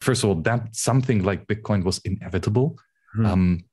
first 0.00 0.22
of 0.22 0.28
all, 0.28 0.36
that 0.36 0.74
something 0.74 1.22
like 1.22 1.46
Bitcoin 1.46 1.84
was 1.84 2.00
inevitable. 2.04 2.78
Hmm. 3.14 3.26
Um, 3.26 3.64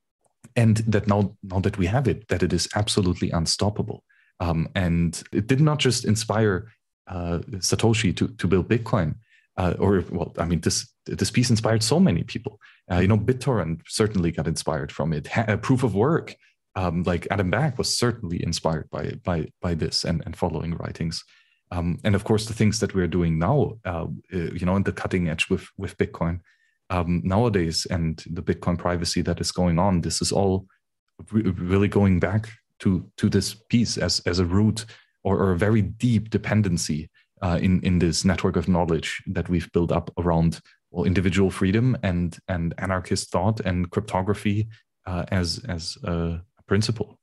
and 0.56 0.77
that 0.77 1.07
now, 1.07 1.35
now 1.44 1.60
that 1.60 1.77
we 1.77 1.85
have 1.85 2.07
it, 2.07 2.27
that 2.30 2.42
it 2.44 2.52
is 2.52 2.68
absolutely 2.76 3.30
unstoppable. 3.31 4.04
Um, 4.40 4.70
and 4.76 5.21
it 5.32 5.48
did 5.48 5.62
not 5.62 5.79
just 5.79 6.05
inspire 6.05 6.71
uh, 7.08 7.40
Satoshi 7.58 8.16
to, 8.18 8.28
to 8.28 8.48
build 8.48 8.68
Bitcoin, 8.68 9.16
uh, 9.58 9.74
or 9.79 10.04
well, 10.12 10.34
I 10.38 10.46
mean, 10.46 10.62
this 10.62 10.92
this 11.05 11.32
piece 11.32 11.50
inspired 11.50 11.82
so 11.82 12.00
many 12.00 12.24
people. 12.24 12.59
Uh, 12.91 13.00
you 13.00 13.07
know, 13.07 13.18
BitTorrent 13.18 13.82
certainly 13.88 14.32
got 14.32 14.48
inspired 14.48 14.91
from 14.91 15.14
it. 15.14 15.28
Ha- 15.28 15.57
proof 15.57 15.84
of 15.84 15.96
work, 15.96 16.36
um, 16.75 17.04
like 17.04 17.28
Adam 17.32 17.50
Back, 17.50 17.78
was 17.78 17.96
certainly 17.98 18.44
inspired 18.44 18.89
by 18.91 19.14
by 19.23 19.48
by 19.62 19.73
this 19.73 20.04
and, 20.04 20.21
and 20.25 20.36
following 20.36 20.75
writings. 20.75 21.23
Um, 21.71 21.99
and 22.04 22.15
of 22.15 22.23
course, 22.23 22.45
the 22.45 22.54
things 22.54 22.79
that 22.79 22.95
we're 22.95 23.07
doing 23.07 23.38
now, 23.38 23.73
uh, 23.86 24.07
uh 24.34 24.52
you 24.54 24.66
know, 24.66 24.75
in 24.75 24.84
the 24.84 24.93
cutting 24.93 25.29
edge 25.29 25.49
with 25.49 25.67
with 25.77 25.97
Bitcoin 25.97 26.39
um, 26.89 27.21
nowadays, 27.23 27.86
and 27.89 28.23
the 28.31 28.41
Bitcoin 28.41 28.77
privacy 28.77 29.21
that 29.21 29.41
is 29.41 29.52
going 29.52 29.80
on, 29.80 30.02
this 30.02 30.22
is 30.22 30.31
all 30.31 30.66
re- 31.31 31.52
really 31.52 31.88
going 31.88 32.20
back 32.20 32.49
to 32.80 33.09
to 33.17 33.30
this 33.30 33.53
piece 33.70 33.98
as 33.98 34.22
as 34.25 34.39
a 34.39 34.45
root 34.45 34.85
or, 35.23 35.38
or 35.38 35.52
a 35.52 35.58
very 35.58 35.81
deep 35.81 36.30
dependency 36.30 37.09
uh, 37.41 37.59
in 37.61 37.81
in 37.81 37.99
this 37.99 38.23
network 38.23 38.55
of 38.55 38.67
knowledge 38.67 39.22
that 39.27 39.49
we've 39.49 39.72
built 39.72 39.91
up 39.91 40.11
around 40.17 40.61
well 40.91 41.05
individual 41.05 41.52
freedom 41.52 41.97
and 42.03 42.38
and 42.47 42.73
anarchist 42.77 43.31
thought 43.31 43.59
and 43.61 43.91
cryptography 43.91 44.67
uh, 45.05 45.25
as 45.31 45.63
as 45.67 45.97
a 46.03 46.39
principle. 46.67 47.16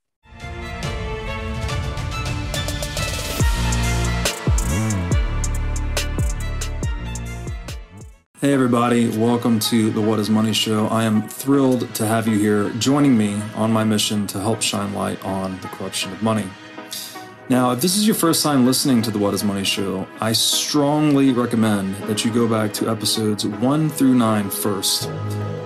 Hey, 8.44 8.52
everybody, 8.52 9.08
welcome 9.16 9.58
to 9.60 9.90
the 9.90 10.02
What 10.02 10.18
is 10.18 10.28
Money 10.28 10.52
Show. 10.52 10.86
I 10.88 11.04
am 11.04 11.26
thrilled 11.30 11.94
to 11.94 12.06
have 12.06 12.28
you 12.28 12.38
here 12.38 12.68
joining 12.72 13.16
me 13.16 13.40
on 13.54 13.72
my 13.72 13.84
mission 13.84 14.26
to 14.26 14.38
help 14.38 14.60
shine 14.60 14.92
light 14.92 15.24
on 15.24 15.58
the 15.60 15.68
corruption 15.68 16.12
of 16.12 16.22
money. 16.22 16.44
Now, 17.48 17.70
if 17.70 17.80
this 17.80 17.96
is 17.96 18.06
your 18.06 18.14
first 18.14 18.42
time 18.42 18.66
listening 18.66 19.00
to 19.00 19.10
the 19.10 19.18
What 19.18 19.32
is 19.32 19.42
Money 19.42 19.64
show, 19.64 20.06
I 20.20 20.34
strongly 20.34 21.32
recommend 21.32 21.94
that 22.06 22.22
you 22.22 22.30
go 22.30 22.46
back 22.46 22.74
to 22.74 22.90
episodes 22.90 23.46
1 23.46 23.88
through 23.88 24.14
9 24.14 24.50
first, 24.50 25.08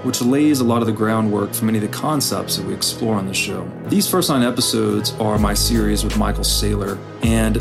which 0.05 0.23
lays 0.23 0.61
a 0.61 0.65
lot 0.65 0.81
of 0.81 0.87
the 0.87 0.93
groundwork 0.93 1.55
for 1.55 1.65
many 1.65 1.79
of 1.79 1.83
the 1.83 1.89
concepts 1.89 2.59
that 2.59 2.65
we 2.65 2.75
explore 2.75 3.17
on 3.17 3.27
the 3.27 3.35
show. 3.35 3.69
These 3.89 4.09
first 4.09 4.31
nine 4.31 4.45
episodes 4.45 5.15
are 5.15 5.37
my 5.37 5.53
series 5.53 6.05
with 6.05 6.17
Michael 6.17 6.45
Saylor, 6.45 6.97
and 7.25 7.61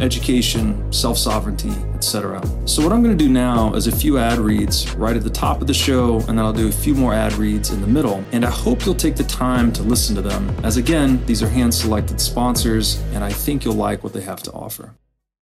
education, 0.00 0.92
self 0.92 1.18
sovereignty, 1.18 1.72
etc. 1.94 2.42
So, 2.66 2.82
what 2.82 2.92
I'm 2.92 3.02
going 3.02 3.16
to 3.16 3.24
do 3.24 3.30
now 3.30 3.74
is 3.74 3.86
a 3.86 3.94
few 3.94 4.18
ad 4.18 4.38
reads 4.38 4.94
right 4.94 5.16
at 5.16 5.22
the 5.22 5.30
top 5.30 5.60
of 5.60 5.66
the 5.66 5.74
show, 5.74 6.16
and 6.28 6.38
then 6.38 6.40
I'll 6.40 6.52
do 6.52 6.68
a 6.68 6.72
few 6.72 6.94
more 6.94 7.14
ad 7.14 7.32
reads 7.34 7.70
in 7.70 7.80
the 7.80 7.86
middle. 7.86 8.24
And 8.32 8.44
I 8.44 8.50
hope 8.50 8.84
you'll 8.84 8.94
take 8.94 9.16
the 9.16 9.24
time 9.24 9.72
to 9.72 9.82
listen 9.82 10.14
to 10.16 10.22
them, 10.22 10.48
as 10.64 10.76
again, 10.76 11.24
these 11.26 11.42
are 11.42 11.48
hand 11.48 11.74
selected 11.74 12.20
sponsors, 12.20 13.00
and 13.12 13.24
I 13.24 13.30
think 13.32 13.64
you'll 13.64 13.74
like 13.74 14.04
what 14.04 14.12
they 14.12 14.22
have 14.22 14.42
to 14.44 14.52
offer. 14.52 14.94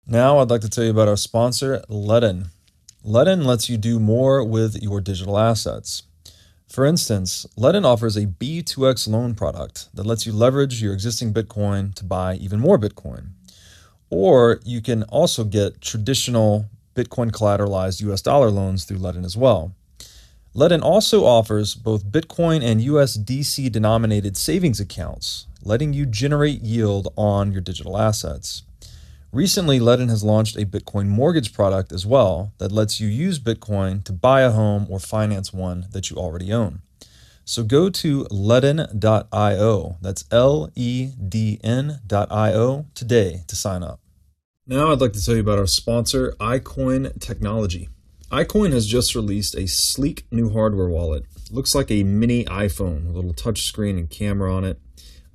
Now, 0.07 0.39
I'd 0.39 0.51
like 0.51 0.63
to 0.63 0.69
tell 0.69 0.85
you 0.85 0.91
about 0.91 1.09
our 1.09 1.17
sponsor, 1.17 1.85
Ledn. 1.89 2.47
Ledn 3.05 3.45
lets 3.45 3.71
you 3.71 3.77
do 3.77 3.99
more 3.99 4.45
with 4.45 4.83
your 4.83 5.01
digital 5.01 5.39
assets. 5.39 6.03
For 6.69 6.85
instance, 6.87 7.47
Ledn 7.59 7.85
offers 7.85 8.17
a 8.17 8.27
B2X 8.27 9.09
loan 9.09 9.35
product 9.35 9.89
that 9.95 10.07
lets 10.07 10.27
you 10.27 10.33
leverage 10.33 10.81
your 10.81 10.93
existing 10.93 11.35
Bitcoin 11.35 11.95
to 11.97 12.05
buy 12.05 12.37
even 12.37 12.61
more 12.61 12.79
Bitcoin. 12.79 13.31
Or 14.11 14.61
you 14.65 14.83
can 14.83 15.05
also 15.05 15.45
get 15.45 15.81
traditional 15.81 16.67
Bitcoin 16.95 17.31
collateralized 17.31 18.03
US 18.11 18.21
dollar 18.21 18.51
loans 18.51 18.85
through 18.85 18.99
Ledn 18.99 19.25
as 19.25 19.37
well. 19.37 19.73
Ledn 20.55 20.83
also 20.83 21.25
offers 21.25 21.77
both 21.77 22.11
Bitcoin 22.11 22.63
and 22.63 22.81
USDC 22.81 23.71
denominated 23.71 24.37
savings 24.37 24.81
accounts, 24.81 25.47
letting 25.63 25.93
you 25.93 26.07
generate 26.07 26.61
yield 26.61 27.13
on 27.17 27.53
your 27.53 27.61
digital 27.61 27.97
assets. 27.97 28.65
Recently, 29.33 29.79
Ledn 29.79 30.09
has 30.09 30.25
launched 30.25 30.57
a 30.57 30.67
Bitcoin 30.67 31.07
mortgage 31.07 31.55
product 31.55 31.93
as 31.93 32.05
well 32.05 32.53
that 32.59 32.73
lets 32.73 33.01
you 33.01 33.07
use 33.07 33.39
Bitcoin 33.39 34.03
to 34.03 34.13
buy 34.13 34.41
a 34.41 34.51
home 34.51 34.89
or 34.91 34.99
finance 34.99 35.53
one 35.53 35.87
that 35.93 36.11
you 36.11 36.17
already 36.17 36.53
own. 36.53 36.83
So 37.51 37.65
go 37.65 37.91
to 37.91 38.27
ledn.io, 38.27 39.97
that's 40.01 40.25
L 40.31 40.71
E 40.77 41.11
D 41.29 41.59
N.io 41.65 42.87
today 42.95 43.43
to 43.49 43.57
sign 43.57 43.83
up. 43.83 43.99
Now 44.69 44.93
I'd 44.93 45.01
like 45.01 45.15
to 45.15 45.25
tell 45.25 45.35
you 45.35 45.41
about 45.41 45.59
our 45.59 45.67
sponsor, 45.67 46.37
iCoin 46.39 47.21
Technology. 47.21 47.89
iCoin 48.31 48.71
has 48.71 48.87
just 48.87 49.17
released 49.17 49.57
a 49.57 49.67
sleek 49.67 50.29
new 50.31 50.51
hardware 50.53 50.89
wallet. 50.89 51.25
Looks 51.51 51.75
like 51.75 51.91
a 51.91 52.05
mini 52.05 52.45
iPhone, 52.45 53.09
a 53.09 53.11
little 53.11 53.35
touchscreen 53.35 53.99
and 53.99 54.09
camera 54.09 54.55
on 54.55 54.65
it. 54.65 54.79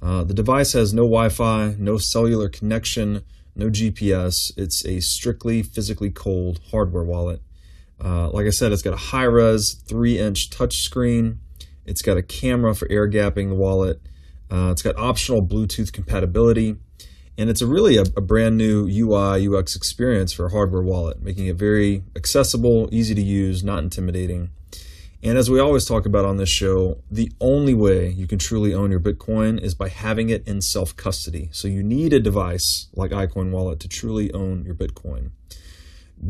Uh, 0.02 0.24
the 0.24 0.34
device 0.34 0.72
has 0.72 0.94
no 0.94 1.02
Wi 1.02 1.28
Fi, 1.28 1.76
no 1.78 1.98
cellular 1.98 2.48
connection, 2.48 3.26
no 3.58 3.70
GPS. 3.70 4.54
It's 4.56 4.86
a 4.86 5.02
strictly 5.02 5.64
physically 5.64 6.12
cold 6.12 6.62
hardware 6.72 7.04
wallet. 7.04 7.42
Uh, 8.02 8.30
like 8.30 8.46
I 8.46 8.52
said, 8.52 8.72
it's 8.72 8.82
got 8.82 8.94
a 8.94 9.08
high 9.12 9.24
res 9.24 9.74
3 9.86 10.18
inch 10.18 10.50
touchscreen. 10.50 11.40
It's 11.86 12.02
got 12.02 12.18
a 12.18 12.24
camera 12.24 12.76
for 12.76 12.88
air 12.92 13.10
gapping 13.10 13.50
the 13.50 13.56
wallet. 13.56 14.02
Uh, 14.50 14.70
it's 14.72 14.82
got 14.82 14.98
optional 14.98 15.46
Bluetooth 15.46 15.92
compatibility. 15.92 16.78
And 17.38 17.50
it's 17.50 17.62
a 17.62 17.68
really 17.68 17.98
a, 17.98 18.04
a, 18.04 18.22
brand 18.22 18.58
new 18.58 18.88
UI 18.88 19.46
UX 19.48 19.76
experience 19.76 20.32
for 20.32 20.46
a 20.46 20.52
hardware 20.52 20.82
wallet, 20.82 21.22
making 21.22 21.48
it 21.48 21.58
very 21.58 22.04
accessible, 22.16 22.88
easy 22.94 23.14
to 23.14 23.22
use, 23.22 23.62
not 23.62 23.80
intimidating. 23.80 24.52
And 25.22 25.38
as 25.38 25.50
we 25.50 25.60
always 25.60 25.86
talk 25.86 26.06
about 26.06 26.24
on 26.24 26.38
this 26.38 26.50
show, 26.50 27.00
the 27.10 27.32
only 27.42 27.74
way 27.74 28.10
you 28.10 28.28
can 28.28 28.38
truly 28.38 28.74
own 28.74 28.92
your 28.92 29.00
Bitcoin 29.00 29.60
is 29.60 29.74
by 29.74 29.90
having 29.90 30.30
it 30.30 30.48
in 30.48 30.62
self 30.62 30.96
custody. 30.96 31.50
So 31.52 31.68
you 31.68 31.84
need 31.84 32.14
a 32.14 32.20
device 32.20 32.88
like 32.94 33.12
iCoin 33.12 33.52
Wallet 33.52 33.80
to 33.82 33.88
truly 33.88 34.32
own 34.34 34.64
your 34.64 34.76
Bitcoin. 34.76 35.32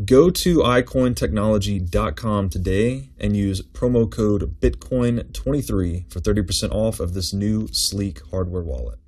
Go 0.04 0.30
to 0.30 0.58
iCoinTechnology.com 0.58 2.50
today 2.50 3.10
and 3.18 3.36
use 3.36 3.62
promo 3.62 4.10
code 4.10 4.60
Bitcoin23 4.60 6.12
for 6.12 6.20
30% 6.20 6.72
off 6.72 6.98
of 6.98 7.14
this 7.14 7.32
new 7.32 7.68
sleek 7.68 8.20
hardware 8.30 8.62
wallet. 8.62 8.98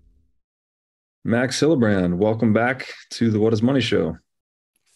Max 1.25 1.61
Hillebrand, 1.61 2.17
welcome 2.17 2.53
back 2.53 2.93
to 3.11 3.31
the 3.31 3.41
What 3.41 3.53
is 3.53 3.61
Money 3.61 3.81
show. 3.81 4.17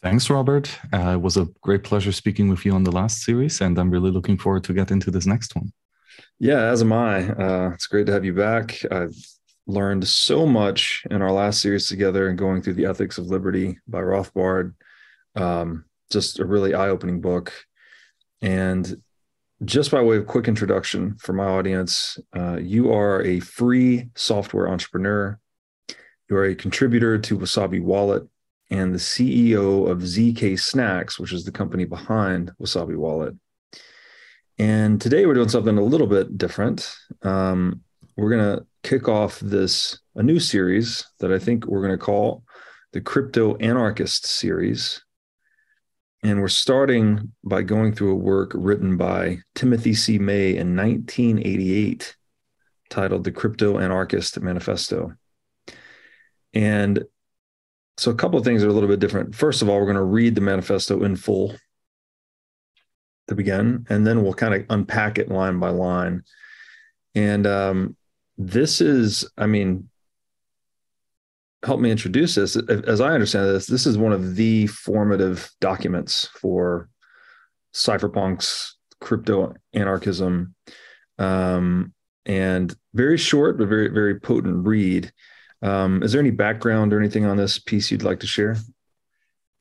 Thanks, 0.02 0.30
Robert. 0.30 0.70
Uh, 0.92 1.14
it 1.14 1.20
was 1.20 1.36
a 1.36 1.48
great 1.62 1.82
pleasure 1.82 2.12
speaking 2.12 2.48
with 2.48 2.64
you 2.64 2.72
on 2.72 2.84
the 2.84 2.92
last 2.92 3.22
series, 3.22 3.60
and 3.60 3.78
I'm 3.78 3.90
really 3.90 4.10
looking 4.10 4.38
forward 4.38 4.64
to 4.64 4.72
get 4.72 4.90
into 4.90 5.10
this 5.10 5.26
next 5.26 5.54
one. 5.54 5.72
Yeah, 6.38 6.62
as 6.62 6.80
am 6.80 6.92
I. 6.92 7.28
Uh, 7.28 7.70
it's 7.74 7.86
great 7.86 8.06
to 8.06 8.12
have 8.12 8.24
you 8.24 8.32
back. 8.32 8.84
I've 8.90 9.14
learned 9.66 10.06
so 10.06 10.46
much 10.46 11.04
in 11.10 11.22
our 11.22 11.32
last 11.32 11.60
series 11.60 11.88
together 11.88 12.28
and 12.28 12.38
going 12.38 12.62
through 12.62 12.74
the 12.74 12.86
Ethics 12.86 13.18
of 13.18 13.26
Liberty 13.26 13.78
by 13.86 14.00
Rothbard. 14.00 14.74
Um, 15.34 15.84
just 16.10 16.38
a 16.38 16.44
really 16.44 16.74
eye-opening 16.74 17.20
book. 17.20 17.52
And 18.40 19.02
just 19.64 19.90
by 19.90 20.02
way 20.02 20.16
of 20.16 20.26
quick 20.26 20.48
introduction 20.48 21.16
for 21.18 21.32
my 21.32 21.44
audience, 21.44 22.18
uh, 22.36 22.58
you 22.60 22.92
are 22.92 23.22
a 23.22 23.40
free 23.40 24.10
software 24.14 24.68
entrepreneur 24.68 25.38
you 26.32 26.38
are 26.38 26.46
a 26.46 26.54
contributor 26.54 27.18
to 27.18 27.38
Wasabi 27.38 27.82
Wallet 27.82 28.26
and 28.70 28.94
the 28.94 28.98
CEO 28.98 29.86
of 29.90 29.98
zkSNACKs, 29.98 31.18
which 31.18 31.30
is 31.30 31.44
the 31.44 31.52
company 31.52 31.84
behind 31.84 32.50
Wasabi 32.58 32.96
Wallet. 32.96 33.34
And 34.58 34.98
today 34.98 35.26
we're 35.26 35.34
doing 35.34 35.50
something 35.50 35.76
a 35.76 35.84
little 35.84 36.06
bit 36.06 36.38
different. 36.38 36.90
Um, 37.20 37.82
we're 38.16 38.30
going 38.30 38.56
to 38.56 38.66
kick 38.82 39.08
off 39.08 39.40
this 39.40 40.00
a 40.14 40.22
new 40.22 40.40
series 40.40 41.06
that 41.18 41.30
I 41.30 41.38
think 41.38 41.66
we're 41.66 41.86
going 41.86 41.98
to 41.98 42.02
call 42.02 42.44
the 42.94 43.02
Crypto 43.02 43.56
Anarchist 43.56 44.24
series. 44.24 45.04
And 46.22 46.40
we're 46.40 46.48
starting 46.48 47.32
by 47.42 47.62
going 47.62 47.92
through 47.92 48.12
a 48.12 48.16
work 48.16 48.52
written 48.54 48.96
by 48.96 49.38
Timothy 49.54 49.92
C. 49.92 50.18
May 50.18 50.56
in 50.56 50.76
1988 50.76 52.16
titled 52.90 53.24
The 53.24 53.32
Crypto 53.32 53.78
Anarchist 53.78 54.40
Manifesto. 54.40 55.14
And 56.54 57.04
so 57.96 58.10
a 58.10 58.14
couple 58.14 58.38
of 58.38 58.44
things 58.44 58.62
are 58.62 58.68
a 58.68 58.72
little 58.72 58.88
bit 58.88 59.00
different. 59.00 59.34
First 59.34 59.62
of 59.62 59.68
all, 59.68 59.78
we're 59.78 59.86
going 59.86 59.96
to 59.96 60.02
read 60.02 60.34
the 60.34 60.40
manifesto 60.40 61.02
in 61.02 61.16
full 61.16 61.56
to 63.28 63.34
begin, 63.34 63.86
and 63.88 64.06
then 64.06 64.22
we'll 64.22 64.34
kind 64.34 64.54
of 64.54 64.64
unpack 64.70 65.18
it 65.18 65.30
line 65.30 65.58
by 65.58 65.70
line. 65.70 66.22
And 67.14 67.46
um, 67.46 67.96
this 68.38 68.80
is, 68.80 69.28
I 69.36 69.46
mean, 69.46 69.88
help 71.64 71.80
me 71.80 71.90
introduce 71.90 72.34
this. 72.34 72.56
As 72.56 73.00
I 73.00 73.12
understand 73.12 73.48
this, 73.48 73.66
this 73.66 73.86
is 73.86 73.96
one 73.96 74.12
of 74.12 74.36
the 74.36 74.66
formative 74.66 75.50
documents 75.60 76.28
for 76.34 76.88
cypherpunks, 77.72 78.72
crypto 79.00 79.54
anarchism, 79.72 80.54
um, 81.18 81.92
and 82.26 82.74
very 82.94 83.16
short 83.16 83.58
but 83.58 83.68
very 83.68 83.88
very 83.88 84.18
potent 84.20 84.66
read. 84.66 85.12
Um, 85.62 86.02
is 86.02 86.12
there 86.12 86.20
any 86.20 86.30
background 86.30 86.92
or 86.92 86.98
anything 86.98 87.24
on 87.24 87.36
this 87.36 87.58
piece 87.58 87.90
you'd 87.90 88.02
like 88.02 88.20
to 88.20 88.26
share? 88.26 88.56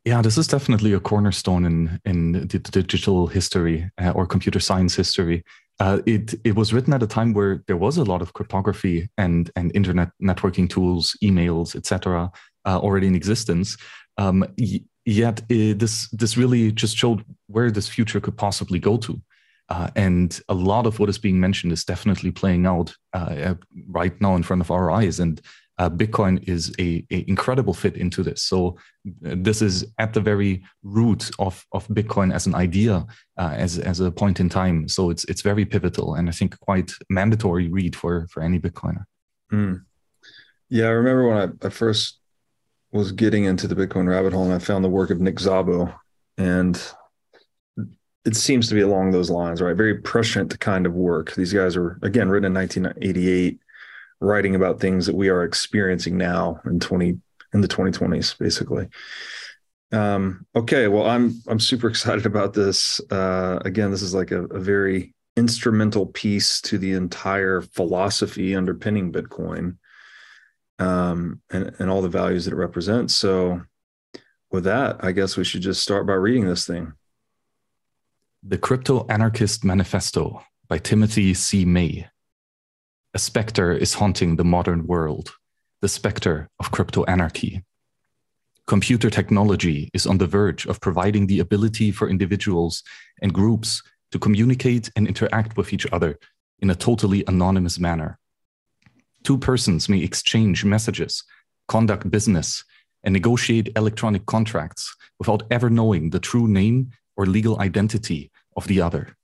Yeah, 0.03 0.23
this 0.23 0.37
is 0.37 0.47
definitely 0.47 0.93
a 0.93 0.99
cornerstone 0.99 1.65
in 1.65 1.99
in 2.05 2.31
the 2.31 2.59
digital 2.59 3.27
history 3.27 3.89
uh, 3.99 4.11
or 4.11 4.25
computer 4.25 4.59
science 4.59 4.95
history. 4.95 5.43
Uh, 5.81 5.99
it 6.05 6.35
it 6.43 6.55
was 6.55 6.71
written 6.73 6.93
at 6.93 7.01
a 7.01 7.07
time 7.07 7.33
where 7.33 7.63
there 7.65 7.75
was 7.75 7.97
a 7.97 8.03
lot 8.03 8.21
of 8.21 8.33
cryptography 8.33 9.09
and 9.17 9.49
and 9.55 9.71
internet 9.73 10.11
networking 10.21 10.69
tools, 10.69 11.17
emails, 11.23 11.75
etc., 11.75 12.31
uh, 12.67 12.77
already 12.77 13.07
in 13.07 13.15
existence. 13.15 13.77
Um, 14.19 14.45
y- 14.59 14.83
yet 15.05 15.41
it, 15.49 15.79
this 15.79 16.07
this 16.09 16.37
really 16.37 16.71
just 16.71 16.95
showed 16.95 17.25
where 17.47 17.71
this 17.71 17.89
future 17.89 18.19
could 18.21 18.37
possibly 18.37 18.77
go 18.77 18.95
to. 18.97 19.19
Uh, 19.69 19.89
and 19.95 20.39
a 20.49 20.53
lot 20.53 20.85
of 20.85 20.99
what 20.99 21.09
is 21.09 21.17
being 21.17 21.39
mentioned 21.39 21.73
is 21.73 21.83
definitely 21.83 22.29
playing 22.29 22.67
out 22.67 22.95
uh, 23.13 23.55
right 23.87 24.21
now 24.21 24.35
in 24.35 24.43
front 24.43 24.61
of 24.61 24.69
our 24.69 24.91
eyes. 24.91 25.19
And 25.19 25.41
uh, 25.81 25.89
Bitcoin 25.89 26.47
is 26.47 26.71
a, 26.77 27.03
a, 27.09 27.27
incredible 27.27 27.73
fit 27.73 27.97
into 27.97 28.21
this. 28.21 28.43
So 28.43 28.77
uh, 29.25 29.33
this 29.35 29.63
is 29.63 29.83
at 29.97 30.13
the 30.13 30.21
very 30.21 30.63
root 30.83 31.31
of, 31.39 31.65
of 31.71 31.87
Bitcoin 31.87 32.31
as 32.31 32.45
an 32.45 32.53
idea, 32.53 33.03
uh, 33.37 33.53
as, 33.55 33.79
as 33.79 33.99
a 33.99 34.11
point 34.11 34.39
in 34.39 34.47
time. 34.47 34.87
So 34.87 35.09
it's 35.09 35.23
it's 35.25 35.41
very 35.41 35.65
pivotal 35.65 36.13
and 36.13 36.29
I 36.29 36.33
think 36.33 36.59
quite 36.59 36.91
mandatory 37.09 37.67
read 37.67 37.95
for 37.95 38.27
for 38.29 38.43
any 38.43 38.59
Bitcoiner. 38.59 39.05
Mm. 39.51 39.81
Yeah, 40.69 40.85
I 40.85 40.89
remember 40.89 41.27
when 41.27 41.37
I, 41.37 41.67
I 41.67 41.69
first 41.71 42.19
was 42.91 43.11
getting 43.11 43.45
into 43.45 43.67
the 43.67 43.75
Bitcoin 43.75 44.07
rabbit 44.07 44.33
hole 44.33 44.45
and 44.45 44.53
I 44.53 44.59
found 44.59 44.85
the 44.85 44.89
work 44.89 45.09
of 45.09 45.19
Nick 45.19 45.37
Szabo 45.37 45.91
and 46.37 46.79
it 48.23 48.35
seems 48.35 48.69
to 48.69 48.75
be 48.75 48.81
along 48.81 49.09
those 49.09 49.31
lines, 49.31 49.63
right? 49.63 49.75
Very 49.75 49.95
prescient 49.95 50.59
kind 50.59 50.85
of 50.85 50.93
work. 50.93 51.33
These 51.33 51.53
guys 51.53 51.75
are 51.75 51.97
again 52.03 52.29
written 52.29 52.45
in 52.45 52.53
1988 52.53 53.59
writing 54.21 54.55
about 54.55 54.79
things 54.79 55.07
that 55.07 55.15
we 55.15 55.29
are 55.29 55.43
experiencing 55.43 56.15
now 56.15 56.61
in 56.65 56.79
20 56.79 57.19
in 57.53 57.61
the 57.61 57.67
2020s 57.67 58.37
basically. 58.37 58.87
Um, 59.91 60.45
okay 60.55 60.87
well 60.87 61.05
i'm 61.05 61.41
i'm 61.47 61.59
super 61.59 61.87
excited 61.89 62.25
about 62.25 62.53
this. 62.53 63.01
Uh, 63.11 63.59
again 63.65 63.91
this 63.91 64.03
is 64.03 64.13
like 64.13 64.31
a, 64.31 64.45
a, 64.45 64.59
very 64.59 65.13
instrumental 65.35 66.05
piece 66.05 66.61
to 66.61 66.77
the 66.77 66.93
entire 66.93 67.61
philosophy 67.61 68.55
underpinning 68.55 69.11
bitcoin 69.11 69.77
um, 70.79 71.41
and, 71.49 71.73
and 71.79 71.89
all 71.89 72.01
the 72.01 72.07
values 72.07 72.45
that 72.45 72.53
it 72.53 72.57
represents. 72.57 73.15
So 73.15 73.61
with 74.51 74.65
that 74.65 75.03
i 75.03 75.11
guess 75.11 75.35
we 75.35 75.43
should 75.43 75.61
just 75.61 75.81
start 75.81 76.05
by 76.05 76.13
reading 76.13 76.45
this 76.45 76.65
thing. 76.65 76.93
The 78.43 78.57
crypto 78.57 79.05
anarchist 79.09 79.65
manifesto 79.65 80.43
by 80.69 80.77
timothy 80.77 81.33
c. 81.33 81.65
May 81.65 82.07
a 83.13 83.19
specter 83.19 83.73
is 83.73 83.95
haunting 83.95 84.37
the 84.37 84.43
modern 84.43 84.87
world, 84.87 85.33
the 85.81 85.89
specter 85.89 86.47
of 86.59 86.71
crypto 86.71 87.03
anarchy. 87.05 87.61
Computer 88.67 89.09
technology 89.09 89.89
is 89.93 90.07
on 90.07 90.17
the 90.17 90.27
verge 90.27 90.65
of 90.65 90.79
providing 90.79 91.27
the 91.27 91.39
ability 91.39 91.91
for 91.91 92.07
individuals 92.07 92.83
and 93.21 93.33
groups 93.33 93.83
to 94.11 94.19
communicate 94.19 94.89
and 94.95 95.07
interact 95.07 95.57
with 95.57 95.73
each 95.73 95.85
other 95.91 96.17
in 96.59 96.69
a 96.69 96.75
totally 96.75 97.25
anonymous 97.27 97.79
manner. 97.79 98.17
Two 99.23 99.37
persons 99.37 99.89
may 99.89 99.99
exchange 99.99 100.63
messages, 100.63 101.23
conduct 101.67 102.09
business, 102.09 102.63
and 103.03 103.11
negotiate 103.11 103.73
electronic 103.75 104.25
contracts 104.25 104.95
without 105.19 105.43
ever 105.51 105.69
knowing 105.69 106.11
the 106.11 106.19
true 106.19 106.47
name 106.47 106.91
or 107.17 107.25
legal 107.25 107.59
identity 107.59 108.31
of 108.55 108.67
the 108.67 108.79
other. 108.79 109.17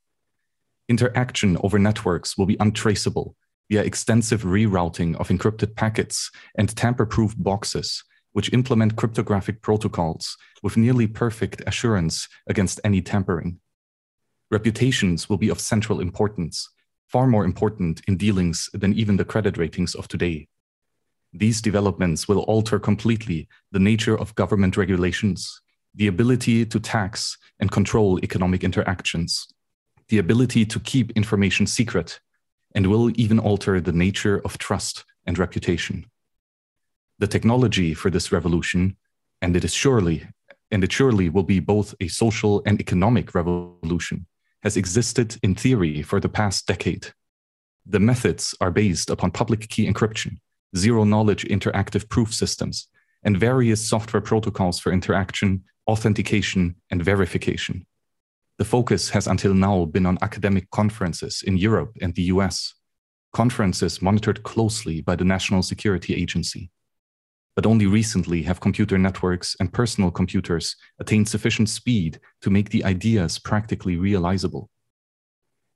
Interaction 0.90 1.58
over 1.64 1.80
networks 1.80 2.38
will 2.38 2.46
be 2.46 2.58
untraceable 2.60 3.36
via 3.70 3.84
extensive 3.84 4.44
rerouting 4.44 5.16
of 5.18 5.30
encrypted 5.30 5.76
packets 5.76 6.32
and 6.58 6.76
tamper-proof 6.76 7.36
boxes, 7.38 8.04
which 8.34 8.54
implement 8.54 8.96
cryptographic 8.96 9.62
protocols 9.62 10.38
with 10.64 10.78
nearly 10.78 11.08
perfect 11.08 11.62
assurance 11.68 12.28
against 12.48 12.80
any 12.84 13.02
tampering. 13.02 13.60
Reputations 14.50 15.28
will 15.28 15.38
be 15.38 15.50
of 15.50 15.60
central 15.60 16.00
importance, 16.00 16.70
far 17.08 17.28
more 17.28 17.44
important 17.44 18.02
in 18.08 18.16
dealings 18.16 18.70
than 18.74 18.94
even 18.94 19.18
the 19.18 19.26
credit 19.26 19.58
ratings 19.58 19.96
of 19.96 20.08
today. 20.08 20.48
These 21.34 21.62
developments 21.62 22.28
will 22.28 22.42
alter 22.42 22.80
completely 22.80 23.48
the 23.72 23.80
nature 23.80 24.18
of 24.18 24.36
government 24.36 24.78
regulations, 24.78 25.62
the 25.94 26.08
ability 26.08 26.66
to 26.66 26.80
tax 26.80 27.38
and 27.60 27.72
control 27.72 28.20
economic 28.24 28.64
interactions, 28.64 29.48
the 30.10 30.20
ability 30.20 30.66
to 30.66 30.80
keep 30.80 31.12
information 31.12 31.68
secret, 31.68 32.20
and 32.76 32.88
will 32.88 33.12
even 33.20 33.40
alter 33.40 33.80
the 33.80 33.92
nature 33.92 34.42
of 34.46 34.58
trust 34.58 35.06
and 35.26 35.38
reputation. 35.38 36.06
The 37.20 37.28
technology 37.28 37.94
for 37.94 38.10
this 38.10 38.32
revolution, 38.32 38.98
and 39.42 39.56
it 39.56 39.64
is 39.64 39.74
surely, 39.74 40.28
and 40.72 40.84
it 40.84 40.92
surely 40.92 41.30
will 41.30 41.44
be 41.44 41.60
both 41.60 41.96
a 42.00 42.08
social 42.08 42.62
and 42.66 42.80
economic 42.80 43.34
revolution, 43.34 44.26
has 44.64 44.78
existed 44.78 45.38
in 45.42 45.56
theory 45.56 46.02
for 46.02 46.20
the 46.20 46.30
past 46.30 46.68
decade. 46.68 47.08
The 47.86 48.00
methods 48.00 48.54
are 48.60 48.72
based 48.72 49.10
upon 49.10 49.32
public 49.32 49.70
key 49.70 49.90
encryption, 49.92 50.40
zero 50.76 51.04
knowledge 51.06 51.46
interactive 51.46 52.10
proof 52.10 52.34
systems, 52.34 52.88
and 53.24 53.40
various 53.40 53.88
software 53.88 54.22
protocols 54.22 54.80
for 54.80 54.92
interaction, 54.92 55.64
authentication, 55.88 56.76
and 56.92 57.04
verification. 57.04 57.86
The 58.58 58.66
focus 58.66 59.10
has 59.12 59.28
until 59.28 59.54
now 59.54 59.86
been 59.86 60.08
on 60.08 60.18
academic 60.24 60.72
conferences 60.72 61.44
in 61.46 61.58
Europe 61.58 61.96
and 62.02 62.16
the 62.16 62.24
US, 62.34 62.74
conferences 63.32 64.02
monitored 64.02 64.42
closely 64.42 65.02
by 65.02 65.16
the 65.16 65.24
National 65.24 65.62
Security 65.62 66.16
Agency. 66.16 66.72
But 67.56 67.68
only 67.68 67.86
recently 67.86 68.42
have 68.44 68.60
computer 68.60 68.98
networks 68.98 69.56
and 69.60 69.72
personal 69.72 70.10
computers 70.10 70.76
attained 71.00 71.30
sufficient 71.30 71.70
speed 71.70 72.20
to 72.42 72.50
make 72.50 72.70
the 72.72 72.84
ideas 72.84 73.38
practically 73.38 73.96
realizable. 73.96 74.72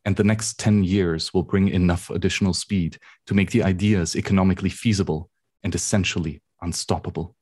And 0.04 0.16
the 0.16 0.24
next 0.24 0.58
10 0.58 0.84
years 0.84 1.32
will 1.36 1.44
bring 1.44 1.68
enough 1.68 2.10
additional 2.10 2.56
speed 2.56 2.98
to 3.28 3.36
make 3.36 3.52
the 3.52 3.62
ideas 3.62 4.16
economically 4.16 4.70
feasible 4.70 5.30
and 5.62 5.76
essentially 5.76 6.42
unstoppable. 6.64 7.36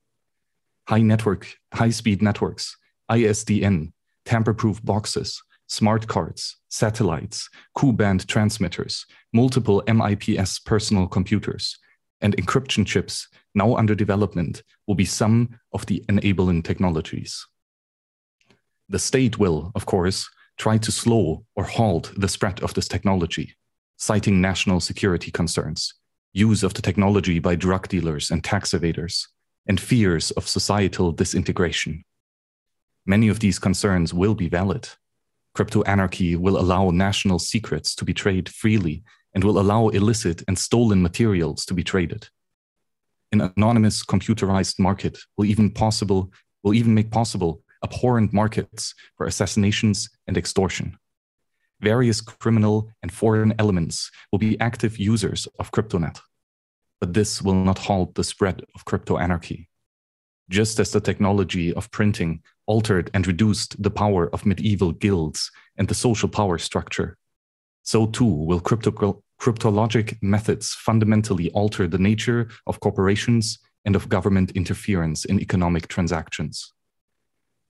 High 0.89 1.01
network, 1.01 1.55
high 1.73 1.91
speed 1.91 2.21
networks, 2.21 2.75
ISDN, 3.09 3.93
tamper-proof 4.29 4.79
boxes, 4.85 5.41
smart 5.65 6.07
cards, 6.07 6.57
satellites, 6.69 7.49
Ku-band 7.73 8.27
transmitters, 8.27 9.07
multiple 9.33 9.81
MIPS 9.87 10.63
personal 10.63 11.07
computers, 11.07 11.79
and 12.21 12.37
encryption 12.37 12.85
chips 12.85 13.27
now 13.55 13.75
under 13.75 13.95
development 13.95 14.61
will 14.85 14.93
be 14.93 15.05
some 15.05 15.59
of 15.73 15.83
the 15.87 16.05
enabling 16.07 16.61
technologies. 16.61 17.43
The 18.87 18.99
state 18.99 19.39
will, 19.39 19.71
of 19.73 19.87
course, 19.87 20.29
try 20.59 20.77
to 20.77 20.91
slow 20.91 21.43
or 21.55 21.63
halt 21.63 22.13
the 22.15 22.27
spread 22.27 22.61
of 22.61 22.75
this 22.75 22.87
technology, 22.87 23.55
citing 23.97 24.39
national 24.39 24.79
security 24.79 25.31
concerns, 25.31 25.95
use 26.33 26.61
of 26.61 26.75
the 26.75 26.83
technology 26.83 27.39
by 27.39 27.55
drug 27.55 27.87
dealers 27.87 28.29
and 28.29 28.43
tax 28.43 28.73
evaders, 28.73 29.25
and 29.65 29.81
fears 29.81 30.29
of 30.31 30.47
societal 30.47 31.11
disintegration. 31.11 32.03
Many 33.09 33.27
of 33.29 33.39
these 33.39 33.57
concerns 33.57 34.13
will 34.13 34.35
be 34.35 34.49
valid. 34.49 34.87
Crypto 35.55 35.81
anarchy 35.81 36.35
will 36.35 36.59
allow 36.59 36.91
national 36.91 37.39
secrets 37.39 37.95
to 37.95 38.05
be 38.05 38.13
traded 38.13 38.49
freely 38.49 39.03
and 39.33 39.43
will 39.43 39.57
allow 39.57 39.87
illicit 39.87 40.43
and 40.47 40.55
stolen 40.55 41.01
materials 41.01 41.65
to 41.65 41.73
be 41.73 41.83
traded. 41.83 42.27
An 43.31 43.41
anonymous 43.57 44.05
computerized 44.05 44.77
market 44.77 45.17
will 45.37 45.45
even 45.45 45.71
possible 45.71 46.31
will 46.61 46.75
even 46.75 46.93
make 46.93 47.09
possible 47.09 47.63
abhorrent 47.83 48.31
markets 48.31 48.93
for 49.17 49.25
assassinations 49.25 50.07
and 50.27 50.37
extortion. 50.37 50.95
Various 51.81 52.21
criminal 52.21 52.91
and 53.01 53.11
foreign 53.11 53.55
elements 53.57 54.11
will 54.31 54.37
be 54.37 54.59
active 54.59 54.99
users 54.99 55.47
of 55.57 55.71
CryptoNet. 55.71 56.19
But 57.01 57.15
this 57.15 57.41
will 57.41 57.55
not 57.55 57.79
halt 57.79 58.13
the 58.13 58.23
spread 58.23 58.61
of 58.75 58.85
crypto 58.85 59.17
anarchy. 59.17 59.67
Just 60.49 60.79
as 60.79 60.91
the 60.91 60.99
technology 60.99 61.73
of 61.73 61.89
printing 61.91 62.41
altered 62.65 63.09
and 63.13 63.25
reduced 63.27 63.81
the 63.81 63.91
power 63.91 64.29
of 64.33 64.45
medieval 64.45 64.91
guilds 64.91 65.51
and 65.77 65.87
the 65.87 65.95
social 65.95 66.27
power 66.27 66.57
structure, 66.57 67.17
so 67.83 68.07
too 68.07 68.25
will 68.25 68.59
crypto- 68.59 69.23
cryptologic 69.39 70.17
methods 70.21 70.73
fundamentally 70.73 71.49
alter 71.51 71.87
the 71.87 71.97
nature 71.97 72.49
of 72.67 72.79
corporations 72.79 73.59
and 73.85 73.95
of 73.95 74.09
government 74.09 74.51
interference 74.51 75.25
in 75.25 75.39
economic 75.39 75.87
transactions. 75.87 76.73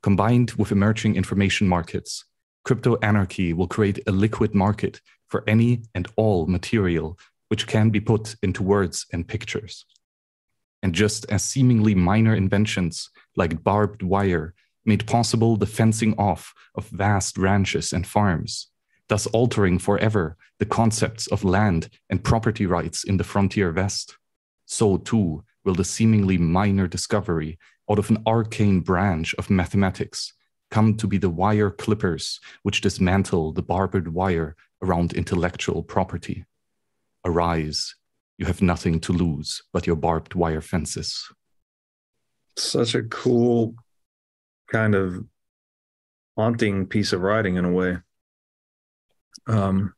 Combined 0.01 0.51
with 0.51 0.71
emerging 0.71 1.15
information 1.15 1.67
markets, 1.67 2.25
crypto 2.63 2.97
anarchy 3.01 3.53
will 3.53 3.67
create 3.67 3.99
a 4.07 4.11
liquid 4.11 4.55
market 4.55 5.01
for 5.27 5.43
any 5.47 5.83
and 5.93 6.07
all 6.15 6.47
material 6.47 7.17
which 7.49 7.67
can 7.67 7.89
be 7.89 7.99
put 7.99 8.35
into 8.41 8.63
words 8.63 9.05
and 9.11 9.27
pictures. 9.27 9.85
And 10.81 10.93
just 10.93 11.25
as 11.29 11.43
seemingly 11.43 11.93
minor 11.93 12.35
inventions 12.35 13.09
like 13.35 13.63
barbed 13.63 14.01
wire 14.01 14.53
made 14.85 15.05
possible 15.07 15.57
the 15.57 15.65
fencing 15.65 16.13
off 16.17 16.53
of 16.75 16.87
vast 16.87 17.37
ranches 17.37 17.93
and 17.93 18.07
farms, 18.07 18.67
thus 19.07 19.27
altering 19.27 19.77
forever 19.77 20.37
the 20.57 20.65
concepts 20.65 21.27
of 21.27 21.43
land 21.43 21.89
and 22.09 22.23
property 22.23 22.65
rights 22.65 23.03
in 23.03 23.17
the 23.17 23.23
frontier 23.23 23.71
West, 23.71 24.17
so 24.65 24.97
too 24.97 25.43
will 25.65 25.75
the 25.75 25.83
seemingly 25.83 26.37
minor 26.37 26.87
discovery 26.87 27.59
out 27.89 27.99
of 27.99 28.09
an 28.09 28.23
arcane 28.25 28.79
branch 28.79 29.35
of 29.37 29.49
mathematics 29.49 30.33
come 30.71 30.95
to 30.95 31.07
be 31.07 31.17
the 31.17 31.29
wire 31.29 31.71
clippers 31.71 32.39
which 32.63 32.81
dismantle 32.81 33.51
the 33.53 33.61
barbed 33.61 34.07
wire 34.07 34.55
around 34.81 35.13
intellectual 35.13 35.83
property. 35.83 36.45
Arise, 37.25 37.95
you 38.39 38.45
have 38.45 38.61
nothing 38.61 39.01
to 39.01 39.11
lose 39.11 39.61
but 39.73 39.85
your 39.85 39.97
barbed 39.97 40.33
wire 40.33 40.61
fences. 40.61 41.29
Such 42.57 42.95
a 42.95 43.03
cool 43.03 43.75
kind 44.71 44.95
of 44.95 45.25
haunting 46.37 46.87
piece 46.87 47.11
of 47.11 47.21
writing 47.21 47.57
in 47.57 47.65
a 47.65 47.71
way. 47.71 47.97
Um, 49.45 49.93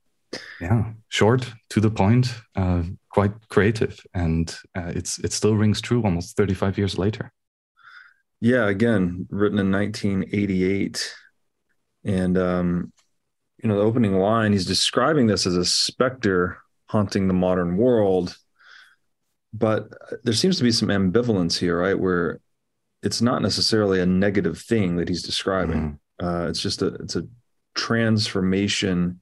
yeah, 0.60 0.94
short, 1.10 1.54
to 1.70 1.80
the 1.80 1.92
point, 1.92 2.34
uh, 2.56 2.84
quite 3.10 3.32
creative, 3.50 4.00
and 4.14 4.56
uh, 4.76 4.92
it's 4.96 5.20
it 5.20 5.34
still 5.34 5.56
rings 5.56 5.82
true 5.82 6.02
almost 6.04 6.38
35 6.38 6.78
years 6.78 6.98
later. 6.98 7.32
Yeah, 8.40 8.68
again, 8.68 9.28
written 9.30 9.60
in 9.60 9.72
1988, 9.72 11.14
and 12.06 12.38
um, 12.38 12.94
you 13.62 13.70
know 13.70 13.76
the 13.76 13.84
opening 13.84 14.16
line, 14.16 14.54
he's 14.54 14.66
describing 14.66 15.28
this 15.28 15.46
as 15.46 15.56
a 15.56 15.66
specter 15.66 16.58
haunting 16.92 17.28
the 17.28 17.34
modern 17.34 17.78
world, 17.78 18.36
but 19.54 19.90
there 20.24 20.34
seems 20.34 20.58
to 20.58 20.64
be 20.64 20.72
some 20.72 20.90
ambivalence 20.90 21.58
here, 21.58 21.80
right? 21.80 21.98
Where 21.98 22.40
it's 23.02 23.22
not 23.22 23.42
necessarily 23.42 24.00
a 24.00 24.06
negative 24.06 24.60
thing 24.60 24.98
that 24.98 25.08
he's 25.08 25.24
describing. 25.24 26.00
Mm-hmm. 26.20 26.26
Uh, 26.26 26.48
it's 26.50 26.62
just 26.62 26.82
a 26.82 26.88
it's 26.96 27.16
a 27.16 27.28
transformation 27.74 29.22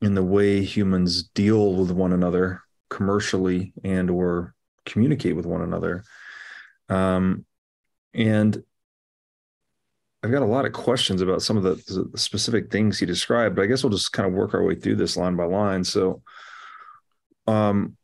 in 0.00 0.14
the 0.14 0.22
way 0.22 0.62
humans 0.62 1.24
deal 1.24 1.74
with 1.74 1.90
one 1.90 2.12
another 2.12 2.62
commercially 2.88 3.72
and 3.84 4.08
or 4.08 4.54
communicate 4.86 5.36
with 5.36 5.46
one 5.46 5.62
another 5.62 6.04
um, 6.88 7.44
and 8.14 8.62
i've 10.22 10.30
got 10.30 10.42
a 10.42 10.46
lot 10.46 10.64
of 10.64 10.72
questions 10.72 11.20
about 11.20 11.42
some 11.42 11.56
of 11.56 11.62
the, 11.62 11.74
the, 12.12 12.18
specific 12.18 12.70
things 12.70 12.98
he 12.98 13.06
described 13.06 13.54
but 13.54 13.62
i 13.62 13.66
guess 13.66 13.82
we'll 13.82 13.92
just 13.92 14.12
kind 14.12 14.26
of 14.26 14.34
work 14.34 14.54
our 14.54 14.64
way 14.64 14.74
through 14.74 14.96
this 14.96 15.16
line 15.16 15.36
by 15.36 15.44
line 15.44 15.84
so 15.84 16.22
um, 17.50 17.96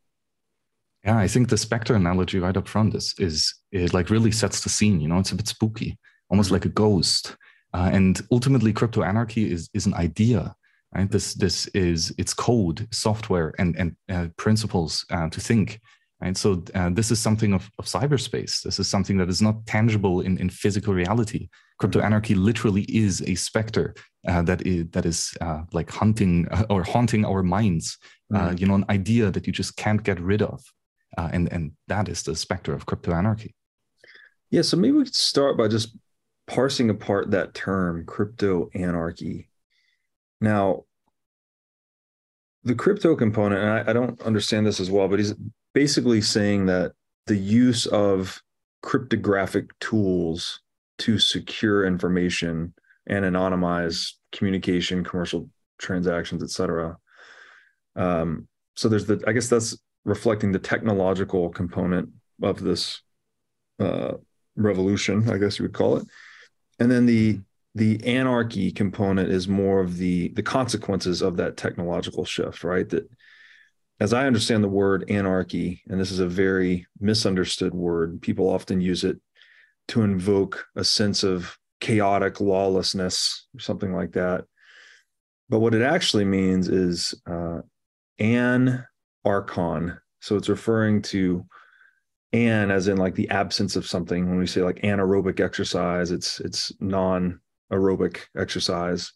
yeah 1.04 1.18
i 1.18 1.28
think 1.28 1.48
the 1.48 1.58
specter 1.58 1.94
analogy 1.94 2.38
right 2.38 2.56
up 2.56 2.68
front 2.68 2.94
is 2.94 3.14
is 3.18 3.54
is 3.72 3.94
like 3.94 4.10
really 4.10 4.32
sets 4.32 4.62
the 4.62 4.68
scene 4.68 5.00
you 5.00 5.08
know 5.08 5.18
it's 5.18 5.32
a 5.32 5.36
bit 5.36 5.48
spooky 5.48 5.98
almost 6.30 6.48
mm-hmm. 6.48 6.54
like 6.54 6.64
a 6.64 6.70
ghost 6.70 7.36
uh, 7.74 7.90
and 7.92 8.22
ultimately 8.30 8.72
crypto 8.72 9.02
anarchy 9.02 9.50
is 9.50 9.68
is 9.74 9.86
an 9.86 9.94
idea 9.94 10.54
Right? 10.96 11.10
This 11.10 11.34
this 11.34 11.66
is 11.68 12.14
it's 12.16 12.32
code, 12.32 12.88
software, 12.90 13.52
and 13.58 13.76
and 13.76 13.96
uh, 14.08 14.28
principles 14.38 15.04
uh, 15.10 15.28
to 15.28 15.40
think. 15.40 15.80
Right? 16.22 16.36
So 16.36 16.64
uh, 16.74 16.88
this 16.90 17.10
is 17.10 17.18
something 17.18 17.52
of, 17.52 17.68
of 17.78 17.84
cyberspace. 17.84 18.62
This 18.62 18.78
is 18.78 18.88
something 18.88 19.18
that 19.18 19.28
is 19.28 19.42
not 19.42 19.66
tangible 19.66 20.22
in, 20.22 20.38
in 20.38 20.48
physical 20.48 20.94
reality. 20.94 21.50
Crypto 21.78 21.98
mm-hmm. 21.98 22.06
anarchy 22.06 22.34
literally 22.34 22.82
is 22.84 23.20
a 23.26 23.34
specter 23.34 23.94
uh, 24.26 24.40
that 24.42 24.66
is 24.66 24.86
that 24.92 25.04
is 25.04 25.36
uh, 25.42 25.62
like 25.72 25.90
hunting 25.90 26.48
or 26.70 26.82
haunting 26.82 27.26
our 27.26 27.42
minds. 27.42 27.98
Mm. 28.32 28.58
you 28.58 28.66
know, 28.66 28.74
an 28.74 28.84
idea 28.88 29.30
that 29.30 29.46
you 29.46 29.52
just 29.52 29.76
can't 29.76 30.02
get 30.02 30.18
rid 30.20 30.42
of, 30.42 30.64
and 31.16 31.50
and 31.52 31.72
that 31.88 32.08
is 32.08 32.22
the 32.22 32.34
specter 32.34 32.74
of 32.74 32.86
crypto 32.86 33.12
anarchy. 33.12 33.54
Yeah. 34.50 34.62
So 34.62 34.76
maybe 34.76 34.96
we 34.96 35.04
could 35.04 35.14
start 35.14 35.56
by 35.56 35.68
just 35.68 35.96
parsing 36.46 36.90
apart 36.90 37.30
that 37.30 37.54
term, 37.54 38.04
crypto 38.04 38.70
anarchy. 38.74 39.48
Now, 40.40 40.84
the 42.64 42.74
crypto 42.74 43.16
component, 43.16 43.62
and 43.62 43.70
I, 43.70 43.90
I, 43.90 43.92
don't 43.92 44.20
understand 44.22 44.66
this 44.66 44.80
as 44.80 44.90
well, 44.90 45.08
but 45.08 45.18
he's 45.18 45.34
basically 45.72 46.20
saying 46.20 46.66
that 46.66 46.92
the 47.26 47.36
use 47.36 47.86
of 47.86 48.42
cryptographic 48.82 49.66
tools 49.80 50.60
to 50.98 51.18
secure 51.18 51.86
information 51.86 52.74
and 53.06 53.24
anonymize 53.24 54.12
communication, 54.32 55.04
commercial 55.04 55.48
transactions, 55.78 56.42
et 56.42 56.50
cetera. 56.50 56.96
Um, 57.96 58.46
so 58.74 58.88
there's 58.88 59.06
the, 59.06 59.22
I 59.26 59.32
guess 59.32 59.48
that's 59.48 59.76
reflecting 60.04 60.52
the 60.52 60.58
technological 60.58 61.48
component 61.48 62.10
of 62.42 62.60
this 62.60 63.00
uh, 63.80 64.14
revolution, 64.54 65.28
I 65.30 65.38
guess 65.38 65.58
you 65.58 65.64
would 65.64 65.74
call 65.74 65.96
it. 65.96 66.06
And 66.78 66.90
then 66.90 67.06
the 67.06 67.40
the 67.76 68.02
anarchy 68.06 68.72
component 68.72 69.30
is 69.30 69.46
more 69.46 69.80
of 69.80 69.98
the 69.98 70.28
the 70.28 70.42
consequences 70.42 71.20
of 71.20 71.36
that 71.36 71.58
technological 71.58 72.24
shift 72.24 72.64
right 72.64 72.88
that 72.88 73.08
as 74.00 74.14
i 74.14 74.26
understand 74.26 74.64
the 74.64 74.68
word 74.68 75.04
anarchy 75.10 75.82
and 75.88 76.00
this 76.00 76.10
is 76.10 76.18
a 76.18 76.26
very 76.26 76.86
misunderstood 77.00 77.74
word 77.74 78.20
people 78.22 78.48
often 78.48 78.80
use 78.80 79.04
it 79.04 79.20
to 79.88 80.02
invoke 80.02 80.66
a 80.74 80.82
sense 80.82 81.22
of 81.22 81.58
chaotic 81.80 82.40
lawlessness 82.40 83.46
or 83.54 83.60
something 83.60 83.94
like 83.94 84.12
that 84.12 84.44
but 85.50 85.60
what 85.60 85.74
it 85.74 85.82
actually 85.82 86.24
means 86.24 86.68
is 86.68 87.14
uh, 87.30 87.60
an 88.18 88.84
archon 89.24 89.98
so 90.20 90.36
it's 90.36 90.48
referring 90.48 91.02
to 91.02 91.44
an 92.32 92.70
as 92.70 92.88
in 92.88 92.96
like 92.96 93.14
the 93.14 93.28
absence 93.30 93.76
of 93.76 93.86
something 93.86 94.28
when 94.28 94.38
we 94.38 94.46
say 94.46 94.62
like 94.62 94.76
anaerobic 94.82 95.40
exercise 95.40 96.10
it's 96.10 96.40
it's 96.40 96.72
non 96.80 97.40
aerobic 97.72 98.20
exercise. 98.36 99.12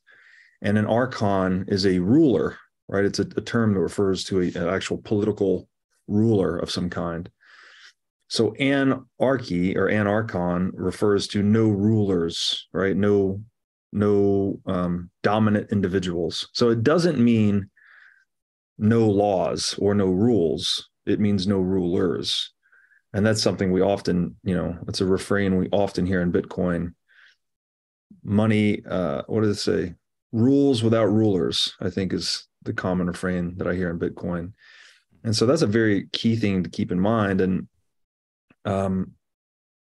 And 0.63 0.77
an 0.77 0.87
archon 0.87 1.65
is 1.69 1.87
a 1.87 1.99
ruler, 1.99 2.57
right? 2.89 3.05
It's 3.05 3.19
a, 3.19 3.27
a 3.37 3.41
term 3.41 3.75
that 3.75 3.81
refers 3.81 4.25
to 4.25 4.43
a, 4.43 4.47
an 4.47 4.69
actual 4.69 4.99
political 4.99 5.69
ruler 6.07 6.59
of 6.59 6.71
some 6.71 6.91
kind. 6.91 7.31
So 8.29 8.55
anarchy 8.55 9.77
or 9.77 9.89
anarchon 9.89 10.71
refers 10.75 11.27
to 11.29 11.43
no 11.43 11.69
rulers, 11.69 12.69
right? 12.73 12.97
No, 12.97 13.43
no 13.93 14.61
um, 14.67 15.11
dominant 15.23 15.73
individuals. 15.73 16.49
So 16.53 16.71
it 16.71 16.83
doesn't 16.85 17.19
mean 17.19 17.71
no 18.81 19.09
laws 19.09 19.75
or 19.79 19.95
no 19.95 20.07
rules. 20.07 20.89
It 21.07 21.21
means 21.21 21.47
no 21.47 21.59
rulers. 21.59 22.53
And 23.13 23.27
that's 23.27 23.43
something 23.43 23.73
we 23.73 23.81
often, 23.81 24.37
you 24.43 24.55
know, 24.55 24.77
it's 24.89 25.01
a 25.01 25.07
refrain 25.07 25.57
we 25.57 25.69
often 25.71 26.07
hear 26.07 26.23
in 26.23 26.33
Bitcoin 26.33 26.95
money 28.23 28.85
uh 28.87 29.23
what 29.27 29.43
does 29.43 29.57
it 29.57 29.61
say 29.61 29.95
rules 30.33 30.83
without 30.83 31.07
rulers 31.07 31.75
i 31.81 31.89
think 31.89 32.13
is 32.13 32.47
the 32.63 32.73
common 32.73 33.07
refrain 33.07 33.57
that 33.57 33.67
i 33.67 33.75
hear 33.75 33.91
in 33.91 33.99
bitcoin 33.99 34.53
and 35.25 35.35
so 35.35 35.47
that's 35.47 35.63
a 35.63 35.67
very 35.67 36.07
key 36.13 36.37
thing 36.37 36.63
to 36.63 36.71
keep 36.71 36.93
in 36.93 37.01
mind 37.01 37.41
and 37.41 37.69
um 38.65 39.13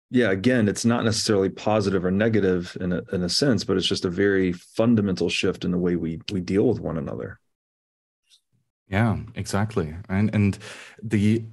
yeah 0.10 0.32
again 0.32 0.68
it's 0.68 0.86
not 0.86 1.04
necessarily 1.04 1.50
positive 1.50 2.06
or 2.06 2.12
negative 2.12 2.76
in 2.82 2.94
a, 2.94 3.02
in 3.12 3.24
a 3.24 3.30
sense 3.30 3.64
but 3.64 3.78
it's 3.78 3.88
just 3.88 4.06
a 4.06 4.10
very 4.10 4.52
fundamental 4.54 5.30
shift 5.30 5.66
in 5.66 5.72
the 5.72 5.78
way 5.78 5.96
we 5.96 6.20
we 6.32 6.40
deal 6.40 6.68
with 6.68 6.80
one 6.80 6.98
another 6.98 7.40
yeah, 8.90 9.18
exactly. 9.36 9.96
And 10.10 10.34
and 10.34 10.58
the 11.04 11.44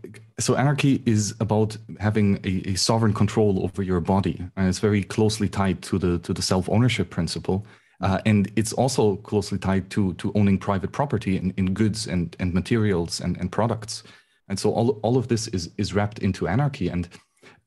so 0.40 0.56
anarchy 0.56 1.02
is 1.04 1.34
about 1.40 1.76
having 2.00 2.38
a, 2.44 2.70
a 2.70 2.74
sovereign 2.76 3.12
control 3.12 3.62
over 3.62 3.82
your 3.82 4.00
body, 4.00 4.42
and 4.56 4.68
it's 4.68 4.78
very 4.78 5.02
closely 5.02 5.48
tied 5.48 5.82
to 5.82 5.98
the 5.98 6.18
to 6.20 6.32
the 6.32 6.42
self 6.42 6.68
ownership 6.68 7.10
principle. 7.10 7.66
Uh, 8.00 8.20
and 8.26 8.50
it's 8.56 8.74
also 8.74 9.16
closely 9.16 9.58
tied 9.58 9.90
to 9.90 10.14
to 10.14 10.32
owning 10.34 10.58
private 10.58 10.92
property 10.92 11.36
in, 11.36 11.52
in 11.56 11.74
goods 11.74 12.06
and 12.06 12.36
and 12.40 12.54
materials 12.54 13.20
and, 13.20 13.36
and 13.36 13.52
products. 13.52 14.02
And 14.48 14.58
so 14.58 14.72
all 14.72 14.90
all 15.02 15.18
of 15.18 15.28
this 15.28 15.48
is 15.48 15.70
is 15.76 15.92
wrapped 15.94 16.18
into 16.20 16.48
anarchy. 16.48 16.88
And 16.88 17.08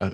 uh, 0.02 0.12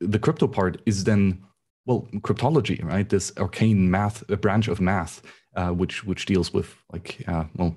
the 0.00 0.18
crypto 0.18 0.46
part 0.46 0.80
is 0.86 1.04
then 1.04 1.42
well 1.84 2.08
cryptology, 2.20 2.82
right? 2.82 3.08
This 3.08 3.32
arcane 3.36 3.90
math, 3.90 4.28
a 4.30 4.36
branch 4.36 4.68
of 4.68 4.80
math, 4.80 5.22
uh, 5.54 5.70
which 5.70 6.04
which 6.04 6.24
deals 6.26 6.52
with 6.54 6.74
like 6.92 7.22
uh, 7.28 7.44
well 7.56 7.76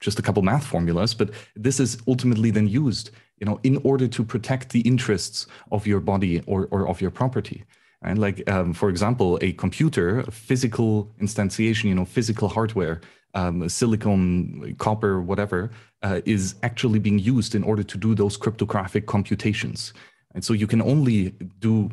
just 0.00 0.18
a 0.18 0.22
couple 0.22 0.42
math 0.42 0.66
formulas, 0.66 1.14
but 1.14 1.30
this 1.54 1.80
is 1.80 1.98
ultimately 2.06 2.50
then 2.50 2.68
used 2.68 3.10
you 3.38 3.46
know, 3.46 3.60
in 3.62 3.76
order 3.84 4.08
to 4.08 4.24
protect 4.24 4.70
the 4.70 4.80
interests 4.80 5.46
of 5.70 5.86
your 5.86 6.00
body 6.00 6.42
or, 6.46 6.68
or 6.70 6.88
of 6.88 7.00
your 7.00 7.10
property. 7.10 7.64
And 8.02 8.18
like, 8.18 8.48
um, 8.50 8.72
for 8.72 8.88
example, 8.88 9.38
a 9.42 9.52
computer, 9.52 10.20
a 10.20 10.30
physical 10.30 11.12
instantiation, 11.20 11.84
you 11.84 11.94
know, 11.94 12.04
physical 12.04 12.48
hardware, 12.48 13.00
um, 13.34 13.68
silicon, 13.68 14.74
copper, 14.78 15.20
whatever, 15.20 15.70
uh, 16.02 16.20
is 16.24 16.54
actually 16.62 16.98
being 16.98 17.18
used 17.18 17.54
in 17.54 17.62
order 17.62 17.82
to 17.82 17.98
do 17.98 18.14
those 18.14 18.36
cryptographic 18.36 19.06
computations. 19.06 19.92
And 20.34 20.44
so 20.44 20.52
you 20.52 20.66
can 20.66 20.82
only 20.82 21.30
do 21.58 21.90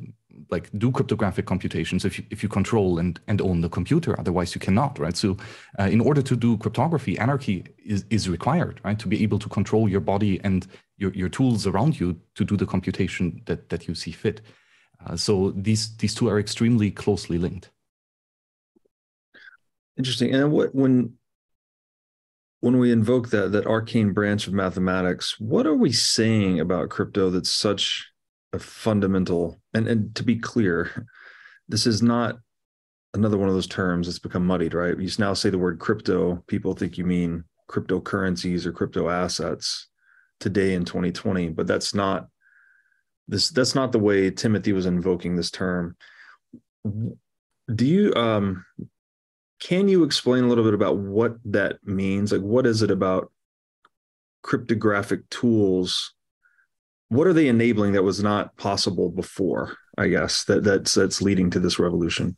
like 0.50 0.70
do 0.78 0.92
cryptographic 0.92 1.46
computations 1.46 2.06
if 2.06 2.18
you, 2.18 2.25
if 2.30 2.44
you 2.44 2.50
control 2.50 3.00
and, 3.00 3.20
and 3.28 3.42
own 3.42 3.62
the 3.62 3.70
computer 3.70 4.20
otherwise 4.20 4.56
you 4.56 4.62
cannot 4.62 4.98
right? 5.00 5.16
So 5.16 5.38
uh, 5.80 5.84
in 5.84 6.02
order 6.02 6.22
to 6.22 6.36
do 6.36 6.58
cryptography 6.58 7.18
anarchy 7.18 7.66
is, 7.86 8.06
is 8.10 8.30
required 8.30 8.82
right? 8.84 8.98
To 9.00 9.08
be 9.08 9.22
able 9.24 9.40
to 9.40 9.50
control 9.50 9.88
your 9.88 10.02
body 10.02 10.40
and 10.44 10.68
your, 10.98 11.13
your 11.13 11.30
tools 11.30 11.68
around 11.68 12.00
you 12.00 12.20
to 12.36 12.44
do 12.44 12.58
the 12.58 12.66
computation 12.66 13.42
that, 13.46 13.70
that 13.70 13.88
you 13.88 13.96
see 13.96 14.12
fit. 14.12 14.42
Uh, 15.06 15.16
so 15.16 15.52
these 15.52 15.96
these 15.98 16.16
two 16.16 16.30
are 16.30 16.40
extremely 16.40 16.90
closely 16.90 17.38
linked. 17.38 17.72
Interesting. 19.98 20.34
And 20.34 20.52
what 20.52 20.74
when 20.74 21.13
when 22.62 22.78
we 22.78 22.92
invoke 22.92 23.30
that 23.30 23.52
that 23.52 23.68
arcane 23.68 24.13
branch 24.13 24.48
of 24.48 24.54
mathematics 24.54 25.38
what 25.40 25.68
are 25.68 25.75
we 25.75 25.92
saying 25.92 26.62
about 26.62 26.90
crypto 26.90 27.30
that's 27.30 27.52
such 27.52 28.12
a 28.53 28.60
fundamental 28.60 29.60
and 29.74 29.88
and 29.88 30.15
to 30.15 30.24
be 30.24 30.38
clear 30.38 31.07
this 31.67 31.86
is 31.88 32.01
not 32.01 32.38
another 33.13 33.38
one 33.38 33.50
of 33.50 33.55
those 33.55 33.67
terms 33.67 34.07
that's 34.07 34.19
become 34.19 34.45
muddied 34.45 34.74
right? 34.74 35.00
You 35.00 35.10
now 35.19 35.33
say 35.33 35.50
the 35.50 35.57
word 35.57 35.79
crypto 35.79 36.43
people 36.48 36.74
think 36.74 36.98
you 36.98 37.05
mean 37.05 37.43
cryptocurrencies 37.69 38.65
or 38.65 38.72
crypto 38.72 39.10
assets 39.10 39.88
today 40.39 40.74
in 40.74 40.86
2020 40.86 41.50
but 41.50 41.67
that's 41.67 41.93
not 41.93 42.27
this 43.27 43.50
that's 43.50 43.75
not 43.75 43.91
the 43.91 44.00
way 44.00 44.29
timothy 44.29 44.74
was 44.74 44.86
invoking 44.86 45.36
this 45.36 45.51
term. 45.51 45.95
Do 46.86 47.86
you 47.86 48.13
um 48.15 48.65
can 49.62 49.88
you 49.88 50.03
explain 50.03 50.43
a 50.43 50.48
little 50.48 50.65
bit 50.65 50.74
about 50.74 50.98
what 50.98 51.38
that 51.45 51.77
means? 51.86 52.31
Like 52.31 52.41
what 52.41 52.67
is 52.67 52.81
it 52.81 52.91
about 52.91 53.31
cryptographic 54.43 55.29
tools 55.29 56.13
what 57.13 57.27
are 57.27 57.34
they 57.34 57.48
enabling 57.48 57.93
that 57.93 58.03
was 58.03 58.22
not 58.22 58.55
possible 58.58 59.10
before 59.10 59.77
i 59.98 60.08
guess 60.08 60.43
that 60.46 60.63
that's 60.63 60.93
that's 60.93 61.22
leading 61.22 61.50
to 61.50 61.60
this 61.60 61.79
revolution? 61.79 62.36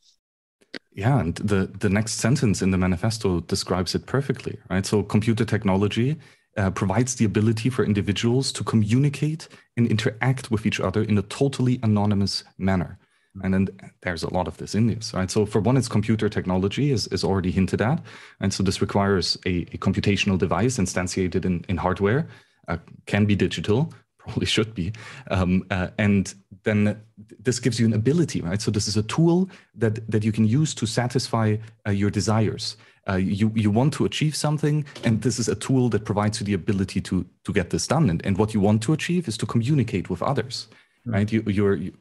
Yeah 0.92 1.20
and 1.20 1.36
the 1.36 1.72
the 1.80 1.90
next 1.90 2.14
sentence 2.16 2.62
in 2.62 2.72
the 2.72 2.78
manifesto 2.78 3.42
describes 3.42 3.96
it 3.96 4.06
perfectly 4.06 4.58
right? 4.70 4.86
So 4.86 5.04
computer 5.04 5.46
technology 5.46 6.18
uh, 6.58 6.72
provides 6.72 7.16
the 7.16 7.26
ability 7.26 7.70
for 7.70 7.84
individuals 7.84 8.52
to 8.54 8.64
communicate 8.64 9.48
and 9.78 9.88
interact 9.88 10.52
with 10.52 10.66
each 10.66 10.80
other 10.80 11.04
in 11.04 11.18
a 11.18 11.22
totally 11.24 11.80
anonymous 11.84 12.46
manner. 12.58 12.98
And 13.44 13.54
then 13.54 13.68
there's 14.02 14.24
a 14.24 14.34
lot 14.34 14.48
of 14.48 14.56
this 14.56 14.76
in 14.76 14.88
this 14.88 15.14
right? 15.14 15.30
So 15.30 15.46
for 15.46 15.60
one 15.60 15.76
it's 15.76 15.90
computer 15.90 16.30
technology 16.30 16.92
is, 16.92 17.08
is 17.08 17.24
already 17.26 17.52
hinted 17.52 17.82
at 17.82 18.02
and 18.40 18.54
so 18.54 18.64
this 18.64 18.82
requires 18.82 19.38
a, 19.46 19.64
a 19.74 19.78
computational 19.78 20.38
device 20.38 20.78
instantiated 20.78 21.44
in, 21.46 21.66
in 21.68 21.78
hardware 21.78 22.28
uh, 22.70 22.78
can 23.06 23.26
be 23.26 23.36
digital 23.36 23.94
probably 24.26 24.46
should 24.46 24.74
be. 24.74 24.92
Um, 25.32 25.66
uh, 25.70 25.88
and 25.98 26.34
then 26.64 27.00
this 27.40 27.60
gives 27.60 27.80
you 27.80 27.86
an 27.86 27.94
ability, 27.94 28.42
right? 28.42 28.62
So 28.62 28.72
this 28.72 28.88
is 28.88 28.98
a 28.98 29.04
tool 29.04 29.50
that 29.76 30.00
that 30.12 30.24
you 30.24 30.32
can 30.32 30.48
use 30.48 30.74
to 30.76 30.86
satisfy 30.86 31.58
uh, 31.88 31.92
your 31.92 32.12
desires. 32.12 32.78
Uh, 33.08 33.16
you 33.16 33.52
you 33.56 33.72
want 33.72 33.94
to 33.94 34.06
achieve 34.06 34.36
something, 34.36 34.86
and 35.04 35.22
this 35.22 35.40
is 35.40 35.48
a 35.48 35.56
tool 35.56 35.90
that 35.90 36.06
provides 36.06 36.40
you 36.40 36.46
the 36.46 36.54
ability 36.54 37.02
to 37.02 37.26
to 37.44 37.54
get 37.54 37.70
this 37.70 37.88
done. 37.88 38.10
And, 38.10 38.26
and 38.26 38.38
what 38.38 38.54
you 38.54 38.64
want 38.64 38.82
to 38.84 38.94
achieve 38.94 39.28
is 39.28 39.38
to 39.38 39.46
communicate 39.46 40.10
with 40.10 40.22
others, 40.24 40.68
mm-hmm. 40.68 41.14
right? 41.14 41.32
You, 41.32 41.44
you're, 41.48 41.76
you're 41.76 41.94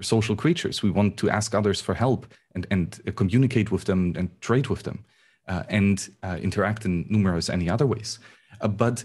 social 0.00 0.36
creatures. 0.36 0.82
We 0.82 0.90
want 0.90 1.16
to 1.16 1.30
ask 1.30 1.54
others 1.54 1.80
for 1.80 1.94
help 1.94 2.26
and 2.54 2.66
and 2.70 3.00
uh, 3.08 3.12
communicate 3.12 3.70
with 3.72 3.84
them 3.84 4.14
and 4.16 4.28
trade 4.40 4.68
with 4.68 4.82
them, 4.82 5.04
uh, 5.48 5.62
and 5.68 6.08
uh, 6.22 6.38
interact 6.40 6.84
in 6.84 7.06
numerous 7.08 7.50
any 7.50 7.68
other 7.70 7.86
ways. 7.86 8.20
but 8.78 9.04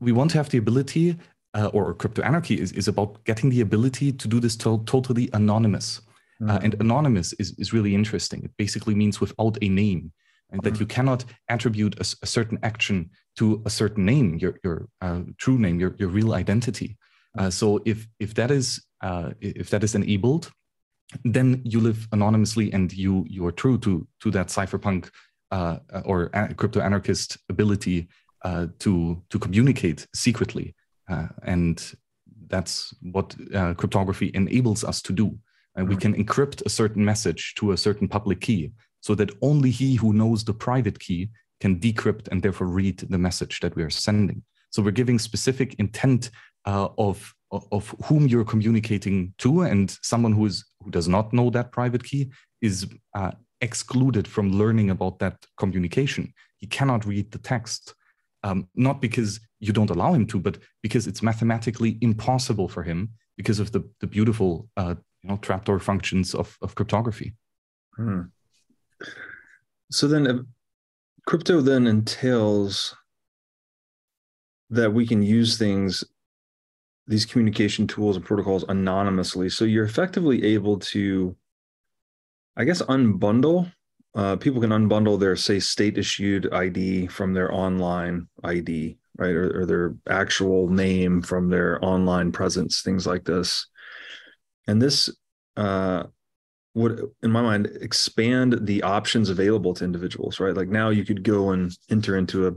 we 0.00 0.12
want 0.12 0.30
to 0.30 0.38
have 0.38 0.48
the 0.48 0.58
ability 0.58 1.16
uh, 1.54 1.66
or 1.72 1.94
crypto 1.94 2.22
anarchy 2.22 2.58
is, 2.58 2.72
is 2.72 2.88
about 2.88 3.22
getting 3.24 3.50
the 3.50 3.60
ability 3.60 4.12
to 4.12 4.28
do 4.28 4.40
this 4.40 4.56
to- 4.56 4.82
totally 4.86 5.28
anonymous. 5.32 6.00
Mm-hmm. 6.40 6.50
Uh, 6.50 6.58
and 6.62 6.74
anonymous 6.80 7.32
is, 7.34 7.52
is 7.58 7.72
really 7.72 7.94
interesting. 7.94 8.42
It 8.44 8.52
basically 8.56 8.94
means 8.94 9.20
without 9.20 9.58
a 9.60 9.68
name, 9.68 10.12
and 10.50 10.62
mm-hmm. 10.62 10.70
that 10.70 10.80
you 10.80 10.86
cannot 10.86 11.24
attribute 11.48 11.94
a, 11.96 12.16
a, 12.22 12.26
certain 12.26 12.58
action 12.62 13.10
to 13.36 13.62
a 13.66 13.70
certain 13.70 14.04
name, 14.04 14.38
your, 14.38 14.58
your 14.64 14.88
uh, 15.00 15.20
true 15.38 15.58
name, 15.58 15.78
your, 15.78 15.94
your 15.98 16.08
real 16.08 16.34
identity. 16.34 16.96
Uh, 17.38 17.50
so 17.50 17.80
if, 17.84 18.08
if, 18.18 18.34
that 18.34 18.50
is, 18.50 18.84
uh, 19.02 19.30
if 19.40 19.70
that 19.70 19.84
is 19.84 19.94
enabled, 19.94 20.50
then 21.24 21.60
you 21.64 21.80
live 21.80 22.08
anonymously 22.12 22.72
and 22.72 22.92
you, 22.92 23.24
you 23.28 23.46
are 23.46 23.52
true 23.52 23.78
to, 23.78 24.06
to 24.20 24.30
that 24.30 24.48
cypherpunk 24.48 25.10
uh, 25.50 25.78
or 26.06 26.30
crypto 26.56 26.80
anarchist 26.80 27.36
ability 27.50 28.08
to, 28.78 29.22
to 29.28 29.38
communicate 29.38 30.06
secretly 30.14 30.74
uh, 30.74 30.81
and 31.42 31.94
that's 32.48 32.94
what 33.00 33.34
uh, 33.54 33.74
cryptography 33.74 34.30
enables 34.34 34.84
us 34.84 35.02
to 35.02 35.12
do. 35.12 35.38
And 35.74 35.88
we 35.88 35.96
can 35.96 36.14
encrypt 36.14 36.64
a 36.66 36.68
certain 36.68 37.04
message 37.04 37.54
to 37.56 37.72
a 37.72 37.76
certain 37.76 38.08
public 38.08 38.40
key 38.40 38.72
so 39.00 39.14
that 39.14 39.30
only 39.40 39.70
he 39.70 39.94
who 39.96 40.12
knows 40.12 40.44
the 40.44 40.52
private 40.52 40.98
key 41.00 41.30
can 41.60 41.80
decrypt 41.80 42.28
and 42.28 42.42
therefore 42.42 42.66
read 42.66 42.98
the 42.98 43.18
message 43.18 43.60
that 43.60 43.74
we 43.74 43.82
are 43.82 43.90
sending. 43.90 44.42
So 44.70 44.82
we're 44.82 44.90
giving 44.90 45.18
specific 45.18 45.74
intent 45.78 46.30
uh, 46.66 46.88
of 46.98 47.34
of 47.70 47.94
whom 48.06 48.26
you're 48.26 48.46
communicating 48.46 49.34
to, 49.36 49.60
and 49.60 49.96
someone 50.02 50.32
who 50.32 50.46
is 50.46 50.64
who 50.82 50.90
does 50.90 51.06
not 51.06 51.32
know 51.32 51.50
that 51.50 51.70
private 51.70 52.02
key 52.02 52.32
is 52.62 52.86
uh, 53.14 53.32
excluded 53.60 54.26
from 54.26 54.52
learning 54.52 54.90
about 54.90 55.18
that 55.18 55.36
communication. 55.58 56.32
He 56.56 56.66
cannot 56.66 57.04
read 57.04 57.30
the 57.30 57.38
text, 57.38 57.94
um, 58.42 58.68
not 58.74 59.00
because 59.00 59.40
you 59.62 59.72
don't 59.72 59.90
allow 59.90 60.12
him 60.12 60.26
to, 60.26 60.40
but 60.40 60.58
because 60.82 61.06
it's 61.06 61.22
mathematically 61.22 61.96
impossible 62.00 62.68
for 62.68 62.82
him 62.82 63.10
because 63.36 63.60
of 63.60 63.70
the, 63.70 63.88
the 64.00 64.06
beautiful 64.06 64.68
uh, 64.76 64.96
you 65.22 65.30
know 65.30 65.36
trapdoor 65.36 65.78
functions 65.78 66.34
of, 66.34 66.58
of 66.60 66.74
cryptography. 66.74 67.34
Hmm. 67.96 68.22
So 69.90 70.08
then, 70.08 70.26
uh, 70.26 70.38
crypto 71.26 71.60
then 71.60 71.86
entails 71.86 72.96
that 74.70 74.92
we 74.92 75.06
can 75.06 75.22
use 75.22 75.56
things, 75.58 76.02
these 77.06 77.24
communication 77.24 77.86
tools 77.86 78.16
and 78.16 78.24
protocols 78.24 78.64
anonymously. 78.68 79.48
So 79.48 79.64
you're 79.64 79.84
effectively 79.84 80.44
able 80.44 80.78
to, 80.78 81.36
I 82.56 82.64
guess, 82.64 82.82
unbundle 82.82 83.70
uh, 84.14 84.36
people 84.36 84.60
can 84.60 84.70
unbundle 84.70 85.18
their 85.18 85.36
say 85.36 85.58
state 85.58 85.96
issued 85.96 86.52
id 86.52 87.06
from 87.06 87.32
their 87.32 87.52
online 87.52 88.28
id 88.44 88.98
right? 89.22 89.34
Or, 89.34 89.60
or, 89.60 89.66
their 89.66 89.94
actual 90.08 90.68
name 90.68 91.22
from 91.22 91.48
their 91.48 91.82
online 91.84 92.32
presence 92.32 92.82
things 92.82 93.06
like 93.06 93.24
this. 93.24 93.66
And 94.66 94.80
this 94.80 95.08
uh, 95.56 96.04
would 96.74 97.00
in 97.22 97.30
my 97.30 97.42
mind 97.42 97.66
expand 97.80 98.66
the 98.66 98.82
options 98.82 99.28
available 99.28 99.74
to 99.74 99.84
individuals 99.84 100.40
right? 100.40 100.54
Like 100.54 100.68
now 100.68 100.90
you 100.90 101.04
could 101.04 101.22
go 101.22 101.50
and 101.50 101.72
enter 101.90 102.16
into 102.16 102.48
a 102.48 102.52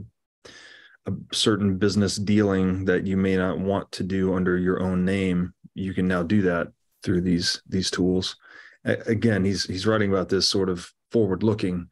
a 1.06 1.12
certain 1.32 1.78
business 1.78 2.16
dealing 2.16 2.84
that 2.84 3.06
you 3.06 3.16
may 3.16 3.36
not 3.36 3.60
want 3.60 3.90
to 3.92 4.02
do 4.02 4.34
under 4.34 4.58
your 4.58 4.82
own 4.82 5.04
name. 5.04 5.54
You 5.74 5.94
can 5.94 6.08
now 6.08 6.24
do 6.24 6.42
that 6.42 6.68
through 7.04 7.20
these 7.20 7.62
these 7.68 7.90
tools. 7.90 8.36
Again 8.84 9.44
he's 9.44 9.64
he's 9.64 9.86
writing 9.86 10.10
about 10.10 10.28
this 10.28 10.48
sort 10.48 10.68
of 10.68 10.90
forward 11.12 11.42
looking 11.42 11.88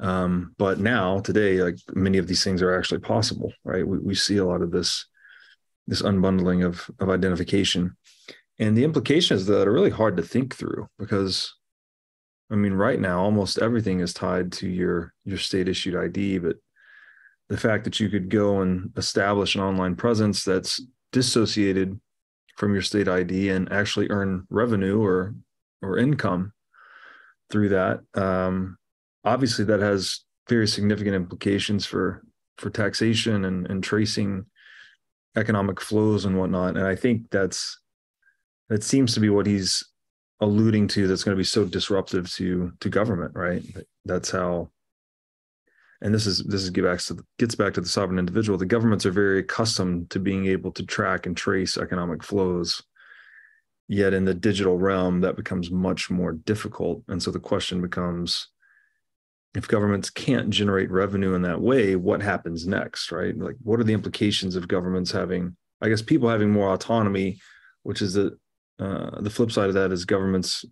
um, 0.00 0.54
but 0.58 0.78
now 0.78 1.20
today 1.20 1.62
like 1.62 1.78
many 1.94 2.18
of 2.18 2.26
these 2.26 2.42
things 2.42 2.62
are 2.62 2.76
actually 2.76 3.00
possible 3.00 3.52
right 3.64 3.86
we, 3.86 3.98
we 3.98 4.14
see 4.14 4.36
a 4.36 4.44
lot 4.44 4.62
of 4.62 4.70
this 4.70 5.06
this 5.86 6.02
unbundling 6.02 6.64
of 6.64 6.90
of 7.00 7.10
identification 7.10 7.96
and 8.58 8.76
the 8.76 8.84
implications 8.84 9.46
that 9.46 9.66
are 9.66 9.72
really 9.72 9.90
hard 9.90 10.16
to 10.16 10.22
think 10.22 10.54
through 10.54 10.88
because 10.98 11.54
i 12.50 12.54
mean 12.54 12.72
right 12.72 13.00
now 13.00 13.20
almost 13.20 13.58
everything 13.58 14.00
is 14.00 14.12
tied 14.12 14.50
to 14.50 14.68
your 14.68 15.12
your 15.24 15.38
state 15.38 15.68
issued 15.68 15.96
id 15.96 16.38
but 16.38 16.56
the 17.48 17.56
fact 17.56 17.84
that 17.84 18.00
you 18.00 18.08
could 18.08 18.30
go 18.30 18.62
and 18.62 18.90
establish 18.96 19.54
an 19.54 19.60
online 19.60 19.94
presence 19.94 20.44
that's 20.44 20.80
dissociated 21.12 22.00
from 22.56 22.72
your 22.72 22.82
state 22.82 23.08
id 23.08 23.48
and 23.50 23.70
actually 23.72 24.08
earn 24.10 24.46
revenue 24.50 25.00
or 25.00 25.34
or 25.82 25.98
income 25.98 26.52
through 27.50 27.70
that. 27.70 28.00
Um, 28.14 28.78
obviously, 29.24 29.64
that 29.66 29.80
has 29.80 30.20
very 30.48 30.68
significant 30.68 31.16
implications 31.16 31.86
for 31.86 32.22
for 32.58 32.70
taxation 32.70 33.44
and, 33.46 33.66
and 33.68 33.82
tracing 33.82 34.46
economic 35.36 35.80
flows 35.80 36.24
and 36.24 36.38
whatnot. 36.38 36.76
And 36.76 36.86
I 36.86 36.94
think 36.94 37.30
that's 37.30 37.80
that 38.68 38.84
seems 38.84 39.14
to 39.14 39.20
be 39.20 39.30
what 39.30 39.46
he's 39.46 39.84
alluding 40.40 40.88
to. 40.88 41.06
That's 41.06 41.24
going 41.24 41.36
to 41.36 41.40
be 41.40 41.44
so 41.44 41.64
disruptive 41.64 42.32
to 42.34 42.72
to 42.80 42.88
government, 42.88 43.32
right? 43.34 43.62
That's 44.04 44.30
how. 44.30 44.70
and 46.00 46.14
this 46.14 46.26
is 46.26 46.44
this 46.44 46.62
is 46.62 46.70
get 46.70 46.84
back 46.84 47.00
to 47.00 47.24
gets 47.38 47.54
back 47.54 47.74
to 47.74 47.80
the 47.80 47.88
sovereign 47.88 48.18
individual. 48.18 48.58
The 48.58 48.66
governments 48.66 49.06
are 49.06 49.10
very 49.10 49.40
accustomed 49.40 50.10
to 50.10 50.20
being 50.20 50.46
able 50.46 50.70
to 50.72 50.84
track 50.84 51.26
and 51.26 51.36
trace 51.36 51.76
economic 51.78 52.22
flows. 52.22 52.82
Yet 53.88 54.14
in 54.14 54.24
the 54.24 54.34
digital 54.34 54.78
realm, 54.78 55.20
that 55.20 55.36
becomes 55.36 55.70
much 55.70 56.10
more 56.10 56.32
difficult. 56.32 57.02
And 57.08 57.22
so 57.22 57.30
the 57.30 57.40
question 57.40 57.82
becomes 57.82 58.48
if 59.54 59.68
governments 59.68 60.10
can't 60.10 60.50
generate 60.50 60.90
revenue 60.90 61.34
in 61.34 61.42
that 61.42 61.60
way, 61.60 61.94
what 61.94 62.20
happens 62.20 62.66
next, 62.66 63.12
right? 63.12 63.36
Like, 63.38 63.56
what 63.62 63.78
are 63.78 63.84
the 63.84 63.92
implications 63.92 64.56
of 64.56 64.66
governments 64.66 65.12
having, 65.12 65.56
I 65.80 65.88
guess, 65.88 66.02
people 66.02 66.28
having 66.28 66.50
more 66.50 66.72
autonomy, 66.72 67.38
which 67.82 68.02
is 68.02 68.14
the 68.14 68.36
uh, 68.80 69.20
the 69.20 69.30
flip 69.30 69.52
side 69.52 69.68
of 69.68 69.74
that 69.74 69.92
is 69.92 70.04
governments 70.04 70.64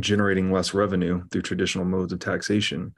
generating 0.00 0.50
less 0.50 0.74
revenue 0.74 1.22
through 1.30 1.42
traditional 1.42 1.84
modes 1.84 2.12
of 2.12 2.18
taxation. 2.18 2.92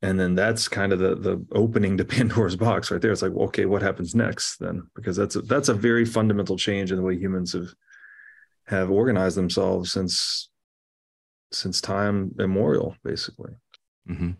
And 0.00 0.18
then 0.18 0.34
that's 0.34 0.68
kind 0.68 0.94
of 0.94 0.98
the 0.98 1.16
the 1.16 1.44
opening 1.52 1.98
to 1.98 2.04
pandora's 2.06 2.56
box 2.56 2.90
right 2.90 3.02
there. 3.02 3.12
It's 3.12 3.20
like 3.20 3.32
well, 3.32 3.48
okay 3.48 3.66
what 3.66 3.82
happens 3.82 4.14
next 4.14 4.56
then? 4.58 4.88
Because 4.96 5.16
that's 5.16 5.36
a, 5.36 5.42
that's 5.42 5.68
a 5.68 5.74
very 5.74 6.06
fundamental 6.06 6.56
change 6.56 6.90
in 6.90 6.96
the 6.96 7.02
way 7.02 7.18
humans 7.18 7.52
have 7.52 7.68
have 8.66 8.90
organized 8.90 9.36
themselves 9.36 9.92
since 9.92 10.48
since 11.52 11.82
time 11.82 12.32
immemorial 12.38 12.96
basically 13.04 13.50
mm-hmm. 14.08 14.30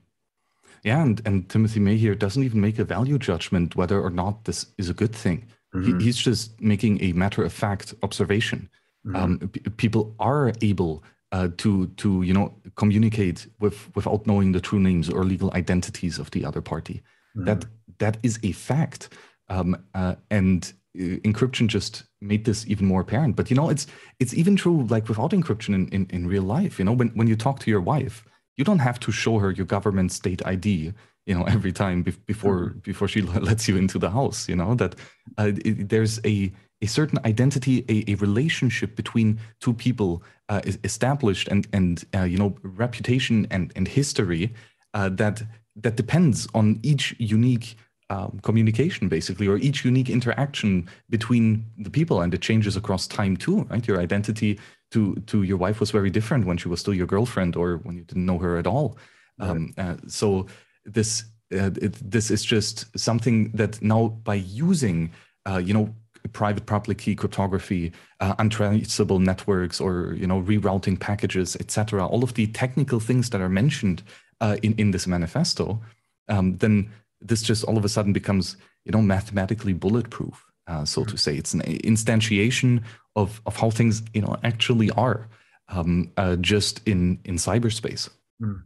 yeah 0.85 1.03
and 1.03 1.23
and 1.25 1.49
timothy 1.49 1.81
May 1.81 1.96
here 1.96 2.14
doesn't 2.14 2.42
even 2.42 2.61
make 2.61 2.79
a 2.79 2.85
value 2.85 3.18
judgment 3.18 3.77
whether 3.77 4.01
or 4.01 4.11
not 4.11 4.44
this 4.44 4.66
is 4.79 4.88
a 4.88 4.94
good 4.94 5.14
thing 5.14 5.46
mm-hmm. 5.75 5.99
he, 5.99 6.05
he's 6.05 6.18
just 6.18 6.61
making 6.61 7.03
a 7.03 7.12
matter 7.12 7.42
of 7.42 7.53
fact 7.53 7.94
observation 8.03 8.68
mm-hmm. 9.07 9.16
um, 9.16 9.38
p- 9.38 9.61
people 9.70 10.14
are 10.18 10.53
able 10.61 11.03
uh, 11.33 11.49
to 11.57 11.87
to 11.96 12.23
you 12.23 12.33
know 12.33 12.55
communicate 12.77 13.46
with 13.61 13.94
without 13.94 14.27
knowing 14.27 14.53
the 14.53 14.61
true 14.61 14.81
names 14.81 15.09
or 15.09 15.25
legal 15.25 15.53
identities 15.55 16.18
of 16.18 16.31
the 16.33 16.44
other 16.44 16.61
party. 16.61 17.03
Mm-hmm. 17.37 17.44
That 17.44 17.64
that 17.99 18.16
is 18.23 18.38
a 18.42 18.53
fact, 18.53 19.11
um, 19.49 19.77
uh, 19.94 20.16
and 20.31 20.73
uh, 20.96 21.23
encryption 21.23 21.68
just 21.68 22.05
made 22.20 22.44
this 22.44 22.66
even 22.66 22.87
more 22.87 23.01
apparent. 23.01 23.37
But 23.37 23.51
you 23.51 23.57
know, 23.57 23.68
it's 23.68 23.87
it's 24.18 24.35
even 24.35 24.57
true 24.57 24.87
like 24.87 25.09
without 25.09 25.31
encryption 25.31 25.75
in, 25.75 25.88
in, 25.88 26.07
in 26.11 26.27
real 26.27 26.42
life. 26.42 26.79
You 26.79 26.85
know, 26.85 26.92
when 26.92 27.09
when 27.11 27.29
you 27.29 27.37
talk 27.37 27.61
to 27.61 27.70
your 27.70 27.81
wife, 27.81 28.25
you 28.61 28.64
don't 28.64 28.87
have 28.90 29.01
to 29.01 29.11
show 29.11 29.38
her 29.38 29.51
your 29.51 29.64
government 29.64 30.12
state 30.12 30.42
ID. 30.44 30.92
You 31.27 31.35
know, 31.35 31.44
every 31.57 31.73
time 31.73 32.03
be- 32.03 32.23
before 32.33 32.61
mm-hmm. 32.61 32.90
before 32.90 33.09
she 33.09 33.23
lets 33.51 33.66
you 33.68 33.77
into 33.79 33.99
the 33.99 34.11
house. 34.11 34.49
You 34.51 34.57
know 34.57 34.75
that 34.75 34.94
uh, 35.38 35.53
it, 35.64 35.88
there's 35.88 36.20
a 36.25 36.53
a 36.83 36.87
certain 36.87 37.18
identity, 37.25 37.85
a, 37.88 38.12
a 38.12 38.14
relationship 38.16 38.96
between 38.96 39.38
two 39.61 39.75
people 39.75 40.23
uh, 40.51 40.61
is 40.64 40.79
established, 40.85 41.49
and 41.49 41.66
and 41.73 42.05
uh, 42.14 42.27
you 42.33 42.38
know 42.42 42.51
reputation 42.62 43.46
and 43.51 43.73
and 43.77 43.88
history 43.88 44.53
uh, 44.92 45.09
that 45.20 45.42
that 45.77 45.96
depends 45.96 46.46
on 46.53 46.79
each 46.83 47.16
unique 47.18 47.77
um, 48.11 48.40
communication, 48.42 49.09
basically, 49.09 49.46
or 49.46 49.57
each 49.57 49.85
unique 49.85 50.11
interaction 50.11 50.88
between 51.09 51.64
the 51.79 51.90
people, 51.90 52.20
and 52.20 52.35
it 52.35 52.42
changes 52.42 52.77
across 52.77 53.07
time 53.07 53.37
too, 53.37 53.62
right? 53.70 53.87
Your 53.87 54.01
identity 54.01 54.59
to 54.90 55.14
to 55.27 55.44
your 55.44 55.57
wife 55.57 55.79
was 55.81 55.92
very 55.92 56.11
different 56.11 56.44
when 56.44 56.59
she 56.59 56.68
was 56.68 56.81
still 56.81 56.92
your 56.92 57.07
girlfriend, 57.07 57.57
or 57.57 57.77
when 57.85 57.96
you 57.96 58.05
didn't 58.05 58.27
know 58.27 58.38
her 58.38 58.59
at 58.59 58.66
all. 58.66 58.99
Right. 59.38 59.51
Um, 59.51 59.75
uh, 59.79 59.96
so 60.09 60.46
this 60.85 61.25
uh, 61.53 61.70
it, 61.81 61.94
this 62.11 62.31
is 62.31 62.44
just 62.44 62.99
something 62.99 63.51
that 63.53 63.81
now 63.81 64.09
by 64.09 64.35
using 64.35 65.12
uh, 65.49 65.59
you 65.59 65.73
know 65.73 65.94
private 66.33 66.66
public 66.66 66.99
key 66.99 67.14
cryptography, 67.14 67.92
uh, 68.20 68.35
untraceable 68.38 69.20
networks, 69.20 69.81
or 69.81 70.14
you 70.14 70.27
know 70.27 70.42
rerouting 70.42 70.99
packages, 70.99 71.57
etc. 71.57 72.05
All 72.05 72.25
of 72.25 72.35
the 72.35 72.49
technical 72.49 72.99
things 72.99 73.31
that 73.31 73.40
are 73.40 73.49
mentioned 73.49 74.03
uh, 74.40 74.57
in 74.62 74.75
in 74.75 74.90
this 74.90 75.07
manifesto, 75.07 75.81
um, 76.29 76.57
then 76.59 76.90
this 77.20 77.42
just 77.42 77.64
all 77.64 77.76
of 77.76 77.85
a 77.85 77.88
sudden 77.88 78.12
becomes 78.12 78.56
you 78.85 78.92
know 78.92 79.02
mathematically 79.02 79.72
bulletproof, 79.72 80.44
uh, 80.66 80.85
so 80.85 81.02
mm-hmm. 81.02 81.11
to 81.11 81.18
say. 81.18 81.37
It's 81.37 81.54
an 81.54 81.61
instantiation 81.62 82.83
of 83.16 83.40
of 83.46 83.56
how 83.56 83.70
things 83.70 84.02
you 84.14 84.22
know 84.22 84.37
actually 84.42 84.90
are, 84.92 85.28
um, 85.68 86.12
uh, 86.16 86.37
just 86.37 86.87
in 86.87 87.18
in 87.24 87.37
cyberspace. 87.37 88.09
Mm. 88.42 88.62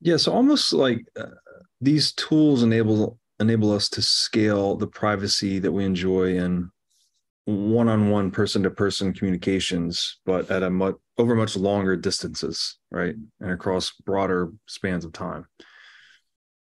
Yeah, 0.00 0.16
so 0.16 0.32
almost 0.32 0.72
like 0.72 1.04
uh, 1.16 1.26
these 1.80 2.12
tools 2.12 2.62
enable 2.62 3.18
enable 3.38 3.72
us 3.72 3.88
to 3.88 4.02
scale 4.02 4.76
the 4.76 4.86
privacy 4.86 5.58
that 5.58 5.72
we 5.72 5.84
enjoy 5.84 6.36
in 6.36 6.70
one-on-one 7.46 8.30
person-to-person 8.30 9.12
communications 9.12 10.20
but 10.24 10.48
at 10.50 10.62
a 10.62 10.70
much 10.70 10.94
over 11.18 11.34
much 11.34 11.56
longer 11.56 11.96
distances 11.96 12.78
right 12.90 13.14
and 13.40 13.50
across 13.50 13.92
broader 14.04 14.52
spans 14.66 15.04
of 15.04 15.12
time 15.12 15.46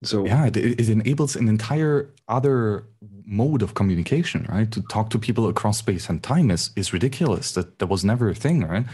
so 0.04 0.26
yeah 0.26 0.46
it, 0.46 0.58
it 0.58 0.90
enables 0.90 1.36
an 1.36 1.48
entire 1.48 2.14
other 2.28 2.86
mode 3.26 3.62
of 3.62 3.74
communication 3.74 4.46
right 4.50 4.72
to 4.72 4.82
talk 4.84 5.10
to 5.10 5.20
people 5.20 5.48
across 5.48 5.78
space 5.78 6.10
and 6.10 6.24
time 6.24 6.52
is 6.52 6.72
is 6.76 6.94
ridiculous 6.94 7.54
that 7.54 7.80
that 7.80 7.88
was 7.88 8.04
never 8.06 8.30
a 8.30 8.36
thing 8.36 8.62
right 8.64 8.86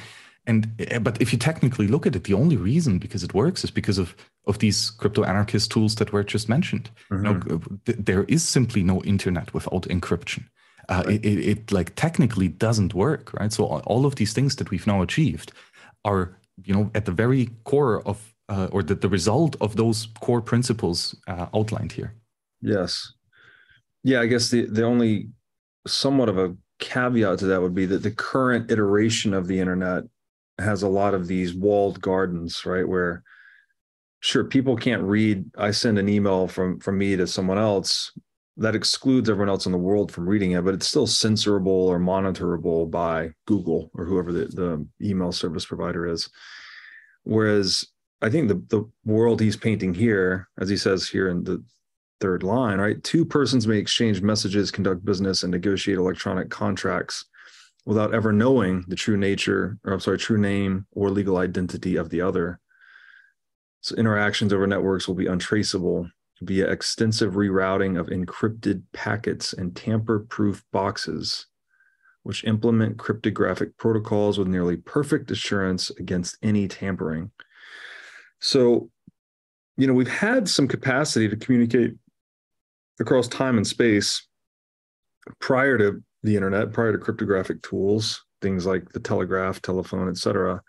and 0.46 0.72
eh, 0.80 1.00
but 1.00 1.22
if 1.22 1.32
you 1.32 1.40
technically 1.40 1.88
look 1.88 2.06
at 2.06 2.16
it, 2.16 2.26
the 2.26 2.34
only 2.34 2.58
reason 2.58 3.00
because 3.00 3.24
it 3.24 3.34
works 3.34 3.64
is 3.64 3.72
because 3.72 3.98
of 3.98 4.16
of 4.46 4.60
these 4.60 4.90
crypto 4.90 5.24
anarchist 5.24 5.72
tools 5.72 5.96
that 5.96 6.12
were 6.12 6.24
just 6.24 6.50
mentioned. 6.50 6.90
Mm-hmm. 7.10 7.26
You 7.26 7.34
know, 7.34 7.40
mm-hmm. 7.40 8.04
there 8.04 8.24
is 8.26 8.44
simply 8.44 8.84
no 8.84 9.02
internet 9.04 9.54
without 9.54 9.84
encryption. 9.84 10.46
Uh, 10.90 11.04
right. 11.06 11.16
it, 11.16 11.26
it, 11.26 11.48
it, 11.48 11.72
like 11.72 11.96
technically 11.96 12.50
doesn't 12.50 12.94
work, 12.94 13.32
right? 13.40 13.54
So 13.54 13.64
all 13.64 14.06
of 14.06 14.16
these 14.16 14.34
things 14.34 14.58
that 14.58 14.70
we've 14.70 14.86
now 14.86 15.02
achieved 15.02 15.54
are, 16.04 16.38
you 16.66 16.74
know, 16.74 16.92
at 16.94 17.06
the 17.06 17.14
very 17.14 17.52
core 17.64 18.06
of, 18.06 18.33
uh, 18.54 18.68
or 18.72 18.84
the, 18.84 18.96
the 18.96 19.10
result 19.10 19.56
of 19.62 19.76
those 19.76 20.08
core 20.22 20.42
principles 20.42 21.16
uh, 21.28 21.48
outlined 21.56 21.92
here. 21.92 22.14
Yes. 22.62 23.14
Yeah, 24.04 24.22
I 24.22 24.28
guess 24.28 24.50
the 24.50 24.66
the 24.66 24.84
only 24.84 25.30
somewhat 25.88 26.30
of 26.30 26.38
a 26.38 26.56
caveat 26.80 27.40
to 27.40 27.46
that 27.48 27.62
would 27.62 27.74
be 27.74 27.86
that 27.88 28.04
the 28.04 28.12
current 28.12 28.72
iteration 28.72 29.34
of 29.34 29.48
the 29.48 29.60
internet 29.60 30.04
has 30.60 30.84
a 30.84 30.88
lot 30.88 31.14
of 31.14 31.28
these 31.28 31.54
walled 31.54 32.00
gardens, 32.02 32.66
right? 32.66 32.88
Where 32.88 33.24
sure 34.20 34.44
people 34.44 34.76
can't 34.76 35.04
read. 35.04 35.46
I 35.58 35.72
send 35.72 35.98
an 35.98 36.10
email 36.10 36.48
from 36.48 36.80
from 36.80 36.98
me 36.98 37.16
to 37.16 37.26
someone 37.28 37.58
else 37.58 38.12
that 38.58 38.76
excludes 38.76 39.30
everyone 39.30 39.50
else 39.50 39.66
in 39.66 39.72
the 39.72 39.78
world 39.90 40.12
from 40.12 40.30
reading 40.30 40.52
it, 40.52 40.64
but 40.64 40.76
it's 40.76 40.88
still 40.88 41.08
censorable 41.08 41.88
or 41.92 42.00
monitorable 42.00 42.90
by 42.92 43.32
Google 43.48 43.90
or 43.96 44.06
whoever 44.06 44.32
the, 44.32 44.46
the 44.46 44.86
email 45.02 45.32
service 45.32 45.66
provider 45.66 46.06
is. 46.06 46.30
Whereas 47.24 47.88
I 48.24 48.30
think 48.30 48.48
the 48.48 48.64
the 48.70 48.90
world 49.06 49.42
he's 49.42 49.58
painting 49.58 49.94
here, 49.94 50.48
as 50.58 50.70
he 50.70 50.78
says 50.78 51.08
here 51.08 51.28
in 51.28 51.44
the 51.44 51.64
third 52.22 52.42
line, 52.42 52.80
right? 52.80 53.04
Two 53.04 53.26
persons 53.26 53.68
may 53.68 53.78
exchange 53.78 54.22
messages, 54.22 54.72
conduct 54.72 55.04
business, 55.04 55.44
and 55.44 55.52
negotiate 55.52 55.98
electronic 55.98 56.50
contracts 56.50 57.26
without 57.86 58.14
ever 58.14 58.32
knowing 58.32 58.86
the 58.88 58.96
true 58.96 59.18
nature, 59.18 59.78
or 59.84 59.92
I'm 59.92 60.00
sorry, 60.00 60.18
true 60.18 60.38
name 60.38 60.88
or 60.92 61.10
legal 61.10 61.36
identity 61.38 61.98
of 61.98 62.10
the 62.10 62.22
other. 62.22 62.62
So 63.82 63.96
interactions 63.98 64.54
over 64.54 64.66
networks 64.66 65.06
will 65.06 65.16
be 65.16 65.28
untraceable 65.28 66.10
via 66.42 66.70
extensive 66.70 67.34
rerouting 67.34 68.00
of 68.00 68.08
encrypted 68.08 68.84
packets 68.94 69.52
and 69.52 69.76
tamper-proof 69.76 70.64
boxes, 70.72 71.48
which 72.24 72.46
implement 72.46 72.98
cryptographic 72.98 73.76
protocols 73.78 74.38
with 74.38 74.48
nearly 74.48 74.78
perfect 74.78 75.30
assurance 75.30 75.90
against 75.90 76.38
any 76.42 76.70
tampering. 76.70 77.32
So, 78.44 78.90
you 79.78 79.88
know, 79.88 79.94
we've 79.94 80.08
had 80.08 80.50
some 80.50 80.68
capacity 80.68 81.30
to 81.30 81.38
communicate 81.38 81.94
across 83.00 83.30
time 83.30 83.56
and 83.56 83.66
space 83.66 84.28
prior 85.40 85.78
to 85.78 86.04
the 86.24 86.36
internet 86.36 86.74
prior 86.74 86.92
to 86.92 86.98
cryptographic 86.98 87.62
tools, 87.64 88.24
things 88.42 88.66
like 88.66 88.90
the 88.90 89.00
telegraph, 89.00 89.62
telephone, 89.62 90.10
etc. 90.10 90.62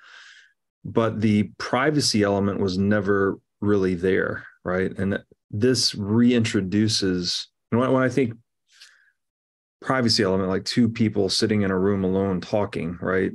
But 0.85 1.21
the 1.21 1.51
privacy 1.59 2.23
element 2.23 2.61
was 2.61 2.79
never 2.79 3.39
really 3.61 3.97
there, 3.97 4.45
right? 4.65 4.97
And 4.97 5.19
this 5.51 5.95
reintroduces, 5.95 7.47
and 7.73 7.81
when 7.81 8.03
I 8.03 8.09
think 8.09 8.35
privacy 9.81 10.23
element, 10.23 10.49
like 10.49 10.65
two 10.65 10.89
people 10.89 11.29
sitting 11.29 11.63
in 11.63 11.73
a 11.73 11.79
room 11.79 12.05
alone 12.05 12.41
talking, 12.41 12.99
right? 13.01 13.33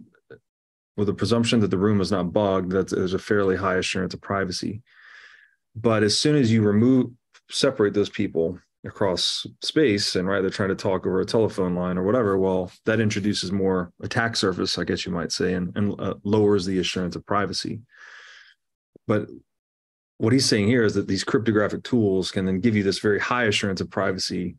With 1.00 1.08
the 1.08 1.14
presumption 1.14 1.62
that 1.62 1.72
the 1.72 1.78
room 1.78 2.02
is 2.02 2.12
not 2.12 2.34
bugged, 2.34 2.74
that 2.74 2.90
there's 2.90 3.14
a 3.14 3.20
fairly 3.20 3.56
high 3.56 3.78
assurance 3.78 4.14
of 4.14 4.20
privacy. 4.20 4.82
But 5.74 6.04
as 6.04 6.20
soon 6.20 6.36
as 6.36 6.52
you 6.52 6.62
remove, 6.62 7.12
separate 7.50 7.94
those 7.94 8.10
people, 8.10 8.60
across 8.86 9.46
space 9.62 10.16
and 10.16 10.28
right 10.28 10.40
they're 10.40 10.50
trying 10.50 10.70
to 10.70 10.76
talk 10.76 11.06
over 11.06 11.20
a 11.20 11.26
telephone 11.26 11.76
line 11.76 11.98
or 11.98 12.04
whatever 12.04 12.38
well 12.38 12.72
that 12.86 13.02
introduces 13.02 13.52
more 13.52 13.92
attack 14.02 14.38
surface 14.38 14.78
i 14.78 14.86
guess 14.86 15.06
you 15.06 15.12
might 15.12 15.34
say 15.34 15.54
and, 15.54 15.76
and 15.76 16.00
uh, 16.00 16.14
lowers 16.24 16.66
the 16.66 16.80
assurance 16.80 17.14
of 17.18 17.26
privacy 17.26 17.82
but 19.06 19.28
what 20.18 20.32
he's 20.32 20.46
saying 20.46 20.66
here 20.66 20.86
is 20.86 20.94
that 20.94 21.10
these 21.10 21.26
cryptographic 21.26 21.84
tools 21.84 22.32
can 22.32 22.46
then 22.46 22.62
give 22.62 22.74
you 22.74 22.84
this 22.84 23.00
very 23.00 23.20
high 23.20 23.46
assurance 23.46 23.82
of 23.82 23.90
privacy 23.90 24.56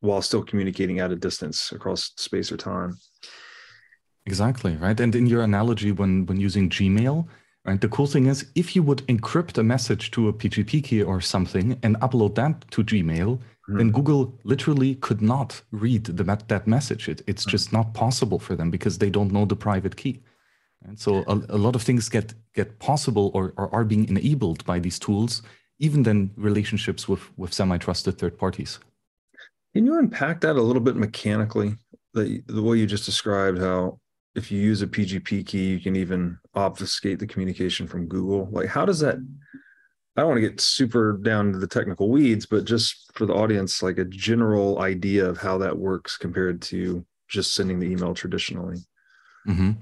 while 0.00 0.20
still 0.20 0.42
communicating 0.42 1.00
at 1.00 1.10
a 1.10 1.16
distance 1.16 1.72
across 1.72 2.12
space 2.18 2.52
or 2.52 2.58
time 2.58 2.94
exactly 4.26 4.76
right 4.76 5.00
and 5.00 5.14
in 5.14 5.26
your 5.26 5.42
analogy 5.42 5.92
when 5.92 6.26
when 6.26 6.40
using 6.40 6.68
gmail 6.70 7.26
Right. 7.66 7.80
The 7.80 7.88
cool 7.88 8.06
thing 8.06 8.26
is, 8.26 8.44
if 8.54 8.76
you 8.76 8.82
would 8.82 8.98
encrypt 9.06 9.56
a 9.56 9.62
message 9.62 10.10
to 10.10 10.28
a 10.28 10.34
PGP 10.34 10.84
key 10.84 11.02
or 11.02 11.22
something 11.22 11.78
and 11.82 11.98
upload 12.00 12.34
that 12.34 12.70
to 12.72 12.84
Gmail, 12.84 13.38
mm. 13.38 13.78
then 13.78 13.90
Google 13.90 14.38
literally 14.44 14.96
could 14.96 15.22
not 15.22 15.62
read 15.70 16.04
the, 16.04 16.24
that 16.48 16.66
message. 16.66 17.08
It, 17.08 17.22
it's 17.26 17.46
mm. 17.46 17.48
just 17.48 17.72
not 17.72 17.94
possible 17.94 18.38
for 18.38 18.54
them 18.54 18.70
because 18.70 18.98
they 18.98 19.08
don't 19.08 19.32
know 19.32 19.46
the 19.46 19.56
private 19.56 19.96
key. 19.96 20.20
And 20.86 21.00
so 21.00 21.24
a, 21.26 21.40
a 21.48 21.56
lot 21.56 21.74
of 21.74 21.82
things 21.82 22.10
get 22.10 22.34
get 22.54 22.78
possible 22.80 23.30
or, 23.32 23.54
or 23.56 23.74
are 23.74 23.84
being 23.84 24.06
enabled 24.10 24.62
by 24.66 24.78
these 24.78 24.98
tools, 24.98 25.40
even 25.78 26.02
then 26.02 26.32
relationships 26.36 27.08
with 27.08 27.22
with 27.38 27.54
semi-trusted 27.54 28.18
third 28.18 28.36
parties. 28.36 28.78
Can 29.72 29.86
you 29.86 29.98
unpack 29.98 30.42
that 30.42 30.56
a 30.56 30.62
little 30.62 30.82
bit 30.82 30.96
mechanically? 30.96 31.76
The, 32.12 32.42
the 32.46 32.62
way 32.62 32.76
you 32.76 32.86
just 32.86 33.06
described 33.06 33.58
how 33.58 33.98
if 34.34 34.50
you 34.50 34.60
use 34.60 34.82
a 34.82 34.86
PGP 34.86 35.46
key, 35.46 35.66
you 35.66 35.80
can 35.80 35.96
even 35.96 36.38
obfuscate 36.54 37.18
the 37.18 37.26
communication 37.26 37.86
from 37.86 38.06
Google. 38.06 38.48
Like, 38.50 38.68
how 38.68 38.84
does 38.84 39.00
that? 39.00 39.16
I 40.16 40.20
don't 40.20 40.30
want 40.30 40.38
to 40.38 40.48
get 40.48 40.60
super 40.60 41.18
down 41.18 41.52
to 41.52 41.58
the 41.58 41.66
technical 41.66 42.08
weeds, 42.08 42.46
but 42.46 42.64
just 42.64 43.10
for 43.14 43.26
the 43.26 43.34
audience, 43.34 43.82
like 43.82 43.98
a 43.98 44.04
general 44.04 44.80
idea 44.80 45.26
of 45.28 45.38
how 45.38 45.58
that 45.58 45.76
works 45.76 46.16
compared 46.16 46.62
to 46.62 47.04
just 47.28 47.54
sending 47.54 47.80
the 47.80 47.86
email 47.86 48.14
traditionally. 48.14 48.78
Mm-hmm. 49.48 49.72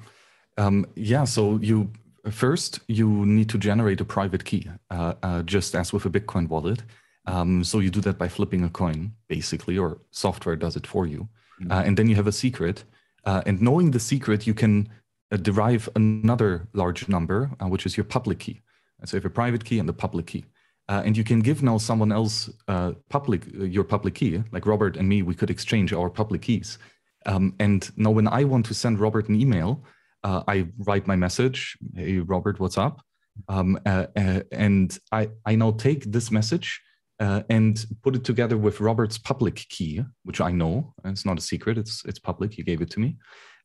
Um, 0.59 0.87
yeah. 0.97 1.25
So 1.25 1.59
you 1.61 1.91
first 2.31 2.81
you 2.89 3.09
need 3.27 3.49
to 3.51 3.59
generate 3.59 4.01
a 4.01 4.05
private 4.05 4.45
key, 4.45 4.69
uh, 4.91 5.15
uh, 5.23 5.43
just 5.43 5.75
as 5.75 5.93
with 5.93 6.07
a 6.07 6.11
Bitcoin 6.11 6.49
wallet. 6.49 6.83
Um, 7.27 7.63
so 7.63 7.79
you 7.79 7.91
do 7.91 8.01
that 8.01 8.19
by 8.19 8.29
flipping 8.29 8.65
a 8.65 8.69
coin, 8.69 9.13
basically, 9.29 9.79
or 9.79 10.01
software 10.11 10.57
does 10.57 10.77
it 10.77 10.87
for 10.87 11.07
you, 11.07 11.29
mm-hmm. 11.61 11.73
uh, 11.73 11.83
and 11.83 11.97
then 11.97 12.09
you 12.09 12.17
have 12.17 12.27
a 12.27 12.33
secret 12.33 12.85
uh, 13.25 13.43
and 13.47 13.61
knowing 13.61 13.91
the 13.91 14.01
secret, 14.01 14.47
you 14.47 14.55
can 14.55 14.89
uh, 15.31 15.37
derive 15.37 15.89
another 15.97 16.69
large 16.73 17.09
number, 17.09 17.51
uh, 17.63 17.69
which 17.69 17.87
is 17.87 17.97
your 17.97 18.05
public 18.05 18.39
key. 18.39 18.61
so 19.05 19.17
you 19.17 19.21
have 19.21 19.31
a 19.31 19.35
private 19.35 19.65
key 19.65 19.79
and 19.79 19.89
a 19.89 19.93
public 19.93 20.27
key. 20.27 20.45
Uh, 20.89 21.03
and 21.05 21.17
you 21.17 21.25
can 21.25 21.41
give 21.41 21.63
now 21.63 21.79
someone 21.79 22.13
else 22.13 22.51
uh, 22.69 22.93
public 23.09 23.43
uh, 23.59 23.65
your 23.65 23.85
public 23.85 24.15
key, 24.15 24.43
like 24.51 24.67
Robert 24.67 24.97
and 24.97 25.09
me, 25.09 25.23
we 25.23 25.35
could 25.35 25.51
exchange 25.51 25.93
our 25.93 26.11
public 26.11 26.43
keys. 26.43 26.79
Um, 27.25 27.55
and 27.61 27.91
now 27.97 28.11
when 28.11 28.27
I 28.27 28.45
want 28.45 28.67
to 28.67 28.75
send 28.75 28.99
Robert 28.99 29.29
an 29.29 29.41
email, 29.41 29.85
I 30.25 30.69
write 30.87 31.09
my 31.09 31.17
message, 31.17 31.77
hey, 31.97 32.19
Robert, 32.19 32.61
what's 32.61 32.79
up? 32.79 33.01
Um, 33.49 33.79
and 33.85 34.97
I, 35.11 35.31
I 35.45 35.57
now 35.57 35.73
take 35.73 36.05
this 36.05 36.31
message 36.31 36.81
uh, 37.23 37.43
and 37.49 37.87
put 38.03 38.17
it 38.17 38.25
together 38.25 38.59
with 38.59 38.81
Robert's 38.81 39.17
public 39.17 39.55
key, 39.69 40.05
which 40.25 40.41
I 40.41 40.51
know 40.51 40.93
it's 41.05 41.25
not 41.25 41.39
a 41.39 41.43
secret; 41.53 41.79
it's 41.79 42.05
it's 42.05 42.19
public. 42.19 42.53
He 42.53 42.65
gave 42.65 42.83
it 42.83 42.91
to 42.91 43.01
me, 43.01 43.17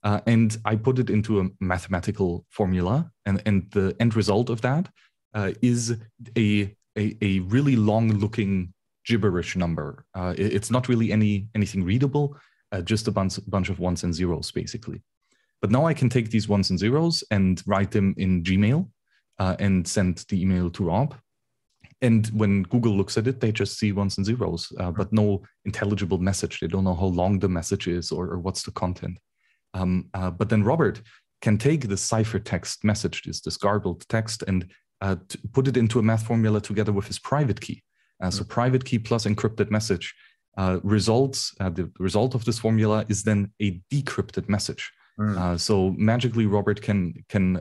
uh, 0.04 0.22
and 0.28 0.56
I 0.64 0.76
put 0.76 1.00
it 1.00 1.10
into 1.10 1.40
a 1.40 1.50
mathematical 1.60 2.46
formula, 2.50 3.10
and 3.26 3.42
and 3.48 3.70
the 3.72 3.96
end 4.00 4.16
result 4.16 4.52
of 4.52 4.62
that 4.62 4.90
uh, 5.34 5.54
is 5.64 5.98
a, 6.38 6.76
a, 6.98 7.18
a 7.22 7.40
really 7.40 7.76
long-looking 7.76 8.74
gibberish 9.06 9.56
number. 9.56 10.06
Uh, 10.14 10.36
it, 10.38 10.54
it's 10.54 10.70
not 10.70 10.88
really 10.88 11.12
any 11.12 11.50
anything 11.56 11.84
readable, 11.84 12.38
uh, 12.72 12.82
just 12.82 13.08
a 13.08 13.12
bunch 13.12 13.40
bunch 13.48 13.70
of 13.70 13.80
ones 13.80 14.04
and 14.04 14.14
zeros 14.14 14.52
basically. 14.52 15.02
But 15.62 15.72
now 15.72 15.88
I 15.88 15.96
can 15.96 16.10
take 16.10 16.30
these 16.30 16.48
ones 16.48 16.70
and 16.70 16.78
zeros 16.78 17.24
and 17.32 17.64
write 17.66 17.90
them 17.90 18.14
in 18.18 18.44
Gmail 18.44 18.88
uh, 19.40 19.56
and 19.58 19.88
send 19.88 20.24
the 20.30 20.40
email 20.40 20.70
to 20.70 20.84
Rob 20.84 21.16
and 22.02 22.28
when 22.28 22.64
Google 22.64 22.96
looks 22.96 23.18
at 23.18 23.28
it, 23.28 23.40
they 23.40 23.52
just 23.52 23.80
see 23.80 23.92
ones 23.92 24.18
and 24.18 24.26
zeros, 24.26 24.72
uh, 24.80 24.92
but 24.92 25.12
no 25.12 25.42
intelligible 25.66 26.20
message. 26.20 26.60
They 26.60 26.68
don't 26.68 26.84
know 26.84 26.94
how 26.94 27.08
long 27.08 27.40
the 27.40 27.50
message 27.50 27.88
is 27.88 28.12
or, 28.12 28.28
or 28.28 28.40
what's 28.40 28.64
the 28.64 28.72
content. 28.72 29.20
Um, 29.74 30.10
uh, 30.14 30.30
but 30.30 30.50
then 30.50 30.64
Robert 30.64 31.02
can 31.42 31.58
take 31.58 31.88
the 31.88 31.96
ciphertext 31.96 32.84
message, 32.84 33.24
this, 33.24 33.42
this 33.42 33.58
garbled 33.58 34.08
text, 34.10 34.44
and 34.48 34.72
uh, 35.02 35.16
put 35.54 35.68
it 35.68 35.78
into 35.78 36.00
a 36.00 36.04
math 36.04 36.26
formula 36.26 36.62
together 36.62 36.92
with 36.92 37.08
his 37.08 37.20
private 37.20 37.62
key. 37.62 37.82
Uh, 38.22 38.32
so 38.32 38.44
private 38.44 38.84
key 38.84 38.98
plus 38.98 39.26
encrypted 39.26 39.70
message 39.70 40.14
uh, 40.58 40.80
results. 40.84 41.54
Uh, 41.60 41.70
the 41.70 41.92
result 42.00 42.34
of 42.34 42.46
this 42.46 42.58
formula 42.58 43.06
is 43.10 43.24
then 43.24 43.52
a 43.62 43.80
decrypted 43.92 44.50
message. 44.50 44.92
Mm. 45.20 45.60
so 45.60 45.96
magically, 45.98 46.46
Robert 46.46 46.80
can 46.80 47.12
can 47.28 47.60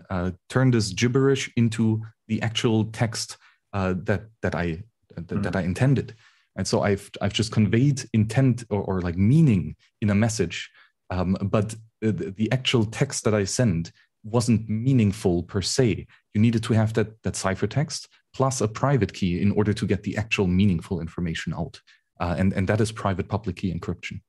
turn 0.50 0.70
this 0.70 0.90
gibberish 0.92 1.50
into 1.56 2.02
the 2.28 2.42
actual 2.42 2.84
text 2.84 3.38
uh, 3.76 3.94
that 4.04 4.22
that 4.42 4.54
I 4.54 4.82
that, 5.14 5.26
mm. 5.28 5.42
that 5.42 5.54
I 5.54 5.62
intended. 5.62 6.14
And 6.56 6.66
so 6.66 6.80
I've 6.80 7.10
I've 7.20 7.34
just 7.40 7.52
conveyed 7.52 7.98
intent 8.14 8.64
or, 8.70 8.82
or 8.82 9.00
like 9.02 9.18
meaning 9.18 9.76
in 10.00 10.10
a 10.10 10.14
message, 10.14 10.70
um, 11.10 11.36
but 11.42 11.74
the, 12.00 12.32
the 12.40 12.50
actual 12.52 12.84
text 12.86 13.24
that 13.24 13.34
I 13.34 13.44
send 13.44 13.92
wasn't 14.24 14.68
meaningful 14.68 15.42
per 15.42 15.62
se. 15.62 16.06
You 16.32 16.40
needed 16.40 16.62
to 16.64 16.72
have 16.72 16.94
that 16.94 17.22
that 17.22 17.34
ciphertext 17.34 18.08
plus 18.34 18.60
a 18.60 18.68
private 18.68 19.12
key 19.12 19.40
in 19.40 19.52
order 19.52 19.74
to 19.74 19.86
get 19.86 20.02
the 20.02 20.16
actual 20.16 20.46
meaningful 20.46 21.00
information 21.00 21.52
out, 21.52 21.80
uh, 22.20 22.34
and 22.38 22.54
and 22.54 22.66
that 22.68 22.80
is 22.80 22.92
private 22.92 23.28
public 23.28 23.56
key 23.56 23.74
encryption. 23.74 24.20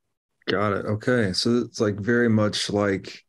Got 0.46 0.72
it. 0.74 0.84
Okay, 0.84 1.32
so 1.32 1.48
it's 1.64 1.80
like 1.80 1.96
very 1.96 2.28
much 2.28 2.70
like 2.70 3.24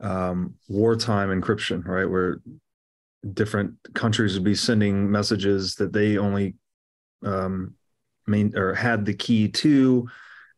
um, 0.00 0.54
wartime 0.68 1.28
encryption, 1.28 1.84
right? 1.86 2.08
Where 2.08 2.40
different 3.32 3.74
countries 3.94 4.34
would 4.34 4.44
be 4.44 4.54
sending 4.54 5.10
messages 5.10 5.76
that 5.76 5.92
they 5.92 6.18
only 6.18 6.54
um, 7.24 7.74
main 8.26 8.56
or 8.56 8.74
had 8.74 9.04
the 9.04 9.14
key 9.14 9.48
to, 9.48 10.08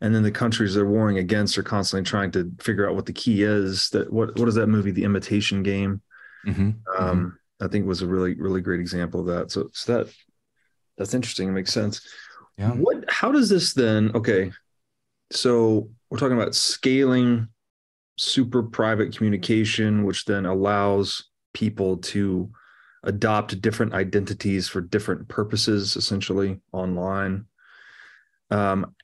and 0.00 0.14
then 0.14 0.22
the 0.22 0.30
countries 0.30 0.74
they're 0.74 0.86
warring 0.86 1.18
against 1.18 1.58
are 1.58 1.62
constantly 1.62 2.08
trying 2.08 2.30
to 2.32 2.50
figure 2.60 2.88
out 2.88 2.94
what 2.94 3.06
the 3.06 3.12
key 3.12 3.42
is. 3.42 3.90
That 3.90 4.12
what 4.12 4.38
what 4.38 4.48
is 4.48 4.54
that 4.54 4.68
movie, 4.68 4.90
The 4.90 5.04
Imitation 5.04 5.62
Game? 5.62 6.00
Mm-hmm. 6.46 6.62
Um, 6.62 6.76
mm-hmm. 6.98 7.64
I 7.64 7.68
think 7.68 7.86
was 7.86 8.02
a 8.02 8.06
really 8.06 8.34
really 8.34 8.60
great 8.60 8.80
example 8.80 9.20
of 9.20 9.26
that. 9.26 9.50
So, 9.50 9.68
so 9.72 9.98
that 9.98 10.12
that's 10.96 11.14
interesting. 11.14 11.48
It 11.48 11.52
makes 11.52 11.72
sense. 11.72 12.00
Yeah. 12.58 12.70
What? 12.70 13.04
How 13.08 13.32
does 13.32 13.48
this 13.48 13.74
then? 13.74 14.10
Okay, 14.14 14.52
so 15.32 15.90
we're 16.10 16.18
talking 16.18 16.36
about 16.36 16.54
scaling 16.54 17.48
super 18.16 18.62
private 18.62 19.16
communication, 19.16 20.04
which 20.04 20.24
then 20.24 20.46
allows 20.46 21.24
people 21.54 21.96
to 21.96 22.50
adopt 23.04 23.60
different 23.60 23.94
identities 23.94 24.68
for 24.68 24.80
different 24.80 25.28
purposes, 25.28 25.96
essentially 25.96 26.60
online. 26.72 27.46
Um, 28.50 28.94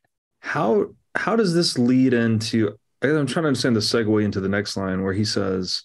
how 0.41 0.95
how 1.15 1.37
does 1.37 1.55
this 1.55 1.79
lead 1.79 2.15
into? 2.15 2.77
I'm 3.03 3.27
trying 3.27 3.45
to 3.45 3.49
understand 3.49 3.77
the 3.77 3.81
segue 3.81 4.25
into 4.25 4.41
the 4.41 4.49
next 4.49 4.77
line 4.77 5.03
where 5.03 5.13
he 5.13 5.25
says, 5.25 5.85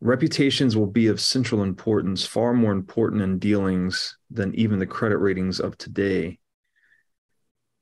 "Reputations 0.00 0.76
will 0.76 0.86
be 0.86 1.06
of 1.08 1.20
central 1.20 1.62
importance, 1.62 2.26
far 2.26 2.52
more 2.52 2.72
important 2.72 3.22
in 3.22 3.38
dealings 3.38 4.16
than 4.30 4.54
even 4.54 4.78
the 4.78 4.86
credit 4.86 5.18
ratings 5.18 5.60
of 5.60 5.76
today." 5.78 6.38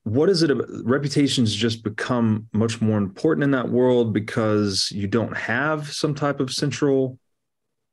What 0.03 0.29
is 0.29 0.41
it? 0.43 0.51
Reputations 0.83 1.53
just 1.53 1.83
become 1.83 2.47
much 2.53 2.81
more 2.81 2.97
important 2.97 3.43
in 3.43 3.51
that 3.51 3.69
world 3.69 4.13
because 4.13 4.89
you 4.91 5.07
don't 5.07 5.35
have 5.35 5.91
some 5.91 6.15
type 6.15 6.39
of 6.39 6.51
central 6.51 7.18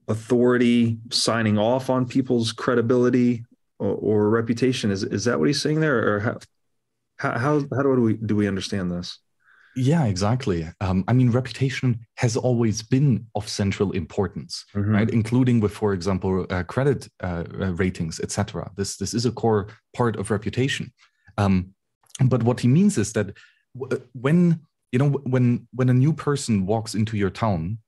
authority 0.08 0.98
signing 1.10 1.58
off 1.58 1.90
on 1.90 2.06
people's 2.06 2.52
credibility 2.52 3.44
or, 3.78 3.94
or, 3.94 4.30
reputation. 4.30 4.90
Is 4.90 5.02
is 5.02 5.24
that 5.24 5.38
what 5.38 5.48
he's 5.48 5.60
saying 5.60 5.80
there, 5.80 6.14
or 6.14 6.20
how 6.20 6.38
how 7.16 7.38
how, 7.38 7.64
how 7.74 7.82
do 7.82 8.00
we 8.00 8.14
do 8.14 8.36
we 8.36 8.48
understand 8.48 8.90
this? 8.90 9.18
Yeah, 9.76 10.06
exactly. 10.06 10.66
Um, 10.80 11.04
I 11.06 11.12
mean, 11.12 11.30
reputation 11.30 12.00
has 12.16 12.34
always 12.34 12.82
been 12.82 13.26
of 13.34 13.46
central 13.46 13.92
importance, 13.92 14.64
mm-hmm. 14.74 14.90
right? 14.90 15.10
Including 15.10 15.60
with, 15.60 15.72
for 15.72 15.92
example, 15.92 16.46
uh, 16.48 16.62
credit 16.62 17.08
uh, 17.22 17.44
uh 17.60 17.74
ratings, 17.74 18.18
etc. 18.18 18.70
This 18.76 18.96
this 18.96 19.12
is 19.12 19.26
a 19.26 19.32
core 19.32 19.68
part 19.94 20.16
of 20.16 20.30
reputation. 20.30 20.92
Um, 21.36 21.74
but 22.24 22.42
what 22.42 22.60
he 22.60 22.68
means 22.68 22.96
is 22.96 23.12
that 23.12 23.36
w- 23.78 24.02
when 24.14 24.60
you 24.92 24.98
know 24.98 25.10
when 25.24 25.68
when 25.74 25.90
a 25.90 25.94
new 25.94 26.14
person 26.14 26.64
walks 26.64 26.94
into 26.94 27.18
your 27.18 27.30
town 27.30 27.78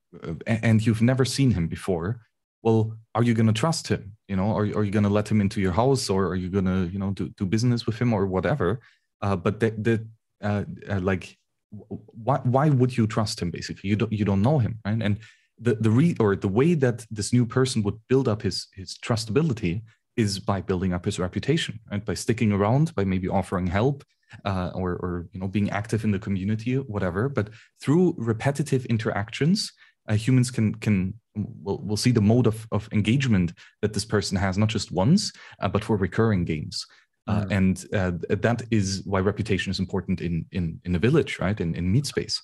and 0.47 0.85
you've 0.85 1.01
never 1.01 1.25
seen 1.25 1.51
him 1.51 1.67
before 1.67 2.21
well 2.61 2.97
are 3.15 3.23
you 3.23 3.33
going 3.33 3.47
to 3.47 3.53
trust 3.53 3.87
him? 3.87 4.13
You 4.27 4.35
know 4.35 4.55
are, 4.55 4.63
are 4.77 4.83
you 4.83 4.91
going 4.91 5.03
to 5.03 5.09
let 5.09 5.29
him 5.29 5.41
into 5.41 5.61
your 5.61 5.71
house 5.71 6.09
or 6.09 6.27
are 6.27 6.35
you 6.35 6.49
going 6.49 6.65
to 6.65 6.87
you 6.91 6.99
know 6.99 7.11
do, 7.11 7.29
do 7.29 7.45
business 7.45 7.85
with 7.85 7.99
him 7.99 8.13
or 8.13 8.25
whatever? 8.25 8.79
Uh, 9.21 9.35
but 9.35 9.59
the, 9.59 9.71
the 9.71 10.07
uh, 10.41 10.63
uh, 10.89 10.99
like 10.99 11.37
why 11.69 12.37
why 12.43 12.69
would 12.69 12.97
you 12.97 13.07
trust 13.07 13.41
him 13.41 13.51
basically? 13.51 13.89
You 13.89 13.95
don't 13.95 14.11
you 14.11 14.25
don't 14.25 14.41
know 14.41 14.59
him 14.59 14.79
right? 14.85 15.01
And 15.01 15.19
the 15.59 15.75
the 15.75 15.91
re 15.91 16.15
or 16.19 16.35
the 16.35 16.47
way 16.47 16.73
that 16.75 17.05
this 17.11 17.33
new 17.33 17.45
person 17.45 17.83
would 17.83 17.99
build 18.07 18.27
up 18.27 18.41
his 18.41 18.67
his 18.73 18.97
trustability 18.97 19.81
is 20.15 20.39
by 20.39 20.61
building 20.61 20.93
up 20.93 21.05
his 21.05 21.19
reputation 21.19 21.79
right? 21.91 22.03
By 22.03 22.13
sticking 22.13 22.51
around 22.51 22.95
by 22.95 23.03
maybe 23.03 23.27
offering 23.27 23.67
help 23.67 24.03
uh, 24.45 24.71
or 24.73 24.91
or 24.93 25.27
you 25.33 25.39
know 25.39 25.47
being 25.47 25.69
active 25.69 26.03
in 26.03 26.11
the 26.11 26.19
community 26.19 26.75
whatever. 26.75 27.29
But 27.29 27.49
through 27.81 28.15
repetitive 28.17 28.85
interactions 28.85 29.71
uh, 30.09 30.13
humans 30.13 30.51
can 30.51 30.75
can 30.75 31.13
will 31.35 31.79
will 31.79 31.97
see 31.97 32.11
the 32.11 32.21
mode 32.21 32.47
of, 32.47 32.67
of 32.71 32.89
engagement 32.91 33.53
that 33.81 33.93
this 33.93 34.05
person 34.05 34.37
has 34.37 34.57
not 34.57 34.69
just 34.69 34.91
once 34.91 35.31
uh, 35.61 35.67
but 35.67 35.83
for 35.83 35.95
recurring 35.95 36.43
games 36.43 36.85
uh, 37.27 37.43
mm. 37.43 37.51
and 37.51 37.85
uh, 37.93 38.11
that 38.35 38.63
is 38.71 39.03
why 39.05 39.19
reputation 39.19 39.71
is 39.71 39.79
important 39.79 40.21
in 40.21 40.45
in 40.51 40.81
in 40.83 40.95
a 40.95 40.99
village 40.99 41.39
right 41.39 41.61
in 41.61 41.75
in 41.75 41.91
meat 41.91 42.05
space 42.05 42.41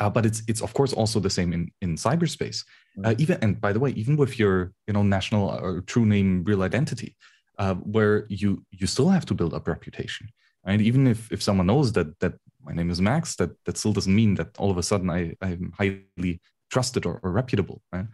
uh, 0.00 0.10
but 0.10 0.26
it's 0.26 0.42
it's 0.48 0.62
of 0.62 0.72
course 0.74 0.92
also 0.92 1.20
the 1.20 1.30
same 1.30 1.52
in 1.52 1.70
in 1.80 1.96
cyberspace. 1.96 2.64
Uh, 3.04 3.14
even 3.18 3.38
and 3.42 3.60
by 3.60 3.72
the 3.72 3.78
way, 3.78 3.90
even 3.90 4.16
with 4.16 4.38
your 4.38 4.72
you 4.86 4.92
know 4.92 5.02
national 5.02 5.48
or 5.48 5.80
true 5.82 6.04
name, 6.04 6.42
real 6.44 6.62
identity, 6.62 7.16
uh, 7.58 7.74
where 7.74 8.26
you 8.28 8.64
you 8.70 8.86
still 8.86 9.08
have 9.08 9.26
to 9.26 9.34
build 9.34 9.54
up 9.54 9.68
reputation. 9.68 10.28
And 10.64 10.82
even 10.82 11.06
if 11.06 11.30
if 11.30 11.42
someone 11.42 11.66
knows 11.66 11.92
that 11.92 12.18
that 12.18 12.34
my 12.62 12.72
name 12.72 12.90
is 12.90 13.00
Max, 13.00 13.36
that 13.36 13.50
that 13.64 13.76
still 13.76 13.92
doesn't 13.92 14.14
mean 14.14 14.34
that 14.34 14.48
all 14.58 14.70
of 14.70 14.78
a 14.78 14.82
sudden 14.82 15.08
I 15.08 15.36
I'm 15.40 15.72
highly 15.78 16.40
trusted 16.70 17.06
or, 17.06 17.20
or 17.22 17.30
reputable. 17.32 17.82
Right? 17.92 18.06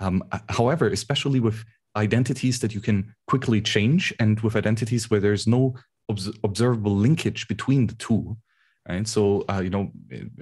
Um, 0.00 0.22
uh, 0.32 0.38
however, 0.48 0.88
especially 0.88 1.40
with 1.40 1.64
identities 1.96 2.60
that 2.60 2.74
you 2.74 2.80
can 2.80 3.14
quickly 3.26 3.60
change, 3.60 4.14
and 4.20 4.40
with 4.40 4.56
identities 4.56 5.10
where 5.10 5.20
there's 5.20 5.46
no 5.46 5.74
obs- 6.08 6.38
observable 6.44 6.94
linkage 6.94 7.48
between 7.48 7.86
the 7.86 7.94
two, 7.94 8.36
right? 8.88 9.06
So 9.06 9.44
uh, 9.50 9.60
you 9.60 9.70
know, 9.70 9.90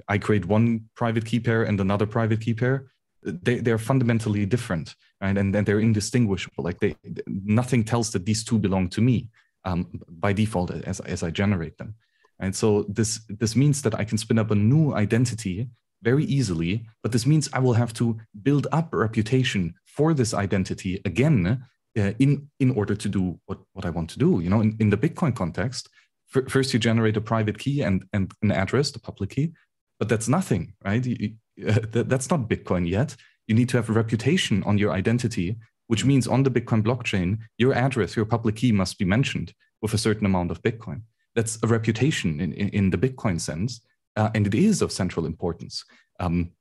I 0.07 0.17
create 0.17 0.45
one 0.45 0.85
private 0.95 1.25
key 1.25 1.39
pair 1.39 1.63
and 1.63 1.79
another 1.79 2.05
private 2.05 2.41
key 2.41 2.53
pair. 2.53 2.91
They 3.23 3.59
they're 3.59 3.79
fundamentally 3.79 4.45
different, 4.45 4.95
right? 5.21 5.37
And 5.37 5.53
they're 5.53 5.79
indistinguishable. 5.79 6.63
Like 6.63 6.79
they, 6.79 6.95
nothing 7.27 7.83
tells 7.83 8.11
that 8.11 8.25
these 8.25 8.43
two 8.43 8.59
belong 8.59 8.89
to 8.89 9.01
me 9.01 9.29
um, 9.65 10.01
by 10.09 10.33
default 10.33 10.71
as 10.71 10.99
as 11.01 11.23
I 11.23 11.31
generate 11.31 11.77
them. 11.77 11.95
And 12.39 12.55
so 12.55 12.85
this 12.87 13.21
this 13.27 13.55
means 13.55 13.81
that 13.81 13.95
I 13.95 14.03
can 14.05 14.17
spin 14.17 14.39
up 14.39 14.51
a 14.51 14.55
new 14.55 14.93
identity 14.93 15.69
very 16.01 16.25
easily, 16.25 16.87
but 17.01 17.11
this 17.11 17.25
means 17.25 17.49
I 17.53 17.59
will 17.59 17.73
have 17.73 17.93
to 17.93 18.17
build 18.43 18.67
up 18.71 18.93
a 18.93 18.97
reputation 18.97 19.73
for 19.85 20.13
this 20.13 20.33
identity 20.33 21.01
again 21.05 21.65
uh, 21.97 22.13
in 22.19 22.49
in 22.59 22.71
order 22.71 22.95
to 22.95 23.09
do 23.09 23.39
what, 23.45 23.59
what 23.73 23.85
I 23.85 23.89
want 23.89 24.09
to 24.11 24.19
do. 24.19 24.39
You 24.39 24.49
know, 24.49 24.61
in, 24.61 24.75
in 24.79 24.89
the 24.89 24.97
Bitcoin 24.97 25.35
context, 25.35 25.89
f- 26.35 26.49
first 26.49 26.73
you 26.73 26.79
generate 26.79 27.17
a 27.17 27.21
private 27.21 27.57
key 27.57 27.81
and 27.81 28.05
and 28.13 28.31
an 28.41 28.51
address, 28.51 28.91
the 28.91 28.99
public 28.99 29.31
key, 29.31 29.53
but 29.99 30.09
that's 30.09 30.27
nothing, 30.27 30.73
right? 30.85 31.05
You, 31.05 31.33
uh, 31.67 31.79
that, 31.91 32.09
that's 32.09 32.29
not 32.29 32.49
Bitcoin 32.49 32.87
yet. 32.87 33.15
You 33.47 33.55
need 33.55 33.69
to 33.69 33.77
have 33.77 33.89
a 33.89 33.93
reputation 33.93 34.63
on 34.63 34.77
your 34.77 34.91
identity, 34.91 35.57
which 35.87 36.05
means 36.05 36.27
on 36.27 36.43
the 36.43 36.51
Bitcoin 36.51 36.83
blockchain, 36.83 37.39
your 37.57 37.73
address, 37.73 38.15
your 38.15 38.25
public 38.25 38.57
key 38.57 38.71
must 38.71 38.99
be 38.99 39.05
mentioned 39.05 39.53
with 39.81 39.93
a 39.93 39.97
certain 39.97 40.25
amount 40.25 40.51
of 40.51 40.61
Bitcoin. 40.61 41.01
That's 41.33 41.57
a 41.63 41.67
reputation 41.67 42.39
in, 42.39 42.53
in, 42.53 42.69
in 42.69 42.89
the 42.89 42.97
Bitcoin 42.97 43.39
sense, 43.39 43.81
uh, 44.17 44.29
and 44.35 44.45
it 44.45 44.55
is 44.55 44.81
of 44.81 44.91
central 44.91 45.25
importance. 45.25 45.85
Um, 46.19 46.51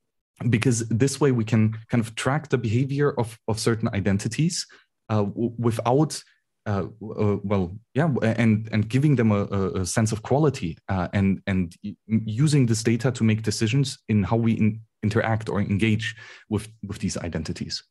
because 0.50 0.86
this 0.88 1.18
way 1.18 1.32
we 1.32 1.44
can 1.44 1.72
kind 1.88 2.02
of 2.04 2.14
track 2.14 2.50
the 2.50 2.58
behavior 2.58 3.18
of, 3.18 3.38
of 3.48 3.58
certain 3.58 3.88
identities 3.94 4.66
uh, 5.08 5.22
w- 5.22 5.54
without 5.58 6.22
uh, 6.66 6.86
uh, 7.16 7.36
well, 7.44 7.78
yeah, 7.94 8.12
and 8.22 8.68
and 8.72 8.88
giving 8.88 9.14
them 9.14 9.30
a, 9.30 9.44
a 9.82 9.86
sense 9.86 10.10
of 10.10 10.22
quality 10.22 10.76
uh, 10.88 11.06
and 11.12 11.40
and 11.46 11.76
using 12.08 12.66
this 12.66 12.82
data 12.82 13.12
to 13.12 13.22
make 13.22 13.42
decisions 13.42 13.98
in 14.08 14.24
how 14.24 14.36
we 14.36 14.54
in, 14.54 14.80
interact 15.04 15.48
or 15.48 15.60
engage 15.60 16.16
with 16.48 16.66
with 16.82 16.98
these 16.98 17.16
identities. 17.18 17.84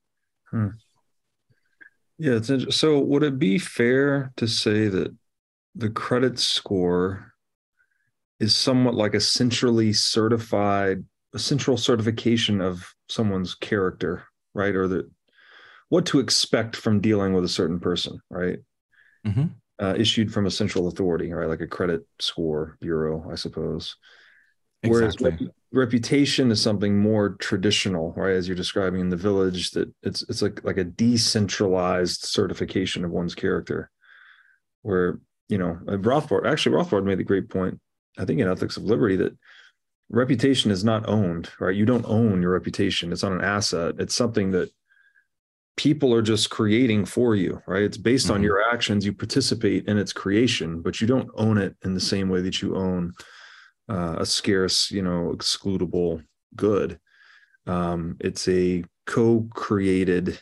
Hmm. 0.52 0.72
Yeah, 2.18 2.40
so 2.42 3.00
would 3.00 3.24
it 3.24 3.40
be 3.40 3.58
fair 3.58 4.34
to 4.36 4.48
say 4.48 4.90
that 4.90 5.16
the 5.74 5.90
credit 5.90 6.38
score 6.38 7.34
is 8.40 8.56
somewhat 8.56 8.96
like 8.96 9.14
a 9.14 9.20
centrally 9.20 9.94
certified, 9.94 11.04
a 11.34 11.40
central 11.40 11.78
certification 11.78 12.62
of 12.62 12.94
someone's 13.10 13.56
character, 13.56 14.24
right? 14.54 14.76
Or 14.76 14.88
the 14.88 15.10
what 15.90 16.06
to 16.08 16.20
expect 16.20 16.76
from 16.76 17.00
dealing 17.00 17.34
with 17.34 17.44
a 17.44 17.50
certain 17.50 17.80
person, 17.80 18.20
right? 18.30 18.60
Mm-hmm. 19.26 19.46
Uh, 19.78 19.94
issued 19.98 20.34
from 20.34 20.46
a 20.46 20.52
central 20.52 20.88
authority, 20.88 21.32
right? 21.32 21.50
Like 21.50 21.62
a 21.62 21.68
credit 21.68 22.06
score 22.20 22.78
bureau, 22.80 23.30
I 23.30 23.36
suppose. 23.36 23.96
Exactly. 24.84 25.30
Whereas 25.30 25.42
rep- 25.42 25.56
reputation 25.72 26.52
is 26.52 26.62
something 26.62 26.98
more 26.98 27.36
traditional, 27.36 28.14
right? 28.16 28.36
As 28.36 28.48
you're 28.48 28.56
describing 28.56 29.02
in 29.02 29.10
the 29.10 29.18
village, 29.18 29.72
that 29.72 29.92
it's 30.04 30.24
it's 30.30 30.42
like 30.42 30.64
like 30.64 30.78
a 30.78 30.84
decentralized 30.84 32.24
certification 32.24 33.04
of 33.04 33.12
one's 33.12 33.36
character, 33.36 33.90
where 34.82 35.20
you 35.50 35.58
know 35.58 35.78
Rothbard 35.86 36.46
actually 36.46 36.76
Rothbard 36.76 37.04
made 37.04 37.20
a 37.20 37.24
great 37.24 37.50
point, 37.50 37.80
I 38.18 38.26
think 38.26 38.40
in 38.40 38.48
Ethics 38.48 38.78
of 38.78 38.84
Liberty 38.84 39.16
that 39.18 39.38
reputation 40.10 40.72
is 40.72 40.84
not 40.84 41.08
owned, 41.08 41.50
right? 41.60 41.76
You 41.76 41.86
don't 41.86 42.06
own 42.08 42.42
your 42.42 42.52
reputation; 42.52 43.12
it's 43.12 43.24
not 43.24 43.32
an 43.34 43.44
asset. 43.44 43.96
It's 44.00 44.16
something 44.16 44.52
that 44.52 44.70
people 45.78 46.14
are 46.14 46.22
just 46.22 46.50
creating 46.50 47.06
for 47.06 47.36
you, 47.36 47.62
right? 47.68 47.84
It's 47.84 47.98
based 47.98 48.28
mm-hmm. 48.28 48.36
on 48.36 48.44
your 48.44 48.62
actions. 48.72 49.06
You 49.06 49.14
participate 49.14 49.88
in 49.88 49.98
its 49.98 50.14
creation, 50.14 50.82
but 50.82 51.02
you 51.02 51.08
don't 51.08 51.30
own 51.36 51.58
it 51.58 51.76
in 51.84 51.94
the 51.94 52.00
same 52.00 52.30
way 52.30 52.42
that 52.42 52.62
you 52.62 52.76
own 52.76 53.14
uh, 53.90 54.18
a 54.20 54.26
scarce, 54.26 54.90
you 54.92 55.02
know, 55.02 55.34
excludable 55.36 56.24
good. 56.56 57.00
Um, 57.68 58.18
it's 58.20 58.48
a 58.48 58.84
co-created 59.06 60.40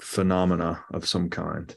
phenomena 0.00 0.84
of 0.92 1.06
some 1.06 1.30
kind, 1.30 1.74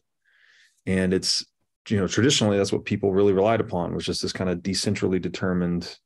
and 0.86 1.14
it's 1.14 1.46
you 1.88 2.00
know 2.00 2.08
traditionally 2.08 2.58
that's 2.58 2.72
what 2.72 2.86
people 2.86 3.14
really 3.14 3.34
relied 3.34 3.62
upon 3.62 3.94
was 3.94 4.06
just 4.06 4.22
this 4.22 4.34
kind 4.34 4.50
of 4.50 4.60
decentrally 4.60 5.22
determined 5.22 5.98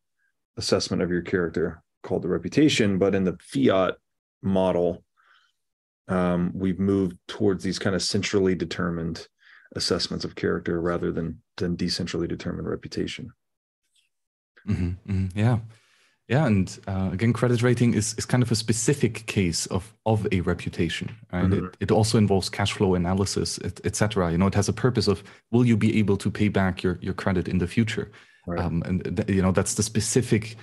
assessment 0.57 1.01
of 1.01 1.09
your 1.09 1.21
character 1.21 1.81
called 2.03 2.21
the 2.21 2.27
reputation. 2.27 2.97
But 2.97 3.15
in 3.15 3.23
the 3.23 3.37
fiat 3.41 3.95
model, 4.41 5.03
um, 6.07 6.51
we've 6.53 6.79
moved 6.79 7.17
towards 7.27 7.63
these 7.63 7.79
kind 7.79 7.95
of 7.95 8.01
centrally 8.01 8.55
determined 8.55 9.27
assessments 9.75 10.25
of 10.25 10.35
character 10.35 10.81
rather 10.81 11.11
than 11.11 11.41
than 11.57 11.77
decentrally 11.77 12.27
determined 12.27 12.67
reputation. 12.67 13.31
Mm-hmm, 14.67 15.11
mm-hmm, 15.11 15.39
yeah, 15.39 15.59
yeah, 16.29 16.45
and 16.45 16.79
uh, 16.87 17.09
again, 17.11 17.33
credit 17.33 17.63
rating 17.63 17.95
is, 17.95 18.13
is 18.19 18.25
kind 18.25 18.43
of 18.43 18.51
a 18.51 18.55
specific 18.55 19.25
case 19.25 19.65
of 19.67 19.91
of 20.05 20.27
a 20.31 20.41
reputation, 20.41 21.09
right? 21.33 21.45
Mm-hmm. 21.45 21.65
It, 21.65 21.77
it 21.79 21.91
also 21.91 22.19
involves 22.19 22.49
cash 22.49 22.73
flow 22.73 22.93
analysis, 22.93 23.59
etc. 23.83 24.27
Et 24.27 24.31
you 24.33 24.37
know, 24.37 24.45
it 24.45 24.53
has 24.53 24.69
a 24.69 24.73
purpose 24.73 25.07
of 25.07 25.23
will 25.49 25.65
you 25.65 25.75
be 25.75 25.97
able 25.97 26.17
to 26.17 26.29
pay 26.29 26.47
back 26.47 26.83
your 26.83 26.99
your 27.01 27.15
credit 27.15 27.47
in 27.47 27.57
the 27.57 27.65
future, 27.65 28.11
right. 28.45 28.59
um, 28.59 28.83
and 28.85 29.17
th- 29.17 29.27
you 29.27 29.41
know 29.41 29.51
that's 29.51 29.73
the 29.73 29.81
specific 29.81 30.55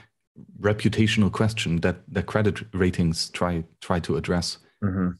reputational 0.61 1.33
question 1.33 1.81
that 1.81 1.97
that 2.13 2.27
credit 2.27 2.63
ratings 2.73 3.29
try 3.31 3.65
try 3.81 3.99
to 3.99 4.17
address. 4.17 4.59
Mm-hmm. 4.85 5.11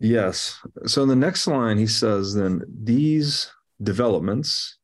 Yes. 0.00 0.60
So 0.84 1.02
in 1.02 1.08
the 1.08 1.16
next 1.16 1.46
line, 1.46 1.78
he 1.78 1.86
says, 1.86 2.34
then 2.34 2.60
these 2.68 3.50
developments 3.82 4.75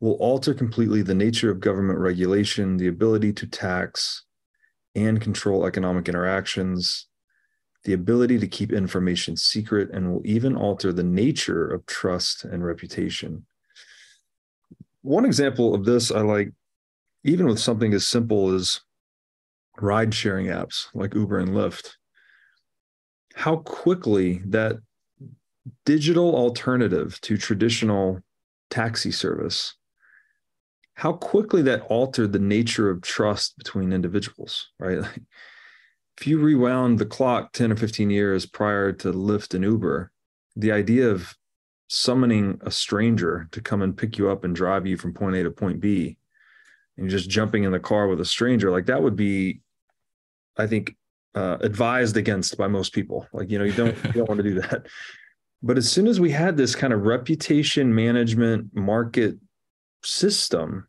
will 0.00 0.14
alter 0.14 0.54
completely 0.54 1.02
the 1.02 1.14
nature 1.14 1.50
of 1.50 1.60
government 1.60 1.98
regulation, 1.98 2.76
the 2.76 2.88
ability 2.88 3.32
to 3.32 3.46
tax 3.46 4.24
and 4.94 5.20
control 5.20 5.66
economic 5.66 6.08
interactions, 6.08 7.06
the 7.84 7.92
ability 7.92 8.38
to 8.38 8.48
keep 8.48 8.72
information 8.72 9.36
secret, 9.36 9.90
and 9.92 10.12
will 10.12 10.22
even 10.24 10.56
alter 10.56 10.92
the 10.92 11.02
nature 11.02 11.66
of 11.66 11.86
trust 11.86 12.44
and 12.44 12.64
reputation. 12.64 13.46
One 15.02 15.24
example 15.24 15.74
of 15.74 15.84
this 15.84 16.10
I 16.10 16.20
like, 16.20 16.52
even 17.24 17.46
with 17.46 17.58
something 17.58 17.94
as 17.94 18.06
simple 18.06 18.54
as 18.54 18.80
ride 19.80 20.14
sharing 20.14 20.46
apps 20.46 20.88
like 20.94 21.14
Uber 21.14 21.38
and 21.38 21.50
Lyft 21.50 21.96
how 23.36 23.56
quickly 23.56 24.40
that 24.46 24.76
digital 25.84 26.34
alternative 26.34 27.20
to 27.20 27.36
traditional 27.36 28.18
taxi 28.70 29.10
service 29.10 29.75
how 30.96 31.12
quickly 31.12 31.62
that 31.62 31.82
altered 31.82 32.32
the 32.32 32.38
nature 32.38 32.90
of 32.90 33.02
trust 33.02 33.56
between 33.58 33.92
individuals 33.92 34.68
right 34.78 35.00
like, 35.00 35.22
if 36.18 36.26
you 36.26 36.38
rewound 36.38 36.98
the 36.98 37.06
clock 37.06 37.52
10 37.52 37.72
or 37.72 37.76
15 37.76 38.10
years 38.10 38.46
prior 38.46 38.92
to 38.92 39.12
lyft 39.12 39.54
and 39.54 39.64
uber 39.64 40.10
the 40.56 40.72
idea 40.72 41.08
of 41.08 41.34
summoning 41.88 42.58
a 42.62 42.70
stranger 42.70 43.46
to 43.52 43.60
come 43.60 43.82
and 43.82 43.96
pick 43.96 44.18
you 44.18 44.28
up 44.28 44.42
and 44.44 44.56
drive 44.56 44.86
you 44.86 44.96
from 44.96 45.14
point 45.14 45.36
a 45.36 45.42
to 45.42 45.50
point 45.50 45.80
b 45.80 46.16
and 46.96 47.10
just 47.10 47.30
jumping 47.30 47.64
in 47.64 47.72
the 47.72 47.78
car 47.78 48.08
with 48.08 48.20
a 48.20 48.24
stranger 48.24 48.70
like 48.70 48.86
that 48.86 49.02
would 49.02 49.16
be 49.16 49.60
i 50.56 50.66
think 50.66 50.96
uh, 51.36 51.58
advised 51.60 52.16
against 52.16 52.56
by 52.56 52.66
most 52.66 52.92
people. 52.92 53.28
Like, 53.32 53.50
you 53.50 53.58
know, 53.58 53.64
you 53.64 53.72
don't 53.72 53.96
you 54.06 54.12
don't 54.12 54.28
want 54.28 54.38
to 54.38 54.42
do 54.42 54.60
that. 54.60 54.86
But 55.62 55.78
as 55.78 55.90
soon 55.90 56.06
as 56.06 56.18
we 56.18 56.30
had 56.30 56.56
this 56.56 56.74
kind 56.74 56.92
of 56.92 57.02
reputation 57.02 57.94
management 57.94 58.74
market 58.74 59.36
system, 60.06 60.88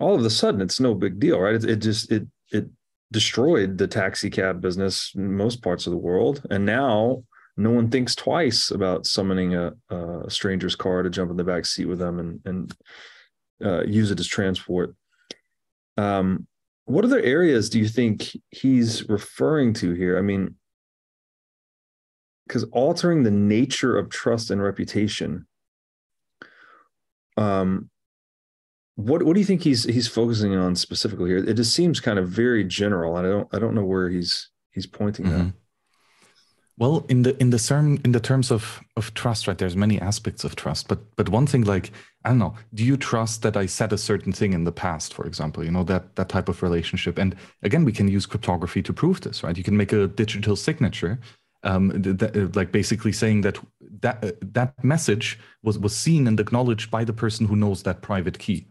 all 0.00 0.14
of 0.14 0.24
a 0.24 0.30
sudden 0.30 0.60
it's 0.60 0.80
no 0.80 0.94
big 0.94 1.18
deal, 1.18 1.40
right? 1.40 1.54
It, 1.54 1.64
it 1.64 1.76
just 1.76 2.10
it 2.10 2.26
it 2.50 2.66
destroyed 3.12 3.78
the 3.78 3.86
taxi 3.86 4.30
cab 4.30 4.60
business 4.60 5.12
in 5.14 5.36
most 5.36 5.62
parts 5.62 5.86
of 5.86 5.92
the 5.92 5.98
world, 5.98 6.42
and 6.50 6.64
now 6.64 7.24
no 7.56 7.70
one 7.70 7.88
thinks 7.88 8.14
twice 8.14 8.70
about 8.70 9.06
summoning 9.06 9.54
a, 9.54 9.72
a 9.90 10.28
stranger's 10.28 10.74
car 10.74 11.02
to 11.02 11.10
jump 11.10 11.30
in 11.30 11.36
the 11.36 11.44
back 11.44 11.66
seat 11.66 11.86
with 11.86 11.98
them 11.98 12.18
and 12.18 12.40
and 12.44 12.76
uh, 13.64 13.84
use 13.84 14.10
it 14.10 14.20
as 14.20 14.26
transport. 14.26 14.94
Um, 15.96 16.46
what 16.86 17.04
other 17.04 17.20
areas 17.20 17.70
do 17.70 17.78
you 17.78 17.88
think 17.88 18.36
he's 18.50 19.08
referring 19.08 19.72
to 19.74 19.92
here? 19.94 20.18
I 20.18 20.22
mean, 20.22 20.56
because 22.46 22.64
altering 22.64 23.22
the 23.22 23.30
nature 23.30 23.96
of 23.96 24.10
trust 24.10 24.50
and 24.50 24.62
reputation, 24.62 25.46
um, 27.36 27.88
what 28.96 29.22
what 29.22 29.34
do 29.34 29.40
you 29.40 29.46
think 29.46 29.62
he's 29.62 29.84
he's 29.84 30.08
focusing 30.08 30.54
on 30.54 30.76
specifically 30.76 31.30
here? 31.30 31.38
It 31.38 31.54
just 31.54 31.74
seems 31.74 32.00
kind 32.00 32.18
of 32.18 32.28
very 32.28 32.64
general. 32.64 33.16
I 33.16 33.22
don't 33.22 33.48
I 33.52 33.58
don't 33.58 33.74
know 33.74 33.84
where 33.84 34.08
he's 34.08 34.50
he's 34.70 34.86
pointing 34.86 35.26
mm-hmm. 35.26 35.48
Well, 36.76 37.06
in 37.08 37.22
the 37.22 37.40
in 37.40 37.50
the 37.50 37.58
term 37.58 38.00
in 38.04 38.10
the 38.10 38.20
terms 38.20 38.50
of 38.50 38.80
of 38.96 39.14
trust, 39.14 39.46
right? 39.46 39.56
There's 39.56 39.76
many 39.76 40.00
aspects 40.00 40.42
of 40.42 40.56
trust, 40.56 40.88
but 40.88 40.98
but 41.16 41.28
one 41.28 41.46
thing 41.46 41.62
like 41.62 41.92
I 42.24 42.30
don't 42.30 42.38
know, 42.38 42.54
do 42.72 42.84
you 42.84 42.96
trust 42.96 43.42
that 43.42 43.56
I 43.56 43.66
said 43.66 43.92
a 43.92 43.98
certain 43.98 44.32
thing 44.32 44.52
in 44.52 44.64
the 44.64 44.72
past, 44.72 45.14
for 45.14 45.24
example? 45.24 45.64
You 45.64 45.70
know 45.70 45.84
that 45.84 46.16
that 46.16 46.28
type 46.28 46.48
of 46.48 46.62
relationship. 46.64 47.16
And 47.16 47.36
again, 47.62 47.84
we 47.84 47.92
can 47.92 48.08
use 48.08 48.26
cryptography 48.26 48.82
to 48.82 48.92
prove 48.92 49.20
this, 49.20 49.44
right? 49.44 49.56
You 49.56 49.62
can 49.62 49.76
make 49.76 49.92
a 49.92 50.08
digital 50.08 50.56
signature, 50.56 51.20
um, 51.62 51.92
uh, 52.20 52.48
like 52.54 52.72
basically 52.72 53.12
saying 53.12 53.42
that 53.42 53.58
that 54.00 54.24
uh, 54.24 54.32
that 54.40 54.82
message 54.82 55.38
was 55.62 55.78
was 55.78 55.96
seen 55.96 56.26
and 56.26 56.40
acknowledged 56.40 56.90
by 56.90 57.04
the 57.04 57.12
person 57.12 57.46
who 57.46 57.54
knows 57.54 57.84
that 57.84 58.02
private 58.02 58.40
key 58.40 58.66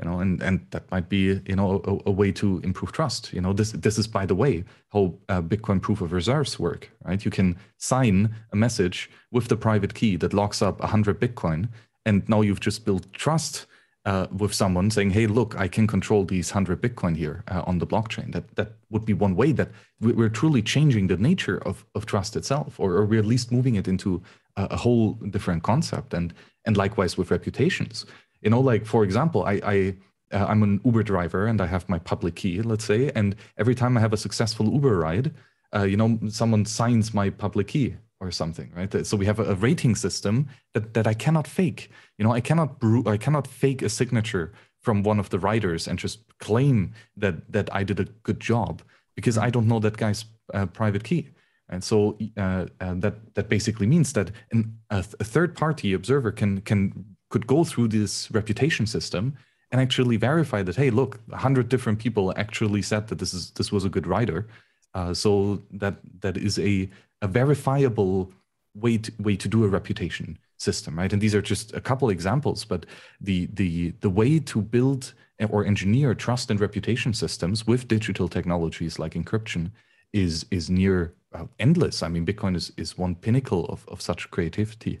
you 0.00 0.08
know 0.08 0.20
and 0.20 0.42
and 0.42 0.66
that 0.70 0.90
might 0.90 1.08
be 1.08 1.40
you 1.46 1.56
know 1.56 1.82
a, 1.84 2.08
a, 2.08 2.12
way 2.12 2.32
to 2.32 2.60
improve 2.64 2.92
trust. 2.92 3.32
You 3.32 3.40
know 3.40 3.52
this 3.52 3.72
this 3.72 3.98
is 3.98 4.06
by 4.06 4.26
the 4.26 4.34
way 4.34 4.64
how 4.92 5.14
uh, 5.28 5.42
bitcoin 5.42 5.80
proof 5.80 6.00
of 6.00 6.12
reserves 6.12 6.58
work 6.58 6.90
right? 7.04 7.24
You 7.24 7.30
can 7.30 7.56
sign 7.76 8.34
a 8.52 8.56
message 8.56 9.10
with 9.30 9.48
the 9.48 9.56
private 9.56 9.94
key 9.94 10.16
that 10.16 10.32
locks 10.32 10.62
up 10.62 10.80
100 10.80 11.20
bitcoin 11.20 11.68
and 12.06 12.26
now 12.28 12.40
you've 12.40 12.60
just 12.60 12.84
built 12.84 13.12
trust 13.12 13.66
uh, 14.06 14.26
with 14.34 14.54
someone 14.54 14.90
saying 14.90 15.10
hey 15.10 15.26
look 15.26 15.54
i 15.60 15.68
can 15.68 15.86
control 15.86 16.24
these 16.24 16.50
100 16.50 16.80
bitcoin 16.80 17.14
here 17.14 17.44
uh, 17.48 17.62
on 17.66 17.78
the 17.78 17.86
blockchain. 17.86 18.32
That 18.32 18.56
that 18.56 18.72
would 18.88 19.04
be 19.04 19.12
one 19.12 19.36
way 19.36 19.52
that 19.52 19.70
we're 20.00 20.30
truly 20.30 20.62
changing 20.62 21.08
the 21.08 21.18
nature 21.18 21.58
of, 21.66 21.84
of 21.94 22.06
trust 22.06 22.36
itself 22.36 22.80
or, 22.80 22.94
or 22.94 23.04
we're 23.04 23.20
at 23.20 23.26
least 23.26 23.52
moving 23.52 23.74
it 23.74 23.86
into 23.86 24.22
a, 24.56 24.68
a 24.70 24.76
whole 24.76 25.12
different 25.28 25.62
concept 25.62 26.14
and 26.14 26.32
and 26.64 26.76
likewise 26.76 27.18
with 27.18 27.30
reputations 27.30 28.06
you 28.42 28.50
know 28.50 28.60
like 28.60 28.86
for 28.86 29.04
example 29.04 29.44
i 29.44 29.60
i 29.64 29.96
uh, 30.32 30.46
i'm 30.46 30.62
an 30.62 30.80
uber 30.84 31.02
driver 31.02 31.46
and 31.46 31.60
i 31.60 31.66
have 31.66 31.88
my 31.88 31.98
public 31.98 32.34
key 32.36 32.62
let's 32.62 32.84
say 32.84 33.10
and 33.14 33.36
every 33.58 33.74
time 33.74 33.96
i 33.96 34.00
have 34.00 34.12
a 34.12 34.16
successful 34.16 34.66
uber 34.72 34.98
ride 34.98 35.32
uh, 35.74 35.82
you 35.82 35.96
know 35.96 36.18
someone 36.28 36.64
signs 36.64 37.14
my 37.14 37.30
public 37.30 37.68
key 37.68 37.94
or 38.20 38.30
something 38.30 38.70
right? 38.76 39.06
So 39.06 39.16
we 39.16 39.24
have 39.26 39.38
a, 39.38 39.54
rating 39.54 39.94
system 39.96 40.48
that 40.74 40.94
that 40.94 41.06
i 41.06 41.14
cannot 41.14 41.46
fake. 41.46 41.90
You 42.18 42.24
know 42.24 42.32
i 42.32 42.40
cannot 42.40 42.78
brew 42.78 43.02
i 43.06 43.16
cannot 43.16 43.46
fake 43.46 43.82
a 43.82 43.88
signature 43.88 44.52
from 44.82 45.02
one 45.02 45.18
of 45.18 45.30
the 45.30 45.38
riders 45.38 45.88
and 45.88 45.98
just 45.98 46.18
claim 46.38 46.92
that 47.16 47.50
that 47.52 47.74
i 47.74 47.82
did 47.82 47.98
a 48.00 48.04
good 48.22 48.40
job 48.40 48.82
because 49.16 49.38
i 49.38 49.48
don't 49.50 49.68
know 49.68 49.80
that 49.80 49.96
guy's 49.96 50.24
uh, 50.54 50.66
private 50.66 51.04
key. 51.04 51.28
And 51.68 51.84
so 51.84 52.18
uh, 52.36 52.66
uh, 52.80 52.94
that 52.96 53.34
that 53.34 53.48
basically 53.48 53.86
means 53.86 54.12
that 54.14 54.32
an, 54.50 54.78
a, 54.90 54.98
a 55.20 55.24
third 55.24 55.56
party 55.56 55.92
observer 55.92 56.32
can 56.32 56.60
can 56.62 57.16
could 57.30 57.46
go 57.46 57.64
through 57.64 57.88
this 57.88 58.30
reputation 58.30 58.86
system 58.86 59.36
and 59.72 59.80
actually 59.80 60.16
verify 60.16 60.62
that 60.62 60.76
hey 60.76 60.90
look 60.90 61.20
100 61.26 61.68
different 61.68 61.98
people 61.98 62.32
actually 62.36 62.82
said 62.82 63.08
that 63.08 63.18
this 63.18 63.32
is 63.32 63.50
this 63.52 63.72
was 63.72 63.84
a 63.84 63.88
good 63.88 64.06
writer 64.06 64.46
uh, 64.94 65.14
so 65.14 65.62
that 65.70 65.94
that 66.20 66.36
is 66.36 66.58
a, 66.58 66.88
a 67.22 67.28
verifiable 67.28 68.32
way 68.74 68.98
to, 68.98 69.12
way 69.20 69.36
to 69.36 69.48
do 69.48 69.64
a 69.64 69.68
reputation 69.68 70.38
system 70.58 70.98
right? 70.98 71.12
And 71.12 71.22
these 71.22 71.34
are 71.34 71.42
just 71.42 71.72
a 71.74 71.80
couple 71.80 72.10
examples 72.10 72.64
but 72.64 72.86
the 73.20 73.48
the 73.54 73.90
the 74.00 74.10
way 74.10 74.38
to 74.40 74.60
build 74.60 75.14
or 75.48 75.64
engineer 75.64 76.14
trust 76.14 76.50
and 76.50 76.60
reputation 76.60 77.14
systems 77.14 77.66
with 77.66 77.88
digital 77.88 78.28
technologies 78.28 78.98
like 78.98 79.14
encryption 79.14 79.70
is 80.12 80.44
is 80.50 80.68
near 80.68 81.14
uh, 81.32 81.46
endless. 81.58 82.02
I 82.02 82.08
mean 82.08 82.26
bitcoin 82.26 82.56
is 82.56 82.72
is 82.76 82.98
one 82.98 83.14
pinnacle 83.14 83.66
of, 83.66 83.88
of 83.88 84.02
such 84.02 84.30
creativity. 84.30 85.00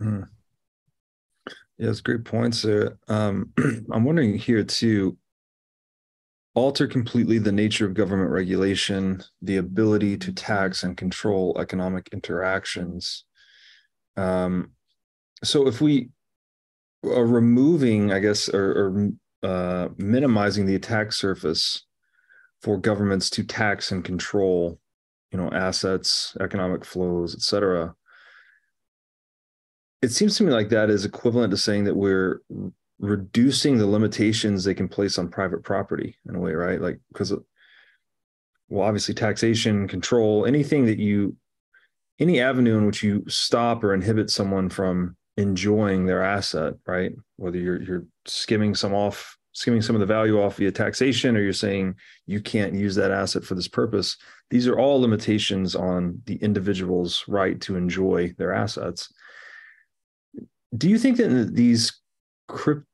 Mm. 0.00 0.28
Yes, 1.80 2.02
great 2.02 2.26
points 2.26 2.60
there. 2.60 2.98
Um, 3.08 3.54
I'm 3.90 4.04
wondering 4.04 4.36
here 4.36 4.62
too 4.62 5.16
alter 6.54 6.86
completely 6.86 7.38
the 7.38 7.52
nature 7.52 7.86
of 7.86 7.94
government 7.94 8.30
regulation, 8.30 9.22
the 9.40 9.56
ability 9.56 10.18
to 10.18 10.32
tax 10.32 10.82
and 10.82 10.94
control 10.94 11.56
economic 11.58 12.10
interactions. 12.12 13.24
Um, 14.18 14.72
so 15.42 15.66
if 15.66 15.80
we 15.80 16.10
are 17.02 17.24
removing, 17.24 18.12
I 18.12 18.18
guess, 18.18 18.50
or, 18.50 19.12
or 19.42 19.48
uh, 19.48 19.88
minimizing 19.96 20.66
the 20.66 20.74
attack 20.74 21.12
surface 21.12 21.86
for 22.60 22.76
governments 22.76 23.30
to 23.30 23.42
tax 23.42 23.90
and 23.90 24.04
control, 24.04 24.78
you 25.32 25.38
know, 25.38 25.50
assets, 25.50 26.36
economic 26.40 26.84
flows, 26.84 27.34
et 27.34 27.40
cetera, 27.40 27.94
it 30.02 30.10
seems 30.10 30.36
to 30.36 30.44
me 30.44 30.52
like 30.52 30.70
that 30.70 30.90
is 30.90 31.04
equivalent 31.04 31.50
to 31.50 31.56
saying 31.56 31.84
that 31.84 31.96
we're 31.96 32.40
reducing 32.98 33.78
the 33.78 33.86
limitations 33.86 34.64
they 34.64 34.74
can 34.74 34.88
place 34.88 35.18
on 35.18 35.28
private 35.28 35.62
property 35.62 36.16
in 36.28 36.34
a 36.34 36.40
way, 36.40 36.52
right? 36.52 36.80
Like 36.80 36.98
because 37.12 37.32
well, 38.68 38.86
obviously 38.86 39.14
taxation, 39.14 39.88
control, 39.88 40.46
anything 40.46 40.86
that 40.86 40.98
you 40.98 41.36
any 42.18 42.40
avenue 42.40 42.76
in 42.76 42.86
which 42.86 43.02
you 43.02 43.24
stop 43.28 43.82
or 43.82 43.94
inhibit 43.94 44.30
someone 44.30 44.68
from 44.68 45.16
enjoying 45.36 46.04
their 46.04 46.22
asset, 46.22 46.74
right? 46.86 47.12
Whether 47.36 47.58
you're 47.58 47.82
you're 47.82 48.06
skimming 48.26 48.74
some 48.74 48.94
off, 48.94 49.36
skimming 49.52 49.82
some 49.82 49.96
of 49.96 50.00
the 50.00 50.06
value 50.06 50.40
off 50.40 50.56
via 50.56 50.70
taxation, 50.70 51.36
or 51.36 51.40
you're 51.40 51.52
saying 51.52 51.94
you 52.26 52.40
can't 52.40 52.74
use 52.74 52.94
that 52.94 53.10
asset 53.10 53.44
for 53.44 53.54
this 53.54 53.68
purpose. 53.68 54.16
These 54.50 54.66
are 54.66 54.78
all 54.78 55.00
limitations 55.00 55.74
on 55.74 56.20
the 56.26 56.36
individual's 56.36 57.24
right 57.28 57.60
to 57.62 57.76
enjoy 57.76 58.34
their 58.38 58.52
assets 58.52 59.12
do 60.76 60.88
you 60.88 60.98
think 60.98 61.16
that 61.16 61.54
these 61.54 62.00
crypt, 62.48 62.86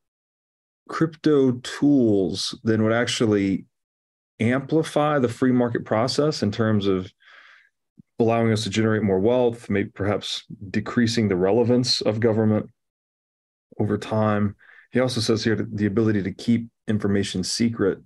crypto 0.89 1.53
tools 1.63 2.59
then 2.65 2.83
would 2.83 2.93
actually 2.93 3.67
amplify 4.41 5.19
the 5.19 5.29
free 5.29 5.53
market 5.53 5.85
process 5.85 6.43
in 6.43 6.51
terms 6.53 6.87
of 6.87 7.11
allowing 8.19 8.53
us 8.53 8.63
to 8.65 8.71
generate 8.71 9.03
more 9.03 9.21
wealth, 9.21 9.69
maybe 9.69 9.91
perhaps 9.91 10.45
decreasing 10.71 11.29
the 11.29 11.37
relevance 11.37 12.01
of 12.01 12.21
government 12.21 12.71
over 13.79 13.99
time? 13.99 14.57
He 14.93 15.01
also 15.01 15.21
says 15.21 15.45
here 15.45 15.57
the 15.57 15.87
ability 15.87 16.23
to 16.23 16.33
keep 16.33 16.69
information 16.89 17.45
secret. 17.45 17.99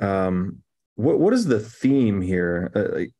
Um, 0.00 0.62
what 0.96 1.20
what 1.20 1.32
is 1.32 1.46
the 1.46 1.60
theme 1.60 2.20
here? 2.20 2.72
Uh, 2.74 2.98
like, 2.98 3.10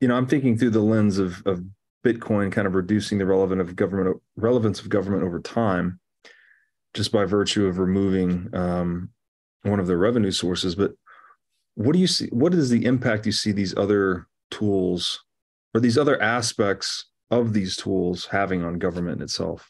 you 0.00 0.08
know, 0.08 0.16
I'm 0.16 0.26
thinking 0.26 0.56
through 0.56 0.70
the 0.70 0.80
lens 0.80 1.18
of 1.18 1.42
of 1.44 1.62
Bitcoin 2.04 2.50
kind 2.50 2.66
of 2.66 2.74
reducing 2.74 3.18
the 3.18 3.26
relevant 3.26 3.60
of 3.60 3.76
government 3.76 4.20
relevance 4.36 4.80
of 4.80 4.88
government 4.88 5.22
over 5.22 5.40
time, 5.40 6.00
just 6.94 7.12
by 7.12 7.24
virtue 7.24 7.66
of 7.66 7.78
removing 7.78 8.48
um, 8.52 9.10
one 9.62 9.80
of 9.80 9.86
the 9.86 9.96
revenue 9.96 10.32
sources. 10.32 10.74
But 10.74 10.92
what 11.74 11.92
do 11.92 11.98
you 11.98 12.06
see? 12.06 12.28
What 12.28 12.54
is 12.54 12.70
the 12.70 12.84
impact 12.84 13.26
you 13.26 13.32
see 13.32 13.52
these 13.52 13.76
other 13.76 14.26
tools 14.50 15.24
or 15.74 15.80
these 15.80 15.96
other 15.96 16.20
aspects 16.20 17.06
of 17.30 17.52
these 17.52 17.76
tools 17.76 18.26
having 18.26 18.64
on 18.64 18.78
government 18.78 19.22
itself? 19.22 19.68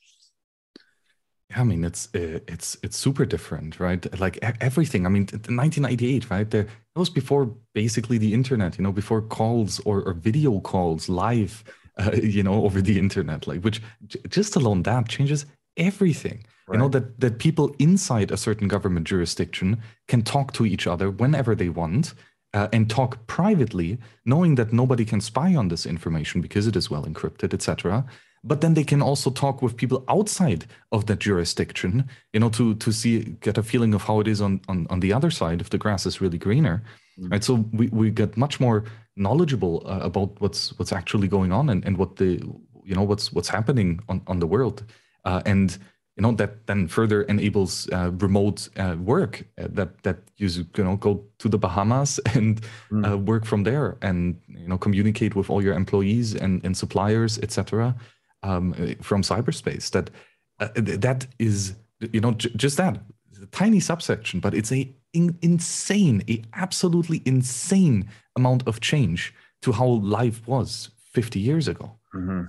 I 1.55 1.64
mean, 1.64 1.85
it's 1.85 2.09
it's 2.14 2.76
it's 2.83 2.97
super 2.97 3.26
different, 3.26 3.78
right? 3.78 4.03
Like 4.18 4.39
everything. 4.61 5.07
I 5.07 5.11
mean, 5.11 5.24
1998, 5.24 6.30
right? 6.30 6.51
There, 6.51 6.64
that 6.64 6.99
was 6.99 7.11
before 7.11 7.55
basically 7.74 8.18
the 8.18 8.33
internet. 8.33 8.78
You 8.78 8.85
know, 8.85 8.93
before 8.93 9.20
calls 9.20 9.80
or, 9.80 10.03
or 10.03 10.14
video 10.14 10.61
calls 10.61 11.09
live 11.09 11.62
uh, 11.99 12.12
you 12.22 12.43
know, 12.43 12.64
over 12.64 12.80
the 12.80 12.99
internet, 12.99 13.47
like 13.47 13.62
which 13.62 13.82
just 14.28 14.57
alone 14.57 14.82
that 14.82 15.09
changes 15.09 15.47
everything. 15.76 16.45
Right. 16.66 16.76
You 16.76 16.78
know 16.78 16.88
that 16.88 17.20
that 17.20 17.38
people 17.38 17.74
inside 17.78 18.30
a 18.30 18.36
certain 18.36 18.68
government 18.68 19.07
jurisdiction 19.07 19.82
can 20.09 20.22
talk 20.22 20.53
to 20.55 20.66
each 20.66 20.86
other 20.86 21.11
whenever 21.11 21.55
they 21.55 21.68
want. 21.68 22.14
Uh, 22.55 22.68
and 22.70 22.90
talk 22.90 23.26
privately, 23.26 23.97
knowing 24.26 24.57
that 24.57 24.74
nobody 24.74 25.07
can 25.07 25.22
spy 25.22 25.55
on 25.55 25.68
this 25.68 25.86
information 25.86 26.43
because 26.43 26.66
it 26.66 26.76
is 26.76 26.90
well 26.90 27.07
encrypted, 27.07 27.55
etc. 27.55 28.05
But 28.45 28.61
then 28.61 28.74
they 28.74 28.84
can 28.84 29.01
also 29.01 29.30
talk 29.30 29.62
with 29.62 29.76
people 29.76 30.05
outside 30.07 30.66
of 30.90 31.07
that 31.07 31.20
jurisdiction, 31.20 32.09
you 32.34 32.40
know, 32.40 32.51
to 32.51 32.74
to 32.74 32.93
see 32.93 33.36
get 33.40 33.57
a 33.57 33.62
feeling 33.62 33.95
of 33.95 34.03
how 34.03 34.20
it 34.20 34.28
is 34.28 34.40
on 34.40 34.61
on, 34.68 34.86
on 34.90 35.01
the 35.01 35.12
other 35.12 35.30
side 35.30 35.61
if 35.61 35.70
the 35.70 35.78
grass 35.78 36.05
is 36.05 36.20
really 36.20 36.38
greener. 36.38 36.82
Mm-hmm. 37.18 37.32
Right. 37.32 37.45
So 37.45 37.64
we, 37.72 37.88
we 37.88 38.11
get 38.11 38.36
much 38.36 38.59
more 38.59 38.84
knowledgeable 39.16 39.82
uh, 39.86 40.00
about 40.02 40.40
what's 40.40 40.76
what's 40.78 40.92
actually 40.92 41.28
going 41.28 41.52
on 41.52 41.68
and, 41.68 41.84
and 41.84 41.96
what 41.96 42.16
the 42.16 42.42
you 42.84 42.94
know 42.94 43.02
what's 43.02 43.32
what's 43.32 43.48
happening 43.48 44.00
on, 44.08 44.22
on 44.26 44.38
the 44.38 44.46
world. 44.46 44.84
Uh, 45.24 45.42
and 45.46 45.78
you 46.16 46.22
know 46.22 46.32
that 46.32 46.66
then 46.66 46.88
further 46.88 47.22
enables 47.22 47.88
uh, 47.90 48.10
remote 48.18 48.68
uh, 48.76 48.96
work 48.98 49.44
uh, 49.58 49.68
that 49.70 50.02
that 50.02 50.18
you 50.36 50.48
you 50.76 50.84
know 50.84 50.96
go 50.96 51.24
to 51.38 51.48
the 51.48 51.58
Bahamas 51.58 52.20
and 52.34 52.60
mm. 52.90 53.24
work 53.24 53.44
from 53.44 53.64
there 53.64 53.96
and 54.02 54.38
you 54.48 54.68
know 54.68 54.78
communicate 54.78 55.34
with 55.34 55.48
all 55.50 55.62
your 55.62 55.74
employees 55.74 56.34
and, 56.34 56.64
and 56.64 56.76
suppliers 56.76 57.38
etc 57.38 57.94
um, 58.42 58.74
from 59.00 59.22
cyberspace. 59.22 59.90
That 59.90 60.10
that 60.58 61.26
is 61.38 61.74
you 62.12 62.20
know 62.20 62.32
j- 62.32 62.52
just 62.56 62.76
that. 62.76 63.00
A 63.42 63.46
tiny 63.46 63.80
subsection 63.80 64.38
but 64.38 64.54
it's 64.54 64.70
a 64.70 64.94
in, 65.12 65.38
insane, 65.42 66.22
a 66.28 66.42
absolutely 66.54 67.22
insane 67.24 68.08
amount 68.36 68.66
of 68.66 68.80
change 68.80 69.34
to 69.62 69.72
how 69.72 69.86
life 69.86 70.46
was 70.46 70.90
50 71.12 71.38
years 71.38 71.68
ago. 71.68 71.98
Mm-hmm. 72.14 72.44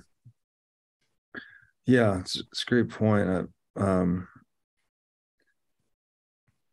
Yeah, 1.86 2.20
it's, 2.20 2.36
it's, 2.36 2.62
a 2.62 2.66
great 2.66 2.88
point. 2.88 3.28
Uh, 3.28 3.82
um, 3.82 4.28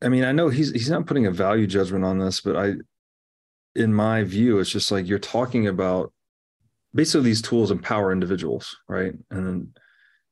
I 0.01 0.09
mean, 0.09 0.23
I 0.23 0.31
know 0.31 0.49
he's 0.49 0.71
he's 0.71 0.89
not 0.89 1.05
putting 1.05 1.27
a 1.27 1.31
value 1.31 1.67
judgment 1.67 2.05
on 2.05 2.17
this, 2.17 2.39
but 2.41 2.55
I, 2.55 2.73
in 3.75 3.93
my 3.93 4.23
view, 4.23 4.59
it's 4.59 4.69
just 4.69 4.91
like 4.91 5.07
you're 5.07 5.19
talking 5.19 5.67
about 5.67 6.13
basically 6.93 7.25
these 7.25 7.41
tools 7.41 7.71
empower 7.71 8.11
individuals, 8.11 8.75
right? 8.87 9.13
And 9.29 9.47
then 9.47 9.73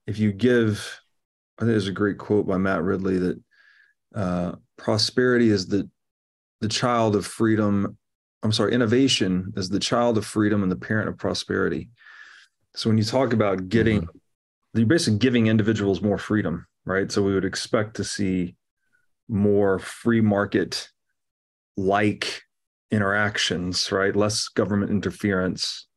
if 0.07 0.18
you 0.18 0.32
give, 0.32 0.99
I 1.57 1.62
think 1.62 1.72
there's 1.72 1.88
a 1.88 1.93
great 1.93 2.18
quote 2.18 2.47
by 2.47 2.57
Matt 2.57 2.84
Ridley 2.84 3.18
that 3.20 3.39
uh, 4.16 4.53
prosperity 4.78 5.49
is 5.49 5.68
the 5.68 5.89
the 6.62 6.68
child 6.68 7.16
of 7.16 7.26
freedom. 7.26 7.97
I'm 8.43 8.51
sorry, 8.51 8.74
innovation 8.74 9.53
is 9.55 9.70
the 9.70 9.80
child 9.80 10.18
of 10.18 10.26
freedom 10.26 10.64
and 10.64 10.72
the 10.72 10.76
parent 10.76 11.10
of 11.10 11.18
prosperity. 11.18 11.89
So 12.76 12.89
when 12.89 12.97
you 12.97 13.03
talk 13.03 13.34
about 13.34 13.70
getting, 13.70 14.01
mm-hmm. 14.01 14.78
you're 14.78 14.88
basically 14.88 15.20
giving 15.20 15.47
individuals 15.47 16.01
more 16.01 16.18
freedom, 16.18 16.66
right? 16.86 17.12
So 17.12 17.24
we 17.24 17.34
would 17.34 17.45
expect 17.45 17.95
to 17.95 18.03
see 18.03 18.55
more 19.28 19.80
free 19.80 20.22
market 20.22 20.89
like 21.78 22.41
interactions, 22.91 23.91
right? 23.91 24.16
Less 24.16 24.47
government 24.49 24.91
interference. 24.91 25.88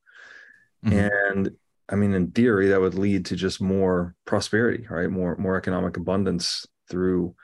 Mm-hmm. 0.84 0.98
And 0.98 1.50
I 1.88 1.96
mean, 1.96 2.14
in 2.14 2.30
theory, 2.30 2.68
that 2.68 2.80
would 2.80 2.94
lead 2.94 3.26
to 3.26 3.36
just 3.36 3.60
more 3.60 4.14
prosperity, 4.24 4.86
right? 4.88 5.10
More 5.10 5.36
more 5.36 5.56
economic 5.56 5.96
abundance 5.96 6.66
through, 6.88 7.34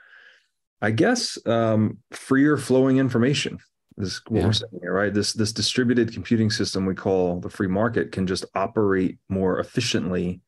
I 0.81 0.91
guess, 0.91 1.37
um, 1.45 1.97
freer 2.11 2.57
flowing 2.57 2.97
information 2.97 3.59
is 3.97 4.21
what 4.27 4.39
yeah. 4.39 4.45
we're 4.47 4.53
saying 4.53 4.79
here, 4.81 4.93
right? 4.93 5.13
This 5.13 5.33
this 5.33 5.51
distributed 5.51 6.13
computing 6.13 6.49
system 6.49 6.85
we 6.85 6.95
call 6.95 7.39
the 7.39 7.49
free 7.49 7.67
market 7.67 8.11
can 8.11 8.25
just 8.25 8.45
operate 8.55 9.17
more 9.27 9.59
efficiently 9.59 10.41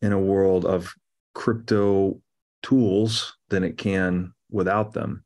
in 0.00 0.12
a 0.12 0.18
world 0.18 0.64
of 0.64 0.94
crypto 1.34 2.20
tools 2.62 3.36
than 3.50 3.62
it 3.62 3.76
can 3.76 4.32
without 4.50 4.92
them. 4.92 5.24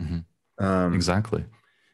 Mm-hmm. 0.00 0.64
Um, 0.64 0.94
exactly. 0.94 1.44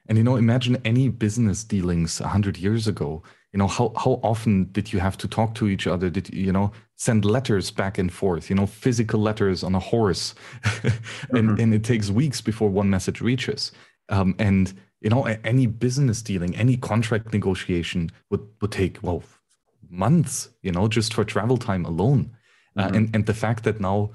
And 0.08 0.18
you 0.18 0.24
know, 0.24 0.36
imagine 0.36 0.76
any 0.84 1.08
business 1.08 1.64
dealings 1.64 2.18
hundred 2.18 2.58
years 2.58 2.86
ago. 2.86 3.22
You 3.52 3.58
know, 3.58 3.68
how 3.68 3.92
how 3.96 4.20
often 4.22 4.70
did 4.72 4.92
you 4.92 5.00
have 5.00 5.16
to 5.18 5.28
talk 5.28 5.54
to 5.56 5.68
each 5.68 5.86
other? 5.86 6.10
Did 6.10 6.32
you 6.34 6.52
know 6.52 6.72
send 7.02 7.24
letters 7.24 7.70
back 7.70 7.98
and 7.98 8.12
forth? 8.12 8.48
You 8.50 8.56
know, 8.56 8.66
physical 8.66 9.20
letters 9.20 9.64
on 9.64 9.74
a 9.74 9.80
horse, 9.80 10.34
and 11.30 11.50
mm-hmm. 11.50 11.60
and 11.60 11.74
it 11.74 11.84
takes 11.84 12.10
weeks 12.10 12.40
before 12.40 12.70
one 12.70 12.90
message 12.90 13.20
reaches. 13.20 13.72
Um, 14.08 14.34
and 14.38 14.72
you 15.00 15.10
know, 15.10 15.24
any 15.44 15.66
business 15.66 16.22
dealing, 16.22 16.54
any 16.56 16.76
contract 16.76 17.32
negotiation 17.32 18.10
would 18.30 18.46
would 18.60 18.72
take 18.72 19.02
well 19.02 19.22
months. 19.90 20.50
You 20.62 20.72
know, 20.72 20.88
just 20.88 21.14
for 21.14 21.24
travel 21.24 21.58
time 21.58 21.84
alone. 21.84 22.30
Uh, 22.76 22.82
mm-hmm. 22.82 22.94
Uh, 22.94 22.96
and 22.96 23.14
and 23.14 23.26
the 23.26 23.34
fact 23.34 23.64
that 23.64 23.80
now 23.80 24.10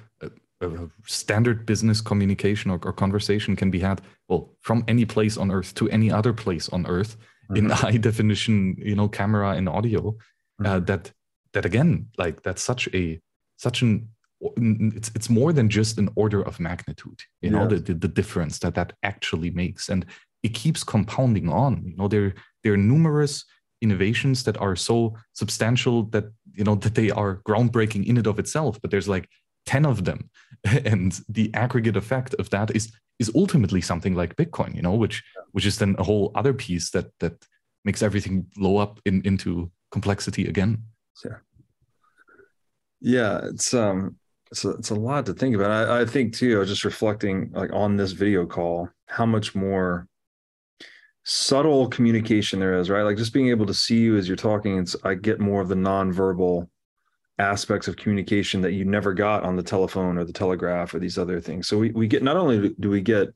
standard 1.05 1.65
business 1.65 2.01
communication 2.01 2.71
or, 2.71 2.79
or, 2.83 2.91
conversation 2.91 3.55
can 3.55 3.69
be 3.69 3.79
had 3.79 4.01
well 4.27 4.49
from 4.61 4.83
any 4.87 5.05
place 5.05 5.37
on 5.37 5.51
earth 5.51 5.75
to 5.75 5.87
any 5.89 6.11
other 6.11 6.33
place 6.33 6.67
on 6.69 6.85
earth 6.87 7.15
mm-hmm. 7.51 7.57
in 7.57 7.69
high 7.83 7.97
definition 7.97 8.75
you 8.79 8.95
know 8.95 9.07
camera 9.07 9.51
and 9.51 9.69
audio 9.69 10.07
uh, 10.07 10.11
mm-hmm. 10.11 10.65
uh, 10.65 10.79
that 10.79 11.11
that 11.57 11.65
again 11.65 12.07
like 12.17 12.41
that's 12.43 12.61
such 12.61 12.87
a 12.93 13.19
such 13.57 13.81
an 13.81 14.07
it's 14.41 15.11
it's 15.15 15.29
more 15.29 15.51
than 15.51 15.67
just 15.69 15.97
an 15.97 16.09
order 16.15 16.41
of 16.43 16.59
magnitude 16.59 17.21
you 17.41 17.49
know 17.49 17.65
the, 17.67 17.77
the, 17.77 17.93
the 17.93 18.07
difference 18.07 18.59
that 18.59 18.75
that 18.75 18.93
actually 19.03 19.49
makes. 19.49 19.89
And 19.89 20.05
it 20.43 20.53
keeps 20.53 20.83
compounding 20.83 21.49
on 21.49 21.83
you 21.83 21.95
know 21.97 22.07
there 22.07 22.33
there 22.63 22.73
are 22.73 22.77
numerous 22.93 23.45
innovations 23.81 24.43
that 24.43 24.57
are 24.57 24.75
so 24.75 25.15
substantial 25.33 26.03
that 26.13 26.25
you 26.53 26.63
know 26.63 26.75
that 26.75 26.95
they 26.95 27.09
are 27.09 27.41
groundbreaking 27.47 28.05
in 28.05 28.17
and 28.17 28.27
of 28.27 28.39
itself 28.39 28.79
but 28.81 28.91
there's 28.91 29.09
like 29.09 29.27
10 29.65 29.85
of 29.85 30.05
them. 30.05 30.29
And 30.85 31.19
the 31.29 31.51
aggregate 31.53 31.97
effect 31.97 32.33
of 32.35 32.49
that 32.49 32.75
is 32.75 32.91
is 33.19 33.31
ultimately 33.35 33.81
something 33.81 34.15
like 34.15 34.35
bitcoin 34.35 34.75
you 34.75 34.83
know 34.83 34.93
which 35.03 35.23
which 35.53 35.65
is 35.65 35.77
then 35.77 35.95
a 35.97 36.03
whole 36.03 36.31
other 36.35 36.53
piece 36.53 36.91
that 36.91 37.07
that 37.19 37.33
makes 37.83 38.03
everything 38.03 38.45
blow 38.55 38.77
up 38.77 38.99
in, 39.05 39.21
into 39.23 39.71
complexity 39.91 40.45
again. 40.47 40.83
Yeah 41.25 41.37
yeah 43.07 43.39
it's 43.43 43.73
um 43.73 44.15
it's 44.51 44.63
a, 44.65 44.71
it's 44.71 44.89
a 44.89 44.95
lot 44.95 45.25
to 45.25 45.33
think 45.33 45.55
about 45.55 45.71
I, 45.71 46.01
I 46.01 46.05
think 46.05 46.33
too 46.33 46.55
i 46.55 46.59
was 46.59 46.69
just 46.69 46.85
reflecting 46.85 47.51
like 47.53 47.71
on 47.73 47.95
this 47.95 48.11
video 48.11 48.45
call 48.45 48.89
how 49.07 49.25
much 49.25 49.55
more 49.55 50.07
subtle 51.23 51.87
communication 51.89 52.59
there 52.59 52.77
is 52.77 52.89
right 52.89 53.03
like 53.03 53.17
just 53.17 53.33
being 53.33 53.49
able 53.49 53.65
to 53.65 53.73
see 53.73 53.97
you 53.97 54.17
as 54.17 54.27
you're 54.27 54.37
talking 54.37 54.77
it's 54.77 54.95
i 55.03 55.13
get 55.13 55.39
more 55.39 55.61
of 55.61 55.67
the 55.67 55.75
nonverbal 55.75 56.67
aspects 57.39 57.87
of 57.87 57.97
communication 57.97 58.61
that 58.61 58.73
you 58.73 58.83
never 58.83 59.13
got 59.13 59.43
on 59.43 59.55
the 59.55 59.63
telephone 59.63 60.17
or 60.17 60.23
the 60.23 60.33
telegraph 60.33 60.93
or 60.93 60.99
these 60.99 61.17
other 61.17 61.39
things. 61.39 61.67
So 61.67 61.77
we, 61.77 61.91
we 61.91 62.07
get 62.07 62.23
not 62.23 62.37
only 62.37 62.73
do 62.79 62.89
we 62.89 63.01
get 63.01 63.29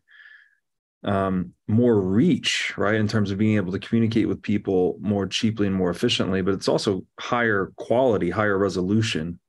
um, 1.04 1.54
more 1.68 2.00
reach, 2.00 2.74
right, 2.78 2.96
in 2.96 3.08
terms 3.08 3.32
of 3.32 3.38
being 3.38 3.58
able 3.58 3.72
to 3.72 3.80
communicate 3.80 4.28
with 4.28 4.42
people 4.42 4.98
more 5.02 5.28
cheaply 5.28 5.68
and 5.68 5.76
more 5.76 5.90
efficiently, 5.90 6.42
but 6.42 6.54
it's 6.54 6.68
also 6.68 7.06
higher 7.20 7.72
quality, 7.76 8.30
higher 8.30 8.58
resolution 8.58 9.40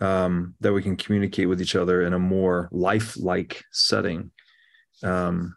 um, 0.00 0.54
that 0.60 0.72
we 0.72 0.82
can 0.82 0.96
communicate 0.96 1.48
with 1.48 1.60
each 1.60 1.76
other 1.76 2.02
in 2.02 2.12
a 2.12 2.18
more 2.18 2.68
lifelike 2.72 3.62
setting. 3.72 4.30
Um, 5.02 5.56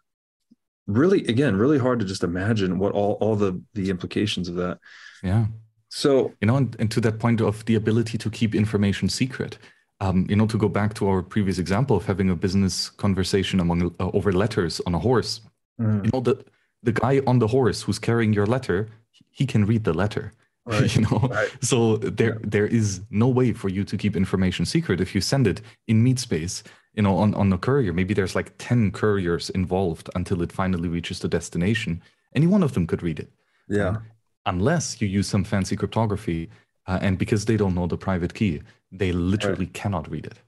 really, 0.86 1.24
again, 1.26 1.56
really 1.56 1.78
hard 1.78 2.00
to 2.00 2.04
just 2.04 2.24
imagine 2.24 2.78
what 2.78 2.92
all 2.92 3.14
all 3.20 3.36
the 3.36 3.62
the 3.74 3.90
implications 3.90 4.48
of 4.48 4.56
that. 4.56 4.78
Yeah. 5.22 5.46
So, 5.90 6.32
you 6.40 6.46
know, 6.46 6.56
and, 6.56 6.76
and, 6.78 6.90
to 6.92 7.00
that 7.00 7.18
point 7.18 7.40
of 7.40 7.64
the 7.64 7.74
ability 7.74 8.16
to 8.18 8.30
keep 8.30 8.54
information 8.54 9.08
secret, 9.08 9.58
um, 10.00 10.24
you 10.28 10.36
know, 10.36 10.46
to 10.46 10.56
go 10.56 10.68
back 10.68 10.94
to 10.94 11.08
our 11.08 11.20
previous 11.20 11.58
example 11.58 11.96
of 11.96 12.06
having 12.06 12.30
a 12.30 12.36
business 12.36 12.90
conversation 12.90 13.58
among 13.58 13.92
uh, 13.98 14.10
over 14.12 14.32
letters 14.32 14.80
on 14.86 14.94
a 14.94 15.00
horse, 15.00 15.40
mm. 15.80 16.04
you 16.04 16.10
know, 16.12 16.20
the, 16.20 16.44
the 16.84 16.92
guy 16.92 17.20
on 17.26 17.40
the 17.40 17.48
horse 17.48 17.82
who's 17.82 17.98
carrying 17.98 18.32
your 18.32 18.46
letter, 18.46 18.88
he 19.32 19.44
can 19.44 19.66
read 19.66 19.82
the 19.82 19.92
letter. 19.92 20.32
Right. 20.66 20.94
you 20.94 21.02
know, 21.02 21.18
right. 21.30 21.48
so 21.62 21.96
there 21.96 22.34
yeah. 22.34 22.38
there 22.42 22.66
is 22.66 23.00
no 23.10 23.28
way 23.28 23.52
for 23.52 23.68
you 23.68 23.82
to 23.82 23.96
keep 23.96 24.14
information 24.14 24.66
secret 24.66 25.00
if 25.00 25.14
you 25.14 25.20
send 25.20 25.46
it 25.46 25.62
in 25.88 26.02
meat 26.04 26.18
space. 26.18 26.62
You 26.94 27.02
know, 27.02 27.16
on 27.16 27.34
on 27.34 27.52
a 27.52 27.58
courier, 27.58 27.92
maybe 27.92 28.14
there's 28.14 28.34
like 28.34 28.52
ten 28.58 28.90
couriers 28.92 29.50
involved 29.50 30.10
until 30.14 30.42
it 30.42 30.52
finally 30.52 30.88
reaches 30.88 31.18
the 31.20 31.28
destination. 31.28 32.02
Any 32.36 32.46
one 32.46 32.62
of 32.62 32.74
them 32.74 32.86
could 32.86 33.02
read 33.02 33.18
it. 33.18 33.32
Yeah. 33.68 33.88
Um, 33.88 34.02
unless 34.46 35.00
you 35.00 35.08
use 35.08 35.28
some 35.28 35.44
fancy 35.44 35.76
cryptography. 35.76 36.50
Uh, 36.86 36.98
and 37.02 37.18
because 37.18 37.44
they 37.44 37.56
don't 37.56 37.74
know 37.74 37.86
the 37.86 37.96
private 37.96 38.34
key, 38.34 38.60
they 38.90 39.12
literally 39.12 39.66
right. 39.66 39.74
cannot 39.74 40.10
read 40.10 40.26
it. 40.26 40.38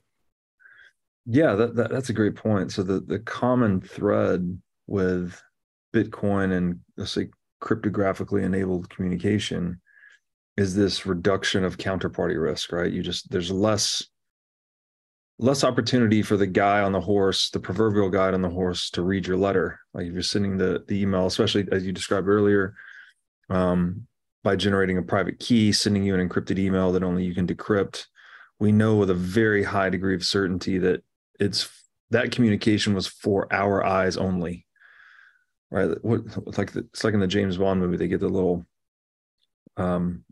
Yeah, 1.25 1.55
that, 1.55 1.77
that, 1.77 1.91
that's 1.91 2.09
a 2.09 2.15
great 2.15 2.35
point. 2.35 2.73
So 2.73 2.83
the 2.83 3.01
the 3.01 3.21
common 3.21 3.81
thread 3.81 4.61
with 4.87 5.41
Bitcoin 5.95 6.53
and 6.53 6.81
let's 6.97 7.13
say 7.13 7.29
cryptographically 7.63 8.43
enabled 8.43 8.91
communication 8.91 9.81
is 10.57 10.75
this 10.75 11.07
reduction 11.07 11.65
of 11.65 11.79
counterparty 11.79 12.41
risk, 12.41 12.73
right? 12.73 12.93
You 12.93 13.03
just 13.03 13.31
there's 13.31 13.51
less 13.51 14.07
less 15.39 15.65
opportunity 15.65 16.23
for 16.23 16.37
the 16.37 16.47
guy 16.47 16.81
on 16.83 16.93
the 16.93 17.01
horse, 17.01 17.51
the 17.51 17.61
proverbial 17.61 18.11
guy 18.11 18.33
on 18.33 18.43
the 18.43 18.51
horse, 18.51 18.91
to 18.91 19.03
read 19.03 19.27
your 19.27 19.37
letter. 19.37 19.81
Like 19.95 20.07
if 20.07 20.13
you're 20.13 20.23
sending 20.23 20.59
the 20.59 20.85
the 20.87 21.01
email, 21.01 21.27
especially 21.27 21.67
as 21.73 21.85
you 21.85 21.93
described 21.93 22.29
earlier, 22.29 22.75
um, 23.49 24.07
by 24.45 24.57
generating 24.57 24.99
a 24.99 25.03
private 25.03 25.39
key, 25.39 25.73
sending 25.73 26.05
you 26.05 26.15
an 26.15 26.29
encrypted 26.29 26.59
email 26.59 26.93
that 26.93 27.03
only 27.03 27.25
you 27.25 27.35
can 27.35 27.47
decrypt. 27.47 28.07
We 28.59 28.73
know 28.73 28.97
with 28.97 29.11
a 29.11 29.15
very 29.15 29.65
high 29.65 29.91
degree 29.91 30.15
of 30.15 30.25
certainty 30.25 30.79
that 30.79 31.03
it's 31.41 31.69
that 32.11 32.31
communication 32.31 32.95
was 32.95 33.07
for 33.07 33.53
our 33.53 33.85
eyes 33.85 34.17
only. 34.17 34.67
Right? 35.71 35.97
What 36.03 36.59
like 36.59 36.73
the, 36.73 36.81
it's 36.81 37.03
like 37.03 37.15
in 37.15 37.21
the 37.21 37.27
James 37.27 37.57
Bond 37.57 37.81
movie, 37.81 37.97
they 37.97 38.09
get 38.09 38.21
the 38.21 38.29
little 38.29 38.67
um 39.79 40.25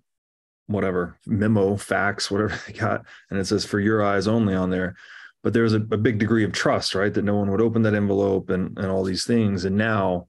whatever 0.71 1.17
memo, 1.27 1.77
fax, 1.77 2.31
whatever 2.31 2.59
they 2.67 2.73
got, 2.73 3.05
and 3.31 3.39
it 3.39 3.47
says 3.47 3.65
for 3.65 3.81
your 3.81 4.03
eyes 4.03 4.27
only 4.29 4.55
on 4.55 4.71
there. 4.71 4.95
But 5.43 5.55
there 5.55 5.63
was 5.63 5.75
a, 5.75 5.81
a 5.91 5.97
big 5.97 6.19
degree 6.19 6.45
of 6.45 6.53
trust, 6.53 6.95
right? 6.95 7.13
That 7.13 7.25
no 7.25 7.37
one 7.37 7.51
would 7.51 7.63
open 7.63 7.83
that 7.83 7.95
envelope 7.95 8.51
and 8.51 8.77
and 8.79 8.89
all 8.89 9.05
these 9.05 9.25
things. 9.25 9.65
And 9.65 9.77
now 9.77 10.29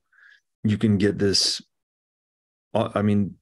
you 0.63 0.77
can 0.77 0.97
get 0.97 1.17
this 1.17 1.61
uh, 2.73 2.89
I 2.95 3.01
mean, 3.01 3.35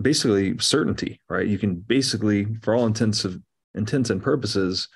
basically 0.00 0.58
certainty, 0.58 1.20
right? 1.28 1.46
You 1.46 1.58
can 1.58 1.76
basically, 1.76 2.46
for 2.62 2.74
all 2.74 2.86
intents 2.86 3.24
of 3.24 3.40
intents 3.74 4.10
and 4.10 4.22
purposes, 4.22 4.88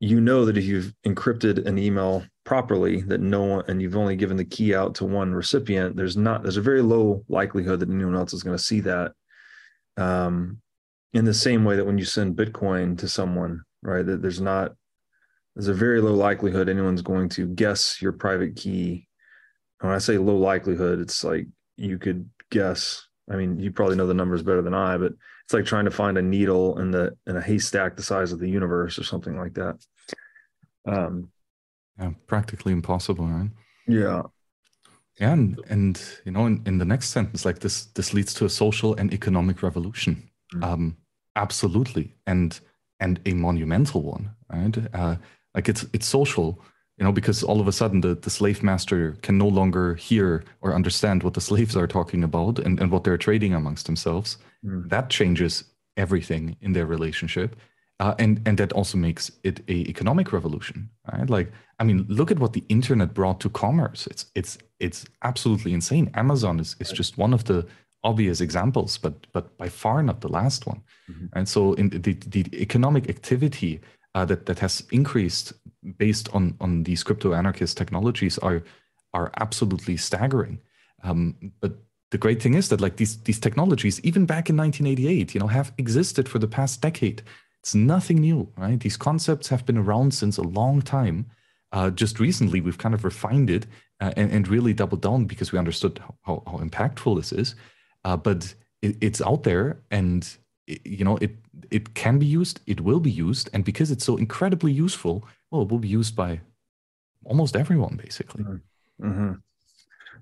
you 0.00 0.20
know 0.20 0.44
that 0.44 0.56
if 0.56 0.64
you've 0.64 0.94
encrypted 1.06 1.66
an 1.66 1.78
email 1.78 2.24
properly, 2.44 3.02
that 3.02 3.20
no 3.20 3.42
one 3.42 3.64
and 3.68 3.82
you've 3.82 3.96
only 3.96 4.16
given 4.16 4.36
the 4.36 4.44
key 4.44 4.74
out 4.74 4.94
to 4.96 5.04
one 5.04 5.34
recipient, 5.34 5.96
there's 5.96 6.16
not 6.16 6.42
there's 6.42 6.56
a 6.56 6.62
very 6.62 6.82
low 6.82 7.24
likelihood 7.28 7.80
that 7.80 7.90
anyone 7.90 8.14
else 8.14 8.32
is 8.32 8.42
going 8.42 8.56
to 8.56 8.62
see 8.62 8.80
that. 8.80 9.12
Um, 9.98 10.60
in 11.12 11.24
the 11.24 11.34
same 11.34 11.64
way 11.64 11.76
that 11.76 11.86
when 11.86 11.98
you 11.98 12.04
send 12.04 12.36
Bitcoin 12.36 12.96
to 12.98 13.08
someone, 13.08 13.62
right, 13.82 14.04
that 14.04 14.22
there's 14.22 14.40
not 14.40 14.74
there's 15.54 15.68
a 15.68 15.74
very 15.74 16.00
low 16.00 16.14
likelihood 16.14 16.68
anyone's 16.68 17.02
going 17.02 17.28
to 17.30 17.46
guess 17.46 18.00
your 18.00 18.12
private 18.12 18.54
key. 18.54 19.08
When 19.80 19.92
I 19.92 19.98
say 19.98 20.18
low 20.18 20.36
likelihood, 20.36 21.00
it's 21.00 21.24
like 21.24 21.46
you 21.76 21.98
could 21.98 22.30
guess. 22.50 23.04
I 23.30 23.36
mean, 23.36 23.58
you 23.58 23.72
probably 23.72 23.96
know 23.96 24.06
the 24.06 24.14
numbers 24.14 24.42
better 24.42 24.62
than 24.62 24.74
I, 24.74 24.96
but 24.96 25.12
it's 25.44 25.52
like 25.54 25.64
trying 25.64 25.86
to 25.86 25.90
find 25.90 26.16
a 26.16 26.22
needle 26.22 26.78
in 26.78 26.90
the 26.90 27.16
in 27.26 27.36
a 27.36 27.40
haystack 27.40 27.96
the 27.96 28.02
size 28.02 28.32
of 28.32 28.38
the 28.38 28.48
universe 28.48 28.98
or 28.98 29.04
something 29.04 29.36
like 29.36 29.54
that. 29.54 29.76
Um, 30.86 31.30
Yeah, 31.98 32.12
practically 32.26 32.72
impossible, 32.72 33.26
right? 33.26 33.50
Yeah. 33.86 34.22
Yeah, 35.20 35.32
and, 35.32 35.60
and 35.68 36.00
you 36.24 36.32
know, 36.32 36.46
in, 36.46 36.62
in 36.64 36.78
the 36.78 36.84
next 36.84 37.10
sentence, 37.10 37.44
like 37.44 37.58
this, 37.58 37.86
this 37.86 38.14
leads 38.14 38.32
to 38.34 38.44
a 38.44 38.48
social 38.48 38.94
and 38.94 39.12
economic 39.12 39.62
revolution. 39.62 40.30
Mm. 40.54 40.64
Um, 40.64 40.96
absolutely, 41.36 42.14
and 42.26 42.58
and 43.00 43.20
a 43.26 43.32
monumental 43.34 44.02
one, 44.02 44.30
right? 44.52 44.76
Uh, 44.94 45.16
like 45.54 45.68
it's 45.68 45.84
it's 45.92 46.06
social, 46.06 46.60
you 46.96 47.04
know, 47.04 47.12
because 47.12 47.42
all 47.42 47.60
of 47.60 47.68
a 47.68 47.72
sudden 47.72 48.00
the, 48.00 48.14
the 48.14 48.30
slave 48.30 48.62
master 48.62 49.16
can 49.22 49.38
no 49.38 49.48
longer 49.48 49.94
hear 49.94 50.44
or 50.60 50.74
understand 50.74 51.22
what 51.22 51.34
the 51.34 51.40
slaves 51.40 51.76
are 51.76 51.86
talking 51.86 52.24
about 52.24 52.58
and, 52.58 52.80
and 52.80 52.90
what 52.90 53.04
they're 53.04 53.18
trading 53.18 53.54
amongst 53.54 53.86
themselves. 53.86 54.38
Mm. 54.64 54.88
That 54.88 55.10
changes 55.10 55.64
everything 55.96 56.56
in 56.60 56.72
their 56.72 56.86
relationship. 56.86 57.56
Uh, 58.00 58.14
and 58.18 58.40
and 58.46 58.58
that 58.58 58.72
also 58.72 58.96
makes 58.96 59.32
it 59.42 59.60
a 59.68 59.72
economic 59.88 60.32
revolution, 60.32 60.88
right? 61.12 61.28
Like, 61.28 61.50
I 61.80 61.84
mean, 61.84 62.06
look 62.08 62.30
at 62.30 62.38
what 62.38 62.52
the 62.52 62.64
internet 62.68 63.12
brought 63.12 63.40
to 63.40 63.48
commerce. 63.48 64.06
It's 64.06 64.26
it's 64.36 64.58
it's 64.78 65.04
absolutely 65.22 65.72
insane. 65.72 66.10
Amazon 66.14 66.60
is, 66.60 66.76
is 66.78 66.92
just 66.92 67.18
one 67.18 67.34
of 67.34 67.44
the 67.44 67.66
obvious 68.04 68.40
examples, 68.40 68.98
but 68.98 69.26
but 69.32 69.56
by 69.58 69.68
far 69.68 70.02
not 70.02 70.20
the 70.20 70.28
last 70.28 70.66
one. 70.66 70.80
Mm-hmm. 71.10 71.26
And 71.32 71.48
so, 71.48 71.72
in 71.72 71.88
the 71.88 72.12
the 72.12 72.44
economic 72.52 73.08
activity 73.08 73.80
uh, 74.14 74.24
that 74.26 74.46
that 74.46 74.60
has 74.60 74.84
increased 74.92 75.52
based 75.96 76.28
on 76.32 76.54
on 76.60 76.84
these 76.84 77.02
crypto 77.02 77.34
anarchist 77.34 77.76
technologies 77.76 78.38
are 78.38 78.62
are 79.12 79.32
absolutely 79.38 79.96
staggering. 79.96 80.60
Um, 81.02 81.52
but 81.60 81.72
the 82.10 82.18
great 82.18 82.42
thing 82.42 82.54
is 82.54 82.68
that 82.68 82.80
like 82.80 82.96
these 82.96 83.18
these 83.22 83.40
technologies, 83.40 84.00
even 84.00 84.26
back 84.26 84.48
in 84.50 84.56
1988, 84.56 85.34
you 85.34 85.40
know, 85.40 85.48
have 85.48 85.72
existed 85.78 86.28
for 86.28 86.38
the 86.38 86.48
past 86.48 86.80
decade. 86.80 87.22
It's 87.62 87.74
nothing 87.74 88.18
new, 88.18 88.52
right? 88.56 88.78
These 88.78 88.96
concepts 88.96 89.48
have 89.48 89.66
been 89.66 89.78
around 89.78 90.14
since 90.14 90.38
a 90.38 90.42
long 90.42 90.80
time. 90.82 91.26
Uh, 91.72 91.90
just 91.90 92.18
recently, 92.20 92.60
we've 92.60 92.78
kind 92.78 92.94
of 92.94 93.04
refined 93.04 93.50
it 93.50 93.66
uh, 94.00 94.12
and, 94.16 94.30
and 94.30 94.48
really 94.48 94.72
doubled 94.72 95.02
down 95.02 95.26
because 95.26 95.52
we 95.52 95.58
understood 95.58 96.00
how, 96.22 96.42
how 96.46 96.58
impactful 96.58 97.16
this 97.16 97.32
is. 97.32 97.54
Uh, 98.04 98.16
but 98.16 98.54
it, 98.80 98.96
it's 99.00 99.20
out 99.20 99.42
there, 99.42 99.80
and 99.90 100.36
it, 100.66 100.80
you 100.86 101.04
know 101.04 101.16
it 101.18 101.36
it 101.70 101.94
can 101.94 102.18
be 102.18 102.26
used. 102.26 102.60
It 102.66 102.80
will 102.80 103.00
be 103.00 103.10
used, 103.10 103.50
and 103.52 103.64
because 103.64 103.90
it's 103.90 104.04
so 104.04 104.16
incredibly 104.16 104.72
useful, 104.72 105.26
well, 105.50 105.62
it 105.62 105.68
will 105.68 105.78
be 105.78 105.88
used 105.88 106.14
by 106.14 106.40
almost 107.24 107.56
everyone, 107.56 107.96
basically. 108.02 108.44
Mm-hmm. 108.44 109.06
mm-hmm. 109.06 109.32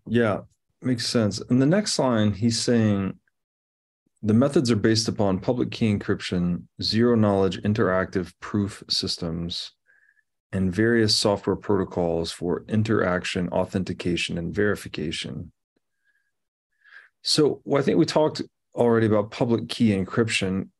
Yeah, 0.08 0.40
makes 0.82 1.06
sense. 1.06 1.40
In 1.50 1.58
the 1.58 1.66
next 1.66 1.98
line, 1.98 2.32
he's 2.32 2.60
saying 2.60 3.18
the 4.26 4.34
methods 4.34 4.72
are 4.72 4.76
based 4.76 5.06
upon 5.06 5.38
public 5.38 5.70
key 5.70 5.94
encryption, 5.94 6.64
zero 6.82 7.14
knowledge 7.14 7.62
interactive 7.62 8.32
proof 8.40 8.82
systems, 8.88 9.70
and 10.50 10.74
various 10.74 11.14
software 11.14 11.54
protocols 11.54 12.32
for 12.32 12.64
interaction, 12.68 13.48
authentication, 13.50 14.36
and 14.36 14.52
verification. 14.52 15.52
So, 17.22 17.60
well, 17.64 17.80
I 17.80 17.84
think 17.84 17.98
we 17.98 18.04
talked 18.04 18.42
already 18.74 19.06
about 19.06 19.30
public 19.30 19.68
key 19.68 19.90
encryption. 19.90 20.70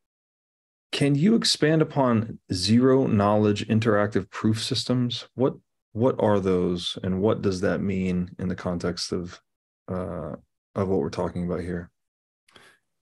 Can 0.90 1.14
you 1.14 1.36
expand 1.36 1.82
upon 1.82 2.40
zero 2.52 3.06
knowledge 3.06 3.68
interactive 3.68 4.28
proof 4.28 4.60
systems? 4.60 5.28
What 5.34 5.54
what 5.92 6.16
are 6.18 6.40
those, 6.40 6.98
and 7.04 7.20
what 7.20 7.42
does 7.42 7.60
that 7.60 7.80
mean 7.80 8.30
in 8.40 8.48
the 8.48 8.56
context 8.56 9.12
of 9.12 9.40
uh, 9.86 10.34
of 10.74 10.88
what 10.88 10.98
we're 10.98 11.10
talking 11.10 11.44
about 11.44 11.60
here? 11.60 11.92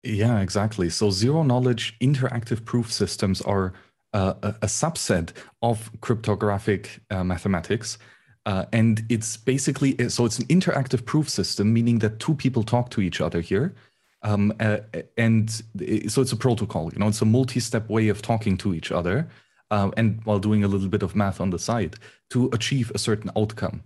Yeah, 0.03 0.39
exactly. 0.39 0.89
So 0.89 1.11
zero 1.11 1.43
knowledge 1.43 1.95
interactive 1.99 2.65
proof 2.65 2.91
systems 2.91 3.41
are 3.41 3.73
uh, 4.13 4.33
a, 4.41 4.47
a, 4.63 4.67
subset 4.67 5.31
of 5.61 5.89
cryptographic 6.01 6.99
uh, 7.11 7.23
mathematics. 7.23 7.97
Uh, 8.45 8.65
and 8.73 9.03
it's 9.09 9.37
basically 9.37 9.95
so 10.09 10.25
it's 10.25 10.39
an 10.39 10.45
interactive 10.47 11.05
proof 11.05 11.29
system, 11.29 11.71
meaning 11.71 11.99
that 11.99 12.19
two 12.19 12.33
people 12.33 12.63
talk 12.63 12.89
to 12.89 13.01
each 13.01 13.21
other 13.21 13.39
here. 13.41 13.75
Um, 14.23 14.53
uh, 14.59 14.79
and 15.17 15.49
so 15.49 16.21
it's 16.21 16.31
a 16.31 16.37
protocol, 16.37 16.91
you 16.91 16.99
know, 16.99 17.07
it's 17.07 17.21
a 17.21 17.25
multi-step 17.25 17.89
way 17.89 18.09
of 18.09 18.21
talking 18.21 18.57
to 18.57 18.73
each 18.73 18.91
other, 18.91 19.27
uh, 19.71 19.89
and 19.97 20.19
while 20.25 20.39
doing 20.39 20.63
a 20.63 20.67
little 20.67 20.89
bit 20.89 21.01
of 21.01 21.15
math 21.15 21.41
on 21.41 21.49
the 21.49 21.57
side 21.57 21.95
to 22.29 22.49
achieve 22.53 22.91
a 22.93 22.99
certain 22.99 23.31
outcome. 23.35 23.81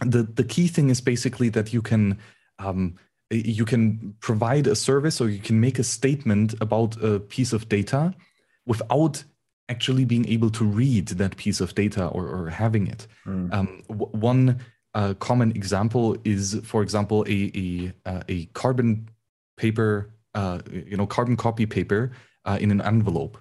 The 0.00 0.24
the 0.24 0.44
key 0.44 0.68
thing 0.68 0.90
is 0.90 1.00
basically 1.00 1.48
that 1.50 1.72
you 1.72 1.82
can 1.82 2.18
um, 2.58 2.96
you 3.32 3.64
can 3.64 4.14
provide 4.20 4.66
a 4.66 4.76
service 4.76 5.20
or 5.20 5.28
you 5.28 5.38
can 5.38 5.60
make 5.60 5.78
a 5.78 5.84
statement 5.84 6.54
about 6.60 7.02
a 7.02 7.18
piece 7.18 7.52
of 7.52 7.68
data 7.68 8.14
without 8.66 9.24
actually 9.68 10.04
being 10.04 10.28
able 10.28 10.50
to 10.50 10.64
read 10.64 11.08
that 11.08 11.36
piece 11.36 11.60
of 11.60 11.74
data 11.74 12.06
or, 12.06 12.28
or 12.28 12.50
having 12.50 12.86
it. 12.86 13.06
Mm. 13.26 13.52
Um, 13.52 13.82
w- 13.88 14.10
one 14.12 14.60
uh, 14.94 15.14
common 15.14 15.52
example 15.52 16.16
is, 16.24 16.60
for 16.64 16.82
example, 16.82 17.24
a 17.26 17.50
a, 17.54 17.92
uh, 18.04 18.22
a 18.28 18.46
carbon 18.46 19.08
paper, 19.56 20.10
uh, 20.34 20.58
you 20.70 20.96
know, 20.96 21.06
carbon 21.06 21.36
copy 21.36 21.66
paper 21.66 22.12
uh, 22.44 22.58
in 22.60 22.70
an 22.70 22.80
envelope, 22.80 23.38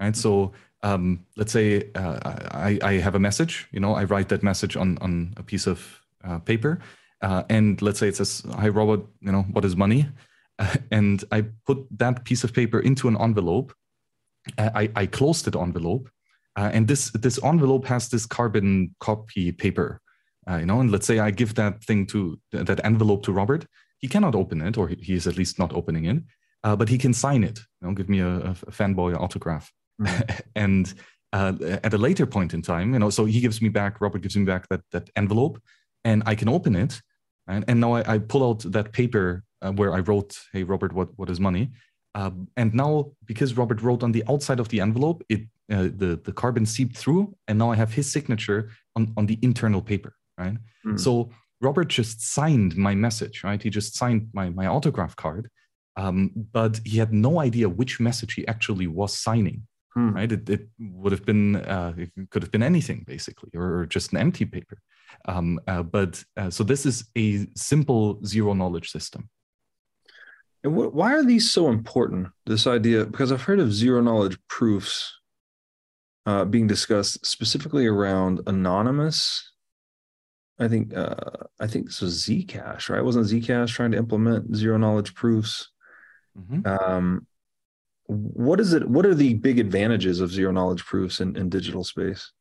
right? 0.00 0.16
So 0.16 0.52
um, 0.82 1.26
let's 1.36 1.52
say 1.52 1.90
uh, 1.94 2.18
I, 2.52 2.78
I 2.82 2.92
have 2.94 3.14
a 3.14 3.18
message, 3.18 3.66
you 3.72 3.80
know, 3.80 3.94
I 3.94 4.04
write 4.04 4.28
that 4.28 4.42
message 4.42 4.76
on 4.76 4.98
on 4.98 5.34
a 5.36 5.42
piece 5.42 5.66
of 5.66 6.00
uh, 6.24 6.38
paper, 6.38 6.78
uh, 7.22 7.44
and 7.48 7.80
let's 7.82 7.98
say 7.98 8.08
it 8.08 8.16
says, 8.16 8.42
"Hi, 8.54 8.68
Robert. 8.68 9.00
You 9.20 9.32
know 9.32 9.42
what 9.42 9.64
is 9.64 9.76
money?" 9.76 10.08
Uh, 10.58 10.74
and 10.90 11.24
I 11.32 11.46
put 11.66 11.86
that 11.98 12.24
piece 12.24 12.44
of 12.44 12.52
paper 12.52 12.80
into 12.80 13.08
an 13.08 13.16
envelope. 13.20 13.72
Uh, 14.58 14.70
I, 14.74 14.90
I 14.94 15.06
closed 15.06 15.44
the 15.44 15.58
envelope, 15.58 16.08
uh, 16.56 16.70
and 16.72 16.86
this 16.86 17.10
this 17.10 17.42
envelope 17.42 17.86
has 17.86 18.08
this 18.08 18.26
carbon 18.26 18.94
copy 19.00 19.52
paper. 19.52 20.00
Uh, 20.48 20.58
you 20.58 20.66
know, 20.66 20.80
and 20.80 20.92
let's 20.92 21.06
say 21.06 21.18
I 21.18 21.32
give 21.32 21.54
that 21.54 21.82
thing 21.82 22.06
to 22.06 22.38
that 22.52 22.84
envelope 22.84 23.24
to 23.24 23.32
Robert. 23.32 23.66
He 23.98 24.08
cannot 24.08 24.34
open 24.34 24.60
it, 24.60 24.76
or 24.76 24.88
he 24.88 25.14
is 25.14 25.26
at 25.26 25.36
least 25.36 25.58
not 25.58 25.74
opening 25.74 26.04
it, 26.04 26.22
uh, 26.62 26.76
but 26.76 26.88
he 26.88 26.98
can 26.98 27.14
sign 27.14 27.42
it. 27.42 27.58
You 27.80 27.88
know, 27.88 27.94
give 27.94 28.08
me 28.08 28.20
a, 28.20 28.36
a 28.36 28.54
fanboy 28.70 29.18
autograph, 29.18 29.72
mm-hmm. 30.00 30.40
and. 30.54 30.94
at 31.32 31.92
a 31.92 31.98
later 31.98 32.24
point 32.24 32.54
in 32.54 32.62
time, 32.62 32.94
you 32.94 32.98
know, 32.98 33.10
so 33.10 33.26
he 33.26 33.40
gives 33.40 33.60
me 33.60 33.68
back, 33.68 34.00
Robert 34.00 34.22
gives 34.22 34.36
me 34.36 34.44
back 34.44 34.66
that 34.70 34.80
that 34.90 35.10
envelope, 35.16 35.60
and 36.06 36.22
I 36.24 36.34
can 36.36 36.48
open 36.48 36.74
it. 36.76 37.02
And, 37.48 37.64
and 37.68 37.80
now 37.80 37.92
I, 37.98 38.14
I 38.14 38.18
pull 38.18 38.42
out 38.48 38.60
that 38.76 38.92
paper 38.92 39.42
uh, 39.62 39.72
where 39.72 39.92
I 39.92 40.00
wrote, 40.08 40.30
"Hey 40.52 40.62
Robert, 40.62 40.92
what 40.92 41.08
what 41.18 41.28
is 41.30 41.40
money?" 41.40 41.64
Uh, 42.14 42.30
and 42.56 42.72
now 42.74 43.12
because 43.30 43.56
Robert 43.60 43.80
wrote 43.82 44.02
on 44.02 44.12
the 44.12 44.24
outside 44.32 44.60
of 44.60 44.68
the 44.68 44.80
envelope, 44.80 45.22
it 45.28 45.42
uh, 45.74 45.88
the 46.02 46.20
the 46.26 46.32
carbon 46.32 46.64
seeped 46.64 46.96
through, 46.96 47.22
and 47.46 47.58
now 47.58 47.70
I 47.72 47.76
have 47.76 47.92
his 47.92 48.10
signature 48.10 48.70
on 48.96 49.12
on 49.18 49.26
the 49.26 49.38
internal 49.42 49.82
paper, 49.82 50.12
right? 50.38 50.56
Mm. 50.84 50.98
So 50.98 51.30
Robert 51.60 51.88
just 51.88 52.20
signed 52.36 52.76
my 52.76 52.94
message, 52.94 53.36
right? 53.44 53.62
He 53.62 53.70
just 53.70 53.96
signed 53.96 54.22
my 54.32 54.50
my 54.50 54.66
autograph 54.66 55.14
card, 55.16 55.50
um, 55.96 56.30
but 56.58 56.80
he 56.84 56.98
had 56.98 57.12
no 57.12 57.40
idea 57.48 57.68
which 57.80 58.00
message 58.00 58.34
he 58.34 58.46
actually 58.48 58.88
was 59.00 59.12
signing. 59.28 59.66
Mm. 59.96 60.14
Right? 60.14 60.30
It, 60.30 60.48
it 60.50 60.68
would 60.78 61.12
have 61.12 61.24
been, 61.24 61.56
uh, 61.56 61.94
it 61.96 62.10
could 62.30 62.42
have 62.42 62.52
been 62.52 62.62
anything 62.62 63.04
basically, 63.06 63.50
or 63.54 63.86
just 63.86 64.12
an 64.12 64.18
empty 64.18 64.44
paper. 64.44 64.78
Um, 65.24 65.58
uh, 65.66 65.82
but 65.82 66.22
uh, 66.36 66.50
so 66.50 66.64
this 66.64 66.84
is 66.84 67.04
a 67.16 67.46
simple 67.54 68.22
zero 68.24 68.52
knowledge 68.52 68.90
system. 68.90 69.30
And 70.62 70.74
wh- 70.74 70.94
why 70.94 71.14
are 71.14 71.24
these 71.24 71.50
so 71.50 71.68
important? 71.68 72.28
This 72.44 72.66
idea, 72.66 73.06
because 73.06 73.32
I've 73.32 73.42
heard 73.42 73.60
of 73.60 73.72
zero 73.72 74.02
knowledge 74.02 74.36
proofs 74.48 75.14
uh, 76.26 76.44
being 76.44 76.66
discussed 76.66 77.24
specifically 77.24 77.86
around 77.86 78.40
anonymous. 78.46 79.52
I 80.58 80.68
think 80.68 80.96
uh, 80.96 81.14
I 81.60 81.66
think 81.66 81.86
this 81.86 82.00
was 82.00 82.22
Zcash, 82.24 82.88
right? 82.88 83.04
Wasn't 83.04 83.26
Zcash 83.26 83.74
trying 83.74 83.92
to 83.92 83.98
implement 83.98 84.56
zero 84.56 84.76
knowledge 84.76 85.14
proofs? 85.14 85.70
Mm-hmm. 86.36 86.66
Um, 86.66 87.26
what 88.06 88.60
is 88.60 88.72
it? 88.72 88.88
What 88.88 89.06
are 89.06 89.14
the 89.14 89.34
big 89.34 89.58
advantages 89.58 90.20
of 90.20 90.32
zero 90.32 90.52
knowledge 90.52 90.84
proofs 90.84 91.20
in, 91.20 91.36
in 91.36 91.48
digital 91.48 91.84
space? 91.84 92.32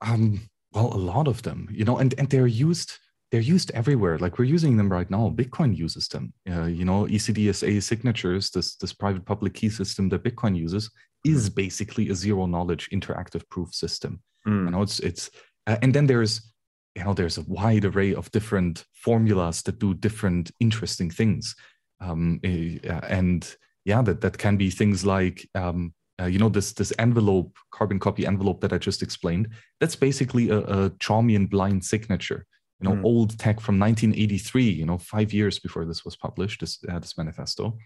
Um, 0.00 0.48
well, 0.72 0.92
a 0.92 0.96
lot 0.96 1.28
of 1.28 1.42
them, 1.42 1.68
you 1.72 1.84
know, 1.84 1.98
and, 1.98 2.14
and 2.18 2.28
they're 2.28 2.46
used 2.46 2.98
they're 3.30 3.40
used 3.40 3.72
everywhere. 3.72 4.16
Like 4.18 4.38
we're 4.38 4.44
using 4.44 4.76
them 4.76 4.92
right 4.92 5.10
now. 5.10 5.28
Bitcoin 5.34 5.76
uses 5.76 6.06
them. 6.06 6.32
Uh, 6.48 6.66
you 6.66 6.84
know, 6.84 7.06
ECDSA 7.06 7.82
signatures, 7.82 8.50
this 8.50 8.76
this 8.76 8.92
private 8.92 9.24
public 9.24 9.54
key 9.54 9.70
system 9.70 10.08
that 10.10 10.22
Bitcoin 10.22 10.56
uses, 10.56 10.88
is 11.24 11.50
mm. 11.50 11.54
basically 11.56 12.10
a 12.10 12.14
zero 12.14 12.46
knowledge 12.46 12.88
interactive 12.90 13.48
proof 13.48 13.74
system. 13.74 14.20
Mm. 14.46 14.66
You 14.66 14.70
know, 14.70 14.82
it's 14.82 15.00
it's 15.00 15.30
uh, 15.66 15.78
and 15.82 15.92
then 15.92 16.06
there's 16.06 16.52
you 16.94 17.02
know 17.02 17.12
there's 17.12 17.38
a 17.38 17.44
wide 17.48 17.84
array 17.84 18.14
of 18.14 18.30
different 18.30 18.84
formulas 18.92 19.62
that 19.62 19.80
do 19.80 19.94
different 19.94 20.52
interesting 20.60 21.10
things. 21.10 21.56
Um, 22.00 22.40
uh, 22.44 23.00
and 23.08 23.56
yeah, 23.84 24.02
that 24.02 24.20
that 24.20 24.38
can 24.38 24.56
be 24.56 24.70
things 24.70 25.04
like 25.04 25.48
um, 25.54 25.94
uh, 26.20 26.26
you 26.26 26.38
know 26.38 26.48
this 26.48 26.72
this 26.72 26.92
envelope 26.98 27.56
carbon 27.72 27.98
copy 27.98 28.24
envelope 28.24 28.60
that 28.60 28.72
i 28.72 28.78
just 28.78 29.02
explained 29.02 29.48
that's 29.80 29.96
basically 29.96 30.48
a, 30.48 30.58
a 30.58 30.90
chaumian 31.00 31.50
blind 31.50 31.84
signature 31.84 32.46
you 32.80 32.88
know 32.88 32.94
mm. 32.94 33.04
old 33.04 33.36
tech 33.36 33.58
from 33.60 33.80
1983 33.80 34.62
you 34.62 34.86
know 34.86 34.96
five 34.96 35.32
years 35.32 35.58
before 35.58 35.84
this 35.84 36.04
was 36.04 36.14
published 36.14 36.60
this 36.60 36.78
uh, 36.88 37.00
this 37.00 37.18
manifesto 37.18 37.76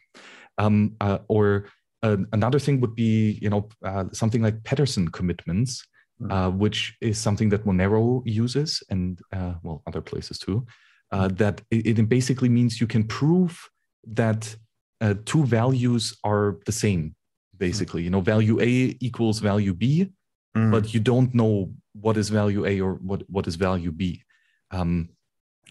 um, 0.59 0.95
uh, 1.01 1.19
or 1.29 1.69
uh, 2.03 2.17
another 2.33 2.59
thing 2.59 2.81
would 2.81 2.95
be 2.95 3.39
you 3.43 3.51
know 3.51 3.69
uh, 3.85 4.05
something 4.13 4.43
like 4.43 4.63
Pedersen 4.65 5.09
commitments 5.09 5.85
hmm. 6.19 6.31
uh, 6.31 6.51
which 6.51 6.97
is 7.01 7.19
something 7.19 7.49
that 7.49 7.65
Monero 7.65 8.23
uses 8.25 8.83
and 8.91 9.21
uh, 9.33 9.55
well 9.63 9.83
other 9.87 10.01
places 10.01 10.39
too. 10.39 10.67
Uh, 11.11 11.29
that 11.29 11.63
it, 11.71 11.99
it, 11.99 12.09
basically 12.09 12.51
means 12.51 12.83
you 12.83 12.87
can 12.87 13.03
prove 13.03 13.67
that 14.07 14.55
uh, 15.01 15.15
two 15.25 15.45
values 15.45 16.17
are 16.25 16.59
the 16.67 16.73
same. 16.73 17.15
Basically, 17.57 18.03
you 18.05 18.11
know, 18.11 18.21
value 18.21 18.61
A 18.61 18.97
equals 19.01 19.41
value 19.41 19.75
B, 19.75 20.13
mm. 20.57 20.71
but 20.71 20.95
you 20.95 21.01
don't 21.01 21.35
know 21.35 21.73
what 21.93 22.17
is 22.17 22.29
value 22.29 22.65
A 22.65 22.81
or 22.81 22.95
what 22.95 23.29
what 23.29 23.49
is 23.49 23.57
value 23.57 23.91
B. 23.91 24.23
Um, 24.71 25.09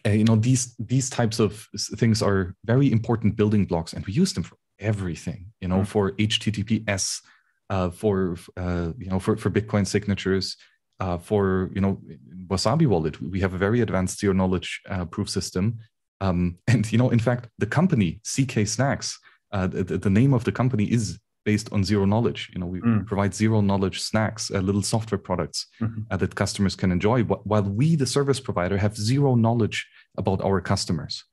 you 0.06 0.24
know 0.24 0.36
these 0.36 0.76
these 0.80 1.10
types 1.10 1.40
of 1.40 1.68
things 1.98 2.22
are 2.22 2.56
very 2.66 2.92
important 2.92 3.36
building 3.36 3.66
blocks 3.66 3.94
and 3.94 4.06
we 4.06 4.14
use 4.14 4.34
them 4.34 4.44
for 4.44 4.58
everything 4.80 5.52
you 5.60 5.68
know 5.68 5.80
mm. 5.80 5.88
for 5.88 6.12
https 6.14 7.22
uh, 7.70 7.90
for 7.90 8.38
uh, 8.56 8.92
you 8.98 9.10
know 9.10 9.20
for, 9.20 9.36
for 9.38 9.50
bitcoin 9.50 9.86
signatures 9.86 10.56
uh, 11.00 11.18
for 11.18 11.70
you 11.74 11.82
know 11.82 12.00
wasabi 12.48 12.88
wallet 12.88 13.20
we 13.22 13.40
have 13.40 13.54
a 13.54 13.58
very 13.58 13.82
advanced 13.82 14.20
zero 14.20 14.34
knowledge 14.34 14.82
uh, 14.90 15.06
proof 15.06 15.30
system 15.30 15.80
um, 16.22 16.58
and 16.68 16.92
you 16.92 16.98
know 16.98 17.10
in 17.10 17.20
fact 17.20 17.50
the 17.58 17.66
company 17.66 18.20
zkSNACKs 18.24 19.18
uh, 19.52 19.68
the, 19.68 19.98
the, 19.98 20.10
name 20.10 20.34
of 20.34 20.44
the 20.44 20.52
company 20.52 20.86
is 20.92 21.20
based 21.46 21.72
on 21.72 21.82
zero 21.82 22.04
knowledge. 22.04 22.50
You 22.54 22.60
know, 22.60 22.66
we 22.66 22.82
mm. 22.82 23.06
provide 23.06 23.34
zero 23.34 23.62
knowledge 23.62 24.02
snacks, 24.02 24.52
uh, 24.52 24.60
little 24.60 24.82
software 24.82 25.18
products 25.18 25.68
mm-hmm. 25.80 26.02
uh, 26.12 26.18
that 26.18 26.36
customers 26.36 26.76
can 26.76 26.92
enjoy, 26.92 27.24
while 27.24 27.64
we, 27.64 27.96
the 27.96 28.06
service 28.06 28.42
provider, 28.42 28.78
have 28.78 28.98
zero 28.98 29.36
knowledge 29.36 29.88
about 30.18 30.42
our 30.42 30.60
customers. 30.60 31.24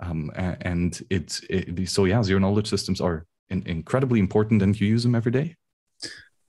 Um, 0.00 0.30
and 0.36 1.00
it's 1.08 1.40
it, 1.48 1.88
so 1.88 2.04
yeah, 2.04 2.22
zero 2.22 2.38
knowledge 2.38 2.68
systems 2.68 3.00
are 3.00 3.24
in, 3.48 3.62
incredibly 3.66 4.20
important, 4.20 4.60
and 4.60 4.78
you 4.78 4.86
use 4.86 5.04
them 5.04 5.14
every 5.14 5.32
day. 5.32 5.56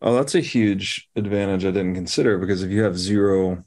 Oh, 0.02 0.14
that's 0.16 0.36
a 0.36 0.42
huge 0.42 1.08
advantage 1.16 1.64
I 1.64 1.72
didn't 1.72 1.96
consider 1.96 2.38
because 2.38 2.62
if 2.62 2.72
you 2.72 2.84
have 2.84 2.98
zero 2.98 3.64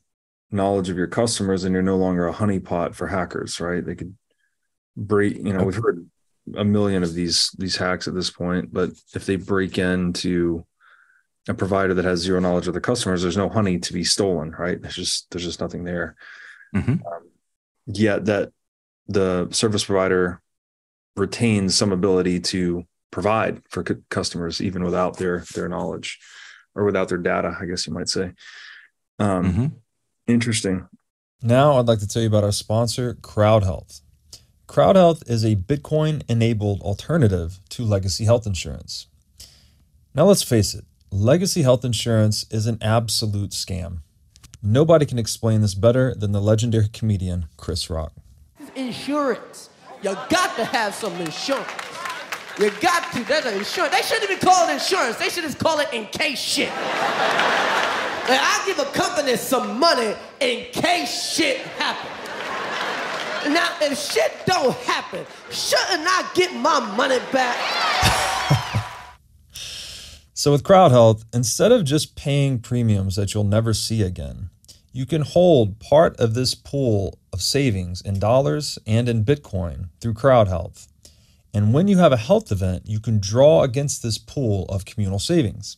knowledge 0.57 0.89
of 0.89 0.97
your 0.97 1.07
customers, 1.07 1.65
and 1.65 1.73
you're 1.73 1.83
no 1.83 1.97
longer 1.97 2.27
a 2.27 2.35
honeypot 2.35 2.95
for 2.95 3.07
hackers, 3.07 3.61
right? 3.61 3.85
They 3.85 3.95
could 3.95 4.17
break. 4.97 5.37
You 5.37 5.53
know, 5.53 5.65
we've 5.65 5.77
heard 5.77 6.09
a 6.55 6.65
million 6.65 7.03
of 7.03 7.15
these 7.15 7.51
these 7.59 7.77
hacks 7.77 8.07
at 8.07 8.15
this 8.15 8.31
point 8.31 8.73
but 8.73 8.91
if 9.15 9.27
they 9.27 9.37
break 9.37 9.79
into 9.79 10.65
a 11.49 11.55
provider 11.55 11.95
that 11.95 12.05
has 12.05 12.21
zero 12.21 12.41
knowledge 12.41 12.69
of 12.69 12.75
the 12.75 12.81
customers 12.81 13.23
there's 13.23 13.37
no 13.37 13.49
honey 13.49 13.79
to 13.79 13.93
be 13.93 14.05
stolen 14.05 14.53
right 14.53 14.81
there's 14.81 14.95
just 14.95 15.31
there's 15.31 15.45
just 15.45 15.61
nothing 15.61 15.85
there 15.85 16.15
mm-hmm. 16.75 16.93
um, 16.93 17.31
yet 17.87 18.25
that 18.27 18.53
the 19.09 19.49
service 19.51 19.85
provider 19.85 20.41
retains 21.17 21.75
some 21.75 21.93
ability 21.93 22.41
to 22.41 22.85
provide 23.11 23.61
for 23.69 23.85
c- 23.87 24.03
customers 24.11 24.61
even 24.61 24.85
without 24.85 25.17
their 25.17 25.45
their 25.55 25.69
knowledge 25.69 26.19
or 26.75 26.85
without 26.85 27.09
their 27.09 27.19
data 27.19 27.57
i 27.61 27.65
guess 27.65 27.87
you 27.87 27.93
might 27.93 28.09
say 28.09 28.33
um, 29.19 29.45
mm-hmm. 29.45 29.67
Interesting 30.27 30.89
now 31.43 31.79
i'd 31.79 31.87
like 31.87 31.99
to 31.99 32.09
tell 32.09 32.23
you 32.23 32.29
about 32.29 32.45
our 32.45 32.53
sponsor 32.53 33.15
CrowdHealth 33.15 34.01
CrowdHealth 34.67 35.29
is 35.31 35.45
a 35.45 35.55
Bitcoin 35.57 36.23
enabled 36.29 36.81
alternative 36.83 37.61
to 37.71 37.85
legacy 37.85 38.25
health 38.25 38.47
insurance. 38.47 39.07
Now, 40.13 40.25
let's 40.25 40.43
face 40.43 40.75
it, 40.75 40.85
legacy 41.11 41.63
health 41.63 41.85
insurance 41.85 42.45
is 42.51 42.67
an 42.67 42.79
absolute 42.83 43.51
scam. 43.51 43.99
Nobody 44.63 45.07
can 45.07 45.19
explain 45.19 45.61
this 45.61 45.75
better 45.75 46.15
than 46.15 46.33
the 46.33 46.41
legendary 46.41 46.89
comedian 46.89 47.47
Chris 47.57 47.89
Rock. 47.89 48.13
Insurance. 48.75 49.71
You 50.03 50.15
got 50.29 50.57
to 50.57 50.65
have 50.65 50.95
some 50.95 51.15
insurance. 51.21 51.71
You 52.59 52.71
got 52.81 53.13
to. 53.13 53.23
There's 53.25 53.45
an 53.45 53.55
insurance. 53.55 53.95
They 53.95 54.03
shouldn't 54.03 54.31
even 54.31 54.39
call 54.39 54.69
it 54.69 54.73
insurance. 54.73 55.17
They 55.17 55.29
should 55.29 55.45
just 55.45 55.59
call 55.59 55.79
it 55.79 55.89
in 55.93 56.07
case 56.07 56.41
shit. 56.41 56.73
Like, 58.29 58.41
I 58.43 58.63
give 58.67 58.79
a 58.79 58.85
company 58.87 59.37
some 59.37 59.79
money 59.79 60.15
in 60.41 60.67
case 60.73 61.35
shit 61.35 61.59
happens. 61.59 62.13
Now, 63.55 63.77
if 63.81 63.97
shit 63.97 64.33
don't 64.45 64.77
happen, 64.79 65.25
shouldn't 65.51 66.07
I 66.07 66.29
get 66.35 66.53
my 66.55 66.81
money 66.97 67.21
back? 67.33 67.57
so, 70.35 70.51
with 70.51 70.65
CrowdHealth, 70.65 71.25
instead 71.33 71.71
of 71.71 71.85
just 71.85 72.17
paying 72.17 72.59
premiums 72.59 73.15
that 73.15 73.33
you'll 73.35 73.45
never 73.45 73.73
see 73.73 74.03
again, 74.03 74.51
you 74.93 75.07
can 75.07 75.23
hold 75.23 75.79
part 75.79 76.17
of 76.17 76.35
this 76.35 76.57
pool 76.57 77.19
of 77.33 77.41
savings 77.41 78.01
in 78.01 78.19
dollars 78.19 78.79
and 78.87 79.09
in 79.09 79.25
Bitcoin 79.25 79.91
through 80.01 80.15
CrowdHealth. 80.15 80.89
And 81.55 81.73
when 81.73 81.87
you 81.87 81.99
have 81.99 82.13
a 82.13 82.17
health 82.17 82.51
event, 82.51 82.83
you 82.87 82.99
can 82.99 83.21
draw 83.21 83.63
against 83.63 84.03
this 84.03 84.19
pool 84.19 84.67
of 84.69 84.85
communal 84.85 85.19
savings. 85.19 85.77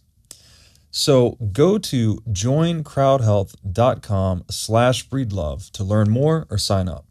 So 0.91 1.37
go 1.53 1.79
to 1.79 2.17
joincrowdhealth.com 2.31 4.45
slash 4.51 5.09
breedlove 5.09 5.71
to 5.73 5.85
learn 5.85 6.11
more 6.11 6.47
or 6.51 6.59
sign 6.59 6.89
up. 6.89 7.05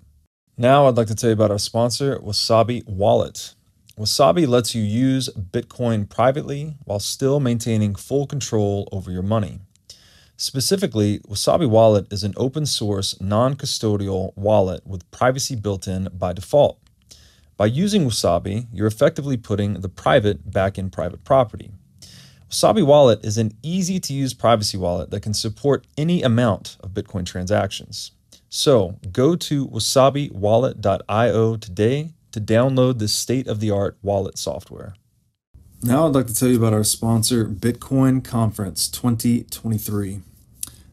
Now, 0.57 0.87
I'd 0.87 0.97
like 0.97 1.07
to 1.07 1.15
tell 1.15 1.29
you 1.29 1.35
about 1.35 1.51
our 1.51 1.59
sponsor, 1.59 2.17
Wasabi 2.17 2.87
Wallet. 2.87 3.53
Wasabi 3.97 4.47
lets 4.47 4.73
you 4.73 4.81
use 4.81 5.29
Bitcoin 5.29 6.09
privately 6.09 6.75
while 6.85 6.99
still 6.99 7.39
maintaining 7.39 7.93
full 7.95 8.25
control 8.25 8.87
over 8.91 9.11
your 9.11 9.23
money. 9.23 9.59
Specifically, 10.35 11.19
Wasabi 11.19 11.69
Wallet 11.69 12.11
is 12.11 12.23
an 12.23 12.33
open 12.37 12.65
source, 12.65 13.19
non 13.19 13.55
custodial 13.55 14.35
wallet 14.35 14.85
with 14.85 15.09
privacy 15.11 15.55
built 15.55 15.87
in 15.87 16.09
by 16.13 16.33
default. 16.33 16.79
By 17.55 17.65
using 17.65 18.05
Wasabi, 18.05 18.67
you're 18.71 18.85
effectively 18.85 19.37
putting 19.37 19.81
the 19.81 19.89
private 19.89 20.51
back 20.51 20.77
in 20.77 20.91
private 20.91 21.23
property. 21.23 21.71
Wasabi 22.49 22.85
Wallet 22.85 23.25
is 23.25 23.37
an 23.37 23.51
easy 23.61 23.99
to 23.99 24.13
use 24.13 24.33
privacy 24.33 24.77
wallet 24.77 25.11
that 25.11 25.19
can 25.19 25.33
support 25.33 25.85
any 25.97 26.23
amount 26.23 26.77
of 26.79 26.91
Bitcoin 26.91 27.25
transactions. 27.25 28.11
So 28.47 28.99
go 29.11 29.35
to 29.35 29.67
wasabiwallet.io 29.67 31.57
today 31.57 32.11
to 32.31 32.39
download 32.39 32.99
this 32.99 33.11
state 33.11 33.47
of 33.47 33.59
the 33.59 33.69
art 33.69 33.97
wallet 34.01 34.37
software. 34.37 34.95
Now 35.83 36.07
I'd 36.07 36.15
like 36.15 36.27
to 36.27 36.35
tell 36.35 36.47
you 36.47 36.57
about 36.57 36.73
our 36.73 36.85
sponsor, 36.85 37.45
Bitcoin 37.45 38.23
Conference 38.23 38.87
2023. 38.87 40.21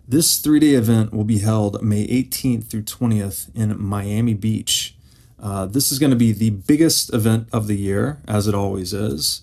This 0.08 0.38
three 0.38 0.58
day 0.58 0.74
event 0.74 1.14
will 1.14 1.24
be 1.24 1.38
held 1.38 1.82
May 1.82 2.06
18th 2.08 2.66
through 2.66 2.82
20th 2.82 3.54
in 3.54 3.80
Miami 3.80 4.34
Beach. 4.34 4.96
Uh, 5.40 5.66
this 5.66 5.92
is 5.92 6.00
going 6.00 6.10
to 6.10 6.16
be 6.16 6.32
the 6.32 6.50
biggest 6.50 7.14
event 7.14 7.48
of 7.52 7.68
the 7.68 7.76
year, 7.76 8.20
as 8.26 8.48
it 8.48 8.54
always 8.54 8.92
is. 8.92 9.42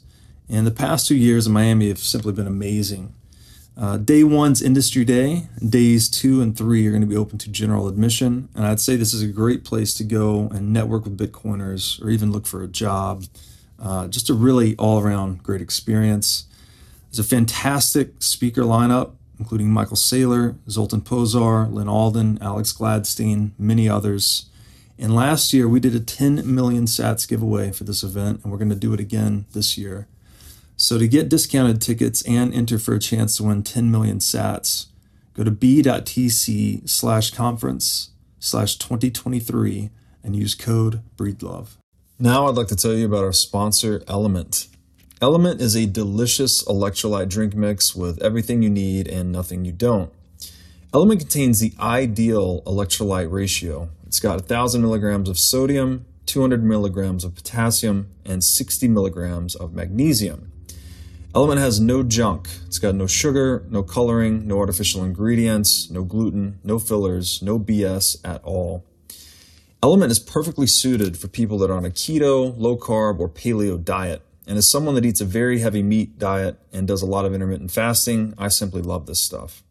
And 0.50 0.68
the 0.68 0.72
past 0.72 1.08
two 1.08 1.16
years 1.16 1.48
in 1.48 1.54
Miami 1.54 1.88
have 1.88 2.00
simply 2.00 2.34
been 2.34 2.48
amazing. 2.48 3.14
Uh, 3.78 3.98
day 3.98 4.24
one's 4.24 4.62
industry 4.62 5.06
day. 5.06 5.48
Days 5.68 6.10
two 6.10 6.42
and 6.42 6.58
three 6.58 6.86
are 6.88 6.92
going 6.92 7.02
to 7.02 7.08
be 7.08 7.16
open 7.16 7.38
to 7.40 7.50
general 7.50 7.88
admission. 7.88 8.50
And 8.54 8.66
I'd 8.66 8.80
say 8.80 8.96
this 8.96 9.14
is 9.14 9.24
a 9.24 9.28
great 9.28 9.64
place 9.64 9.94
to 9.96 10.04
go 10.04 10.50
and 10.50 10.74
network 10.74 11.06
with 11.06 11.18
Bitcoiners 11.18 12.04
or 12.04 12.10
even 12.10 12.32
look 12.32 12.46
for 12.46 12.64
a 12.64 12.68
job. 12.68 13.26
Uh, 13.82 14.08
just 14.08 14.30
a 14.30 14.34
really 14.34 14.76
all 14.76 15.00
around 15.00 15.42
great 15.42 15.62
experience. 15.62 16.46
There's 17.10 17.20
a 17.20 17.24
fantastic 17.28 18.22
speaker 18.22 18.62
lineup, 18.62 19.14
including 19.40 19.72
Michael 19.72 19.98
Saylor, 19.98 20.58
Zoltan 20.70 21.02
Pozsar, 21.02 21.72
Lyn 21.72 21.88
Alden, 21.90 22.38
Alex 22.42 22.74
Gladstein, 22.74 23.52
many 23.58 23.90
others. 23.90 24.46
And 25.00 25.16
last 25.16 25.52
year, 25.52 25.68
we 25.68 25.80
did 25.80 25.96
a 25.96 26.00
10 26.00 26.54
million 26.54 26.86
sats 26.86 27.28
giveaway 27.28 27.72
for 27.72 27.86
this 27.86 28.04
event, 28.04 28.42
and 28.44 28.52
we're 28.52 28.60
going 28.60 28.70
to 28.70 28.76
do 28.76 28.94
it 28.94 29.00
again 29.00 29.46
this 29.54 29.78
year. 29.78 30.08
So 30.82 30.98
to 30.98 31.08
get 31.08 31.30
discounted 31.30 31.80
tickets 31.80 32.24
and 32.24 32.52
enter 32.56 32.80
for 32.80 32.96
a 32.96 33.00
chance 33.00 33.38
to 33.38 33.44
win 33.44 33.62
10 33.62 33.92
million 33.92 34.18
sats, 34.18 34.88
go 35.36 35.44
to 35.44 35.52
b.tc 35.52 36.90
slash 36.90 37.30
conference 37.30 38.10
slash 38.40 38.78
2023 38.78 39.92
and 40.24 40.36
use 40.36 40.56
code 40.56 41.04
BREEDLOVE. 41.18 41.78
Now 42.18 42.48
I'd 42.48 42.56
like 42.56 42.66
to 42.70 42.76
tell 42.76 42.96
you 42.96 43.06
about 43.06 43.24
our 43.24 43.32
sponsor, 43.32 44.00
LMNT. 44.08 44.70
LMNT 45.22 45.62
is 45.62 45.76
a 45.76 45.86
delicious 45.86 46.64
electrolyte 46.64 47.30
drink 47.30 47.54
mix 47.54 47.96
with 47.96 48.20
everything 48.24 48.64
you 48.64 48.72
need 48.72 49.08
and 49.08 49.32
nothing 49.32 49.64
you 49.64 49.72
don't. 49.72 50.12
LMNT 50.94 51.20
contains 51.20 51.60
the 51.60 51.74
ideal 51.80 52.64
electrolyte 52.64 53.32
ratio. 53.32 53.90
It's 54.08 54.20
got 54.20 54.40
1,000 54.40 54.82
milligrams 54.82 55.30
of 55.30 55.38
sodium, 55.38 56.08
200 56.26 56.64
milligrams 56.64 57.24
of 57.24 57.36
potassium, 57.36 58.10
and 58.26 58.44
60 58.44 58.88
milligrams 58.88 59.54
of 59.54 59.76
magnesium. 59.76 60.51
LMNT 61.34 61.60
has 61.60 61.80
no 61.80 62.04
junk. 62.04 62.50
It's 62.66 62.78
got 62.78 62.94
no 62.94 63.08
sugar, 63.08 63.66
no 63.70 63.84
coloring, 63.84 64.46
no 64.46 64.60
artificial 64.60 65.02
ingredients, 65.02 65.90
no 65.90 66.04
gluten, 66.04 66.60
no 66.62 66.78
fillers, 66.78 67.42
no 67.42 67.58
BS 67.58 68.18
at 68.26 68.44
all. 68.44 68.86
LMNT 69.82 70.10
is 70.10 70.20
perfectly 70.20 70.68
suited 70.68 71.18
for 71.18 71.30
people 71.30 71.58
that 71.60 71.70
are 71.72 71.78
on 71.78 71.86
a 71.86 71.90
keto, 71.90 72.54
low 72.58 72.76
carb, 72.76 73.22
or 73.22 73.30
paleo 73.30 73.82
diet. 73.82 74.22
And 74.46 74.58
as 74.58 74.70
someone 74.70 74.94
that 74.96 75.06
eats 75.06 75.22
a 75.22 75.26
very 75.26 75.60
heavy 75.60 75.82
meat 75.82 76.20
diet 76.20 76.60
and 76.74 76.86
does 76.86 77.02
a 77.02 77.06
lot 77.06 77.24
of 77.24 77.34
intermittent 77.34 77.72
fasting, 77.72 78.34
I 78.38 78.50
simply 78.50 78.82
love 78.82 79.06
this 79.06 79.22
stuff. 79.22 79.64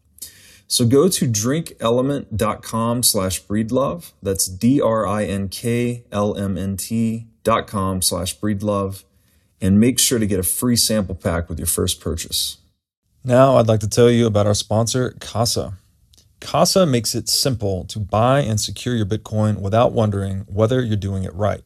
So 0.65 0.83
go 0.83 1.09
to 1.09 1.27
drinkelement.com 1.27 3.03
slash 3.03 3.43
breedlove. 3.43 4.13
That's 4.23 4.47
D-R-I-N-K-L-M-N-T 4.47 4.87
dot 7.43 7.67
com 7.67 8.01
slash 8.01 8.39
breedlove 8.39 9.03
and 9.61 9.79
make 9.79 9.99
sure 9.99 10.19
to 10.19 10.25
get 10.25 10.39
a 10.39 10.43
free 10.43 10.75
sample 10.75 11.15
pack 11.15 11.47
with 11.47 11.59
your 11.59 11.67
first 11.67 12.01
purchase. 12.01 12.57
Now, 13.23 13.57
I'd 13.57 13.67
like 13.67 13.81
to 13.81 13.89
tell 13.89 14.09
you 14.09 14.25
about 14.25 14.47
our 14.47 14.55
sponsor, 14.55 15.15
Casa. 15.19 15.73
Casa 16.39 16.87
makes 16.87 17.13
it 17.13 17.29
simple 17.29 17.85
to 17.85 17.99
buy 17.99 18.39
and 18.39 18.59
secure 18.59 18.95
your 18.95 19.05
Bitcoin 19.05 19.61
without 19.61 19.91
wondering 19.91 20.39
whether 20.47 20.81
you're 20.81 20.97
doing 20.97 21.23
it 21.23 21.33
right. 21.35 21.61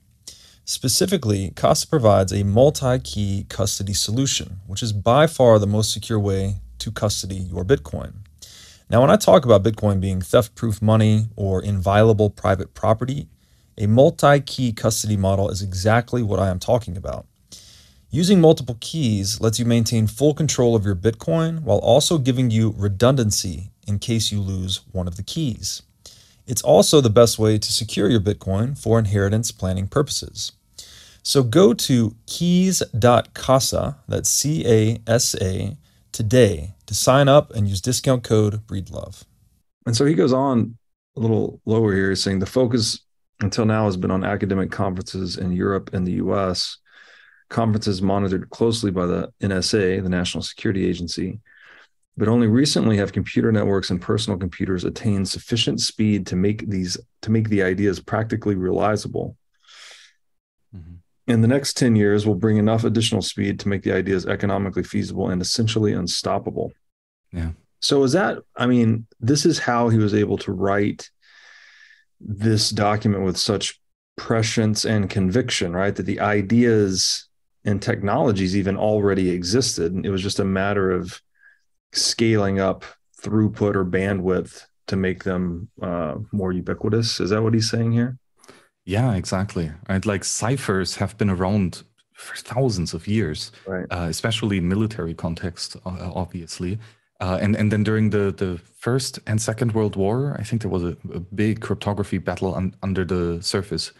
Specifically, 0.65 1.51
Casa 1.55 1.87
provides 1.87 2.33
a 2.33 2.43
multi 2.43 2.99
key 2.99 3.45
custody 3.47 3.93
solution, 3.93 4.57
which 4.67 4.83
is 4.83 4.91
by 4.91 5.27
far 5.27 5.59
the 5.59 5.67
most 5.67 5.93
secure 5.93 6.19
way 6.19 6.55
to 6.79 6.91
custody 6.91 7.35
your 7.37 7.63
Bitcoin. 7.63 8.15
Now, 8.89 9.01
when 9.01 9.11
I 9.11 9.15
talk 9.15 9.45
about 9.45 9.63
Bitcoin 9.63 10.01
being 10.01 10.21
theft 10.21 10.55
proof 10.55 10.81
money 10.81 11.27
or 11.35 11.61
inviolable 11.61 12.29
private 12.29 12.73
property, 12.73 13.29
a 13.77 13.87
multi 13.87 14.41
key 14.41 14.73
custody 14.73 15.17
model 15.17 15.49
is 15.49 15.61
exactly 15.61 16.21
what 16.21 16.39
I 16.39 16.49
am 16.49 16.59
talking 16.59 16.97
about. 16.97 17.27
Using 18.15 18.39
multiple 18.39 18.77
keys 18.79 19.41
lets 19.41 19.59
you 19.59 19.65
maintain 19.65 20.07
full 20.07 20.33
control 20.33 20.73
of 20.73 20.85
your 20.85 20.95
Bitcoin 20.95 21.63
while 21.63 21.79
also 21.79 22.17
giving 22.17 22.49
you 22.49 22.73
redundancy 22.77 23.71
in 23.85 23.99
case 23.99 24.31
you 24.31 24.39
lose 24.39 24.79
one 24.93 25.05
of 25.05 25.17
the 25.17 25.21
keys. 25.21 25.81
It's 26.47 26.61
also 26.61 27.01
the 27.01 27.09
best 27.09 27.37
way 27.37 27.57
to 27.57 27.73
secure 27.73 28.09
your 28.09 28.21
Bitcoin 28.21 28.77
for 28.81 28.97
inheritance 28.97 29.51
planning 29.51 29.89
purposes. 29.89 30.53
So 31.23 31.43
go 31.43 31.73
to 31.73 32.15
keys.casa, 32.25 33.97
that's 34.07 34.29
C 34.29 34.65
A 34.65 35.01
S 35.05 35.35
A, 35.41 35.75
today 36.13 36.75
to 36.85 36.95
sign 36.95 37.27
up 37.27 37.51
and 37.51 37.67
use 37.67 37.81
discount 37.81 38.23
code 38.23 38.65
BREEDLOVE. 38.65 39.25
And 39.85 39.93
so 39.93 40.05
he 40.05 40.13
goes 40.13 40.31
on 40.31 40.77
a 41.17 41.19
little 41.19 41.59
lower 41.65 41.93
here, 41.93 42.15
saying 42.15 42.39
the 42.39 42.45
focus 42.45 42.97
until 43.41 43.65
now 43.65 43.83
has 43.83 43.97
been 43.97 44.09
on 44.09 44.23
academic 44.23 44.71
conferences 44.71 45.35
in 45.35 45.51
Europe 45.51 45.89
and 45.91 46.07
the 46.07 46.13
US, 46.13 46.77
conferences 47.49 48.01
monitored 48.01 48.49
closely 48.49 48.91
by 48.91 49.05
the 49.05 49.29
NSA, 49.41 50.01
the 50.03 50.09
National 50.09 50.43
Security 50.43 50.87
Agency 50.87 51.39
but 52.17 52.27
only 52.27 52.47
recently 52.47 52.97
have 52.97 53.11
computer 53.11 53.51
networks 53.51 53.89
and 53.89 54.01
personal 54.01 54.39
computers 54.39 54.83
attained 54.83 55.27
sufficient 55.27 55.81
speed 55.81 56.25
to 56.27 56.35
make 56.35 56.67
these 56.69 56.97
to 57.21 57.31
make 57.31 57.49
the 57.49 57.63
ideas 57.63 57.99
practically 57.99 58.55
realizable. 58.55 59.35
Mm-hmm. 60.75 60.95
In 61.27 61.41
the 61.41 61.47
next 61.47 61.75
10 61.77 61.95
years, 61.95 62.25
we'll 62.25 62.35
bring 62.35 62.57
enough 62.57 62.83
additional 62.83 63.21
speed 63.21 63.59
to 63.59 63.67
make 63.67 63.83
the 63.83 63.91
ideas 63.91 64.25
economically 64.25 64.83
feasible 64.83 65.29
and 65.29 65.41
essentially 65.41 65.91
unstoppable. 65.91 66.71
Yeah. 67.33 67.51
So 67.81 68.03
is 68.03 68.13
that, 68.13 68.39
I 68.55 68.67
mean, 68.67 69.07
this 69.19 69.45
is 69.45 69.59
how 69.59 69.89
he 69.89 69.97
was 69.97 70.13
able 70.13 70.37
to 70.39 70.51
write 70.51 71.09
this 72.19 72.69
document 72.69 73.23
with 73.23 73.37
such 73.37 73.79
prescience 74.15 74.85
and 74.85 75.09
conviction, 75.09 75.73
right? 75.73 75.95
That 75.95 76.05
the 76.05 76.21
ideas 76.21 77.27
and 77.65 77.81
technologies 77.81 78.55
even 78.55 78.77
already 78.77 79.31
existed. 79.31 80.05
It 80.05 80.09
was 80.09 80.21
just 80.21 80.39
a 80.39 80.45
matter 80.45 80.91
of 80.91 81.21
scaling 81.91 82.59
up 82.59 82.85
throughput 83.21 83.75
or 83.75 83.85
bandwidth 83.85 84.65
to 84.87 84.95
make 84.95 85.23
them 85.23 85.69
uh, 85.81 86.15
more 86.31 86.51
ubiquitous. 86.51 87.19
Is 87.19 87.31
that 87.31 87.41
what 87.41 87.53
he's 87.53 87.69
saying 87.69 87.91
here? 87.91 88.17
Yeah, 88.85 89.15
exactly. 89.15 89.71
Right, 89.89 90.05
like 90.05 90.23
ciphers 90.23 90.95
have 90.97 91.17
been 91.17 91.31
around 91.31 91.83
for 92.13 92.35
thousands 92.37 92.93
of 92.93 93.07
years, 93.07 93.51
right. 93.65 93.87
uh, 93.89 94.07
especially 94.09 94.59
in 94.59 94.67
military 94.69 95.13
context, 95.13 95.75
uh, 95.85 96.11
obviously. 96.13 96.77
Uh, 97.19 97.39
and 97.41 97.55
and 97.55 97.71
then 97.71 97.83
during 97.83 98.09
the 98.11 98.31
the 98.31 98.59
first 98.77 99.19
and 99.25 99.41
second 99.41 99.71
World 99.73 99.95
War, 99.95 100.35
I 100.37 100.43
think 100.43 100.61
there 100.61 100.71
was 100.71 100.83
a, 100.83 100.97
a 101.13 101.19
big 101.19 101.61
cryptography 101.61 102.19
battle 102.19 102.53
un, 102.53 102.75
under 102.83 103.05
the 103.05 103.41
surface 103.41 103.91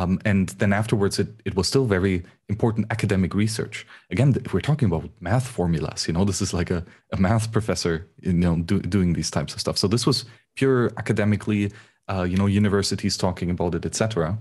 um, 0.00 0.18
and 0.24 0.48
then 0.60 0.72
afterwards, 0.72 1.18
it, 1.18 1.28
it 1.44 1.54
was 1.54 1.68
still 1.68 1.84
very 1.84 2.22
important 2.48 2.86
academic 2.90 3.34
research. 3.34 3.86
Again, 4.10 4.34
if 4.44 4.54
we're 4.54 4.60
talking 4.62 4.86
about 4.86 5.10
math 5.20 5.46
formulas, 5.46 6.08
you 6.08 6.14
know, 6.14 6.24
this 6.24 6.40
is 6.40 6.54
like 6.54 6.70
a, 6.70 6.82
a 7.12 7.18
math 7.18 7.52
professor, 7.52 8.08
you 8.22 8.32
know, 8.32 8.56
do, 8.56 8.80
doing 8.80 9.12
these 9.12 9.30
types 9.30 9.52
of 9.52 9.60
stuff. 9.60 9.76
So 9.76 9.88
this 9.88 10.06
was 10.06 10.24
pure 10.56 10.90
academically, 10.96 11.70
uh, 12.08 12.22
you 12.22 12.38
know, 12.38 12.46
universities 12.46 13.18
talking 13.18 13.50
about 13.50 13.74
it, 13.74 13.84
etc. 13.84 14.38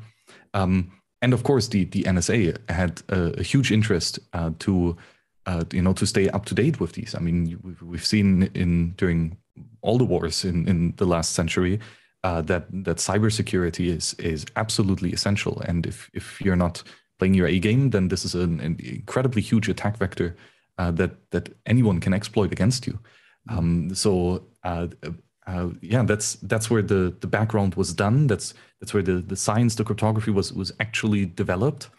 Um, 0.53 0.91
and 1.21 1.33
of 1.33 1.43
course, 1.43 1.67
the 1.67 1.83
the 1.83 2.03
NSA 2.03 2.57
had 2.69 3.01
a, 3.09 3.39
a 3.39 3.43
huge 3.43 3.69
interest 3.73 4.17
uh, 4.31 4.51
to, 4.59 4.95
uh, 5.45 5.65
you 5.73 5.81
know, 5.81 5.93
to 5.93 6.05
stay 6.05 6.29
up 6.29 6.45
to 6.45 6.55
date 6.55 6.79
with 6.79 6.93
these. 6.93 7.15
I 7.15 7.19
mean, 7.19 7.59
we've, 7.63 7.81
we've 7.81 8.05
seen 8.05 8.49
in 8.53 8.91
during 8.91 9.37
all 9.81 9.97
the 9.97 10.05
wars 10.05 10.45
in 10.45 10.69
in 10.69 10.93
the 10.95 11.05
last 11.05 11.33
century 11.33 11.81
uh, 12.23 12.41
that 12.41 12.65
that 12.85 12.97
cybersecurity 12.97 13.87
is 13.87 14.13
is 14.15 14.45
absolutely 14.55 15.13
essential. 15.13 15.61
And 15.67 15.85
if 15.85 16.09
if 16.13 16.41
you're 16.41 16.55
not 16.55 16.83
playing 17.17 17.33
your 17.33 17.47
A 17.47 17.59
game, 17.59 17.89
then 17.89 18.07
this 18.07 18.25
is 18.25 18.35
an, 18.35 18.59
an 18.59 18.77
incredibly 18.79 19.41
huge 19.41 19.69
attack 19.69 19.97
vector 19.97 20.35
uh, 20.77 20.91
that 20.91 21.11
that 21.31 21.49
anyone 21.65 21.99
can 21.99 22.13
exploit 22.13 22.51
against 22.51 22.87
you. 22.87 22.99
Um, 23.49 23.95
so 23.95 24.43
uh, 24.63 24.87
uh, 25.47 25.69
yeah, 25.81 26.03
that's 26.03 26.35
that's 26.35 26.69
where 26.69 26.81
the 26.81 27.15
the 27.19 27.27
background 27.27 27.75
was 27.75 27.93
done. 27.93 28.27
That's 28.27 28.53
that's 28.79 28.93
where 28.93 29.03
the 29.03 29.21
the 29.21 29.35
science, 29.35 29.75
the 29.75 29.83
cryptography 29.83 30.31
was 30.31 30.53
was 30.53 30.71
actually 30.79 31.25
developed. 31.25 31.89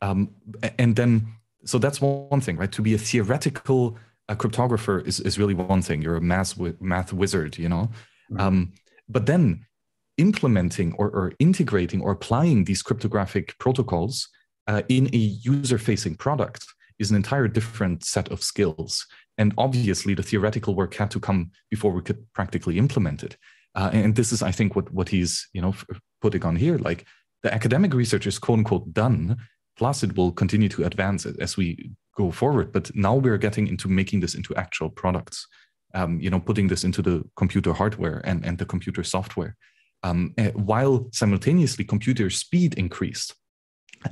Um, 0.00 0.30
and 0.78 0.96
then 0.96 1.26
so 1.64 1.78
that's 1.78 2.00
one 2.00 2.40
thing, 2.40 2.56
right? 2.56 2.72
To 2.72 2.82
be 2.82 2.94
a 2.94 2.98
theoretical 2.98 3.96
a 4.28 4.36
cryptographer 4.36 5.06
is, 5.06 5.20
is 5.20 5.38
really 5.38 5.54
one 5.54 5.82
thing. 5.82 6.02
You're 6.02 6.16
a 6.16 6.20
math 6.20 6.58
math 6.80 7.12
wizard, 7.12 7.58
you 7.58 7.68
know. 7.68 7.90
Um, 8.38 8.72
but 9.12 9.26
then 9.26 9.66
implementing 10.18 10.92
or, 10.94 11.08
or 11.10 11.32
integrating 11.38 12.00
or 12.00 12.12
applying 12.12 12.64
these 12.64 12.82
cryptographic 12.82 13.56
protocols 13.58 14.28
uh, 14.66 14.82
in 14.88 15.08
a 15.12 15.16
user 15.16 15.78
facing 15.78 16.14
product 16.14 16.64
is 16.98 17.10
an 17.10 17.16
entire 17.16 17.48
different 17.48 18.04
set 18.04 18.30
of 18.30 18.42
skills. 18.42 19.06
And 19.38 19.54
obviously, 19.58 20.14
the 20.14 20.22
theoretical 20.22 20.74
work 20.74 20.94
had 20.94 21.10
to 21.12 21.20
come 21.20 21.50
before 21.70 21.92
we 21.92 22.02
could 22.02 22.24
practically 22.34 22.78
implement 22.78 23.22
it. 23.22 23.36
Uh, 23.74 23.90
and 23.92 24.14
this 24.14 24.30
is, 24.32 24.42
I 24.42 24.52
think, 24.52 24.76
what, 24.76 24.92
what 24.92 25.08
he's 25.08 25.48
you 25.52 25.62
know 25.62 25.74
putting 26.20 26.44
on 26.44 26.56
here. 26.56 26.76
Like 26.78 27.06
the 27.42 27.52
academic 27.52 27.94
research 27.94 28.26
is 28.26 28.38
quote 28.38 28.58
unquote 28.58 28.92
done, 28.92 29.38
plus 29.76 30.02
it 30.02 30.16
will 30.16 30.32
continue 30.32 30.68
to 30.70 30.84
advance 30.84 31.24
as 31.26 31.56
we 31.56 31.90
go 32.16 32.30
forward. 32.30 32.72
But 32.72 32.94
now 32.94 33.14
we're 33.16 33.38
getting 33.38 33.66
into 33.66 33.88
making 33.88 34.20
this 34.20 34.34
into 34.34 34.54
actual 34.54 34.90
products 34.90 35.46
um, 35.94 36.20
you 36.20 36.30
know, 36.30 36.40
putting 36.40 36.68
this 36.68 36.84
into 36.84 37.02
the 37.02 37.24
computer 37.36 37.72
hardware 37.72 38.20
and, 38.24 38.44
and 38.44 38.58
the 38.58 38.66
computer 38.66 39.02
software, 39.02 39.56
um, 40.02 40.34
eh, 40.38 40.50
while 40.50 41.08
simultaneously 41.12 41.84
computer 41.84 42.30
speed 42.30 42.74
increased. 42.74 43.34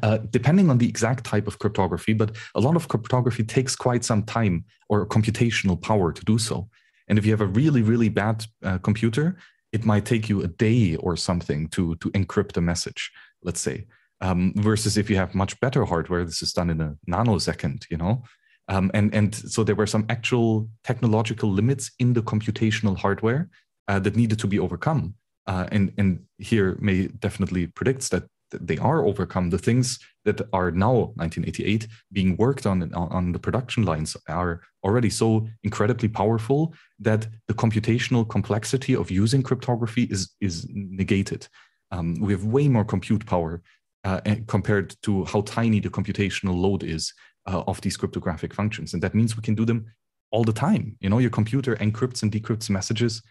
Uh, 0.05 0.19
depending 0.31 0.71
on 0.71 0.79
the 0.79 0.89
exact 0.89 1.25
type 1.25 1.49
of 1.49 1.59
cryptography, 1.59 2.13
but 2.13 2.37
a 2.55 2.61
lot 2.61 2.77
of 2.77 2.87
cryptography 2.87 3.43
takes 3.43 3.75
quite 3.75 4.05
some 4.05 4.23
time 4.23 4.65
or 4.89 5.05
computational 5.05 5.81
power 5.81 6.13
to 6.13 6.25
do 6.25 6.39
so. 6.39 6.69
And 7.09 7.19
if 7.19 7.27
you 7.27 7.33
have 7.33 7.41
a 7.41 7.47
really, 7.47 7.83
really 7.83 8.09
bad 8.09 8.47
uh, 8.63 8.79
computer, 8.79 9.37
it 9.73 9.85
might 9.85 10.05
take 10.05 10.29
you 10.29 10.43
a 10.43 10.47
day 10.47 10.95
or 10.97 11.17
something 11.17 11.69
to, 11.71 11.97
to 11.97 12.11
encrypt 12.13 12.57
a 12.57 12.61
message, 12.61 13.11
let's 13.43 13.61
say. 13.61 13.87
Um, 14.21 14.53
versus 14.57 14.97
if 14.97 15.11
you 15.11 15.17
have 15.17 15.35
much 15.35 15.59
better 15.61 15.85
hardware, 15.85 16.25
this 16.25 16.43
is 16.43 16.53
done 16.53 16.71
in 16.71 16.81
a 16.81 16.95
nanosecond, 17.09 17.85
you 17.91 17.97
know. 17.97 18.23
Um, 18.71 18.91
and, 18.95 19.13
and 19.13 19.35
so 19.35 19.65
there 19.65 19.75
were 19.75 19.87
some 19.87 20.07
actual 20.09 20.69
technological 20.85 21.51
limits 21.51 21.91
in 21.99 22.13
the 22.13 22.23
computational 22.23 22.97
hardware 22.97 23.51
uh, 23.89 23.99
that 23.99 24.17
needed 24.17 24.39
to 24.39 24.47
be 24.47 24.61
overcome. 24.61 25.15
Uh, 25.47 25.67
and, 25.73 25.93
and 25.99 26.21
here 26.39 26.79
May 26.81 27.09
definitely 27.09 27.67
predicts 27.67 28.09
that 28.11 28.25
they 28.53 28.79
are 28.79 29.05
overcome. 29.05 29.51
The 29.51 29.59
things 29.59 29.99
that 30.25 30.41
are 30.53 30.71
now 30.71 31.13
1988 31.17 31.89
being 32.13 32.37
worked 32.37 32.67
on 32.67 32.93
on 32.95 33.33
the 33.33 33.39
production 33.39 33.85
lines 33.85 34.17
are 34.29 34.61
already 34.85 35.11
so 35.11 35.47
incredibly 35.63 36.09
powerful 36.09 36.75
that 36.99 37.27
the 37.49 37.55
computational 37.55 38.29
complexity 38.29 38.95
of 38.95 39.11
using 39.11 39.43
cryptography 39.43 40.05
is 40.05 40.31
is 40.41 40.67
negated. 40.73 41.47
Um, 41.91 42.17
we 42.21 42.33
have 42.33 42.45
way 42.45 42.69
more 42.69 42.85
compute 42.85 43.27
power 43.27 43.63
uh, 44.05 44.21
compared 44.47 44.95
to 45.03 45.25
how 45.25 45.43
tiny 45.43 45.81
the 45.81 45.91
computational 45.91 46.61
load 46.61 46.83
is 46.83 47.13
uh, 47.51 47.65
of 47.67 47.81
these 47.81 47.97
cryptographic 47.97 48.55
functions. 48.55 48.95
And 48.95 49.03
that 49.03 49.15
means 49.15 49.37
we 49.37 49.43
can 49.43 49.55
do 49.55 49.65
them 49.65 49.87
all 50.31 50.45
the 50.45 50.53
time. 50.53 50.97
You 51.01 51.11
know, 51.11 51.19
your 51.19 51.31
computer 51.31 51.77
encrypts 51.77 52.23
and 52.23 52.31
decrypts 52.31 52.71
messages, 52.71 53.23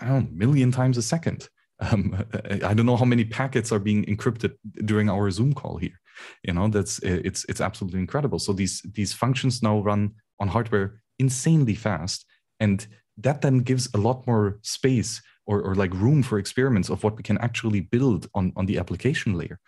I 0.00 0.06
don't 0.06 0.30
know, 0.30 0.36
million 0.46 0.70
times 0.72 0.96
a 0.96 1.02
second. 1.02 1.48
Um, 1.80 2.24
I 2.50 2.74
don't 2.74 2.86
know 2.86 2.96
how 2.96 3.04
many 3.04 3.24
packets 3.24 3.72
are 3.72 3.78
being 3.78 4.04
encrypted 4.04 4.54
during 4.84 5.10
our 5.10 5.30
Zoom 5.30 5.52
call 5.52 5.76
here. 5.76 5.98
You 6.42 6.54
know, 6.54 6.68
that's 6.68 6.98
it's 7.00 7.44
it's 7.48 7.60
absolutely 7.60 8.00
incredible. 8.00 8.38
So 8.38 8.52
these 8.52 8.80
these 8.94 9.12
functions 9.12 9.62
now 9.62 9.80
run 9.80 10.14
on 10.40 10.48
hardware 10.48 11.02
insanely 11.18 11.74
fast, 11.74 12.24
and 12.58 12.86
that 13.18 13.42
then 13.42 13.58
gives 13.58 13.88
a 13.92 13.98
lot 13.98 14.26
more 14.26 14.58
space 14.62 15.20
or, 15.46 15.60
or 15.60 15.74
like 15.74 15.92
room 15.94 16.22
for 16.22 16.38
experiments 16.38 16.88
of 16.88 17.02
what 17.04 17.16
we 17.16 17.22
can 17.22 17.38
actually 17.38 17.80
build 17.80 18.28
on 18.34 18.52
on 18.56 18.66
the 18.66 18.78
application 18.78 19.34
layer 19.34 19.58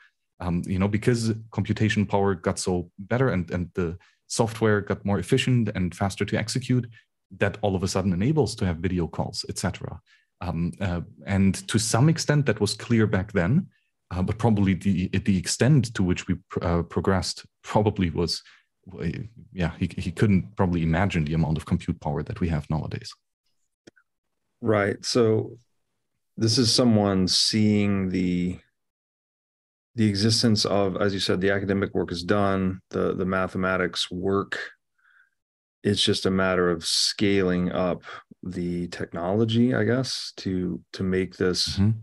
um, 0.41 0.63
you 0.67 0.79
know, 0.79 0.89
because 0.89 1.33
computation 1.51 2.07
power 2.07 2.35
got 2.35 2.59
so 2.59 2.91
better 2.99 3.31
and, 3.31 3.51
and 3.51 3.71
the 3.75 3.99
software 4.27 4.81
got 4.81 5.05
more 5.05 5.19
efficient 5.19 5.71
and 5.75 5.95
faster 5.95 6.25
to 6.25 6.37
execute, 6.37 6.87
that 7.39 7.59
all 7.63 7.75
of 7.75 7.83
a 7.83 7.89
sudden 7.89 8.13
enables 8.13 8.55
to 8.57 8.67
have 8.67 8.77
video 8.77 9.07
calls, 9.07 9.45
etc. 9.49 10.01
Um, 10.41 10.73
uh, 10.81 11.01
and 11.27 11.55
to 11.69 11.79
some 11.79 12.09
extent, 12.09 12.47
that 12.47 12.61
was 12.61 12.75
clear 12.75 13.07
back 13.07 13.33
then, 13.33 13.67
uh, 14.11 14.23
but 14.23 14.39
probably 14.39 14.75
the 14.75 15.09
the 15.09 15.37
extent 15.37 15.95
to 15.95 16.03
which 16.03 16.29
we 16.29 16.37
pr- 16.49 16.65
uh, 16.65 16.83
progressed 16.83 17.45
probably 17.63 18.11
was 18.11 18.43
yeah, 19.53 19.73
he, 19.79 19.91
he 19.99 20.11
couldn't 20.11 20.57
probably 20.57 20.83
imagine 20.83 21.25
the 21.25 21.35
amount 21.35 21.57
of 21.57 21.67
compute 21.67 22.01
power 22.01 22.23
that 22.23 22.41
we 22.41 22.49
have 22.49 22.69
nowadays. 22.71 23.13
Right. 24.61 25.05
So 25.05 25.59
this 26.37 26.59
is 26.59 26.75
someone 26.75 27.29
seeing 27.29 28.09
the 28.09 28.59
the 29.99 30.09
existence 30.09 30.65
of, 30.65 30.97
as 30.97 31.13
you 31.13 31.19
said, 31.19 31.41
the 31.41 31.51
academic 31.51 31.93
work 31.93 32.13
is 32.13 32.23
done, 32.23 32.81
the 32.91 33.15
the 33.15 33.27
mathematics 33.27 34.09
work. 34.13 34.57
It's 35.83 36.01
just 36.01 36.25
a 36.25 36.31
matter 36.31 36.71
of 36.71 36.85
scaling 36.85 37.73
up 37.73 38.05
the 38.45 38.87
technology, 38.89 39.75
I 39.75 39.83
guess, 39.83 40.33
to 40.39 40.81
to 40.93 41.03
make 41.03 41.37
this. 41.37 41.71
Mm-hmm. 41.71 41.99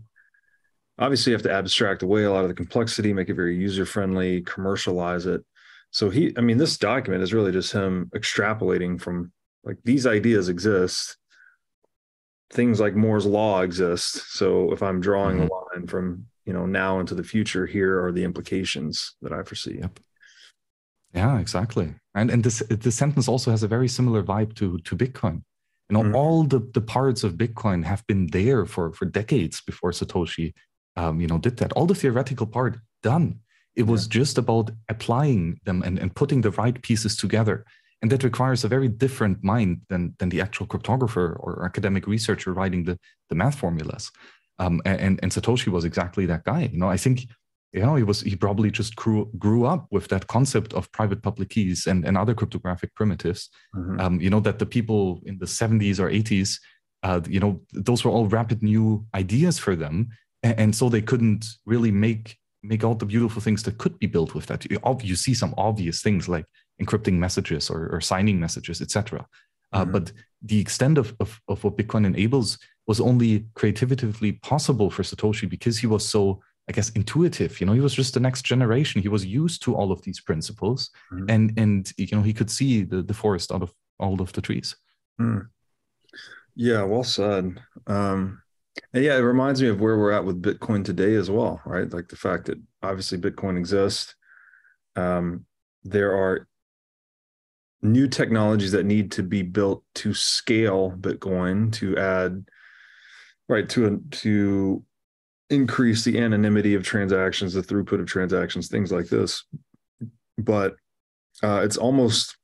Obviously, 0.98 1.30
you 1.30 1.36
have 1.36 1.42
to 1.44 1.52
abstract 1.52 2.02
away 2.02 2.24
a 2.24 2.32
lot 2.32 2.44
of 2.44 2.48
the 2.48 2.54
complexity, 2.54 3.14
make 3.14 3.30
it 3.30 3.34
very 3.34 3.56
user 3.56 3.86
friendly, 3.86 4.42
commercialize 4.42 5.24
it. 5.24 5.42
So 5.90 6.10
he, 6.10 6.34
I 6.36 6.42
mean, 6.42 6.58
this 6.58 6.76
document 6.76 7.22
is 7.22 7.32
really 7.32 7.52
just 7.52 7.72
him 7.72 8.10
extrapolating 8.14 9.00
from 9.00 9.32
like 9.64 9.78
these 9.84 10.06
ideas 10.06 10.50
exist 10.50 11.16
things 12.52 12.78
like 12.78 12.94
Moore's 12.94 13.26
law 13.26 13.62
exist. 13.62 14.32
So 14.36 14.72
if 14.72 14.82
I'm 14.82 15.00
drawing 15.00 15.38
mm-hmm. 15.38 15.48
a 15.48 15.78
line 15.78 15.86
from 15.88 16.26
you 16.46 16.52
know 16.52 16.66
now 16.66 17.00
into 17.00 17.14
the 17.14 17.24
future, 17.24 17.66
here 17.66 18.02
are 18.04 18.12
the 18.12 18.24
implications 18.24 19.16
that 19.22 19.32
I 19.32 19.42
foresee. 19.42 19.78
Yep. 19.80 20.00
Yeah, 21.14 21.38
exactly. 21.38 21.94
And 22.14 22.30
and 22.30 22.44
this 22.44 22.62
the 22.68 22.92
sentence 22.92 23.28
also 23.28 23.50
has 23.50 23.62
a 23.62 23.68
very 23.68 23.88
similar 23.88 24.22
vibe 24.22 24.54
to 24.56 24.78
to 24.78 24.96
Bitcoin. 24.96 25.42
You 25.88 25.94
know, 25.94 26.02
mm-hmm. 26.02 26.16
all 26.16 26.44
the 26.44 26.60
the 26.74 26.80
parts 26.80 27.24
of 27.24 27.34
Bitcoin 27.34 27.84
have 27.84 28.06
been 28.06 28.28
there 28.28 28.64
for 28.66 28.92
for 28.92 29.06
decades 29.06 29.60
before 29.60 29.92
Satoshi, 29.92 30.52
um, 30.96 31.20
you 31.20 31.26
know, 31.26 31.38
did 31.38 31.56
that. 31.58 31.72
All 31.72 31.86
the 31.86 31.94
theoretical 31.94 32.46
part 32.46 32.78
done. 33.02 33.40
It 33.74 33.86
was 33.86 34.06
yeah. 34.06 34.20
just 34.20 34.38
about 34.38 34.70
applying 34.88 35.60
them 35.64 35.82
and, 35.82 35.98
and 35.98 36.14
putting 36.14 36.40
the 36.40 36.50
right 36.52 36.80
pieces 36.80 37.14
together 37.14 37.66
and 38.02 38.12
that 38.12 38.24
requires 38.24 38.64
a 38.64 38.68
very 38.68 38.88
different 38.88 39.42
mind 39.42 39.80
than 39.88 40.14
than 40.18 40.28
the 40.28 40.40
actual 40.40 40.66
cryptographer 40.66 41.36
or 41.40 41.64
academic 41.64 42.06
researcher 42.06 42.52
writing 42.52 42.84
the 42.84 42.98
the 43.30 43.34
math 43.34 43.58
formulas. 43.58 44.10
Um, 44.58 44.80
and 44.84 45.20
and 45.22 45.32
Satoshi 45.32 45.68
was 45.68 45.84
exactly 45.84 46.26
that 46.26 46.44
guy. 46.44 46.70
You 46.72 46.78
know, 46.78 46.88
I 46.88 46.96
think 46.96 47.26
you 47.72 47.82
know 47.82 47.96
he 47.96 48.02
was 48.02 48.22
he 48.22 48.36
probably 48.36 48.70
just 48.70 48.96
grew 48.96 49.30
grew 49.38 49.66
up 49.66 49.86
with 49.90 50.08
that 50.08 50.26
concept 50.28 50.72
of 50.72 50.90
private 50.92 51.22
public 51.22 51.50
keys 51.50 51.86
and 51.86 52.04
and 52.06 52.16
other 52.16 52.34
cryptographic 52.34 52.94
primitives. 52.94 53.50
Mm-hmm. 53.74 54.00
Um, 54.00 54.20
you 54.20 54.30
know 54.30 54.40
that 54.40 54.58
the 54.58 54.66
people 54.66 55.20
in 55.26 55.38
the 55.38 55.46
70s 55.46 55.98
or 55.98 56.10
80s, 56.10 56.58
uh, 57.02 57.20
you 57.28 57.40
know, 57.40 57.60
those 57.72 58.04
were 58.04 58.10
all 58.10 58.26
rapid 58.26 58.62
new 58.62 59.06
ideas 59.14 59.58
for 59.58 59.76
them, 59.76 60.08
and, 60.42 60.58
and 60.58 60.76
so 60.76 60.88
they 60.88 61.02
couldn't 61.02 61.46
really 61.66 61.90
make 61.90 62.38
make 62.62 62.84
all 62.84 62.94
the 62.94 63.06
beautiful 63.06 63.40
things 63.40 63.62
that 63.62 63.78
could 63.78 63.98
be 63.98 64.06
built 64.06 64.34
with 64.34 64.46
that. 64.46 64.64
You, 64.70 64.78
you 65.02 65.16
see 65.16 65.34
some 65.34 65.54
obvious 65.56 66.02
things 66.02 66.28
like 66.28 66.46
encrypting 66.82 67.14
messages 67.14 67.70
or, 67.70 67.88
or 67.92 68.00
signing 68.00 68.40
messages, 68.40 68.80
etc. 68.80 69.26
Uh, 69.72 69.82
mm-hmm. 69.82 69.92
But 69.92 70.12
the 70.42 70.60
extent 70.60 70.98
of, 70.98 71.14
of, 71.20 71.40
of 71.48 71.62
what 71.64 71.76
Bitcoin 71.76 72.06
enables 72.06 72.58
was 72.86 73.00
only 73.00 73.46
creatively 73.54 74.32
possible 74.32 74.90
for 74.90 75.02
Satoshi 75.02 75.48
because 75.48 75.78
he 75.78 75.86
was 75.86 76.06
so, 76.06 76.40
I 76.68 76.72
guess, 76.72 76.90
intuitive. 76.90 77.60
You 77.60 77.66
know, 77.66 77.72
he 77.72 77.80
was 77.80 77.94
just 77.94 78.14
the 78.14 78.20
next 78.20 78.42
generation. 78.42 79.02
He 79.02 79.08
was 79.08 79.26
used 79.26 79.62
to 79.62 79.74
all 79.74 79.90
of 79.92 80.02
these 80.02 80.20
principles, 80.20 80.90
mm-hmm. 81.12 81.26
and 81.28 81.58
and 81.58 81.92
you 81.96 82.08
know 82.12 82.22
he 82.22 82.32
could 82.32 82.50
see 82.50 82.82
the, 82.82 83.02
the 83.02 83.14
forest 83.14 83.52
out 83.52 83.62
of 83.62 83.72
all 83.98 84.20
of 84.20 84.32
the 84.32 84.40
trees. 84.40 84.76
Mm. 85.20 85.48
Yeah, 86.54 86.84
well 86.84 87.04
said. 87.04 87.60
Um, 87.86 88.42
and 88.92 89.04
yeah, 89.04 89.16
it 89.16 89.20
reminds 89.20 89.60
me 89.60 89.68
of 89.68 89.80
where 89.80 89.98
we're 89.98 90.12
at 90.12 90.24
with 90.24 90.42
Bitcoin 90.42 90.84
today 90.84 91.14
as 91.14 91.30
well, 91.30 91.60
right? 91.64 91.90
Like 91.92 92.08
the 92.08 92.16
fact 92.16 92.46
that 92.46 92.58
obviously 92.82 93.18
Bitcoin 93.18 93.58
exists. 93.58 94.14
Um, 94.96 95.44
there 95.84 96.14
are 96.14 96.48
new 97.82 98.08
technologies 98.08 98.72
that 98.72 98.86
need 98.86 99.12
to 99.12 99.22
be 99.22 99.42
built 99.42 99.82
to 99.96 100.14
scale 100.14 100.92
Bitcoin 100.98 101.72
to 101.74 101.96
add 101.96 102.44
right 103.48 103.68
to 103.70 104.02
to 104.10 104.82
increase 105.50 106.04
the 106.04 106.18
anonymity 106.18 106.74
of 106.74 106.82
transactions, 106.82 107.54
the 107.54 107.62
throughput 107.62 108.00
of 108.00 108.06
transactions, 108.06 108.68
things 108.68 108.90
like 108.90 109.06
this. 109.06 109.44
But 110.38 110.76
uh, 111.42 111.60
it's 111.62 111.76
almost 111.76 112.36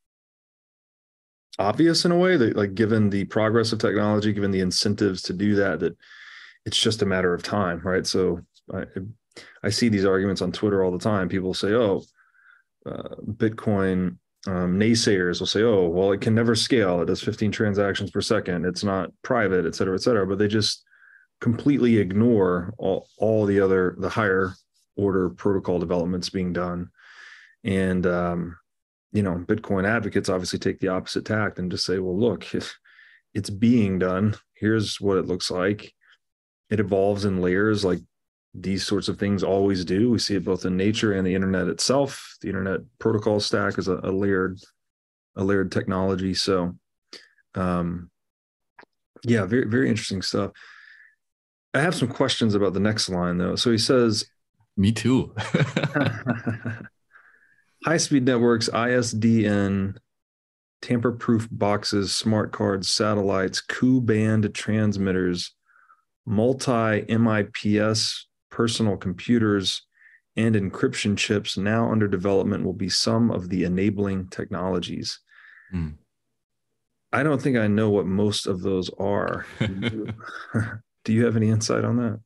obvious 1.59 2.05
in 2.05 2.13
a 2.13 2.17
way 2.17 2.37
that, 2.37 2.57
like, 2.57 2.75
given 2.75 3.11
the 3.11 3.25
progress 3.25 3.73
of 3.73 3.81
technology, 3.81 4.33
given 4.33 4.53
the 4.53 4.61
incentives 4.61 5.23
to 5.23 5.33
do 5.33 5.57
that, 5.57 5.81
that 5.81 5.97
it's 6.65 6.77
just 6.79 7.03
a 7.03 7.07
matter 7.07 7.35
of 7.35 7.43
time, 7.43 7.81
right? 7.81 8.07
So 8.07 8.41
I, 8.73 8.85
I 9.65 9.71
see 9.71 9.89
these 9.89 10.05
arguments 10.05 10.43
on 10.43 10.53
Twitter 10.53 10.85
all 10.85 10.93
the 10.93 10.99
time. 10.99 11.29
People 11.29 11.55
say, 11.55 11.73
"Oh, 11.73 12.05
uh, 12.87 13.17
Bitcoin 13.27 14.19
um, 14.47 14.79
naysayers 14.79 15.39
will 15.39 15.47
say, 15.47 15.63
oh, 15.63 15.89
well, 15.89 16.13
it 16.13 16.21
can 16.21 16.35
never 16.35 16.55
scale. 16.55 17.01
It 17.01 17.07
does 17.07 17.23
15 17.23 17.53
transactions 17.53 18.11
per 18.11 18.21
second. 18.21 18.65
It's 18.65 18.83
not 18.83 19.11
private, 19.23 19.67
et 19.67 19.75
cetera, 19.75 19.95
et 19.95 20.03
cetera. 20.03 20.27
But 20.27 20.39
they 20.39 20.49
just 20.49 20.83
completely 21.43 21.99
ignore 21.99 22.73
all, 22.79 23.09
all 23.19 23.45
the 23.45 23.61
other, 23.61 23.97
the 23.99 24.09
higher 24.09 24.55
order 24.97 25.29
protocol 25.29 25.81
developments 25.81 26.31
being 26.31 26.53
done. 26.53 26.89
And, 27.65 28.07
um, 28.07 28.57
you 29.13 29.25
know, 29.25 29.45
Bitcoin 29.47 29.85
advocates 29.85 30.29
obviously 30.29 30.61
take 30.61 30.79
the 30.79 30.89
opposite 30.89 31.25
tact 31.25 31.59
and 31.59 31.69
just 31.69 31.85
say, 31.85 31.99
well, 31.99 32.17
look, 32.17 32.47
it's 33.35 33.51
being 33.51 33.99
done. 33.99 34.37
Here's 34.55 35.01
what 35.01 35.19
it 35.19 35.27
looks 35.27 35.51
like. 35.51 35.93
It 36.71 36.79
evolves 36.79 37.25
in 37.25 37.43
layers 37.43 37.85
like 37.85 37.99
these 38.55 38.87
sorts 38.87 39.09
of 39.09 39.19
things 39.19 39.43
always 39.43 39.85
do. 39.85 40.11
We 40.11 40.21
see 40.21 40.37
it 40.37 40.45
both 40.45 40.65
in 40.65 40.77
nature 40.77 41.13
and 41.13 41.27
the 41.27 41.35
internet 41.35 41.67
itself. 41.67 42.37
The 42.41 42.49
internet 42.49 42.83
protocol 43.01 43.41
stack 43.41 43.79
is 43.79 43.89
a, 43.89 43.99
a 44.05 44.13
layered, 44.13 44.61
a 45.35 45.43
layered 45.43 45.73
technology. 45.73 46.35
So, 46.35 46.77
um, 47.57 48.11
yeah, 49.25 49.45
very 49.45 49.67
very 49.67 49.89
interesting 49.89 50.23
stuff. 50.23 50.53
I 51.75 51.81
have 51.81 51.95
some 51.95 52.09
questions 52.09 52.55
about 52.55 52.75
the 52.75 52.81
next 52.81 53.09
line 53.09 53.39
though. 53.39 53.57
So 53.57 53.71
he 53.71 53.79
says, 53.79 54.27
"Me 54.77 54.93
too." 54.93 55.35
High 57.85 57.97
speed 57.97 58.25
networks, 58.25 58.69
ISDN, 58.69 59.97
tamper 60.83 61.13
proof 61.13 61.49
boxes, 61.51 62.15
smart 62.15 62.53
cards, 62.53 62.89
satellites, 62.91 63.61
Ku 63.61 64.01
band 64.01 64.55
transmitters, 64.55 65.55
multi 66.27 67.03
MIPS 67.09 68.27
personal 68.51 68.97
computers, 68.97 69.83
and 70.37 70.55
encryption 70.55 71.17
chips 71.17 71.57
now 71.57 71.91
under 71.91 72.07
development 72.07 72.65
will 72.65 72.73
be 72.73 72.89
some 72.89 73.31
of 73.31 73.49
the 73.49 73.65
enabling 73.65 74.29
technologies. 74.29 75.19
Mm. 75.75 75.95
I 77.13 77.23
don't 77.23 77.41
think 77.41 77.57
I 77.57 77.67
know 77.67 77.91
what 77.91 78.07
most 78.07 78.47
of 78.47 78.63
those 78.63 78.91
are. 78.99 79.47
Do 81.05 81.13
you, 81.13 81.25
have 81.25 81.37
any 81.37 81.51
insight 81.51 81.85
on 81.85 81.97
that? 81.97 82.21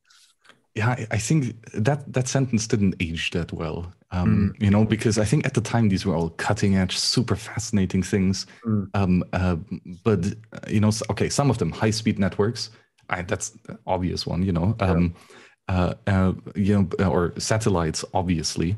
Yeah, 0.75 1.05
I 1.09 1.17
think 1.17 1.55
that 1.73 2.13
that 2.13 2.27
sentence 2.27 2.67
didn't 2.67 2.95
age 2.99 3.31
that 3.31 3.51
well. 3.51 3.91
Um, 4.11 4.53
mm. 4.53 4.63
You 4.63 4.69
know, 4.69 4.85
because 4.85 5.17
I 5.17 5.25
think 5.25 5.45
at 5.45 5.53
the 5.53 5.61
time 5.61 5.89
these 5.89 6.05
were 6.05 6.15
all 6.15 6.29
cutting 6.29 6.75
edge, 6.75 6.97
super 6.97 7.35
fascinating 7.35 8.03
things. 8.03 8.45
Mm. 8.65 8.89
Um, 8.93 9.23
uh, 9.33 9.55
but 10.03 10.25
you 10.67 10.79
know, 10.79 10.91
okay, 11.09 11.29
some 11.29 11.49
of 11.49 11.57
them 11.57 11.71
high 11.71 11.89
speed 11.89 12.19
networks. 12.19 12.69
I, 13.09 13.23
that's 13.23 13.49
the 13.49 13.79
obvious 13.87 14.27
one. 14.27 14.43
You 14.43 14.51
know, 14.51 14.75
um, 14.79 15.01
yeah 15.01 15.21
uh, 15.69 15.93
uh, 16.07 16.33
you 16.55 16.73
know, 16.73 16.89
uh, 16.99 17.09
or 17.09 17.33
satellites, 17.37 18.05
obviously. 18.13 18.75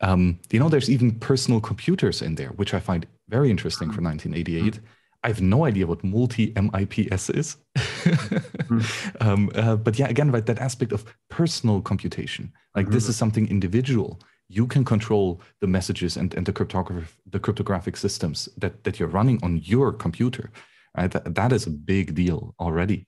Um, 0.00 0.38
you 0.50 0.60
know, 0.60 0.68
there's 0.68 0.90
even 0.90 1.12
personal 1.12 1.60
computers 1.60 2.22
in 2.22 2.34
there, 2.34 2.50
which 2.50 2.74
I 2.74 2.80
find 2.80 3.06
very 3.28 3.50
interesting 3.50 3.90
for 3.90 4.02
1988. 4.02 4.74
Mm-hmm. 4.74 4.86
I 5.22 5.28
have 5.28 5.40
no 5.40 5.64
idea 5.64 5.86
what 5.86 6.04
multi 6.04 6.52
MIPS 6.52 7.30
is. 7.30 7.56
mm-hmm. 7.76 9.16
um, 9.20 9.50
uh, 9.54 9.76
but 9.76 9.98
yeah, 9.98 10.08
again, 10.08 10.30
right, 10.30 10.46
that 10.46 10.58
aspect 10.58 10.92
of 10.92 11.04
personal 11.28 11.80
computation, 11.80 12.52
like 12.74 12.86
mm-hmm. 12.86 12.94
this 12.94 13.08
is 13.08 13.16
something 13.16 13.48
individual. 13.48 14.20
You 14.48 14.66
can 14.66 14.84
control 14.84 15.40
the 15.60 15.66
messages 15.66 16.16
and, 16.16 16.32
and 16.34 16.46
the 16.46 16.52
cryptographic 16.52 17.08
the 17.30 17.40
cryptographic 17.40 17.96
systems 17.96 18.48
that, 18.58 18.84
that 18.84 19.00
you're 19.00 19.08
running 19.08 19.40
on 19.42 19.58
your 19.58 19.92
computer. 19.92 20.50
Right? 20.96 21.10
That, 21.10 21.34
that 21.34 21.52
is 21.52 21.66
a 21.66 21.70
big 21.70 22.14
deal 22.14 22.54
already 22.58 23.06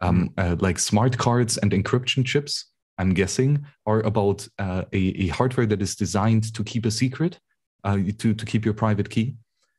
um, 0.00 0.30
mm-hmm. 0.30 0.52
uh, 0.52 0.56
like 0.60 0.78
smart 0.78 1.16
cards 1.18 1.56
and 1.58 1.72
encryption 1.72 2.24
chips 2.24 2.66
i'm 2.98 3.12
guessing 3.14 3.64
are 3.86 4.00
about 4.00 4.46
uh, 4.58 4.84
a, 4.92 4.98
a, 4.98 5.28
hardware 5.28 5.66
that 5.66 5.82
is 5.82 5.94
designed 5.94 6.52
to 6.54 6.64
keep 6.64 6.86
a 6.86 6.90
secret 6.90 7.38
uh, 7.84 7.98
to, 8.18 8.34
to 8.34 8.44
keep 8.44 8.64
your 8.64 8.74
private 8.74 9.10
key 9.10 9.36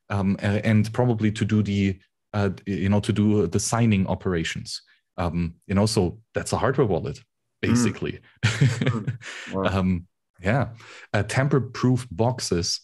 um, 0.10 0.38
and 0.40 0.92
probably 0.94 1.32
to 1.32 1.46
do 1.46 1.64
the 1.64 2.00
uh, 2.34 2.50
you 2.66 2.90
know 2.90 3.00
to 3.00 3.14
do 3.14 3.48
the 3.48 3.60
signing 3.60 4.06
operations 4.08 4.82
um, 5.18 5.56
you 5.68 5.76
know 5.76 5.86
so 5.86 6.20
that's 6.34 6.54
a 6.54 6.58
hardware 6.58 6.88
wallet 6.88 7.20
basically 7.62 8.20
mm. 8.44 9.18
wow. 9.54 9.64
um, 9.66 10.08
yeah 10.42 10.70
uh, 11.14 11.24
tamper 11.24 11.62
proof 11.62 12.08
boxes 12.12 12.82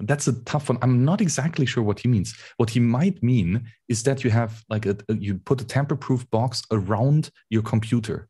that's 0.00 0.26
a 0.26 0.32
tough 0.44 0.68
one. 0.68 0.78
I'm 0.82 1.04
not 1.04 1.20
exactly 1.20 1.66
sure 1.66 1.82
what 1.82 2.00
he 2.00 2.08
means. 2.08 2.34
What 2.56 2.70
he 2.70 2.80
might 2.80 3.22
mean 3.22 3.64
is 3.88 4.02
that 4.04 4.24
you 4.24 4.30
have 4.30 4.64
like 4.68 4.86
a, 4.86 4.96
you 5.08 5.34
put 5.34 5.60
a 5.60 5.66
tamper-proof 5.66 6.28
box 6.30 6.62
around 6.70 7.30
your 7.50 7.62
computer, 7.62 8.28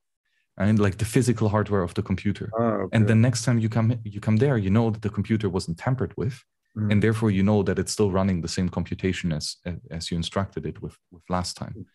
and 0.59 0.79
like 0.79 0.99
the 0.99 1.05
physical 1.05 1.49
hardware 1.49 1.83
of 1.83 1.95
the 1.95 2.03
computer. 2.03 2.51
Oh, 2.59 2.65
okay. 2.65 2.97
And 2.97 3.07
the 3.07 3.15
next 3.15 3.45
time 3.45 3.59
you 3.59 3.69
come 3.69 3.99
you 4.05 4.21
come 4.21 4.37
there, 4.37 4.59
you 4.59 4.71
know 4.71 4.91
that 4.91 5.03
the 5.03 5.11
computer 5.11 5.49
wasn't 5.49 5.79
tampered 5.79 6.15
with, 6.17 6.43
mm. 6.77 6.91
and 6.91 7.03
therefore 7.03 7.31
you 7.31 7.43
know 7.43 7.63
that 7.63 7.79
it's 7.79 7.93
still 7.93 8.11
running 8.11 8.41
the 8.41 8.49
same 8.49 8.69
computation 8.69 9.33
as 9.33 9.57
as 9.91 10.11
you 10.11 10.17
instructed 10.17 10.67
it 10.67 10.81
with 10.83 10.97
with 11.11 11.23
last 11.29 11.57
time. 11.57 11.87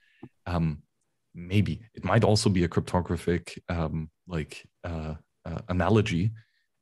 Um, 0.46 0.84
maybe 1.34 1.82
it 1.94 2.04
might 2.04 2.24
also 2.24 2.50
be 2.50 2.64
a 2.64 2.68
cryptographic 2.68 3.62
um, 3.70 4.10
like 4.28 4.66
uh, 4.84 5.16
uh, 5.46 5.60
analogy. 5.70 6.32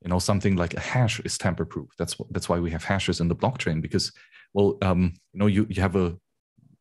You 0.01 0.09
know, 0.09 0.19
something 0.19 0.55
like 0.55 0.75
a 0.75 0.79
hash 0.79 1.19
is 1.21 1.37
tamper-proof. 1.37 1.89
That's 1.97 2.15
that's 2.29 2.47
why 2.47 2.59
we 2.59 2.71
have 2.71 2.83
hashes 2.83 3.19
in 3.21 3.27
the 3.27 3.35
blockchain 3.35 3.81
because, 3.81 4.11
well, 4.53 4.77
um, 4.81 5.13
you 5.33 5.39
know, 5.39 5.47
you 5.47 5.65
you 5.69 5.81
have 5.81 5.95
a 5.95 6.15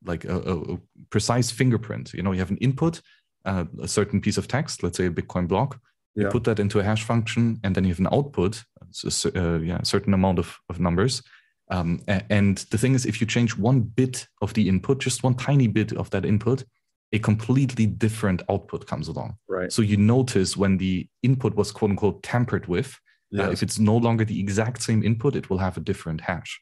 like 0.05 0.25
a, 0.27 0.37
a, 0.37 0.79
precise 1.09 1.51
fingerprint. 1.51 2.13
You 2.13 2.23
know, 2.23 2.33
you 2.33 2.39
have 2.39 2.51
an 2.51 2.59
input, 2.59 3.01
uh, 3.47 3.65
a 3.81 3.89
certain 3.89 4.21
piece 4.21 4.37
of 4.37 4.47
text, 4.47 4.83
let's 4.83 4.99
say 4.99 5.07
a 5.07 5.11
Bitcoin 5.11 5.49
block, 5.49 5.81
you 6.15 6.29
put 6.29 6.45
that 6.45 6.61
into 6.61 6.79
a 6.79 6.85
hash 6.85 7.03
function, 7.03 7.59
and 7.65 7.75
then 7.75 7.85
you 7.85 7.91
have 7.91 7.99
an 7.99 8.09
output, 8.13 8.63
so, 8.95 9.31
uh, 9.35 9.59
yeah, 9.59 9.79
a 9.79 9.85
certain 9.85 10.15
amount 10.15 10.39
of, 10.39 10.59
of 10.69 10.81
numbers. 10.81 11.23
Um, 11.71 12.01
and 12.07 12.59
the 12.71 12.79
thing 12.79 12.95
is, 12.95 13.07
if 13.07 13.21
you 13.21 13.27
change 13.27 13.57
one 13.57 13.81
bit 13.81 14.29
of 14.43 14.53
the 14.55 14.69
input, 14.69 15.01
just 15.01 15.23
one 15.23 15.35
tiny 15.35 15.67
bit 15.67 15.93
of 15.93 16.11
that 16.11 16.25
input, 16.25 16.65
a 17.13 17.19
completely 17.19 17.87
different 17.87 18.43
output 18.51 18.87
comes 18.87 19.09
along. 19.09 19.37
Right. 19.49 19.73
So 19.73 19.83
you 19.83 19.97
notice 19.97 20.57
when 20.57 20.77
the 20.79 21.09
input 21.23 21.55
was 21.55 21.73
quote 21.73 21.91
unquote 21.91 22.23
tampered 22.23 22.67
with, 22.67 22.99
uh, 23.35 23.39
yes. 23.39 23.49
uh, 23.49 23.51
if 23.51 23.63
it's 23.63 23.79
no 23.79 23.97
longer 23.97 24.25
the 24.25 24.39
exact 24.39 24.83
same 24.83 25.03
input, 25.03 25.37
it 25.37 25.49
will 25.49 25.59
have 25.59 25.77
a 25.77 25.81
different 25.81 26.21
hash. 26.21 26.61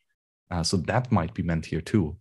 Uh, 0.51 0.63
so 0.63 0.77
that 0.77 1.11
might 1.11 1.35
be 1.35 1.43
meant 1.43 1.67
here 1.67 1.81
too. 1.81 2.17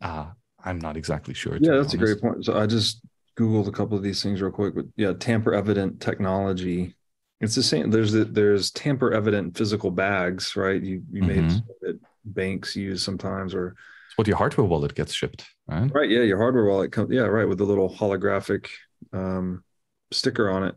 Uh, 0.00 0.26
I'm 0.64 0.78
not 0.78 0.96
exactly 0.96 1.34
sure. 1.34 1.58
Yeah, 1.60 1.76
that's 1.76 1.94
a 1.94 1.98
great 1.98 2.20
point. 2.20 2.44
So 2.44 2.58
I 2.58 2.66
just 2.66 3.00
googled 3.38 3.68
a 3.68 3.72
couple 3.72 3.96
of 3.96 4.02
these 4.02 4.22
things 4.22 4.40
real 4.40 4.50
quick, 4.50 4.74
but 4.74 4.86
yeah, 4.96 5.12
tamper 5.12 5.54
evident 5.54 6.00
technology. 6.00 6.94
It's 7.40 7.54
the 7.54 7.62
same. 7.62 7.90
There's 7.90 8.12
the, 8.12 8.24
there's 8.24 8.70
tamper 8.70 9.12
evident 9.12 9.56
physical 9.56 9.90
bags, 9.90 10.56
right? 10.56 10.82
You 10.82 11.02
you 11.10 11.22
mm-hmm. 11.22 11.46
made 11.46 11.62
that 11.82 12.00
banks 12.24 12.74
use 12.76 13.02
sometimes, 13.02 13.54
or 13.54 13.74
it's 14.08 14.16
what 14.16 14.26
your 14.26 14.36
hardware 14.36 14.66
wallet 14.66 14.94
gets 14.94 15.12
shipped, 15.12 15.44
right? 15.66 15.90
Right. 15.92 16.08
Yeah, 16.08 16.22
your 16.22 16.38
hardware 16.38 16.64
wallet 16.64 16.92
comes. 16.92 17.10
Yeah, 17.12 17.22
right, 17.22 17.48
with 17.48 17.58
the 17.58 17.64
little 17.64 17.90
holographic 17.90 18.68
um, 19.12 19.62
sticker 20.10 20.48
on 20.48 20.64
it, 20.64 20.74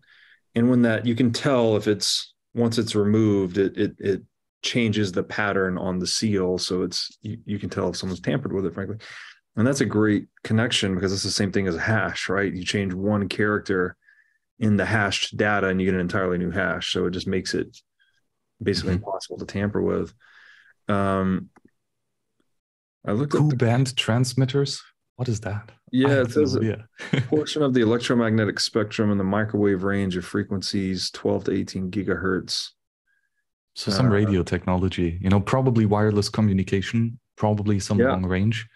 and 0.55 0.69
when 0.69 0.81
that 0.81 1.05
you 1.05 1.15
can 1.15 1.31
tell 1.31 1.77
if 1.77 1.87
it's 1.87 2.33
once 2.53 2.77
it's 2.77 2.95
removed, 2.95 3.57
it 3.57 3.77
it 3.77 3.95
it 3.99 4.23
changes 4.63 5.11
the 5.11 5.23
pattern 5.23 5.77
on 5.77 5.99
the 5.99 6.07
seal, 6.07 6.57
so 6.57 6.81
it's 6.81 7.17
you, 7.21 7.37
you 7.45 7.59
can 7.59 7.69
tell 7.69 7.89
if 7.89 7.95
someone's 7.95 8.19
tampered 8.19 8.51
with 8.51 8.65
it. 8.65 8.73
Frankly, 8.73 8.97
and 9.55 9.65
that's 9.65 9.81
a 9.81 9.85
great 9.85 10.27
connection 10.43 10.95
because 10.95 11.13
it's 11.13 11.23
the 11.23 11.31
same 11.31 11.51
thing 11.51 11.67
as 11.67 11.75
a 11.75 11.81
hash, 11.81 12.29
right? 12.29 12.53
You 12.53 12.63
change 12.63 12.93
one 12.93 13.29
character 13.29 13.95
in 14.59 14.77
the 14.77 14.85
hashed 14.85 15.37
data 15.37 15.67
and 15.67 15.79
you 15.79 15.85
get 15.85 15.93
an 15.93 16.01
entirely 16.01 16.37
new 16.37 16.51
hash. 16.51 16.91
So 16.91 17.05
it 17.05 17.11
just 17.11 17.27
makes 17.27 17.53
it 17.53 17.77
basically 18.61 18.95
mm-hmm. 18.95 19.03
impossible 19.03 19.37
to 19.37 19.45
tamper 19.45 19.81
with. 19.81 20.13
Um, 20.87 21.49
I 23.05 23.11
looked 23.11 23.35
at 23.35 23.49
the, 23.49 23.55
band 23.55 23.95
transmitters. 23.95 24.81
What 25.15 25.29
is 25.29 25.39
that? 25.41 25.71
Yeah, 25.91 26.21
it 26.21 26.31
says 26.31 26.55
no 26.55 26.75
a 27.13 27.21
portion 27.21 27.61
of 27.61 27.73
the 27.73 27.81
electromagnetic 27.81 28.59
spectrum 28.59 29.11
in 29.11 29.17
the 29.17 29.23
microwave 29.23 29.83
range 29.83 30.17
of 30.17 30.25
frequencies 30.25 31.09
12 31.11 31.45
to 31.45 31.51
18 31.51 31.91
gigahertz. 31.91 32.69
So 33.75 33.91
some 33.91 34.07
uh, 34.07 34.09
radio 34.09 34.43
technology, 34.43 35.19
you 35.21 35.29
know, 35.29 35.39
probably 35.39 35.85
wireless 35.85 36.29
communication, 36.29 37.19
probably 37.35 37.79
some 37.79 37.99
yeah. 37.99 38.09
long 38.09 38.25
range 38.25 38.67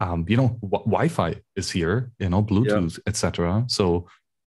um, 0.00 0.24
you 0.28 0.36
know, 0.36 0.58
w- 0.62 0.84
Wi-Fi 0.84 1.36
is 1.56 1.70
here, 1.70 2.12
you 2.18 2.28
know, 2.28 2.42
Bluetooth, 2.42 2.98
yeah. 2.98 3.02
etc. 3.06 3.64
So, 3.68 4.06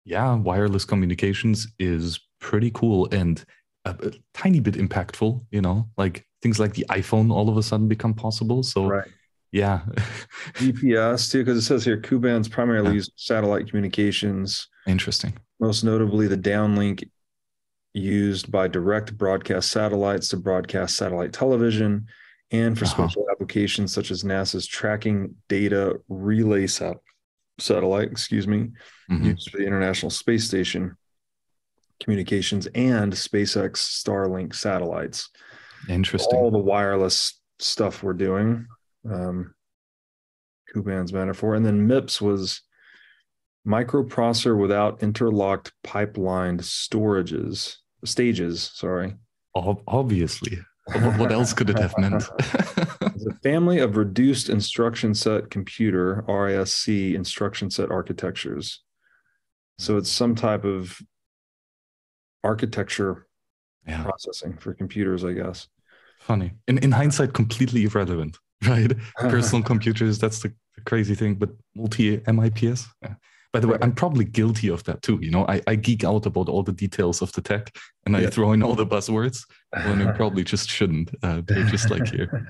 yeah, 0.07 0.35
wireless 0.35 0.85
communications 0.85 1.67
is 1.81 2.21
pretty 2.41 2.71
cool 2.71 3.09
and 3.11 3.45
a, 3.85 3.91
a, 3.91 4.13
tiny 4.33 4.61
bit 4.61 4.75
impactful. 4.75 5.45
You 5.51 5.61
know, 5.61 5.89
like 5.99 6.25
things 6.41 6.59
like 6.61 6.75
the 6.75 6.87
iPhone 6.89 7.33
all 7.33 7.51
of 7.51 7.57
a 7.57 7.63
sudden 7.63 7.89
become 7.89 8.15
possible. 8.15 8.63
So, 8.63 8.87
right. 8.87 9.09
yeah, 9.51 9.81
GPS 10.55 11.31
too, 11.31 11.45
because 11.45 11.59
it 11.59 11.67
says 11.67 11.85
here 11.85 12.01
Ku 12.01 12.21
bands 12.21 12.49
primarily 12.49 12.91
yeah. 12.91 12.95
use 12.95 13.11
satellite 13.17 13.69
communications. 13.69 14.69
Interesting. 14.87 15.35
Most 15.59 15.83
notably, 15.83 16.29
the 16.29 16.39
downlink 16.39 17.11
used 17.93 18.51
by 18.53 18.69
direct 18.69 19.19
broadcast 19.19 19.73
satellites 19.73 20.29
to 20.29 20.37
broadcast 20.37 20.97
satellite 20.97 21.33
television 21.33 22.07
and 22.53 22.79
for 22.79 22.85
uh-huh. 22.85 22.95
special 22.95 23.27
applications 23.33 23.93
such 23.93 24.11
as 24.13 24.23
NASA's 24.23 24.67
tracking 24.67 25.35
data 25.49 25.99
relay 26.09 26.67
sat- 26.67 26.99
satellite, 27.59 28.11
excuse 28.11 28.47
me, 28.47 28.71
mm-hmm. 29.11 29.25
used 29.25 29.51
for 29.51 29.59
the 29.59 29.67
International 29.67 30.11
Space 30.11 30.47
Station 30.47 30.97
communications 32.03 32.67
and 32.75 33.13
SpaceX 33.13 33.77
Starlink 33.77 34.55
satellites. 34.55 35.31
Interesting. 35.89 36.39
All 36.39 36.51
the 36.51 36.59
wireless 36.59 37.41
stuff 37.59 38.03
we're 38.03 38.13
doing. 38.13 38.67
Um, 39.11 39.55
Ku 40.73 40.83
band's 40.83 41.13
metaphor. 41.13 41.55
And 41.55 41.65
then 41.65 41.87
MIPS 41.87 42.21
was 42.21 42.61
microprocessor 43.67 44.59
without 44.59 45.03
interlocked 45.03 45.73
pipelined 45.85 46.61
storages, 46.61 47.77
stages, 48.05 48.71
sorry. 48.75 49.15
Obviously 49.55 50.59
what 50.95 51.33
else 51.33 51.53
could 51.53 51.71
it 51.71 51.79
have 51.79 51.97
meant? 51.99 52.25
it's 52.39 53.27
a 53.27 53.35
family 53.43 53.79
of 53.79 53.97
reduced 53.97 54.49
instruction 54.49 55.15
set 55.15 55.51
computer 55.51 56.25
RISC 56.29 57.15
instruction 57.15 57.71
set 57.71 57.91
architectures. 57.91 58.83
So 59.79 59.97
it's 59.97 60.11
some 60.11 60.35
type 60.35 60.65
of 60.65 61.01
architecture 62.45 63.27
yeah. 63.87 64.05
processing 64.05 64.57
for 64.59 64.75
computers, 64.75 65.25
I 65.25 65.33
guess. 65.33 65.69
Funny. 66.21 66.53
In 66.69 66.79
in 66.79 66.93
hindsight, 66.93 67.33
completely 67.33 67.85
irrelevant, 67.85 68.39
right? 68.69 68.93
Personal 69.17 69.65
computers, 69.65 70.19
that's 70.19 70.41
the 70.41 70.53
crazy 70.85 71.15
thing, 71.15 71.35
but 71.35 71.51
multi 71.75 72.19
MIPS. 72.19 72.87
Yeah. 73.03 73.15
By 73.57 73.61
the 73.61 73.69
way, 73.69 73.79
I'm 73.81 73.95
probably 73.95 74.27
guilty 74.27 74.69
of 74.69 74.85
that 74.85 75.01
too. 75.01 75.19
You 75.23 75.31
know, 75.31 75.47
I, 75.49 75.63
I 75.67 75.77
geek 75.77 76.05
out 76.05 76.27
about 76.27 76.51
all 76.51 76.63
the 76.63 76.75
details 76.75 77.23
of 77.23 77.33
the 77.33 77.41
tech 77.41 77.75
and 78.05 78.15
I 78.15 78.27
throw 78.27 78.53
in 78.53 78.63
all 78.63 78.75
the 78.75 78.85
buzzwords 78.85 79.47
when 79.71 80.07
I 80.07 80.13
probably 80.17 80.45
just 80.45 80.69
shouldn't. 80.69 81.11
Uh, 81.23 81.41
just 81.41 81.89
like 81.91 82.07
here. 82.07 82.47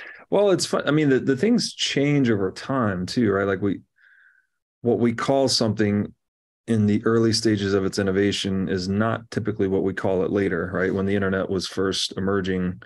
well, 0.30 0.50
it's 0.50 0.66
fun. 0.66 0.82
I 0.84 0.90
mean, 0.90 1.10
the, 1.10 1.20
the 1.20 1.36
things 1.36 1.72
change 1.74 2.28
over 2.28 2.50
time 2.50 3.06
too, 3.06 3.30
right? 3.30 3.46
Like 3.46 3.62
we, 3.62 3.82
what 4.80 4.98
we 4.98 5.12
call 5.12 5.46
something 5.46 6.12
in 6.66 6.86
the 6.86 7.00
early 7.04 7.32
stages 7.32 7.72
of 7.72 7.84
its 7.84 8.00
innovation 8.00 8.68
is 8.68 8.88
not 8.88 9.30
typically 9.30 9.68
what 9.68 9.84
we 9.84 9.94
call 9.94 10.24
it 10.24 10.32
later, 10.32 10.72
right? 10.74 10.92
When 10.92 11.06
the 11.06 11.14
internet 11.14 11.48
was 11.48 11.68
first 11.68 12.14
emerging, 12.16 12.82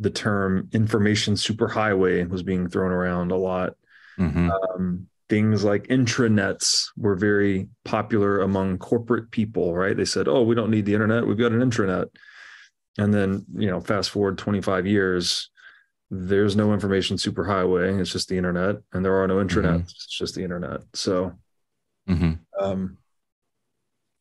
the 0.00 0.10
term 0.10 0.68
information 0.72 1.34
superhighway 1.34 2.28
was 2.28 2.42
being 2.42 2.68
thrown 2.68 2.90
around 2.90 3.30
a 3.30 3.36
lot. 3.36 3.74
Mm-hmm. 4.18 4.50
Um, 4.50 5.06
things 5.30 5.62
like 5.62 5.86
intranets 5.86 6.88
were 6.96 7.14
very 7.14 7.68
popular 7.84 8.40
among 8.40 8.76
corporate 8.78 9.30
people 9.30 9.74
right? 9.74 9.96
They 9.96 10.04
said 10.04 10.28
oh 10.28 10.42
we 10.42 10.54
don't 10.54 10.70
need 10.70 10.84
the 10.84 10.94
internet. 10.94 11.26
We've 11.26 11.38
got 11.38 11.52
an 11.52 11.60
intranet. 11.60 12.08
And 12.98 13.14
then 13.14 13.46
you 13.54 13.70
know 13.70 13.80
fast 13.80 14.10
forward 14.10 14.36
25 14.36 14.86
years 14.86 15.48
there's 16.10 16.56
no 16.56 16.74
information 16.74 17.16
superhighway. 17.16 18.00
It's 18.00 18.12
just 18.12 18.28
the 18.28 18.36
internet 18.36 18.76
and 18.92 19.04
there 19.04 19.14
are 19.14 19.28
no 19.28 19.36
intranets. 19.36 19.86
Mm-hmm. 19.86 19.96
it's 19.96 20.18
just 20.18 20.34
the 20.34 20.42
internet. 20.42 20.80
So 20.92 21.32
mm-hmm. 22.08 22.32
um 22.62 22.98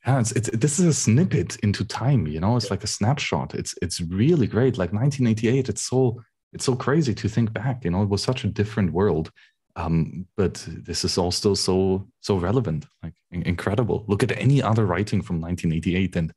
yeah 0.05 0.19
it's, 0.19 0.31
it's 0.33 0.49
this 0.51 0.79
is 0.79 0.85
a 0.85 0.93
snippet 0.93 1.57
into 1.57 1.83
time 1.83 2.27
you 2.27 2.39
know? 2.39 2.55
It's 2.55 2.69
like 2.69 2.83
a 2.83 2.87
snapshot. 2.87 3.55
It's 3.55 3.73
it's 3.81 3.99
really 3.99 4.45
great. 4.45 4.77
Like 4.77 4.93
1988 4.93 5.69
it's 5.69 5.81
so 5.81 6.21
it's 6.53 6.65
so 6.65 6.75
crazy 6.75 7.15
to 7.15 7.27
think 7.27 7.51
back 7.51 7.83
you 7.83 7.89
know? 7.89 8.03
It 8.03 8.09
was 8.09 8.21
such 8.21 8.43
a 8.43 8.47
different 8.47 8.93
world 8.93 9.31
um, 9.79 10.25
but 10.35 10.65
this 10.67 11.05
is 11.05 11.17
all 11.17 11.31
still 11.31 11.55
so 11.55 12.07
so 12.19 12.35
relevant, 12.37 12.85
like 13.01 13.13
incredible. 13.31 14.03
Look 14.07 14.23
at 14.23 14.37
any 14.37 14.61
other 14.61 14.85
writing 14.85 15.21
from 15.21 15.39
1988, 15.39 16.15
and 16.17 16.33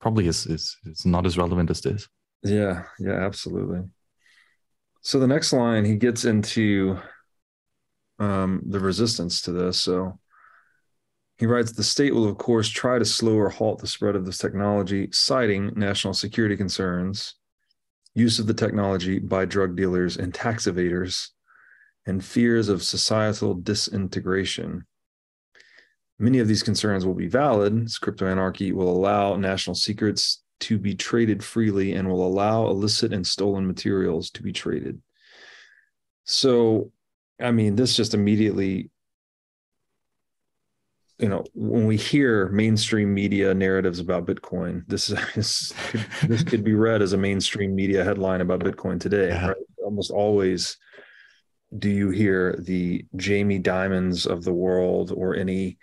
probably 0.00 0.26
is 0.26 0.46
is 0.46 0.76
it's 0.84 1.06
not 1.06 1.26
as 1.26 1.38
relevant 1.38 1.70
as 1.70 1.80
this. 1.80 2.08
Yeah, 2.42 2.84
yeah, 2.98 3.24
absolutely. 3.24 3.82
So 5.00 5.18
the 5.18 5.26
next 5.26 5.52
line, 5.52 5.84
he 5.84 5.96
gets 5.96 6.24
into 6.24 6.98
um, 8.18 8.62
the 8.66 8.80
resistance 8.80 9.42
to 9.42 9.52
this. 9.52 9.78
So 9.78 10.18
he 11.38 11.46
writes, 11.46 11.72
the 11.72 11.82
state 11.82 12.14
will, 12.14 12.28
of 12.28 12.38
course, 12.38 12.68
try 12.68 12.98
to 12.98 13.04
slow 13.04 13.36
or 13.36 13.50
halt 13.50 13.80
the 13.80 13.86
spread 13.86 14.14
of 14.14 14.24
this 14.24 14.38
technology, 14.38 15.08
citing 15.12 15.72
national 15.74 16.14
security 16.14 16.56
concerns, 16.56 17.34
use 18.14 18.38
of 18.38 18.46
the 18.46 18.54
technology 18.54 19.18
by 19.18 19.44
drug 19.44 19.76
dealers 19.76 20.16
and 20.16 20.32
tax 20.32 20.66
evaders, 20.66 21.28
and 22.06 22.24
fears 22.24 22.68
of 22.68 22.82
societal 22.82 23.54
disintegration. 23.54 24.84
Many 26.18 26.38
of 26.38 26.48
these 26.48 26.62
concerns 26.62 27.04
will 27.04 27.14
be 27.14 27.28
valid, 27.28 27.84
as 27.84 27.98
crypto 27.98 28.26
anarchy 28.26 28.72
will 28.72 28.90
allow 28.90 29.36
national 29.36 29.74
secrets 29.74 30.42
to 30.60 30.78
be 30.78 30.94
traded 30.94 31.42
freely 31.42 31.94
and 31.94 32.08
will 32.08 32.26
allow 32.26 32.66
illicit 32.68 33.12
and 33.12 33.26
stolen 33.26 33.66
materials 33.66 34.30
to 34.30 34.42
be 34.42 34.52
traded. 34.52 35.02
So, 36.24 36.92
I 37.40 37.50
mean, 37.50 37.76
this 37.76 37.96
just 37.96 38.14
immediately 38.14 38.90
you 41.18 41.28
know, 41.28 41.44
when 41.54 41.86
we 41.86 41.96
hear 41.96 42.48
mainstream 42.48 43.14
media 43.14 43.54
narratives 43.54 44.00
about 44.00 44.26
Bitcoin, 44.26 44.84
this 44.88 45.10
is 45.36 45.72
this 46.24 46.42
could 46.42 46.64
be 46.64 46.74
read 46.74 47.02
as 47.02 47.12
a 47.12 47.18
mainstream 47.18 47.74
media 47.74 48.02
headline 48.02 48.40
about 48.40 48.60
Bitcoin 48.60 49.00
today. 49.00 49.28
Yeah. 49.28 49.48
Right? 49.48 49.56
Almost 49.84 50.10
always, 50.10 50.76
do 51.78 51.90
you 51.90 52.10
hear 52.10 52.56
the 52.58 53.04
Jamie 53.16 53.60
Dimons 53.60 54.26
of 54.26 54.44
the 54.44 54.52
world 54.52 55.12
or 55.14 55.34
any 55.34 55.78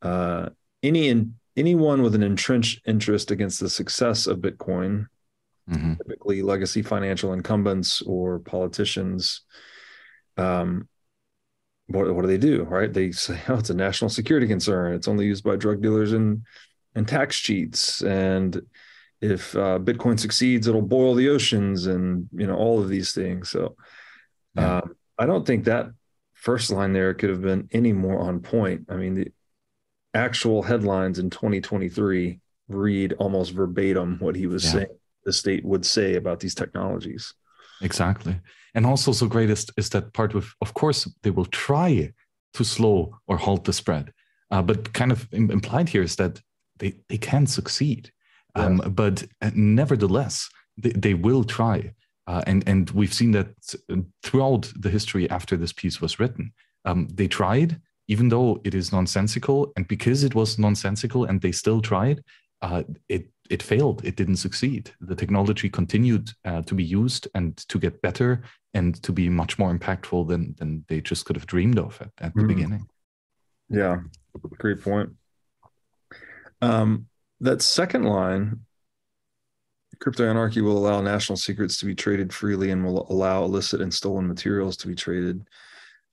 uh, 0.00 0.48
any 0.82 1.08
in, 1.08 1.34
anyone 1.56 2.02
with 2.02 2.14
an 2.14 2.22
entrenched 2.22 2.80
interest 2.86 3.30
against 3.30 3.60
the 3.60 3.70
success 3.70 4.26
of 4.26 4.38
Bitcoin, 4.38 5.06
mm-hmm. 5.70 5.94
typically 5.94 6.42
legacy 6.42 6.82
financial 6.82 7.32
incumbents 7.32 8.02
or 8.02 8.40
politicians, 8.40 9.42
um, 10.36 10.88
what, 11.86 12.12
what 12.14 12.22
do 12.22 12.28
they 12.28 12.38
do? 12.38 12.64
Right? 12.64 12.92
They 12.92 13.12
say, 13.12 13.40
oh, 13.48 13.58
it's 13.58 13.70
a 13.70 13.74
national 13.74 14.10
security 14.10 14.46
concern. 14.46 14.94
It's 14.94 15.08
only 15.08 15.26
used 15.26 15.44
by 15.44 15.56
drug 15.56 15.82
dealers 15.82 16.12
and 16.12 16.44
and 16.94 17.08
tax 17.08 17.38
cheats. 17.38 18.02
And 18.02 18.60
if 19.20 19.54
uh, 19.54 19.78
Bitcoin 19.78 20.18
succeeds, 20.18 20.66
it'll 20.66 20.82
boil 20.82 21.14
the 21.14 21.28
oceans, 21.28 21.86
and 21.86 22.28
you 22.32 22.46
know 22.46 22.56
all 22.56 22.80
of 22.80 22.88
these 22.88 23.12
things. 23.12 23.50
So, 23.50 23.76
yeah. 24.56 24.78
um, 24.78 24.96
I 25.22 25.26
don't 25.26 25.46
think 25.46 25.64
that 25.64 25.86
first 26.32 26.70
line 26.70 26.92
there 26.92 27.14
could 27.14 27.30
have 27.30 27.42
been 27.42 27.68
any 27.72 27.92
more 27.92 28.18
on 28.18 28.40
point. 28.40 28.86
I 28.88 28.96
mean, 28.96 29.14
the 29.14 29.28
actual 30.14 30.62
headlines 30.62 31.18
in 31.18 31.30
2023 31.30 32.40
read 32.68 33.12
almost 33.14 33.52
verbatim 33.52 34.16
what 34.18 34.34
he 34.34 34.46
was 34.46 34.64
yeah. 34.64 34.72
saying 34.72 34.98
the 35.24 35.32
state 35.32 35.64
would 35.64 35.86
say 35.86 36.16
about 36.16 36.40
these 36.40 36.54
technologies. 36.54 37.34
Exactly. 37.80 38.40
And 38.74 38.84
also 38.84 39.12
so 39.12 39.26
great 39.26 39.50
is, 39.50 39.66
is 39.76 39.90
that 39.90 40.12
part 40.12 40.34
of 40.34 40.54
of 40.60 40.74
course 40.74 41.08
they 41.22 41.30
will 41.30 41.46
try 41.46 42.12
to 42.54 42.64
slow 42.64 43.18
or 43.28 43.36
halt 43.36 43.64
the 43.64 43.72
spread. 43.72 44.12
Uh, 44.50 44.62
but 44.62 44.92
kind 44.92 45.12
of 45.12 45.28
implied 45.32 45.88
here 45.88 46.02
is 46.02 46.16
that 46.16 46.40
they, 46.78 46.94
they 47.08 47.18
can 47.18 47.46
succeed. 47.46 48.10
Um, 48.54 48.76
But 48.94 49.24
uh, 49.40 49.50
nevertheless, 49.54 50.48
they, 50.76 50.90
they 50.90 51.14
will 51.14 51.44
try. 51.44 51.94
Uh, 52.26 52.42
and, 52.46 52.66
and 52.68 52.90
we've 52.90 53.14
seen 53.14 53.32
that 53.32 53.48
throughout 54.22 54.72
the 54.78 54.90
history 54.90 55.28
after 55.30 55.56
this 55.56 55.72
piece 55.72 56.00
was 56.00 56.20
written. 56.20 56.52
Um, 56.84 57.08
they 57.12 57.28
tried, 57.28 57.80
even 58.08 58.28
though 58.28 58.60
it 58.64 58.74
is 58.74 58.92
nonsensical. 58.92 59.72
And 59.76 59.86
because 59.88 60.24
it 60.24 60.34
was 60.34 60.58
nonsensical 60.58 61.24
and 61.24 61.40
they 61.40 61.52
still 61.52 61.80
tried, 61.80 62.22
uh, 62.60 62.84
it 63.08 63.28
it 63.50 63.62
failed. 63.62 64.04
It 64.04 64.16
didn't 64.16 64.36
succeed. 64.36 64.92
The 65.00 65.16
technology 65.16 65.68
continued 65.68 66.30
uh, 66.44 66.62
to 66.62 66.74
be 66.74 66.84
used 66.84 67.28
and 67.34 67.56
to 67.68 67.78
get 67.78 68.00
better 68.00 68.42
and 68.72 69.02
to 69.02 69.12
be 69.12 69.28
much 69.28 69.58
more 69.58 69.76
impactful 69.76 70.28
than 70.28 70.54
than 70.58 70.84
they 70.88 71.00
just 71.00 71.24
could 71.26 71.36
have 71.36 71.46
dreamed 71.46 71.78
of 71.78 72.00
at, 72.00 72.10
at 72.18 72.34
the 72.34 72.42
mm. 72.42 72.48
beginning. 72.48 72.86
Yeah, 73.68 73.98
great 74.58 74.80
point. 74.80 75.10
Um, 76.60 77.08
that 77.40 77.62
second 77.62 78.04
line, 78.04 78.60
crypto 80.02 80.28
anarchy 80.28 80.60
will 80.60 80.76
allow 80.76 81.00
national 81.00 81.36
secrets 81.36 81.78
to 81.78 81.86
be 81.86 81.94
traded 81.94 82.32
freely 82.32 82.72
and 82.72 82.84
will 82.84 83.06
allow 83.08 83.44
illicit 83.44 83.80
and 83.80 83.94
stolen 83.94 84.26
materials 84.26 84.76
to 84.76 84.88
be 84.88 84.96
traded. 84.96 85.46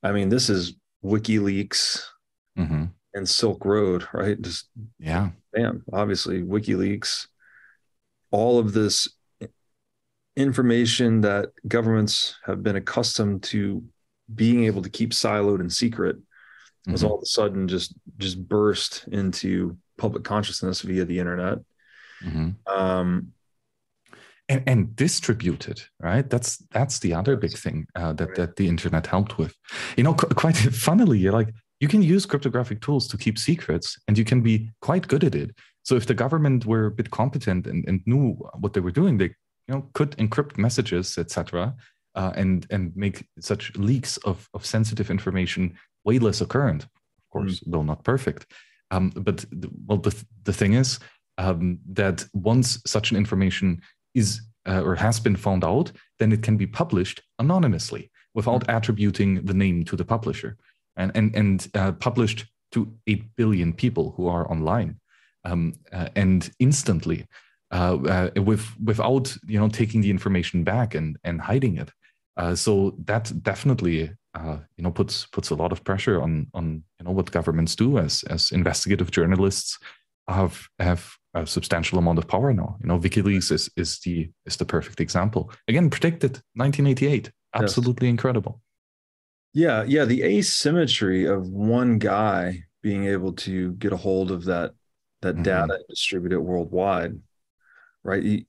I 0.04 0.12
mean, 0.12 0.28
this 0.28 0.48
is 0.48 0.74
WikiLeaks 1.04 2.00
mm-hmm. 2.56 2.84
and 3.14 3.28
Silk 3.28 3.64
Road, 3.64 4.06
right? 4.12 4.40
Just 4.40 4.68
yeah, 5.00 5.30
bam. 5.52 5.82
Obviously, 5.92 6.40
WikiLeaks 6.40 7.26
all 8.30 8.60
of 8.60 8.72
this 8.72 9.08
information 10.36 11.22
that 11.22 11.50
governments 11.66 12.36
have 12.44 12.62
been 12.62 12.76
accustomed 12.76 13.42
to 13.42 13.82
being 14.32 14.66
able 14.66 14.82
to 14.82 14.88
keep 14.88 15.10
siloed 15.10 15.58
and 15.58 15.72
secret 15.72 16.16
mm-hmm. 16.16 16.92
was 16.92 17.02
all 17.02 17.16
of 17.16 17.22
a 17.22 17.26
sudden 17.26 17.66
just 17.66 17.92
just 18.18 18.40
burst 18.48 19.08
into 19.08 19.76
public 19.98 20.22
consciousness 20.22 20.82
via 20.82 21.04
the 21.04 21.18
internet 21.18 21.58
mm-hmm. 22.24 22.50
um, 22.72 23.32
and, 24.50 24.62
and, 24.66 24.96
distributed 24.96 25.80
right 26.00 26.28
that's 26.28 26.58
that's 26.70 26.98
the 26.98 27.14
other 27.14 27.36
big 27.36 27.56
thing 27.56 27.86
uh, 27.94 28.12
that 28.12 28.34
that 28.34 28.56
the 28.56 28.68
internet 28.68 29.06
helped 29.06 29.38
with 29.38 29.54
you 29.96 30.04
know 30.04 30.14
qu- 30.14 30.34
quite 30.34 30.56
funnily 30.86 31.30
like 31.30 31.48
you 31.80 31.88
can 31.88 32.02
use 32.02 32.26
cryptographic 32.26 32.82
tools 32.82 33.08
to 33.08 33.16
keep 33.16 33.38
secrets 33.38 33.98
and 34.06 34.18
you 34.18 34.24
can 34.24 34.42
be 34.42 34.70
quite 34.82 35.08
good 35.08 35.24
at 35.24 35.34
it 35.34 35.50
so 35.82 35.96
if 35.96 36.06
the 36.06 36.14
government 36.14 36.66
were 36.66 36.86
a 36.86 36.90
bit 36.90 37.10
competent 37.10 37.66
and, 37.66 37.84
and 37.88 38.02
knew 38.06 38.34
what 38.58 38.74
they 38.74 38.80
were 38.80 38.90
doing, 38.90 39.18
they 39.18 39.34
you 39.66 39.74
know 39.74 39.88
could 39.94 40.12
encrypt 40.18 40.58
messages, 40.58 41.18
etc., 41.18 41.74
uh, 42.14 42.32
and 42.36 42.66
and 42.70 42.94
make 42.96 43.26
such 43.40 43.74
leaks 43.76 44.16
of, 44.18 44.48
of 44.54 44.66
sensitive 44.66 45.10
information 45.10 45.76
way 46.04 46.18
less 46.18 46.40
occurrent. 46.40 46.84
Of 46.84 47.30
course, 47.32 47.60
mm. 47.60 47.62
though 47.66 47.82
not 47.82 48.04
perfect. 48.04 48.46
Um, 48.90 49.10
but 49.10 49.44
the, 49.50 49.70
well, 49.86 49.98
the 49.98 50.14
the 50.44 50.52
thing 50.52 50.74
is 50.74 50.98
um, 51.38 51.78
that 51.92 52.24
once 52.34 52.80
such 52.86 53.10
an 53.10 53.16
information 53.16 53.80
is 54.14 54.40
uh, 54.68 54.82
or 54.82 54.94
has 54.94 55.18
been 55.20 55.36
found 55.36 55.64
out, 55.64 55.90
then 56.18 56.32
it 56.32 56.42
can 56.42 56.56
be 56.56 56.66
published 56.66 57.22
anonymously 57.38 58.10
without 58.34 58.66
mm. 58.66 58.76
attributing 58.76 59.44
the 59.44 59.54
name 59.54 59.84
to 59.84 59.96
the 59.96 60.04
publisher, 60.04 60.56
and 60.96 61.12
and 61.14 61.34
and 61.34 61.68
uh, 61.74 61.92
published 61.92 62.46
to 62.72 62.92
eight 63.06 63.24
billion 63.36 63.72
people 63.72 64.12
who 64.16 64.28
are 64.28 64.50
online 64.50 65.00
um, 65.44 65.74
uh, 65.92 66.08
and 66.14 66.50
instantly 66.58 67.26
uh, 67.72 67.96
uh, 68.36 68.42
with 68.42 68.66
without 68.84 69.36
you 69.46 69.58
know 69.58 69.68
taking 69.68 70.00
the 70.00 70.10
information 70.10 70.64
back 70.64 70.94
and 70.94 71.16
and 71.24 71.40
hiding 71.40 71.78
it. 71.78 71.90
Uh, 72.36 72.54
so 72.54 72.94
that 73.04 73.32
definitely 73.42 74.10
uh, 74.34 74.56
you 74.76 74.84
know 74.84 74.90
puts 74.90 75.26
puts 75.26 75.50
a 75.50 75.54
lot 75.54 75.72
of 75.72 75.84
pressure 75.84 76.20
on 76.20 76.46
on 76.54 76.82
you 76.98 77.04
know 77.04 77.12
what 77.12 77.30
governments 77.30 77.76
do 77.76 77.98
as 77.98 78.22
as 78.24 78.50
investigative 78.52 79.10
journalists 79.10 79.78
have 80.28 80.68
have 80.78 81.16
a 81.34 81.46
substantial 81.46 81.98
amount 81.98 82.18
of 82.18 82.26
power 82.26 82.52
now. 82.52 82.76
You 82.80 82.88
know, 82.88 82.98
WikiLeaks 82.98 83.52
is 83.52 83.70
is 83.76 84.00
the 84.00 84.30
is 84.46 84.56
the 84.56 84.64
perfect 84.64 85.00
example. 85.00 85.52
Again, 85.68 85.90
predicted 85.90 86.32
1988, 86.54 87.30
absolutely 87.54 88.08
yes. 88.08 88.12
incredible. 88.12 88.60
Yeah, 89.52 89.82
yeah, 89.82 90.04
the 90.04 90.22
asymmetry 90.22 91.24
of 91.26 91.48
one 91.48 91.98
guy 91.98 92.64
being 92.82 93.06
able 93.06 93.32
to 93.32 93.72
get 93.72 93.92
a 93.92 93.96
hold 93.96 94.30
of 94.30 94.44
that 94.44 94.72
that 95.22 95.34
mm-hmm. 95.34 95.42
data 95.42 95.74
and 95.74 95.84
distribute 95.88 96.32
it 96.32 96.38
worldwide, 96.38 97.18
right? 98.02 98.46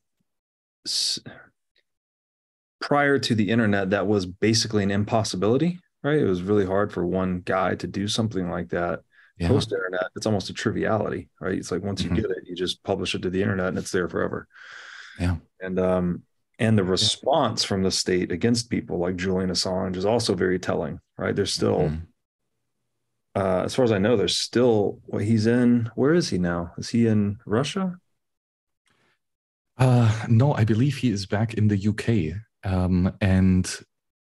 prior 2.82 3.20
to 3.20 3.36
the 3.36 3.50
internet, 3.50 3.92
that 3.92 4.08
was 4.08 4.26
basically 4.26 4.84
an 4.84 4.92
impossibility, 4.92 5.80
right? 6.04 6.20
It 6.20 6.26
was 6.26 6.42
really 6.42 6.66
hard 6.66 6.92
for 6.92 7.06
one 7.06 7.42
guy 7.46 7.76
to 7.76 7.88
do 7.88 8.08
something 8.08 8.50
like 8.50 8.70
that. 8.70 9.02
Yeah. 9.42 9.48
Post 9.48 9.72
internet, 9.72 10.12
it's 10.16 10.26
almost 10.26 10.50
a 10.50 10.54
triviality, 10.54 11.30
right? 11.40 11.58
It's 11.58 11.72
like 11.72 11.84
once 11.84 12.04
mm-hmm. 12.04 12.16
you 12.16 12.22
get 12.22 12.32
it, 12.32 12.44
you 12.46 12.56
just 12.56 12.84
publish 12.84 13.16
it 13.16 13.24
to 13.24 13.30
the 13.30 13.42
internet 13.42 13.70
and 13.70 13.78
it's 13.78 13.92
there 13.92 14.08
forever. 14.08 14.48
Yeah. 15.20 15.38
And 15.60 15.80
um, 15.80 16.24
and 16.60 16.78
the 16.78 16.84
response 16.84 17.64
yeah. 17.64 17.68
from 17.68 17.84
the 17.84 17.92
state 17.92 18.32
against 18.32 18.70
people 18.70 19.00
like 19.00 19.16
Julian 19.16 19.50
Assange 19.50 19.96
is 19.96 20.06
also 20.06 20.36
very 20.36 20.60
telling, 20.60 21.00
right? 21.18 21.36
There's 21.36 21.54
still 21.54 21.80
mm-hmm 21.80 22.06
uh, 23.36 23.62
as 23.66 23.74
far 23.76 23.86
as 23.86 23.92
I 23.92 23.98
know, 23.98 24.18
there's 24.18 24.38
still 24.38 25.00
well, 25.08 25.22
he's 25.22 25.46
in. 25.46 25.90
Where 25.96 26.14
is 26.14 26.30
he 26.30 26.38
now? 26.38 26.74
Is 26.78 26.90
he 26.90 27.08
in 27.08 27.40
Russia? 27.46 27.98
Uh, 29.78 30.26
no, 30.28 30.54
I 30.54 30.66
believe 30.66 30.98
he 30.98 31.10
is 31.10 31.26
back 31.26 31.54
in 31.54 31.68
the 31.68 31.88
UK. 31.88 32.38
Um, 32.70 33.14
and 33.22 33.74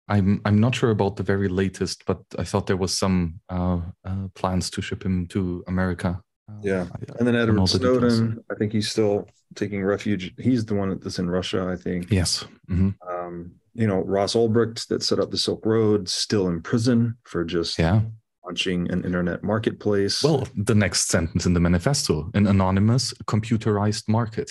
I'm 0.08 0.40
I'm 0.44 0.58
not 0.58 0.74
sure 0.74 0.90
about 0.90 1.16
the 1.16 1.22
very 1.22 1.48
latest, 1.48 2.04
but 2.06 2.20
I 2.38 2.44
thought 2.44 2.66
there 2.66 2.76
was 2.76 2.96
some 2.96 3.40
uh, 3.48 3.80
uh, 4.04 4.28
plans 4.34 4.70
to 4.70 4.82
ship 4.82 5.04
him 5.04 5.26
to 5.28 5.64
America. 5.66 6.20
Uh, 6.50 6.54
yeah, 6.62 6.86
and 7.18 7.26
then 7.26 7.36
Edward 7.36 7.68
Snowden, 7.68 8.42
I 8.50 8.54
think 8.54 8.72
he's 8.72 8.90
still 8.90 9.28
taking 9.54 9.84
refuge. 9.84 10.32
He's 10.38 10.64
the 10.64 10.74
one 10.74 10.98
that's 10.98 11.18
in 11.18 11.28
Russia, 11.28 11.68
I 11.68 11.76
think. 11.76 12.10
Yes. 12.10 12.44
Mm-hmm. 12.70 12.90
Um, 13.08 13.52
you 13.74 13.86
know, 13.86 14.00
Ross 14.00 14.34
Ulbricht 14.34 14.88
that 14.88 15.02
set 15.02 15.20
up 15.20 15.30
the 15.30 15.36
Silk 15.36 15.64
Road, 15.66 16.08
still 16.08 16.48
in 16.48 16.62
prison 16.62 17.18
for 17.24 17.44
just 17.44 17.78
yeah 17.78 18.00
launching 18.48 18.90
an 18.90 19.04
internet 19.04 19.44
marketplace. 19.44 20.22
Well, 20.22 20.48
the 20.56 20.74
next 20.74 21.08
sentence 21.08 21.44
in 21.44 21.52
the 21.52 21.60
manifesto 21.60 22.30
an 22.32 22.46
anonymous 22.46 23.12
computerized 23.26 24.08
market. 24.08 24.50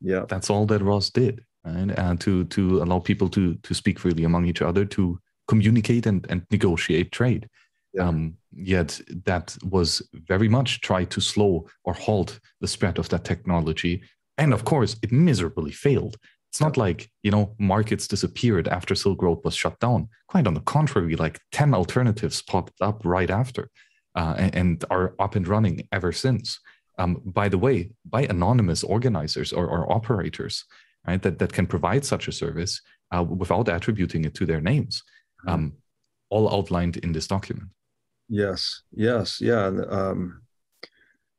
Yeah. 0.00 0.24
That's 0.28 0.50
all 0.50 0.66
that 0.66 0.82
Ross 0.82 1.10
did. 1.10 1.44
Right? 1.64 1.90
And 1.96 2.20
to 2.20 2.44
to 2.44 2.82
allow 2.82 2.98
people 2.98 3.28
to 3.30 3.54
to 3.54 3.74
speak 3.74 3.98
freely 3.98 4.24
among 4.24 4.46
each 4.46 4.62
other, 4.62 4.84
to 4.86 5.18
communicate 5.48 6.06
and, 6.06 6.26
and 6.28 6.42
negotiate 6.50 7.12
trade. 7.12 7.48
Yeah. 7.94 8.08
Um, 8.08 8.36
yet 8.52 9.00
that 9.26 9.56
was 9.62 10.02
very 10.14 10.48
much 10.48 10.80
tried 10.80 11.10
to 11.10 11.20
slow 11.20 11.66
or 11.84 11.92
halt 11.92 12.40
the 12.60 12.68
spread 12.68 12.98
of 12.98 13.08
that 13.10 13.24
technology. 13.24 14.02
And 14.38 14.54
of 14.54 14.64
course, 14.64 14.96
it 15.02 15.12
miserably 15.12 15.72
failed. 15.72 16.16
It's 16.50 16.60
not 16.60 16.76
like, 16.76 17.10
you 17.22 17.30
know, 17.30 17.54
markets 17.58 18.06
disappeared 18.06 18.68
after 18.68 18.94
Silk 18.94 19.22
Road 19.22 19.40
was 19.44 19.54
shut 19.54 19.78
down. 19.78 20.08
Quite 20.28 20.46
on 20.46 20.54
the 20.54 20.60
contrary, 20.60 21.16
like 21.16 21.40
10 21.52 21.74
alternatives 21.74 22.42
popped 22.42 22.74
up 22.80 23.00
right 23.04 23.30
after 23.30 23.70
uh, 24.14 24.34
and, 24.36 24.54
and, 24.54 24.84
are 24.90 25.14
up 25.18 25.34
and 25.34 25.48
running 25.48 25.88
ever 25.92 26.12
since. 26.12 26.60
Um, 26.98 27.22
by 27.24 27.48
the 27.48 27.56
way, 27.56 27.90
by 28.04 28.24
anonymous 28.24 28.84
organizers 28.84 29.50
or, 29.52 29.66
or, 29.66 29.90
operators, 29.90 30.64
right, 31.06 31.22
that, 31.22 31.38
that 31.38 31.52
can 31.52 31.66
provide 31.66 32.04
such 32.04 32.28
a 32.28 32.32
service 32.32 32.80
uh, 33.10 33.22
without 33.22 33.68
attributing 33.68 34.24
it 34.24 34.34
to 34.34 34.46
their 34.46 34.60
names, 34.60 35.02
mm-hmm. 35.40 35.54
um, 35.54 35.72
all 36.30 36.52
outlined 36.52 36.96
in 36.98 37.12
this 37.12 37.26
document. 37.26 37.68
Yes, 38.28 38.82
yes, 38.92 39.40
yeah. 39.40 39.66
Um, 39.66 40.42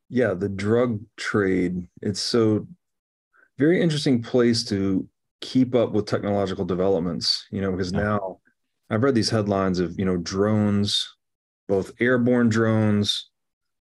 yeah, 0.10 0.34
the 0.34 0.50
drug 0.50 1.00
trade. 1.18 1.88
It's 2.02 2.20
so 2.20 2.68
very 3.58 3.82
interesting 3.82 4.22
place 4.22 4.64
to 4.66 5.08
keep 5.42 5.76
up 5.76 5.92
with 5.92 6.06
technological 6.06 6.66
developments, 6.66 7.48
you 7.52 7.62
know, 7.62 7.72
because 7.72 7.92
yeah. 7.92 8.00
now 8.00 8.40
I've 8.90 9.04
read 9.04 9.16
these 9.16 9.30
headlines 9.30 9.80
of, 9.80 9.98
you 9.98 10.06
know, 10.06 10.18
drones, 10.18 11.16
both 11.68 11.92
airborne 12.00 12.50
drones, 12.50 13.32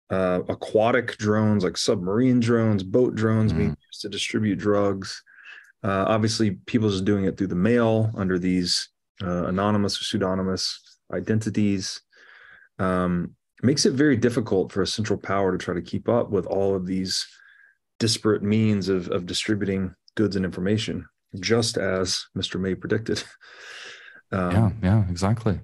uh, 0.10 0.39
aquatic 0.49 1.18
drones 1.18 1.64
like 1.64 1.77
submarine 1.77 2.39
drones, 2.39 2.81
boat 2.81 3.14
drones 3.15 3.52
mm-hmm. 3.52 3.60
being 3.60 3.77
used 3.91 4.02
to 4.02 4.10
distribute 4.10 4.57
drugs. 4.57 5.23
Uh, 5.84 6.06
obviously, 6.08 6.52
people 6.66 6.90
just 6.90 7.06
doing 7.06 7.26
it 7.26 7.38
through 7.38 7.48
the 7.48 7.56
mail 7.56 8.12
under 8.16 8.40
these 8.40 8.90
uh, 9.24 9.45
anonymous 9.45 9.99
or 9.99 10.04
pseudonymous 10.04 10.80
identities. 11.14 12.02
Um, 12.80 13.36
makes 13.64 13.86
it 13.86 13.94
very 13.94 14.16
difficult 14.16 14.72
for 14.72 14.82
a 14.82 14.88
central 14.88 15.18
power 15.18 15.52
to 15.52 15.58
try 15.58 15.74
to 15.74 15.82
keep 15.82 16.08
up 16.08 16.30
with 16.30 16.45
all 16.45 16.76
of 16.76 16.86
these 16.86 17.26
disparate 17.99 18.44
means 18.44 18.90
of, 18.90 19.10
of 19.10 19.26
distributing 19.26 19.95
goods 20.16 20.36
and 20.36 20.45
information, 20.45 21.06
just 21.40 21.78
as 21.78 22.26
Mr. 22.38 22.60
May 22.60 22.76
predicted. 22.76 23.24
Um, 24.34 24.52
yeah, 24.52 24.72
yeah, 24.84 25.10
exactly. 25.10 25.58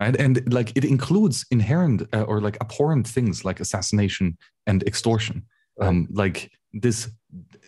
And, 0.00 0.16
and 0.16 0.52
like 0.52 0.76
it 0.76 0.84
includes 0.84 1.46
inherent 1.52 2.02
uh, 2.12 2.22
or 2.22 2.40
like 2.40 2.56
abhorrent 2.60 3.06
things 3.06 3.44
like 3.44 3.60
assassination 3.60 4.36
and 4.66 4.82
extortion. 4.82 5.44
Right. 5.76 5.86
Um, 5.86 6.08
like 6.10 6.50
this 6.72 7.12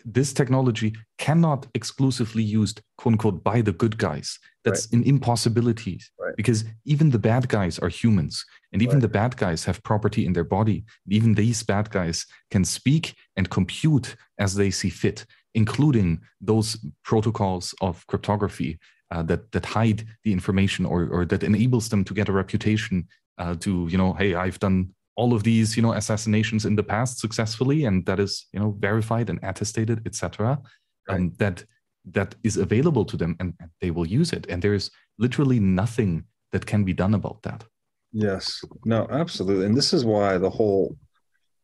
this 0.03 0.33
technology 0.33 0.95
cannot 1.17 1.67
exclusively 1.75 2.41
used 2.41 2.81
quote 2.97 3.13
unquote 3.13 3.43
by 3.43 3.61
the 3.61 3.71
good 3.71 3.97
guys 3.97 4.39
that's 4.63 4.87
right. 4.87 5.01
an 5.01 5.03
impossibility 5.03 5.99
right. 6.19 6.35
because 6.35 6.65
even 6.85 7.09
the 7.09 7.19
bad 7.19 7.47
guys 7.47 7.77
are 7.79 7.89
humans 7.89 8.43
and 8.73 8.81
even 8.81 8.95
right. 8.95 9.01
the 9.01 9.07
bad 9.07 9.37
guys 9.37 9.63
have 9.63 9.83
property 9.83 10.25
in 10.25 10.33
their 10.33 10.43
body 10.43 10.83
even 11.07 11.35
these 11.35 11.61
bad 11.61 11.89
guys 11.91 12.25
can 12.49 12.65
speak 12.65 13.13
and 13.35 13.49
compute 13.49 14.15
as 14.39 14.55
they 14.55 14.71
see 14.71 14.89
fit 14.89 15.25
including 15.53 16.19
those 16.39 16.77
protocols 17.03 17.75
of 17.81 18.05
cryptography 18.07 18.79
uh, 19.11 19.21
that 19.21 19.51
that 19.51 19.65
hide 19.65 20.05
the 20.23 20.31
information 20.31 20.85
or 20.85 21.07
or 21.11 21.25
that 21.25 21.43
enables 21.43 21.89
them 21.89 22.03
to 22.03 22.13
get 22.13 22.29
a 22.29 22.33
reputation 22.33 23.07
uh, 23.37 23.55
to 23.55 23.87
you 23.91 23.97
know 23.97 24.13
hey 24.13 24.33
i've 24.33 24.59
done 24.59 24.89
all 25.15 25.33
of 25.33 25.43
these 25.43 25.75
you 25.75 25.83
know 25.83 25.93
assassinations 25.93 26.65
in 26.65 26.75
the 26.75 26.83
past 26.83 27.19
successfully 27.19 27.85
and 27.85 28.05
that 28.05 28.19
is 28.19 28.47
you 28.53 28.59
know 28.59 28.75
verified 28.79 29.29
and 29.29 29.39
attested 29.43 30.01
etc 30.05 30.59
right. 31.07 31.15
um, 31.15 31.33
that 31.37 31.63
that 32.05 32.35
is 32.43 32.57
available 32.57 33.05
to 33.05 33.17
them 33.17 33.35
and, 33.39 33.53
and 33.59 33.69
they 33.79 33.91
will 33.91 34.05
use 34.05 34.33
it. 34.33 34.47
And 34.49 34.61
there's 34.61 34.91
literally 35.17 35.59
nothing 35.59 36.25
that 36.51 36.65
can 36.65 36.83
be 36.83 36.93
done 36.93 37.13
about 37.13 37.41
that. 37.43 37.63
Yes. 38.11 38.61
No 38.85 39.07
absolutely. 39.09 39.65
And 39.65 39.77
this 39.77 39.93
is 39.93 40.03
why 40.03 40.37
the 40.37 40.49
whole 40.49 40.97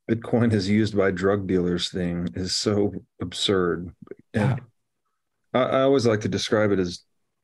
bitcoin 0.10 0.54
is 0.54 0.70
used 0.70 0.96
by 0.96 1.12
drug 1.12 1.48
dealers 1.48 1.90
thing 1.90 2.30
is 2.36 2.56
so 2.56 2.94
absurd. 3.22 3.92
And 4.34 4.62
yeah. 5.54 5.60
I, 5.62 5.64
I 5.64 5.82
always 5.82 6.06
like 6.06 6.22
to 6.22 6.30
describe 6.30 6.72
it 6.72 6.80
as 6.80 7.02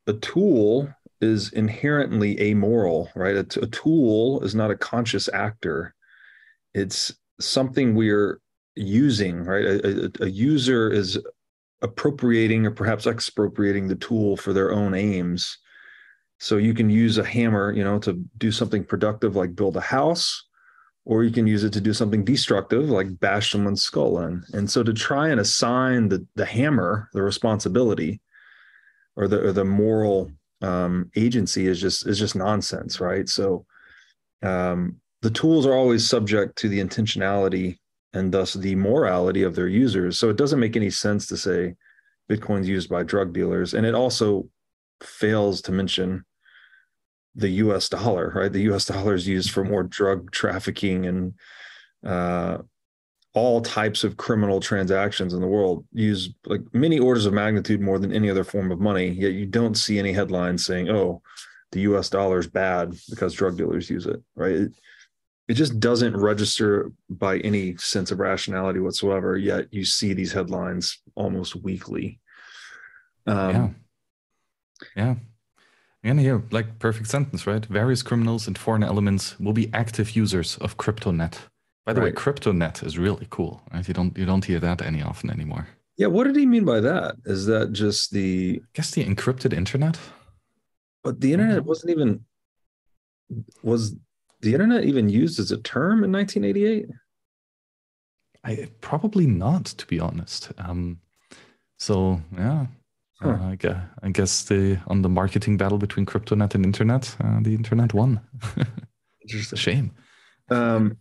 a 0.07 0.13
tool 0.13 0.93
is 1.23 1.51
inherently 1.53 2.39
amoral, 2.39 3.09
right? 3.15 3.37
A, 3.37 3.43
t- 3.43 3.61
a 3.61 3.67
tool 3.67 4.43
is 4.43 4.53
not 4.53 4.71
a 4.71 4.77
conscious 4.77 5.29
actor. 5.29 5.95
It's 6.73 7.13
something 7.39 7.95
we're 7.95 8.39
using, 8.75 9.43
right? 9.43 9.65
A, 9.65 10.05
a, 10.05 10.25
a, 10.25 10.29
user 10.29 10.91
is 10.91 11.19
appropriating 11.81 12.65
or 12.65 12.71
perhaps 12.71 13.07
expropriating 13.07 13.87
the 13.87 13.95
tool 13.95 14.37
for 14.37 14.53
their 14.53 14.71
own 14.71 14.93
aims. 14.93 15.57
So 16.39 16.57
you 16.57 16.73
can 16.73 16.89
use 16.89 17.17
a 17.17 17.23
hammer, 17.23 17.71
you 17.71 17.83
know, 17.83 17.99
to 17.99 18.21
do 18.37 18.51
something 18.51 18.83
productive 18.83 19.35
like 19.35 19.55
build 19.55 19.77
a 19.77 19.81
house, 19.81 20.43
or 21.05 21.23
you 21.23 21.31
can 21.31 21.47
use 21.47 21.63
it 21.63 21.73
to 21.73 21.81
do 21.81 21.93
something 21.93 22.23
destructive 22.23 22.89
like 22.89 23.19
bash 23.19 23.51
someone's 23.51 23.83
skull 23.83 24.19
in. 24.19 24.43
And 24.53 24.69
so 24.69 24.83
to 24.83 24.93
try 24.93 25.29
and 25.29 25.39
assign 25.39 26.09
the 26.09 26.25
the 26.35 26.45
hammer 26.45 27.09
the 27.13 27.21
responsibility 27.21 28.21
or 29.15 29.27
the 29.27 29.47
or 29.47 29.51
the 29.51 29.65
moral 29.65 30.31
um, 30.63 31.11
agency 31.15 31.67
is 31.67 31.79
just 31.79 32.07
is 32.07 32.17
just 32.17 32.35
nonsense, 32.35 32.99
right? 32.99 33.27
So 33.27 33.65
um, 34.41 34.97
the 35.21 35.29
tools 35.29 35.65
are 35.65 35.73
always 35.73 36.07
subject 36.07 36.57
to 36.59 36.69
the 36.69 36.79
intentionality 36.79 37.77
and 38.13 38.31
thus 38.31 38.53
the 38.53 38.75
morality 38.75 39.43
of 39.43 39.55
their 39.55 39.67
users. 39.67 40.17
So 40.17 40.29
it 40.29 40.37
doesn't 40.37 40.59
make 40.59 40.75
any 40.75 40.89
sense 40.89 41.27
to 41.27 41.37
say 41.37 41.75
Bitcoin's 42.29 42.69
used 42.69 42.89
by 42.89 43.03
drug 43.03 43.33
dealers, 43.33 43.73
and 43.73 43.85
it 43.85 43.93
also 43.93 44.47
fails 45.01 45.61
to 45.63 45.71
mention 45.71 46.23
the 47.35 47.49
U.S. 47.49 47.89
dollar, 47.89 48.31
right? 48.35 48.51
The 48.51 48.61
U.S. 48.61 48.85
dollar 48.85 49.15
is 49.15 49.27
used 49.27 49.51
for 49.51 49.63
more 49.63 49.83
drug 49.83 50.31
trafficking 50.31 51.07
and 51.07 51.33
uh, 52.05 52.59
all 53.33 53.61
types 53.61 54.03
of 54.03 54.17
criminal 54.17 54.59
transactions 54.59 55.33
in 55.33 55.41
the 55.41 55.47
world. 55.47 55.85
Use 55.91 56.29
like 56.45 56.61
many 56.73 56.99
orders 56.99 57.25
of 57.25 57.33
magnitude 57.33 57.81
more 57.81 57.99
than 57.99 58.13
any 58.13 58.29
other 58.29 58.43
form 58.43 58.71
of 58.71 58.79
money 58.79 59.07
yet 59.09 59.33
you 59.33 59.45
don't 59.45 59.75
see 59.75 59.99
any 59.99 60.13
headlines 60.13 60.65
saying 60.65 60.89
oh 60.89 61.21
the 61.71 61.81
us 61.81 62.09
dollar 62.09 62.37
is 62.37 62.47
bad 62.47 62.93
because 63.09 63.33
drug 63.33 63.57
dealers 63.57 63.89
use 63.89 64.05
it 64.05 64.21
right? 64.35 64.55
It, 64.55 64.71
it 65.47 65.53
just 65.55 65.79
doesn't 65.79 66.15
register 66.15 66.91
by 67.09 67.39
any 67.39 67.75
sense 67.77 68.11
of 68.11 68.19
rationality 68.19 68.79
whatsoever 68.79 69.37
yet 69.37 69.67
you 69.71 69.83
see 69.83 70.13
these 70.13 70.31
headlines 70.31 70.99
almost 71.15 71.55
weekly. 71.55 72.19
Um, 73.25 73.55
yeah. 73.55 73.69
Yeah. 74.95 75.15
And 76.05 76.19
here, 76.19 76.43
like 76.51 76.79
perfect 76.79 77.07
sentence, 77.07 77.47
right? 77.47 77.65
Various 77.65 78.03
criminals 78.03 78.45
and 78.47 78.57
foreign 78.57 78.83
elements 78.83 79.39
will 79.39 79.53
be 79.53 79.73
active 79.73 80.17
users 80.17 80.57
of 80.57 80.77
CryptoNet 80.77 81.37
by 81.85 81.93
the 81.93 82.01
right. 82.01 82.15
way, 82.15 82.21
CryptoNet 82.21 82.85
is 82.85 82.97
really 82.97 83.27
cool. 83.29 83.61
Right? 83.73 83.87
You 83.87 83.93
don't 83.93 84.17
you 84.17 84.25
don't 84.25 84.45
hear 84.45 84.59
that 84.59 84.81
any 84.81 85.01
often 85.01 85.29
anymore. 85.29 85.67
Yeah, 85.97 86.07
what 86.07 86.25
did 86.25 86.35
he 86.35 86.45
mean 86.45 86.65
by 86.65 86.79
that? 86.79 87.15
Is 87.25 87.45
that 87.45 87.71
just 87.71 88.11
the 88.11 88.61
I 88.63 88.67
guess 88.73 88.91
the 88.91 89.05
encrypted 89.05 89.53
internet? 89.53 89.99
But 91.03 91.19
the 91.19 91.33
internet 91.33 91.59
mm-hmm. 91.59 91.67
wasn't 91.67 91.91
even 91.91 92.25
was 93.61 93.95
the 94.41 94.53
internet 94.53 94.85
even 94.85 95.09
used 95.09 95.39
as 95.39 95.51
a 95.51 95.57
term 95.57 96.03
in 96.03 96.11
1988? 96.11 96.89
I 98.43 98.67
probably 98.81 99.25
not, 99.25 99.65
to 99.65 99.87
be 99.87 99.99
honest. 99.99 100.51
Um, 100.57 100.99
so 101.77 102.21
yeah, 102.35 102.67
huh. 103.21 103.29
uh, 103.29 103.47
I, 103.51 103.55
guess, 103.55 103.81
I 104.03 104.09
guess 104.09 104.43
the 104.43 104.79
on 104.87 105.01
the 105.01 105.09
marketing 105.09 105.57
battle 105.57 105.77
between 105.77 106.05
CryptoNet 106.05 106.55
and 106.55 106.65
internet, 106.65 107.15
uh, 107.23 107.39
the 107.41 107.55
internet 107.55 107.93
won. 107.93 108.19
Just 109.27 109.53
a 109.53 109.57
shame. 109.57 109.91
Um, 110.49 110.97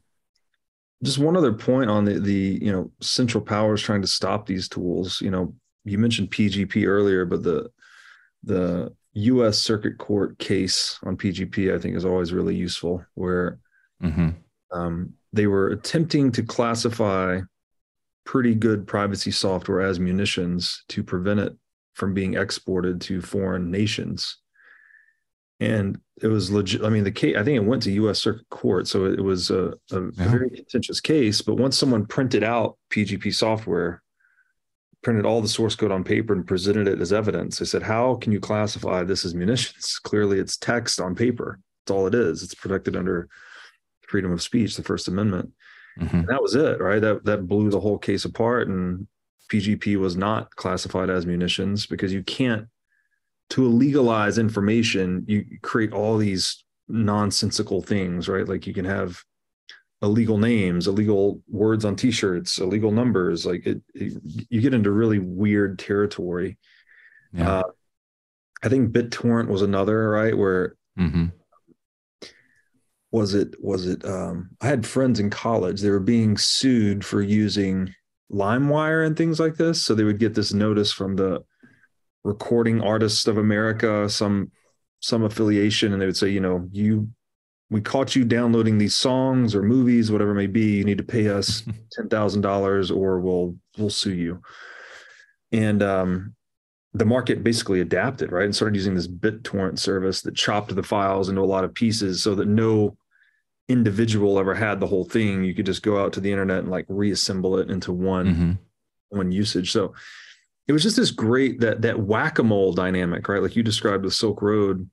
just 1.02 1.18
one 1.18 1.36
other 1.36 1.52
point 1.52 1.90
on 1.90 2.04
the 2.04 2.18
the 2.18 2.58
you 2.62 2.72
know 2.72 2.90
central 3.00 3.42
powers 3.42 3.82
trying 3.82 4.02
to 4.02 4.08
stop 4.08 4.46
these 4.46 4.68
tools 4.68 5.20
you 5.20 5.30
know 5.30 5.54
you 5.84 5.98
mentioned 5.98 6.30
pgp 6.30 6.86
earlier 6.86 7.24
but 7.24 7.42
the 7.42 7.70
the 8.44 8.92
us 9.14 9.60
circuit 9.60 9.98
court 9.98 10.38
case 10.38 10.98
on 11.04 11.16
pgp 11.16 11.74
i 11.74 11.78
think 11.78 11.96
is 11.96 12.04
always 12.04 12.32
really 12.32 12.54
useful 12.54 13.04
where 13.14 13.58
mm-hmm. 14.02 14.30
um, 14.72 15.12
they 15.32 15.46
were 15.46 15.68
attempting 15.68 16.30
to 16.32 16.42
classify 16.42 17.40
pretty 18.24 18.54
good 18.54 18.86
privacy 18.86 19.30
software 19.30 19.80
as 19.80 19.98
munitions 19.98 20.84
to 20.88 21.02
prevent 21.02 21.40
it 21.40 21.56
from 21.94 22.14
being 22.14 22.34
exported 22.34 23.00
to 23.00 23.20
foreign 23.20 23.70
nations 23.70 24.38
and 25.62 26.00
it 26.20 26.26
was 26.26 26.50
legit. 26.50 26.82
I 26.84 26.88
mean, 26.88 27.04
the 27.04 27.12
case, 27.12 27.36
I 27.36 27.44
think 27.44 27.56
it 27.56 27.64
went 27.64 27.82
to 27.84 27.92
U.S. 27.92 28.20
Circuit 28.20 28.48
Court, 28.50 28.86
so 28.88 29.06
it 29.06 29.20
was 29.20 29.50
a, 29.50 29.74
a 29.90 30.00
yeah. 30.00 30.28
very 30.28 30.50
contentious 30.50 31.00
case. 31.00 31.40
But 31.40 31.56
once 31.56 31.76
someone 31.76 32.06
printed 32.06 32.42
out 32.42 32.76
PGP 32.90 33.34
software, 33.34 34.02
printed 35.02 35.26
all 35.26 35.40
the 35.40 35.48
source 35.48 35.74
code 35.74 35.90
on 35.90 36.04
paper 36.04 36.32
and 36.32 36.46
presented 36.46 36.88
it 36.88 37.00
as 37.00 37.12
evidence, 37.12 37.58
they 37.58 37.64
said, 37.64 37.82
"How 37.82 38.16
can 38.16 38.32
you 38.32 38.40
classify 38.40 39.04
this 39.04 39.24
as 39.24 39.34
munitions? 39.34 39.98
Clearly, 40.02 40.38
it's 40.38 40.56
text 40.56 41.00
on 41.00 41.14
paper. 41.14 41.60
That's 41.86 41.96
all 41.96 42.06
it 42.06 42.14
is. 42.14 42.42
It's 42.42 42.54
protected 42.54 42.96
under 42.96 43.28
freedom 44.02 44.32
of 44.32 44.42
speech, 44.42 44.76
the 44.76 44.82
First 44.82 45.08
Amendment." 45.08 45.52
Mm-hmm. 46.00 46.22
that 46.22 46.40
was 46.40 46.54
it, 46.54 46.80
right? 46.80 47.00
That 47.00 47.24
that 47.24 47.46
blew 47.46 47.70
the 47.70 47.80
whole 47.80 47.98
case 47.98 48.24
apart, 48.24 48.68
and 48.68 49.06
PGP 49.50 49.96
was 49.96 50.16
not 50.16 50.54
classified 50.56 51.10
as 51.10 51.26
munitions 51.26 51.84
because 51.86 52.12
you 52.12 52.22
can't 52.22 52.66
to 53.52 53.68
legalize 53.68 54.38
information, 54.38 55.24
you 55.28 55.44
create 55.60 55.92
all 55.92 56.16
these 56.16 56.64
nonsensical 56.88 57.82
things, 57.82 58.26
right? 58.26 58.48
Like 58.48 58.66
you 58.66 58.72
can 58.72 58.86
have 58.86 59.22
illegal 60.00 60.38
names, 60.38 60.88
illegal 60.88 61.42
words 61.50 61.84
on 61.84 61.94
t-shirts, 61.94 62.58
illegal 62.58 62.92
numbers. 62.92 63.44
Like 63.44 63.66
it, 63.66 63.82
it 63.94 64.14
you 64.48 64.62
get 64.62 64.72
into 64.72 64.90
really 64.90 65.18
weird 65.18 65.78
territory. 65.78 66.56
Yeah. 67.34 67.58
Uh, 67.58 67.62
I 68.62 68.70
think 68.70 68.90
BitTorrent 68.90 69.48
was 69.48 69.60
another, 69.60 70.08
right? 70.08 70.36
Where 70.36 70.76
mm-hmm. 70.98 71.26
was 73.10 73.34
it? 73.34 73.54
Was 73.62 73.86
it? 73.86 74.02
Um, 74.06 74.48
I 74.62 74.66
had 74.66 74.86
friends 74.86 75.20
in 75.20 75.28
college. 75.28 75.82
They 75.82 75.90
were 75.90 76.00
being 76.00 76.38
sued 76.38 77.04
for 77.04 77.20
using 77.20 77.94
LimeWire 78.32 79.06
and 79.06 79.14
things 79.14 79.38
like 79.38 79.56
this. 79.56 79.84
So 79.84 79.94
they 79.94 80.04
would 80.04 80.18
get 80.18 80.34
this 80.34 80.54
notice 80.54 80.90
from 80.90 81.16
the 81.16 81.44
recording 82.24 82.80
artists 82.80 83.26
of 83.26 83.38
America, 83.38 84.08
some 84.08 84.50
some 85.00 85.24
affiliation, 85.24 85.92
and 85.92 86.00
they 86.00 86.06
would 86.06 86.16
say, 86.16 86.28
you 86.28 86.40
know, 86.40 86.68
you 86.70 87.08
we 87.70 87.80
caught 87.80 88.14
you 88.14 88.24
downloading 88.24 88.76
these 88.76 88.94
songs 88.94 89.54
or 89.54 89.62
movies, 89.62 90.12
whatever 90.12 90.32
it 90.32 90.36
may 90.36 90.46
be. 90.46 90.76
You 90.76 90.84
need 90.84 90.98
to 90.98 91.04
pay 91.04 91.28
us 91.28 91.62
ten 91.92 92.08
thousand 92.08 92.42
dollars, 92.42 92.90
or 92.90 93.20
we'll 93.20 93.56
we'll 93.78 93.90
sue 93.90 94.14
you. 94.14 94.42
And 95.50 95.82
um, 95.82 96.34
the 96.94 97.04
market 97.04 97.42
basically 97.42 97.80
adapted, 97.80 98.30
right, 98.32 98.44
and 98.44 98.54
started 98.54 98.76
using 98.76 98.94
this 98.94 99.08
BitTorrent 99.08 99.78
service 99.78 100.22
that 100.22 100.34
chopped 100.34 100.74
the 100.74 100.82
files 100.82 101.28
into 101.28 101.40
a 101.40 101.44
lot 101.44 101.64
of 101.64 101.74
pieces, 101.74 102.22
so 102.22 102.34
that 102.34 102.48
no 102.48 102.96
individual 103.68 104.38
ever 104.38 104.54
had 104.54 104.80
the 104.80 104.86
whole 104.86 105.04
thing. 105.04 105.42
You 105.42 105.54
could 105.54 105.66
just 105.66 105.82
go 105.82 106.02
out 106.02 106.12
to 106.14 106.20
the 106.20 106.30
internet 106.30 106.58
and 106.58 106.70
like 106.70 106.84
reassemble 106.88 107.58
it 107.58 107.70
into 107.70 107.92
one 107.92 108.26
mm-hmm. 108.26 108.52
one 109.08 109.32
usage. 109.32 109.72
So 109.72 109.94
it 110.68 110.72
was 110.72 110.82
just 110.82 110.96
this 110.96 111.10
great 111.10 111.60
that 111.60 111.82
that 111.82 111.98
whack-a-mole 111.98 112.72
dynamic, 112.72 113.28
right? 113.28 113.42
Like 113.42 113.56
you 113.56 113.62
described 113.62 114.04
with 114.04 114.14
Silk 114.14 114.42
Road, 114.42 114.88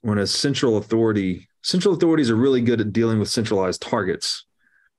when 0.00 0.18
a 0.18 0.26
central 0.26 0.76
authority 0.76 1.48
central 1.62 1.94
authorities 1.94 2.30
are 2.30 2.36
really 2.36 2.60
good 2.60 2.80
at 2.80 2.92
dealing 2.92 3.18
with 3.18 3.28
centralized 3.28 3.80
targets. 3.80 4.44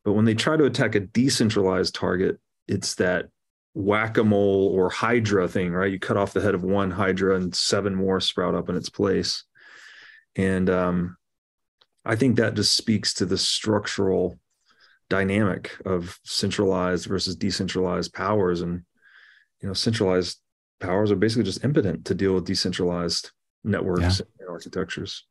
But 0.04 0.14
when 0.14 0.26
they 0.26 0.34
try 0.34 0.58
to 0.58 0.66
attack 0.66 0.96
a 0.96 1.00
decentralized 1.00 1.94
target, 1.94 2.40
it's 2.68 2.96
that 2.96 3.28
whack-a-mole 3.74 4.72
or 4.74 4.90
hydra 4.90 5.48
thing, 5.48 5.74
right? 5.74 5.92
You 5.92 6.00
cut 6.00 6.18
off 6.18 6.34
the 6.34 6.42
head 6.42 6.56
of 6.56 6.64
one 6.64 6.92
hydra 6.92 7.36
and 7.36 7.54
seven 7.56 7.94
more 7.94 8.20
sprout 8.20 8.56
up 8.56 8.70
in 8.70 8.76
its 8.76 8.90
place. 8.90 9.44
And 10.36 10.70
um, 10.70 11.18
I 12.04 12.16
think 12.16 12.38
that 12.38 12.56
just 12.56 12.76
speaks 12.76 13.16
to 13.16 13.26
the 13.26 13.38
structural 13.38 14.40
dynamic 15.10 15.78
of 15.86 16.20
centralized 16.24 17.06
versus 17.08 17.36
decentralized 17.36 18.14
powers. 18.14 18.62
And, 18.62 18.84
you 19.66 19.70
know, 19.70 19.74
centralized 19.74 20.38
powers 20.80 21.10
are 21.10 21.16
basically 21.16 21.44
just 21.44 21.64
impotent 21.64 22.06
to 22.06 22.14
deal 22.14 22.36
with 22.36 22.46
decentralized 22.46 23.32
networks 23.64 24.20
yeah. 24.20 24.26
and 24.40 24.48
architectures. 24.48 25.26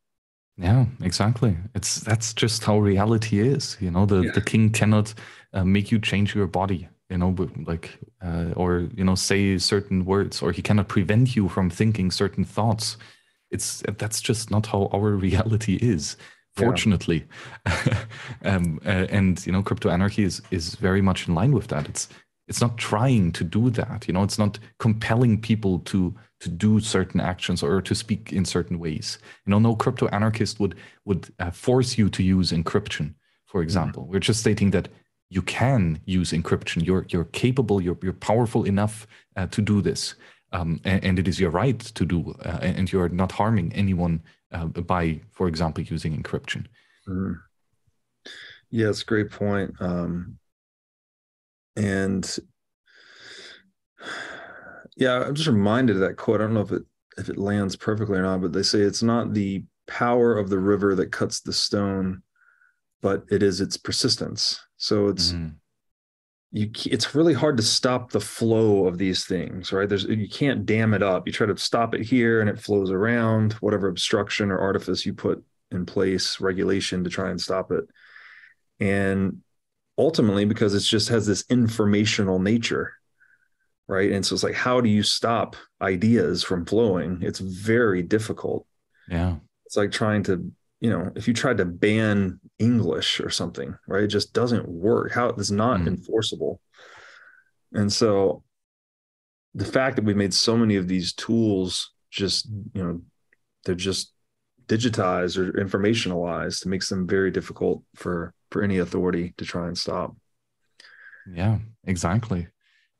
Yeah, 0.57 0.87
exactly. 1.01 1.55
It's 1.73 2.01
that's 2.01 2.33
just 2.33 2.65
how 2.65 2.79
reality 2.79 3.39
is. 3.39 3.77
You 3.79 3.91
know, 3.91 4.05
the 4.05 4.23
yeah. 4.23 4.31
the 4.33 4.41
king 4.41 4.71
cannot 4.71 5.13
uh, 5.53 5.63
make 5.63 5.89
you 5.89 5.99
change 5.99 6.35
your 6.35 6.47
body. 6.47 6.89
You 7.09 7.17
know, 7.17 7.33
like 7.65 7.97
uh, 8.21 8.51
or 8.57 8.89
you 8.93 9.05
know, 9.05 9.15
say 9.15 9.57
certain 9.57 10.03
words, 10.03 10.41
or 10.41 10.51
he 10.51 10.61
cannot 10.61 10.89
prevent 10.89 11.33
you 11.37 11.47
from 11.47 11.69
thinking 11.69 12.11
certain 12.11 12.43
thoughts. 12.43 12.97
It's 13.51 13.83
that's 13.97 14.19
just 14.19 14.51
not 14.51 14.65
how 14.67 14.89
our 14.93 15.11
reality 15.27 15.75
is. 15.81 16.17
Fortunately, 16.57 17.25
yeah. 17.65 17.99
um, 18.43 18.79
uh, 18.85 19.07
and 19.17 19.45
you 19.45 19.53
know, 19.53 19.63
crypto 19.63 19.89
anarchy 19.89 20.23
is 20.23 20.41
is 20.51 20.75
very 20.75 21.01
much 21.01 21.27
in 21.27 21.35
line 21.35 21.53
with 21.53 21.67
that. 21.67 21.87
It's 21.87 22.09
it's 22.47 22.61
not 22.61 22.77
trying 22.77 23.31
to 23.33 23.43
do 23.43 23.69
that. 23.71 24.07
You 24.07 24.13
know, 24.13 24.23
it's 24.23 24.37
not 24.37 24.59
compelling 24.79 25.41
people 25.41 25.79
to 25.79 26.13
to 26.41 26.49
do 26.49 26.79
certain 26.79 27.21
actions 27.21 27.63
or 27.63 27.81
to 27.81 27.95
speak 27.95 28.33
in 28.33 28.45
certain 28.45 28.77
ways. 28.77 29.17
You 29.45 29.51
know, 29.51 29.59
no 29.59 29.75
crypto 29.75 30.07
anarchist 30.07 30.59
would 30.59 30.75
would 31.05 31.33
uh, 31.39 31.51
force 31.51 31.97
you 31.97 32.09
to 32.09 32.23
use 32.23 32.51
encryption, 32.51 33.15
for 33.45 33.59
mm-hmm. 33.59 33.63
example. 33.63 34.03
Mm-hmm. 34.03 34.11
We're 34.11 34.19
just 34.19 34.41
stating 34.41 34.71
that 34.71 34.89
you 35.29 35.41
can 35.41 35.99
use 36.05 36.31
encryption. 36.31 36.85
You're 36.85 37.05
you're 37.09 37.25
capable. 37.25 37.81
You're 37.81 37.97
you're 38.03 38.13
powerful 38.13 38.63
enough 38.63 39.07
uh, 39.35 39.47
to 39.47 39.61
do 39.61 39.81
this, 39.81 40.15
um, 40.51 40.79
and, 40.83 41.03
and, 41.03 41.19
it 41.19 41.27
is 41.27 41.39
your 41.39 41.51
right 41.51 41.79
to 41.79 42.05
do. 42.05 42.35
Uh, 42.43 42.59
and 42.61 42.91
you 42.91 43.01
are 43.01 43.09
not 43.09 43.31
harming 43.31 43.73
anyone 43.73 44.21
uh, 44.51 44.65
by, 44.65 45.19
for 45.31 45.47
example, 45.47 45.83
using 45.83 46.21
encryption. 46.21 46.65
Mm-hmm. 47.07 47.33
Yeah, 48.69 48.89
it's 48.89 49.01
a 49.01 49.05
great 49.05 49.31
point. 49.31 49.73
Um, 49.79 50.37
and 51.75 52.37
yeah, 54.95 55.23
I'm 55.23 55.35
just 55.35 55.47
reminded 55.47 55.97
of 55.97 56.01
that 56.01 56.17
quote. 56.17 56.41
I 56.41 56.45
don't 56.45 56.53
know 56.53 56.61
if 56.61 56.71
it 56.71 56.83
if 57.17 57.29
it 57.29 57.37
lands 57.37 57.75
perfectly 57.75 58.17
or 58.17 58.23
not, 58.23 58.41
but 58.41 58.53
they 58.53 58.63
say 58.63 58.79
it's 58.79 59.03
not 59.03 59.33
the 59.33 59.63
power 59.87 60.37
of 60.37 60.49
the 60.49 60.59
river 60.59 60.95
that 60.95 61.11
cuts 61.11 61.41
the 61.41 61.53
stone, 61.53 62.21
but 63.01 63.23
it 63.29 63.43
is 63.43 63.61
its 63.61 63.77
persistence. 63.77 64.59
So 64.77 65.07
it's 65.07 65.31
mm. 65.31 65.53
you. 66.51 66.69
It's 66.85 67.15
really 67.15 67.33
hard 67.33 67.57
to 67.57 67.63
stop 67.63 68.11
the 68.11 68.21
flow 68.21 68.87
of 68.87 68.97
these 68.97 69.25
things, 69.25 69.71
right? 69.71 69.87
There's 69.87 70.05
you 70.05 70.29
can't 70.29 70.65
dam 70.65 70.93
it 70.93 71.03
up. 71.03 71.27
You 71.27 71.33
try 71.33 71.47
to 71.47 71.57
stop 71.57 71.93
it 71.93 72.01
here, 72.01 72.41
and 72.41 72.49
it 72.49 72.59
flows 72.59 72.91
around 72.91 73.53
whatever 73.53 73.87
obstruction 73.87 74.51
or 74.51 74.59
artifice 74.59 75.05
you 75.05 75.13
put 75.13 75.43
in 75.71 75.85
place, 75.85 76.39
regulation 76.39 77.03
to 77.03 77.09
try 77.09 77.29
and 77.29 77.39
stop 77.39 77.71
it. 77.71 77.85
And 78.79 79.41
ultimately, 79.97 80.45
because 80.45 80.73
it 80.73 80.81
just 80.81 81.09
has 81.09 81.25
this 81.25 81.45
informational 81.49 82.39
nature, 82.39 82.93
right? 83.87 84.11
And 84.11 84.25
so 84.25 84.33
it's 84.33 84.43
like 84.43 84.55
how 84.55 84.81
do 84.81 84.89
you 84.89 85.03
stop 85.03 85.55
ideas 85.81 86.43
from 86.43 86.65
flowing? 86.65 87.19
It's 87.21 87.39
very 87.39 88.03
difficult. 88.03 88.65
Yeah. 89.09 89.35
It's 89.65 89.77
like 89.77 89.91
trying 89.91 90.23
to 90.23 90.51
you 90.81 90.89
know 90.89 91.11
if 91.15 91.27
you 91.27 91.33
tried 91.33 91.57
to 91.57 91.65
ban 91.65 92.39
english 92.59 93.21
or 93.21 93.29
something 93.29 93.77
right 93.87 94.03
it 94.03 94.07
just 94.07 94.33
doesn't 94.33 94.67
work. 94.67 95.11
How 95.11 95.29
it's 95.29 95.51
not 95.51 95.81
mm. 95.81 95.87
enforceable. 95.87 96.59
And 97.73 97.91
so 97.91 98.43
the 99.53 99.65
fact 99.65 99.95
that 99.95 100.05
we've 100.05 100.17
made 100.17 100.33
so 100.33 100.57
many 100.57 100.75
of 100.75 100.87
these 100.87 101.13
tools 101.13 101.91
just 102.11 102.47
you 102.73 102.83
know 102.83 103.01
they're 103.63 103.75
just 103.75 104.13
digitized 104.67 105.37
or 105.37 105.51
informationalized 105.53 106.65
makes 106.65 106.89
them 106.89 107.07
very 107.07 107.31
difficult 107.31 107.83
for 107.95 108.33
for 108.55 108.63
any 108.63 108.77
authority 108.77 109.33
to 109.37 109.43
try 109.43 109.67
and 109.67 109.77
stop 109.77 110.15
yeah 111.33 111.57
exactly 111.83 112.47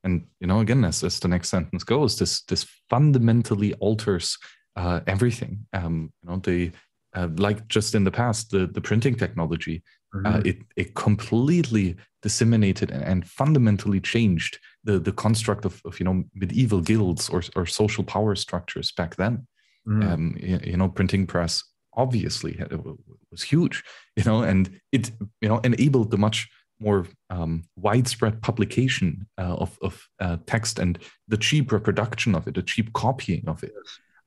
and 0.03 0.25
you 0.41 0.47
know 0.47 0.59
again 0.59 0.83
as, 0.83 1.01
as 1.01 1.17
the 1.21 1.29
next 1.29 1.47
sentence 1.47 1.81
goes 1.85 2.19
this 2.19 2.41
this 2.41 2.65
fundamentally 2.89 3.71
alters 3.75 4.37
uh, 4.75 4.99
everything 5.07 5.65
um, 5.71 6.11
you 6.21 6.29
know 6.29 6.39
the 6.43 6.69
uh, 7.15 7.29
like 7.37 7.65
just 7.69 7.95
in 7.95 8.03
the 8.03 8.11
past 8.11 8.51
the 8.51 8.67
the 8.67 8.81
printing 8.81 9.15
technology 9.15 9.81
uh, 10.13 10.17
mm-hmm. 10.17 10.35
uh, 10.35 10.41
it 10.43 10.57
it 10.75 10.93
completely 10.93 11.95
disseminated 12.21 12.91
and, 12.91 13.03
and, 13.03 13.25
fundamentally 13.25 14.01
changed 14.01 14.59
the 14.83 14.99
the 14.99 15.13
construct 15.13 15.63
of, 15.63 15.81
of 15.85 15.97
you 16.01 16.03
know 16.03 16.21
medieval 16.33 16.81
guilds 16.81 17.29
or, 17.29 17.41
or 17.55 17.65
social 17.65 18.03
power 18.03 18.35
structures 18.35 18.91
back 18.91 19.15
then 19.15 19.47
mm. 19.87 20.03
um, 20.03 20.35
you, 20.37 20.59
you 20.71 20.75
know 20.75 20.89
printing 20.89 21.25
press 21.25 21.63
obviously 21.95 22.59
was 23.31 23.43
huge 23.43 23.83
you 24.15 24.23
know 24.23 24.41
and 24.41 24.79
it 24.91 25.11
you 25.41 25.49
know 25.49 25.59
enabled 25.59 26.11
the 26.11 26.17
much 26.17 26.47
more 26.79 27.07
um, 27.29 27.63
widespread 27.75 28.41
publication 28.41 29.27
uh, 29.37 29.55
of, 29.55 29.77
of 29.81 30.07
uh, 30.19 30.37
text 30.45 30.79
and 30.79 30.99
the 31.27 31.37
cheap 31.37 31.71
reproduction 31.71 32.35
of 32.35 32.47
it, 32.47 32.55
the 32.55 32.61
cheap 32.61 32.91
copying 32.93 33.43
of 33.47 33.63
it, 33.63 33.71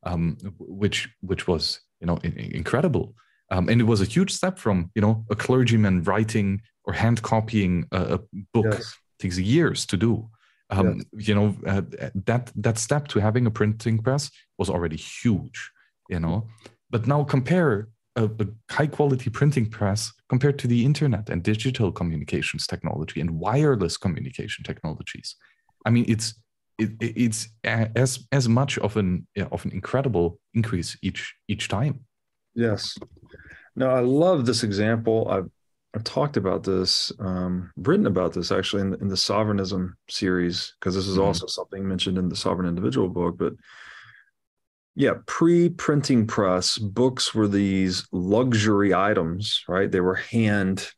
um, 0.05 0.37
which 0.59 1.09
which 1.21 1.47
was 1.47 1.81
you 2.01 2.07
know 2.07 2.19
incredible. 2.23 3.15
Um, 3.51 3.69
and 3.69 3.81
it 3.81 3.85
was 3.85 4.01
a 4.01 4.07
huge 4.07 4.33
step 4.33 4.59
from 4.59 4.91
you 4.95 5.03
know 5.03 5.25
a 5.31 5.37
clergyman 5.37 6.03
writing 6.05 6.63
or 6.85 6.93
hand 6.93 7.23
copying 7.23 7.87
a, 7.93 8.15
a 8.15 8.21
book 8.55 8.67
yes. 8.73 8.95
takes 9.19 9.39
years 9.39 9.87
to 9.87 9.97
do. 9.97 10.29
Um, 10.71 11.03
yes. 11.13 11.29
You 11.29 11.35
know 11.35 11.57
uh, 11.67 11.83
that 12.27 12.53
that 12.57 12.79
step 12.79 13.09
to 13.09 13.21
having 13.21 13.47
a 13.47 13.51
printing 13.51 13.99
press 13.99 14.31
was 14.59 14.71
already 14.71 14.97
huge. 14.97 15.71
You 16.09 16.21
know, 16.21 16.49
but 16.91 17.07
now 17.07 17.25
compare 17.25 17.89
a, 18.17 18.25
a 18.25 18.47
high 18.71 18.87
quality 18.87 19.31
printing 19.31 19.67
press 19.67 20.13
compared 20.29 20.59
to 20.59 20.67
the 20.67 20.85
internet 20.85 21.31
and 21.31 21.43
digital 21.43 21.93
communications 21.93 22.67
technology 22.67 23.21
and 23.21 23.31
wireless 23.31 23.97
communication 23.97 24.65
technologies. 24.65 25.37
I 25.87 25.91
mean, 25.91 26.05
it's 26.09 26.35
it, 26.79 26.91
it's 27.01 27.49
as 27.65 28.27
as 28.33 28.49
much 28.49 28.79
of 28.79 28.97
an 28.97 29.27
of 29.51 29.65
an 29.65 29.73
incredible 29.73 30.39
increase 30.55 30.97
each 31.03 31.35
each 31.49 31.69
time. 31.69 32.01
Yes. 32.55 32.97
Now 33.77 33.91
I 33.91 34.01
love 34.01 34.47
this 34.47 34.63
example. 34.63 35.29
I've 35.31 35.49
I've 35.95 36.05
talked 36.05 36.37
about 36.37 36.65
this, 36.65 37.11
um, 37.19 37.73
written 37.77 38.07
about 38.07 38.35
this 38.35 38.53
actually 38.53 38.83
in 38.83 38.91
the, 38.91 38.99
in 38.99 39.09
the 39.09 39.17
sovereignism 39.17 39.97
series 40.09 40.75
because 40.79 40.95
this 40.95 41.07
is 41.07 41.17
mm-hmm. 41.17 41.25
also 41.25 41.47
something 41.47 41.87
mentioned 41.87 42.19
in 42.19 42.29
the 42.29 42.37
sovereign 42.37 42.69
individual 42.69 43.09
book. 43.09 43.39
But 43.39 43.55
yeah, 44.99 45.15
pre 45.27 45.69
printing 45.69 46.27
press, 46.27 46.77
books 46.77 47.33
were 47.33 47.47
these 47.47 48.09
luxury 48.11 48.93
items, 48.93 49.63
right? 49.69 49.89
They 49.89 50.01
were 50.01 50.17
hand, 50.17 50.91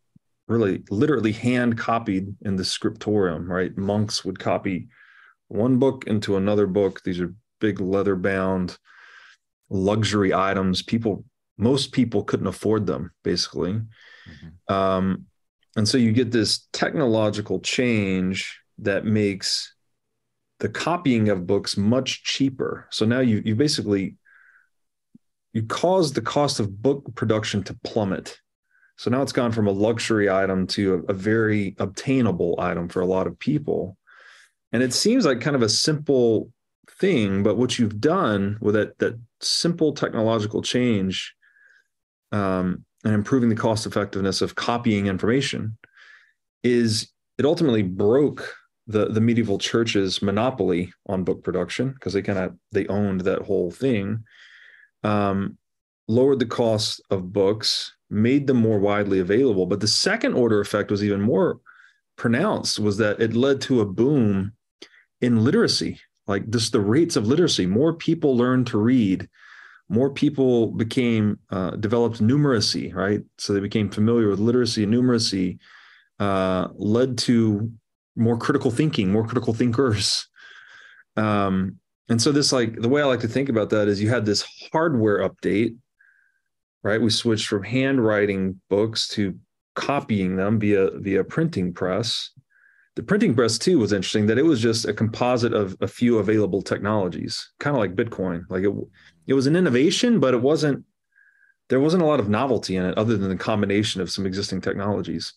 really, 0.49 0.83
literally 0.89 1.33
hand 1.33 1.77
copied 1.77 2.35
in 2.41 2.57
the 2.57 2.65
scriptorium, 2.65 3.53
right? 3.53 3.77
Monks 3.77 4.25
would 4.25 4.39
copy 4.39 4.89
one 5.49 5.79
book 5.79 6.05
into 6.07 6.39
another 6.39 6.67
book. 6.67 7.03
These 7.03 7.21
are 7.21 7.35
big 7.61 7.79
leather 7.79 8.17
bound 8.17 8.79
luxury 9.69 10.33
items. 10.33 10.81
People, 10.81 11.27
most 11.59 11.93
people 11.93 12.25
couldn't 12.25 12.47
afford 12.47 12.87
them, 12.87 13.11
basically. 13.23 13.75
Mm-hmm. 13.75 14.75
Um, 14.75 15.27
and 15.77 15.87
so 15.87 15.99
you 15.99 16.13
get 16.13 16.33
this 16.33 16.67
technological 16.73 17.61
change 17.61 18.61
that 18.79 19.05
makes 19.05 19.75
the 20.61 20.69
copying 20.69 21.29
of 21.29 21.47
books 21.47 21.77
much 21.77 22.23
cheaper. 22.23 22.87
So 22.91 23.05
now 23.05 23.21
you 23.21 23.43
you 23.45 23.55
basically 23.55 24.17
you 25.53 25.65
cause 25.65 26.13
the 26.13 26.21
cost 26.21 26.61
of 26.61 26.81
book 26.81 27.15
production 27.17 27.63
to 27.65 27.75
plummet. 27.83 28.39
So 28.97 29.11
now 29.11 29.23
it's 29.23 29.33
gone 29.33 29.53
from 29.53 29.67
a 29.67 29.73
luxury 29.73 30.31
item 30.31 30.67
to 30.69 30.95
a, 31.09 31.13
a 31.13 31.15
very 31.15 31.75
obtainable 31.79 32.57
item 32.61 32.89
for 32.89 33.01
a 33.01 33.07
lot 33.07 33.27
of 33.27 33.39
people. 33.39 33.97
And 34.73 34.83
it 34.83 34.93
seems 34.93 35.25
like 35.25 35.41
kind 35.41 35.57
of 35.57 35.63
a 35.63 35.69
simple 35.69 36.53
thing, 36.99 37.43
but 37.43 37.57
what 37.57 37.79
you've 37.79 38.01
done 38.01 38.59
with 38.61 38.75
that 38.75 38.99
that 38.99 39.19
simple 39.41 39.93
technological 39.95 40.63
change 40.63 41.35
um, 42.31 42.85
and 43.05 43.15
improving 43.15 43.49
the 43.49 43.57
cost 43.57 43.87
effectiveness 43.87 44.43
of 44.43 44.55
copying 44.55 45.07
information 45.07 45.79
is 46.63 47.11
it 47.39 47.47
ultimately 47.47 47.83
broke 47.83 48.55
the 48.91 49.07
the 49.07 49.21
medieval 49.21 49.59
church's 49.59 50.21
monopoly 50.23 50.93
on 51.07 51.25
book 51.25 51.43
production 51.45 51.93
because 51.93 52.13
they 52.13 52.23
kind 52.23 52.39
of 52.39 52.57
they 52.73 52.87
owned 52.89 53.23
that 53.23 53.43
whole 53.43 53.71
thing 53.71 54.25
um, 55.05 55.57
lowered 56.09 56.39
the 56.39 56.47
cost 56.47 57.01
of 57.11 57.33
books 57.33 57.95
made 58.11 58.47
them 58.47 58.57
more 58.57 58.81
widely 58.81 59.21
available. 59.21 59.67
But 59.67 59.81
the 59.81 59.87
second 59.87 60.35
order 60.35 60.61
effect 60.61 60.91
was 60.91 61.05
even 61.05 61.21
more 61.21 61.61
pronounced 62.17 62.79
was 62.81 62.97
that 62.99 63.21
it 63.21 63.35
led 63.35 63.61
to 63.63 63.81
a 63.81 63.87
boom 63.87 64.53
in 65.21 65.45
literacy 65.45 66.01
like 66.27 66.49
just 66.51 66.73
the 66.73 66.81
rates 66.81 67.17
of 67.17 67.27
literacy. 67.27 67.67
More 67.67 67.95
people 67.95 68.37
learned 68.37 68.67
to 68.69 68.79
read 68.79 69.29
more 69.89 70.11
people 70.11 70.69
became 70.69 71.39
uh, 71.51 71.71
developed 71.73 72.23
numeracy 72.23 72.95
right? 72.95 73.23
So 73.39 73.53
they 73.53 73.61
became 73.61 73.91
familiar 73.91 74.29
with 74.29 74.39
literacy 74.39 74.85
and 74.85 74.93
numeracy 74.93 75.59
uh, 76.19 76.69
led 76.75 77.19
to 77.19 77.73
more 78.21 78.37
critical 78.37 78.71
thinking, 78.71 79.11
more 79.11 79.27
critical 79.27 79.55
thinkers. 79.55 80.29
Um, 81.17 81.77
and 82.09 82.21
so 82.21 82.31
this 82.33 82.53
like 82.53 82.81
the 82.81 82.89
way 82.89 83.03
I 83.03 83.07
like 83.07 83.21
to 83.21 83.29
think 83.29 83.49
about 83.49 83.71
that 83.71 83.89
is 83.89 84.01
you 84.01 84.09
had 84.09 84.27
this 84.27 84.47
hardware 84.73 85.29
update, 85.29 85.77
right? 86.83 87.01
We 87.01 87.11
switched 87.11 87.47
from 87.47 87.63
handwriting 87.63 88.61
books 88.69 89.09
to 89.11 89.39
copying 89.75 90.37
them 90.37 90.59
via 90.59 90.91
via 90.99 91.25
printing 91.25 91.73
press. 91.73 92.31
The 92.97 93.03
printing 93.05 93.35
press 93.35 93.59
too 93.59 93.79
was 93.79 93.93
interesting 93.93 94.27
that 94.27 94.39
it 94.39 94.45
was 94.45 94.61
just 94.61 94.87
a 94.87 94.93
composite 94.93 95.55
of 95.55 95.77
a 95.81 95.89
few 95.89 96.19
available 96.19 96.63
technologies, 96.63 97.51
kind 97.61 97.77
of 97.77 97.81
like 97.81 97.95
Bitcoin. 97.97 98.43
Like 98.51 98.65
it, 98.65 98.73
it 99.29 99.35
was 99.35 99.47
an 99.47 99.57
innovation, 99.57 100.21
but 100.21 100.35
it 100.35 100.43
wasn't. 100.43 100.85
There 101.69 101.81
wasn't 101.81 102.03
a 102.03 102.07
lot 102.07 102.19
of 102.19 102.29
novelty 102.29 102.75
in 102.75 102.85
it, 102.85 102.99
other 102.99 103.17
than 103.17 103.29
the 103.29 103.37
combination 103.37 104.01
of 104.01 104.11
some 104.11 104.27
existing 104.27 104.61
technologies. 104.61 105.33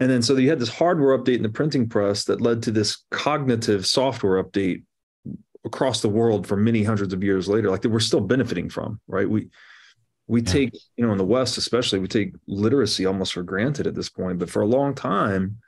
And 0.00 0.10
then 0.10 0.22
so 0.22 0.36
you 0.36 0.48
had 0.48 0.58
this 0.58 0.68
hardware 0.68 1.16
update 1.16 1.36
in 1.36 1.42
the 1.42 1.48
printing 1.48 1.88
press 1.88 2.24
that 2.24 2.40
led 2.40 2.62
to 2.64 2.70
this 2.70 3.04
cognitive 3.10 3.86
software 3.86 4.42
update 4.42 4.82
across 5.64 6.00
the 6.00 6.08
world 6.08 6.46
for 6.46 6.56
many 6.56 6.82
hundreds 6.82 7.12
of 7.12 7.22
years 7.22 7.48
later, 7.48 7.70
like 7.70 7.82
that 7.82 7.90
we're 7.90 8.00
still 8.00 8.20
benefiting 8.20 8.68
from, 8.68 9.00
right? 9.06 9.28
We 9.28 9.48
we 10.26 10.40
yeah. 10.40 10.52
take, 10.52 10.74
you 10.96 11.06
know, 11.06 11.12
in 11.12 11.18
the 11.18 11.24
West 11.24 11.58
especially, 11.58 11.98
we 11.98 12.08
take 12.08 12.34
literacy 12.46 13.06
almost 13.06 13.34
for 13.34 13.42
granted 13.42 13.86
at 13.86 13.94
this 13.94 14.08
point. 14.08 14.38
But 14.38 14.50
for 14.50 14.62
a 14.62 14.66
long 14.66 14.94
time, 14.94 15.58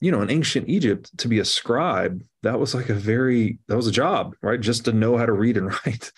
you 0.00 0.10
know, 0.10 0.22
in 0.22 0.30
ancient 0.30 0.68
Egypt, 0.68 1.16
to 1.18 1.28
be 1.28 1.40
a 1.40 1.44
scribe, 1.44 2.22
that 2.42 2.58
was 2.58 2.74
like 2.74 2.88
a 2.88 2.94
very 2.94 3.58
that 3.68 3.76
was 3.76 3.86
a 3.86 3.92
job, 3.92 4.34
right? 4.42 4.60
Just 4.60 4.84
to 4.86 4.92
know 4.92 5.16
how 5.16 5.26
to 5.26 5.32
read 5.32 5.56
and 5.56 5.66
write. 5.86 6.10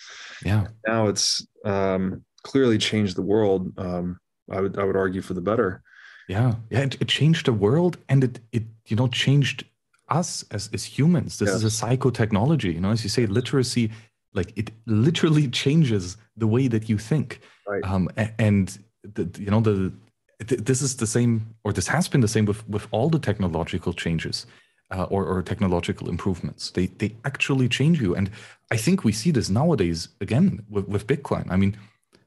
Yeah. 0.43 0.67
Now 0.87 1.07
it's 1.07 1.45
um, 1.63 2.23
clearly 2.43 2.77
changed 2.77 3.15
the 3.15 3.21
world. 3.21 3.73
Um, 3.77 4.19
I 4.49 4.61
would 4.61 4.77
I 4.79 4.83
would 4.83 4.95
argue 4.95 5.21
for 5.21 5.33
the 5.33 5.41
better. 5.41 5.83
Yeah, 6.27 6.55
yeah, 6.69 6.79
it, 6.79 7.01
it 7.01 7.07
changed 7.07 7.45
the 7.45 7.53
world, 7.53 7.97
and 8.09 8.23
it 8.23 8.39
it 8.51 8.63
you 8.87 8.95
know 8.95 9.07
changed 9.07 9.65
us 10.09 10.43
as 10.51 10.69
as 10.73 10.83
humans. 10.83 11.37
This 11.37 11.49
yes. 11.49 11.63
is 11.63 11.63
a 11.63 11.85
psychotechnology. 11.85 12.73
You 12.73 12.79
know, 12.79 12.91
as 12.91 13.03
you 13.03 13.09
say, 13.09 13.25
literacy, 13.25 13.91
like 14.33 14.51
it 14.55 14.71
literally 14.85 15.47
changes 15.63 16.17
the 16.37 16.47
way 16.47 16.67
that 16.67 16.89
you 16.89 16.97
think. 16.97 17.41
Right. 17.67 17.83
Um, 17.83 18.09
and 18.39 18.77
the, 19.03 19.29
you 19.39 19.51
know 19.51 19.61
the 19.61 19.93
this 20.39 20.81
is 20.81 20.97
the 20.97 21.07
same, 21.07 21.55
or 21.63 21.71
this 21.71 21.87
has 21.87 22.07
been 22.07 22.21
the 22.21 22.27
same 22.27 22.45
with 22.45 22.67
with 22.67 22.87
all 22.91 23.09
the 23.09 23.19
technological 23.19 23.93
changes. 23.93 24.45
Uh, 24.91 25.07
or, 25.09 25.25
or 25.25 25.41
technological 25.41 26.09
improvements. 26.09 26.69
They 26.69 26.85
they 26.85 27.15
actually 27.25 27.67
change 27.67 27.99
you, 27.99 28.13
and 28.13 28.29
I 28.69 28.77
think 28.77 29.03
we 29.03 29.11
see 29.11 29.31
this 29.31 29.49
nowadays 29.49 30.09
again 30.21 30.63
with, 30.69 30.87
with 30.87 31.07
Bitcoin. 31.07 31.47
I 31.49 31.55
mean, 31.55 31.75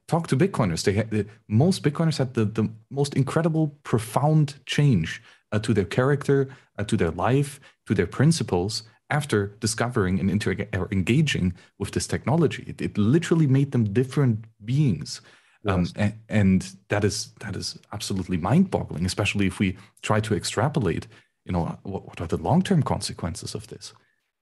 talk 0.09 0.27
to 0.27 0.35
Bitcoiners. 0.35 0.83
They 0.83 0.93
had, 0.93 1.09
the, 1.11 1.25
most 1.47 1.83
Bitcoiners 1.83 2.17
had 2.17 2.33
the, 2.33 2.45
the 2.45 2.69
most 2.89 3.13
incredible, 3.15 3.77
profound 3.83 4.55
change 4.65 5.21
uh, 5.51 5.59
to 5.59 5.73
their 5.73 5.85
character, 5.85 6.49
uh, 6.77 6.83
to 6.85 6.97
their 6.97 7.11
life, 7.11 7.59
to 7.85 7.93
their 7.93 8.07
principles 8.07 8.83
after 9.09 9.47
discovering 9.59 10.19
and 10.19 10.29
inter- 10.29 10.67
or 10.73 10.87
engaging 10.91 11.53
with 11.77 11.91
this 11.91 12.07
technology. 12.07 12.63
It, 12.67 12.81
it, 12.81 12.97
literally 12.97 13.47
made 13.47 13.71
them 13.71 13.93
different 13.93 14.45
beings. 14.63 15.21
Yes. 15.63 15.73
Um, 15.73 15.87
and, 15.95 16.13
and, 16.29 16.75
that 16.89 17.03
is 17.03 17.33
that 17.39 17.55
is 17.55 17.77
absolutely 17.91 18.37
mind-boggling, 18.37 19.05
especially 19.05 19.47
if 19.47 19.59
we 19.59 19.77
try 20.01 20.19
to 20.21 20.35
extrapolate. 20.35 21.07
You 21.45 21.53
know, 21.53 21.77
what, 21.83 22.05
what 22.07 22.21
are 22.21 22.27
the 22.27 22.37
long-term 22.37 22.83
consequences 22.83 23.55
of 23.55 23.67
this? 23.67 23.93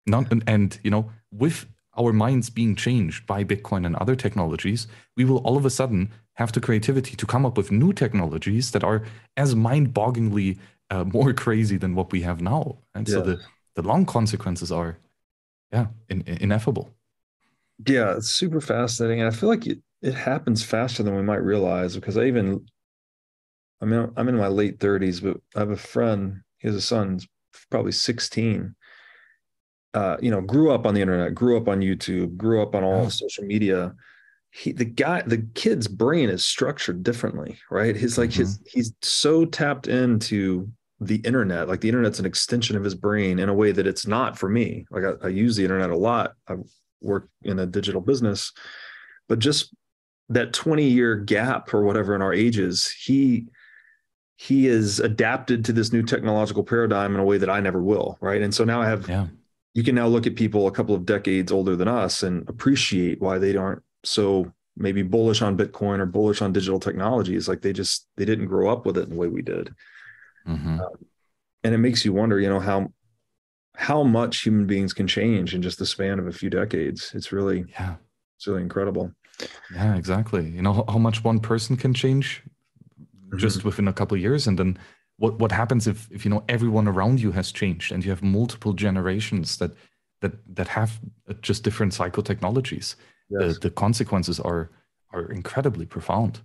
Not, 0.05 0.31
and, 0.31 0.43
and 0.47 0.79
you 0.83 0.91
know, 0.91 1.11
with 1.31 1.65
our 1.99 2.13
minds 2.13 2.49
being 2.49 2.75
changed 2.75 3.25
by 3.25 3.43
Bitcoin 3.43 3.85
and 3.85 3.95
other 3.95 4.15
technologies, 4.15 4.87
we 5.15 5.25
will 5.25 5.37
all 5.39 5.57
of 5.57 5.65
a 5.65 5.69
sudden 5.69 6.11
have 6.33 6.51
the 6.51 6.61
creativity 6.61 7.15
to 7.15 7.25
come 7.25 7.45
up 7.45 7.57
with 7.57 7.71
new 7.71 7.91
technologies 7.91 8.71
that 8.71 8.83
are 8.83 9.03
as 9.35 9.55
mind-bogglingly 9.55 10.57
uh, 10.89 11.03
more 11.13 11.33
crazy 11.33 11.77
than 11.77 11.95
what 11.95 12.11
we 12.11 12.21
have 12.21 12.41
now. 12.41 12.77
And 12.93 13.07
so 13.07 13.21
the, 13.21 13.41
the 13.75 13.81
long 13.81 14.05
consequences 14.05 14.71
are, 14.71 14.97
yeah, 15.71 15.87
in, 16.09 16.21
in, 16.21 16.37
ineffable. 16.37 16.89
Yeah, 17.85 18.15
it's 18.17 18.29
super 18.29 18.61
fascinating. 18.61 19.21
And 19.21 19.33
I 19.33 19.35
feel 19.35 19.49
like 19.49 19.67
it, 19.67 19.79
it 20.01 20.13
happens 20.13 20.63
faster 20.63 21.03
than 21.03 21.15
we 21.15 21.23
might 21.23 21.43
realize 21.43 21.95
because 21.95 22.17
I 22.17 22.25
even, 22.25 22.65
I 23.81 23.85
mean, 23.85 24.11
I'm 24.15 24.29
in 24.29 24.37
my 24.37 24.47
late 24.47 24.79
30s, 24.79 25.21
but 25.21 25.37
I 25.55 25.59
have 25.59 25.71
a 25.71 25.75
friend, 25.75 26.41
he 26.57 26.67
has 26.67 26.75
a 26.75 26.81
son, 26.81 27.19
probably 27.69 27.91
16 27.91 28.75
uh, 29.93 30.17
you 30.21 30.31
know, 30.31 30.41
grew 30.41 30.71
up 30.71 30.85
on 30.85 30.93
the 30.93 31.01
internet, 31.01 31.33
grew 31.33 31.57
up 31.57 31.67
on 31.67 31.81
YouTube, 31.81 32.37
grew 32.37 32.61
up 32.61 32.75
on 32.75 32.83
all 32.83 33.05
oh. 33.05 33.09
social 33.09 33.43
media. 33.43 33.95
He, 34.51 34.71
the 34.71 34.85
guy, 34.85 35.21
the 35.21 35.45
kid's 35.55 35.87
brain 35.87 36.29
is 36.29 36.45
structured 36.45 37.03
differently, 37.03 37.57
right? 37.69 37.95
He's 37.95 38.17
like 38.17 38.31
mm-hmm. 38.31 38.41
his, 38.41 38.59
he's 38.67 38.93
so 39.01 39.45
tapped 39.45 39.87
into 39.87 40.69
the 40.99 41.17
internet. 41.17 41.67
Like 41.67 41.81
the 41.81 41.89
internet's 41.89 42.19
an 42.19 42.25
extension 42.25 42.75
of 42.75 42.83
his 42.83 42.95
brain 42.95 43.39
in 43.39 43.49
a 43.49 43.53
way 43.53 43.71
that 43.71 43.87
it's 43.87 44.07
not 44.07 44.37
for 44.37 44.49
me. 44.49 44.85
Like 44.89 45.03
I, 45.03 45.27
I 45.27 45.29
use 45.29 45.55
the 45.55 45.63
internet 45.63 45.89
a 45.89 45.97
lot. 45.97 46.33
I 46.47 46.55
work 47.01 47.29
in 47.43 47.59
a 47.59 47.65
digital 47.65 48.01
business, 48.01 48.51
but 49.29 49.39
just 49.39 49.75
that 50.29 50.53
20 50.53 50.83
year 50.83 51.15
gap 51.15 51.73
or 51.73 51.83
whatever 51.83 52.15
in 52.15 52.21
our 52.21 52.33
ages, 52.33 52.91
he 53.03 53.45
he 54.39 54.67
is 54.67 54.99
adapted 54.99 55.65
to 55.65 55.73
this 55.73 55.91
new 55.91 56.03
technological 56.03 56.63
paradigm 56.63 57.15
in 57.15 57.19
a 57.19 57.23
way 57.23 57.39
that 57.39 57.49
I 57.49 57.59
never 57.59 57.81
will, 57.81 58.19
right? 58.21 58.41
And 58.41 58.53
so 58.53 58.63
now 58.63 58.81
I 58.81 58.87
have 58.87 59.07
yeah 59.09 59.27
you 59.77 59.83
can 59.83 59.93
now 59.93 60.07
look 60.07 60.25
at 60.25 60.35
people 60.35 60.65
a 60.65 60.71
couple 60.71 60.95
of 60.95 61.05
decades 61.05 61.51
older 61.51 61.75
than 61.75 61.87
us 61.87 62.23
and 62.23 62.49
appreciate 62.49 63.21
why 63.21 63.37
they 63.37 63.55
aren't 63.55 63.83
so 64.03 64.51
maybe 64.75 65.03
bullish 65.03 65.43
on 65.43 65.55
bitcoin 65.55 65.99
or 65.99 66.07
bullish 66.07 66.41
on 66.41 66.51
digital 66.51 66.79
technologies. 66.79 67.47
Like 67.47 67.61
they 67.61 67.73
just 67.73 68.07
they 68.17 68.25
didn't 68.25 68.47
grow 68.47 68.71
up 68.71 68.87
with 68.87 68.97
it 68.97 69.03
in 69.03 69.11
the 69.11 69.15
way 69.15 69.27
we 69.27 69.43
did. 69.43 69.75
Mm-hmm. 70.47 70.79
um, 70.79 71.05
and 71.63 71.75
it 71.75 71.77
makes 71.77 72.03
you 72.03 72.11
wonder 72.11 72.39
you 72.39 72.49
know 72.49 72.59
how 72.59 72.91
how 73.75 74.01
much 74.01 74.41
human 74.41 74.65
beings 74.65 74.93
can 74.93 75.05
change 75.05 75.53
in 75.53 75.61
just 75.61 75.77
the 75.77 75.85
span 75.85 76.17
of 76.17 76.25
a 76.25 76.31
few 76.31 76.49
decades. 76.49 77.11
It's 77.13 77.31
really 77.31 77.65
yeah. 77.79 77.97
it's 78.35 78.47
really 78.47 78.63
incredible. 78.63 79.11
Yeah 79.71 79.95
exactly. 79.95 80.49
You 80.49 80.63
know 80.63 80.85
how 80.89 80.97
much 80.97 81.23
one 81.23 81.39
person 81.39 81.77
can 81.77 81.93
change 81.93 82.41
mm-hmm. 82.99 83.37
just 83.37 83.63
within 83.63 83.87
a 83.87 83.93
couple 83.93 84.15
of 84.15 84.21
years 84.21 84.47
and 84.47 84.57
then 84.57 84.79
what 85.17 85.39
what 85.39 85.51
happens 85.51 85.87
if 85.87 86.07
if 86.11 86.23
you 86.25 86.31
know 86.31 86.43
everyone 86.47 86.87
around 86.87 87.19
you 87.19 87.31
has 87.31 87.51
changed 87.51 87.91
and 87.91 88.03
you 88.03 88.11
have 88.11 88.23
multiple 88.23 88.73
generations 88.73 89.57
that 89.57 89.71
that 90.21 90.33
that 90.55 90.67
have 90.67 90.99
uh, 91.29 91.33
just 91.41 91.63
different 91.63 91.93
psychotechnologies 91.93 92.95
yes. 93.29 93.39
the, 93.39 93.59
the 93.61 93.69
consequences 93.69 94.39
are 94.39 94.71
are 95.11 95.31
incredibly 95.31 95.85
profound 95.85 96.41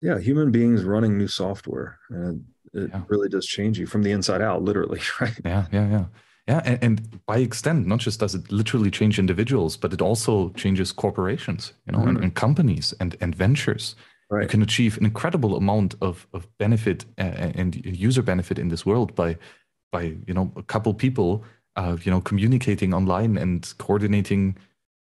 yeah 0.00 0.18
human 0.18 0.50
beings 0.50 0.84
running 0.84 1.18
new 1.18 1.28
software 1.28 1.98
and 2.10 2.44
it 2.72 2.90
yeah. 2.92 3.02
really 3.08 3.28
does 3.28 3.46
change 3.46 3.78
you 3.78 3.86
from 3.86 4.02
the 4.02 4.10
inside 4.10 4.42
out 4.42 4.62
literally 4.62 5.00
right 5.20 5.38
yeah 5.44 5.66
yeah 5.72 5.88
yeah 5.90 6.04
yeah 6.46 6.60
and, 6.66 6.78
and, 6.82 7.26
by 7.26 7.38
extent 7.38 7.86
not 7.86 8.00
just 8.00 8.20
does 8.20 8.34
it 8.34 8.52
literally 8.52 8.90
change 8.90 9.18
individuals 9.18 9.76
but 9.76 9.92
it 9.92 10.02
also 10.02 10.50
changes 10.50 10.92
corporations 10.92 11.72
you 11.86 11.92
know 11.92 12.00
mm-hmm. 12.00 12.08
and, 12.08 12.24
and 12.24 12.34
companies 12.34 12.92
and 13.00 13.16
and 13.20 13.34
ventures 13.34 13.96
Right. 14.34 14.42
You 14.42 14.48
can 14.48 14.62
achieve 14.62 14.98
an 14.98 15.04
incredible 15.04 15.56
amount 15.56 15.94
of, 16.00 16.26
of 16.32 16.48
benefit 16.58 17.04
uh, 17.18 17.52
and 17.60 17.74
user 17.84 18.22
benefit 18.22 18.58
in 18.58 18.68
this 18.68 18.84
world 18.84 19.14
by 19.14 19.36
by 19.92 20.02
you 20.26 20.34
know 20.34 20.52
a 20.56 20.62
couple 20.62 20.92
people 20.92 21.44
uh, 21.76 21.96
you 22.02 22.10
know 22.10 22.20
communicating 22.20 22.92
online 22.92 23.38
and 23.38 23.72
coordinating 23.78 24.56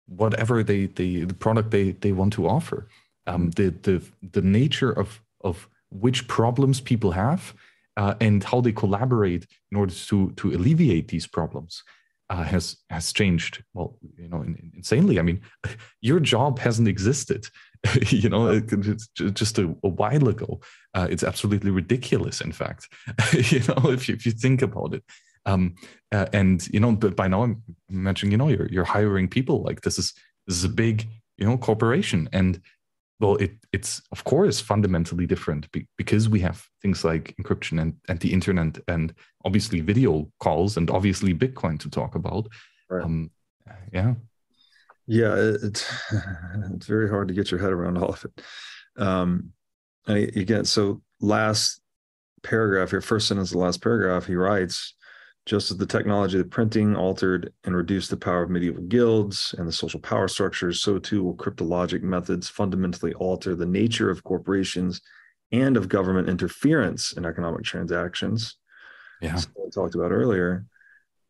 whatever 0.08 0.64
they, 0.64 0.86
they 0.86 1.26
the 1.26 1.34
product 1.34 1.72
they, 1.72 1.92
they 1.92 2.14
want 2.14 2.34
to 2.34 2.48
offer. 2.48 2.88
Um, 3.26 3.52
the 3.52 3.70
the 3.88 4.02
the 4.36 4.42
nature 4.42 4.92
of 4.92 5.22
of 5.42 5.68
which 5.90 6.28
problems 6.28 6.80
people 6.82 7.12
have 7.12 7.54
uh, 7.98 8.14
and 8.22 8.44
how 8.44 8.62
they 8.62 8.72
collaborate 8.72 9.46
in 9.72 9.78
order 9.78 9.94
to 9.94 10.32
to 10.32 10.54
alleviate 10.54 11.10
these 11.10 11.28
problems 11.28 11.84
uh, 12.30 12.44
has 12.44 12.78
has 12.90 13.12
changed 13.14 13.64
well 13.74 13.98
you 14.18 14.30
know 14.30 14.46
insanely 14.76 15.20
i 15.20 15.22
mean 15.22 15.42
your 16.02 16.20
job 16.20 16.60
hasn't 16.60 16.88
existed 16.88 17.48
you 18.10 18.30
know 18.30 18.48
it's 18.50 19.08
just 19.34 19.60
a, 19.60 19.76
a 19.84 19.88
while 19.88 20.28
ago 20.28 20.60
uh, 20.94 21.08
it's 21.10 21.24
absolutely 21.24 21.72
ridiculous 21.72 22.42
in 22.42 22.52
fact 22.52 22.88
you 23.34 23.60
know 23.68 23.90
if 23.90 24.08
you, 24.08 24.16
if 24.16 24.26
you 24.26 24.32
think 24.32 24.62
about 24.62 24.94
it 24.94 25.04
um, 25.46 25.76
uh, 26.12 26.26
and 26.34 26.68
you 26.70 26.80
know 26.80 26.92
but 26.92 27.16
by 27.16 27.28
now 27.28 27.44
i'm 27.44 27.64
mentioning, 27.90 28.32
you 28.32 28.38
know 28.38 28.50
you're, 28.50 28.68
you're 28.70 28.84
hiring 28.84 29.28
people 29.28 29.64
like 29.64 29.82
this 29.82 29.98
is 29.98 30.14
this 30.46 30.58
is 30.58 30.64
a 30.64 30.70
big 30.70 31.08
you 31.38 31.46
know 31.46 31.58
corporation 31.58 32.30
and 32.34 32.62
well, 33.20 33.36
it, 33.38 33.54
it's 33.74 34.02
of 34.12 34.24
course 34.24 34.60
fundamentally 34.60 35.26
different 35.26 35.72
be, 35.72 35.88
because 35.98 36.30
we 36.30 36.40
have 36.42 36.68
things 36.82 37.04
like 37.04 37.36
encryption 37.42 37.82
and, 37.82 37.96
and 38.08 38.20
the 38.20 38.32
internet 38.32 38.78
and 38.88 39.14
obviously 39.44 39.82
video 39.82 40.30
calls 40.40 40.78
and 40.78 40.92
obviously 40.92 41.34
Bitcoin 41.34 41.80
to 41.80 41.90
talk 41.90 42.16
about. 42.16 42.48
Right. 42.90 43.04
Um, 43.04 43.32
yeah. 43.92 44.16
Yeah, 45.08 45.36
it's 45.36 45.86
it's 46.74 46.86
very 46.86 47.10
hard 47.10 47.30
to 47.30 47.34
get 47.34 47.50
your 47.50 47.60
head 47.60 47.72
around 47.72 47.98
all 47.98 48.10
of 48.10 48.26
it. 48.26 49.02
Um, 49.02 49.52
again, 50.08 50.66
so 50.66 51.02
last 51.20 51.82
paragraph 52.44 52.92
here, 52.92 53.02
first 53.02 53.28
sentence, 53.28 53.50
of 53.50 53.54
the 53.54 53.64
last 53.64 53.82
paragraph, 53.82 54.26
he 54.26 54.36
writes, 54.36 54.96
just 55.46 55.72
as 55.72 55.78
the 55.78 55.86
technology 55.86 56.40
of 56.40 56.50
printing 56.50 56.96
altered 56.96 57.54
and 57.64 57.74
reduced 57.76 58.10
the 58.10 58.18
power 58.18 58.44
of 58.44 58.50
medieval 58.50 58.84
guilds 58.84 59.56
and 59.58 59.66
the 59.66 59.72
social 59.72 60.00
power 60.00 60.28
structures, 60.28 60.82
so 60.82 61.00
too 61.00 61.24
will 61.24 61.36
cryptologic 61.36 62.02
methods 62.02 62.50
fundamentally 62.50 63.14
alter 63.14 63.56
the 63.56 63.66
nature 63.66 64.10
of 64.10 64.26
corporations 64.26 65.02
and 65.54 65.78
of 65.78 65.88
government 65.88 66.28
interference 66.28 67.14
in 67.14 67.26
economic 67.26 67.64
transactions. 67.64 68.58
Yeah, 69.22 69.36
so 69.36 69.48
we 69.56 69.72
talked 69.72 69.96
about 69.96 70.12
earlier. 70.12 70.66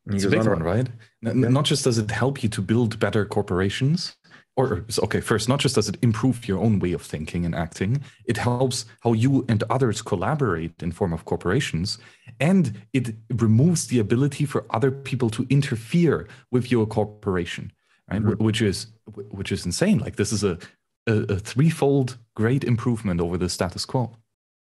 It's 0.10 0.24
a 0.24 0.30
big 0.30 0.40
on, 0.40 0.48
one, 0.48 0.64
right? 0.64 0.88
Yeah. 1.22 1.34
Not 1.34 1.66
just 1.66 1.84
does 1.84 1.98
it 1.98 2.12
help 2.12 2.44
you 2.44 2.50
to 2.50 2.62
build 2.62 3.00
better 3.00 3.26
corporations, 3.26 4.16
or 4.56 4.86
okay, 5.04 5.22
first, 5.22 5.48
not 5.48 5.60
just 5.60 5.76
does 5.76 5.88
it 5.88 5.98
improve 6.02 6.48
your 6.48 6.60
own 6.60 6.80
way 6.80 6.94
of 6.94 7.04
thinking 7.04 7.46
and 7.46 7.54
acting, 7.54 8.02
it 8.26 8.38
helps 8.38 8.86
how 9.02 9.14
you 9.14 9.46
and 9.48 9.64
others 9.70 10.02
collaborate 10.02 10.82
in 10.82 10.92
form 10.92 11.14
of 11.14 11.26
corporations, 11.26 12.00
and 12.40 12.82
it 12.94 13.14
removes 13.30 13.88
the 13.88 14.00
ability 14.00 14.46
for 14.46 14.66
other 14.72 14.92
people 14.92 15.30
to 15.30 15.46
interfere 15.50 16.28
with 16.52 16.72
your 16.72 16.88
corporation, 16.88 17.72
right? 18.10 18.22
Mm-hmm. 18.22 18.44
Which 18.44 18.62
is 18.62 18.88
which 19.30 19.52
is 19.52 19.66
insane. 19.66 20.00
Like 20.00 20.16
this 20.16 20.32
is 20.32 20.44
a, 20.44 20.58
a, 21.06 21.14
a 21.36 21.40
threefold 21.40 22.18
great 22.36 22.64
improvement 22.64 23.22
over 23.22 23.38
the 23.38 23.50
status 23.50 23.86
quo. 23.86 24.16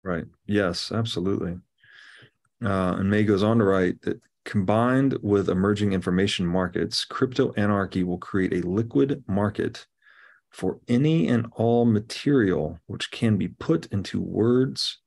Right. 0.05 0.27
Yes, 0.47 0.93
absolutely. 0.93 1.59
Uh, 2.63 2.97
and 2.99 3.11
May 3.11 3.25
goes 3.25 3.43
on 3.43 3.59
to 3.59 3.65
write 3.65 4.03
that 4.03 4.21
Combined 4.49 5.19
with 5.21 5.51
emerging 5.51 5.93
information 5.93 6.47
markets, 6.47 7.05
crypto 7.05 7.53
anarchy 7.59 8.03
will 8.03 8.17
create 8.17 8.55
a 8.55 8.67
liquid 8.67 9.23
market 9.29 9.87
for 10.49 10.81
any 10.89 11.29
and 11.29 11.45
all 11.53 11.85
material 11.85 12.81
which 12.87 13.11
can 13.11 13.37
be 13.37 13.49
put 13.49 13.93
into 13.93 14.23
words 14.23 15.01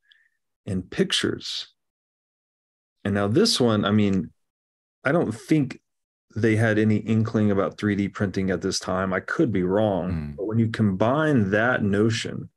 and 0.67 0.87
pictures. 0.91 1.69
And 3.03 3.15
now, 3.15 3.27
this 3.27 3.59
one, 3.59 3.83
I 3.83 3.89
mean, 3.89 4.29
I 5.03 5.11
don't 5.11 5.31
think 5.31 5.81
they 6.35 6.55
had 6.55 6.77
any 6.77 6.97
inkling 6.97 7.49
about 7.49 7.79
3D 7.79 8.13
printing 8.13 8.51
at 8.51 8.61
this 8.61 8.77
time. 8.77 9.11
I 9.11 9.21
could 9.21 9.51
be 9.51 9.63
wrong. 9.63 10.11
Mm. 10.11 10.35
But 10.35 10.45
when 10.45 10.59
you 10.59 10.67
combine 10.67 11.49
that 11.49 11.81
notion 11.81 12.47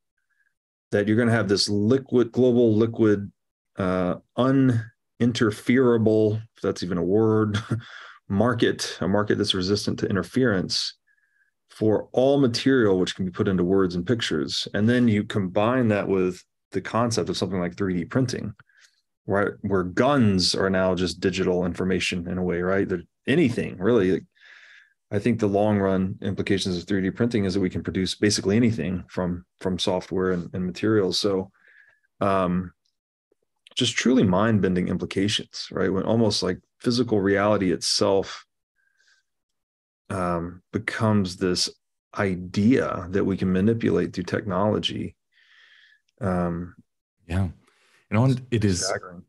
that 0.91 1.09
you're 1.09 1.17
going 1.17 1.31
to 1.31 1.35
have 1.35 1.49
this 1.49 1.67
liquid, 1.67 2.31
global 2.31 2.75
liquid, 2.75 3.33
uh, 3.79 4.17
un 4.37 4.91
interferable, 5.21 6.35
if 6.57 6.63
that's 6.63 6.83
even 6.83 6.99
a 6.99 7.03
word, 7.03 7.59
market, 8.29 8.99
a 9.01 9.09
market 9.09 9.39
that's 9.39 9.55
resistant 9.55 9.99
to 10.01 10.09
interference 10.09 10.95
for 11.71 12.09
all 12.13 12.39
material 12.39 12.99
which 12.99 13.17
can 13.17 13.25
be 13.25 13.31
put 13.31 13.49
into 13.49 13.65
words 13.65 13.95
and 13.95 14.07
pictures. 14.07 14.69
And 14.75 14.89
then 14.89 15.09
you 15.09 15.25
combine 15.25 15.89
that 15.89 16.07
with 16.07 16.43
the 16.71 16.81
concept 16.81 17.29
of 17.29 17.37
something 17.37 17.59
like 17.59 17.75
3D 17.75 18.11
printing, 18.11 18.55
right? 19.27 19.53
Where 19.63 19.83
guns 19.83 20.55
are 20.55 20.71
now 20.71 20.95
just 20.95 21.21
digital 21.21 21.65
information 21.65 22.29
in 22.29 22.39
a 22.39 22.43
way, 22.43 22.63
right? 22.63 22.89
That 22.89 23.07
anything 23.27 23.79
really. 23.79 24.23
I 25.11 25.19
think 25.19 25.39
the 25.39 25.47
long 25.47 25.79
run 25.79 26.19
implications 26.23 26.77
of 26.77 26.87
3D 26.87 27.15
printing 27.15 27.45
is 27.45 27.55
that 27.55 27.61
we 27.61 27.71
can 27.71 27.83
produce 27.83 28.15
basically 28.15 28.57
anything 28.57 29.05
from 29.09 29.45
from 29.61 29.79
software 29.79 30.33
and, 30.33 30.51
and 30.55 30.67
materials. 30.67 31.19
So 31.19 31.51
um, 32.21 32.73
just 33.75 33.97
truly 33.97 34.23
mind 34.23 34.63
bending 34.63 34.89
implications, 34.89 35.69
right? 35.73 35.93
When 35.93 36.05
almost 36.05 36.43
like 36.43 36.61
physical 36.79 37.21
reality 37.21 37.73
itself 37.73 38.47
um, 40.11 40.63
becomes 40.73 41.37
this 41.37 41.69
idea 42.17 43.07
that 43.11 43.25
we 43.25 43.37
can 43.37 43.53
manipulate 43.53 44.13
through 44.13 44.25
technology. 44.25 45.17
Um, 46.21 46.77
yeah, 47.27 47.49
And 48.11 48.31
know, 48.31 48.37
it 48.51 48.65
is. 48.65 48.87
Staggering. 48.87 49.25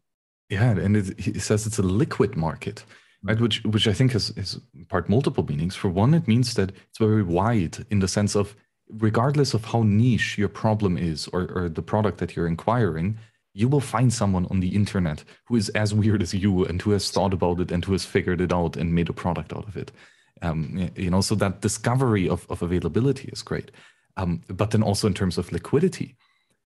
Yeah, 0.49 0.71
and 0.71 0.95
it, 0.95 1.19
he 1.19 1.39
says 1.39 1.65
it's 1.65 1.79
a 1.79 1.83
liquid 1.83 2.35
market, 2.35 2.85
right? 3.23 3.39
Which, 3.39 3.63
which 3.63 3.87
I 3.87 3.93
think 3.93 4.11
has, 4.11 4.27
has 4.37 4.59
part 4.89 5.09
multiple 5.09 5.43
meanings. 5.43 5.75
For 5.75 5.89
one, 5.89 6.13
it 6.13 6.27
means 6.27 6.53
that 6.53 6.69
it's 6.89 6.99
very 6.99 7.23
wide 7.23 7.85
in 7.89 7.99
the 7.99 8.07
sense 8.07 8.35
of, 8.35 8.55
regardless 8.89 9.55
of 9.55 9.65
how 9.65 9.81
niche 9.81 10.37
your 10.37 10.49
problem 10.49 10.97
is 10.97 11.27
or, 11.29 11.49
or 11.55 11.69
the 11.69 11.81
product 11.81 12.19
that 12.19 12.35
you're 12.35 12.47
inquiring, 12.47 13.17
you 13.55 13.69
will 13.69 13.79
find 13.79 14.13
someone 14.13 14.45
on 14.51 14.59
the 14.59 14.75
internet 14.75 15.23
who 15.45 15.55
is 15.55 15.69
as 15.69 15.93
weird 15.93 16.21
as 16.21 16.33
you 16.33 16.65
and 16.65 16.81
who 16.81 16.91
has 16.91 17.09
thought 17.09 17.33
about 17.33 17.61
it 17.61 17.71
and 17.71 17.85
who 17.85 17.93
has 17.93 18.05
figured 18.05 18.41
it 18.41 18.51
out 18.51 18.75
and 18.75 18.93
made 18.93 19.09
a 19.09 19.13
product 19.13 19.53
out 19.53 19.65
of 19.65 19.77
it. 19.77 19.93
Um, 20.41 20.91
you 20.97 21.09
know, 21.09 21.21
so 21.21 21.35
that 21.35 21.61
discovery 21.61 22.27
of, 22.27 22.45
of 22.49 22.61
availability 22.61 23.29
is 23.29 23.41
great. 23.41 23.71
Um, 24.17 24.41
but 24.47 24.71
then 24.71 24.83
also 24.83 25.07
in 25.07 25.13
terms 25.13 25.37
of 25.37 25.53
liquidity, 25.53 26.17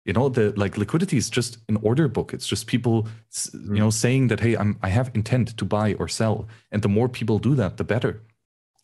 you 0.05 0.13
know, 0.13 0.29
the 0.29 0.53
like 0.57 0.79
liquidity 0.79 1.17
is 1.17 1.29
just 1.29 1.59
an 1.69 1.79
order 1.83 2.07
book. 2.07 2.33
It's 2.33 2.47
just 2.47 2.69
people, 2.69 3.09
you 3.53 3.81
know, 3.81 3.91
saying 3.91 4.29
that, 4.29 4.39
hey, 4.39 4.57
I'm 4.57 4.79
I 4.81 4.89
have 4.89 5.11
intent 5.15 5.57
to 5.59 5.65
buy 5.65 5.95
or 5.95 6.07
sell, 6.07 6.47
and 6.71 6.83
the 6.83 6.89
more 6.89 7.09
people 7.09 7.41
do 7.41 7.57
that, 7.57 7.77
the 7.77 7.85
better. 7.85 8.23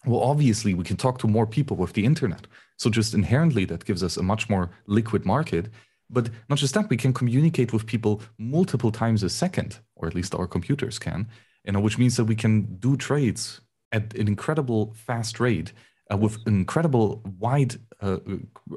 Well, 0.05 0.20
obviously, 0.20 0.74
we 0.74 0.83
can 0.83 0.97
talk 0.97 1.19
to 1.19 1.29
more 1.29 1.47
people 1.47 1.77
with 1.77 1.93
the 1.93 2.05
internet. 2.05 2.49
So 2.77 2.91
just 2.91 3.15
inherently, 3.15 3.65
that 3.66 3.85
gives 3.85 4.03
us 4.03 4.16
a 4.16 4.23
much 4.24 4.51
more 4.51 4.70
liquid 4.89 5.24
market 5.24 5.69
but 6.12 6.28
not 6.48 6.59
just 6.59 6.74
that, 6.74 6.90
we 6.90 6.97
can 6.97 7.12
communicate 7.14 7.72
with 7.72 7.86
people 7.86 8.20
multiple 8.39 8.93
times 8.93 9.22
a 9.22 9.30
second, 9.30 9.78
or 9.97 10.06
at 10.06 10.14
least 10.14 10.34
our 10.34 10.47
computers 10.47 10.98
can, 10.98 11.26
you 11.64 11.72
know, 11.72 11.80
which 11.80 11.98
means 11.98 12.16
that 12.16 12.26
we 12.26 12.36
can 12.36 12.76
do 12.76 12.97
trades 12.97 13.62
at 13.93 14.14
an 14.14 14.28
incredible 14.28 14.93
fast 14.94 15.40
rate 15.40 15.72
uh, 16.12 16.16
with 16.16 16.36
an 16.47 16.55
incredible 16.55 17.22
wide 17.39 17.76
uh, 18.01 18.18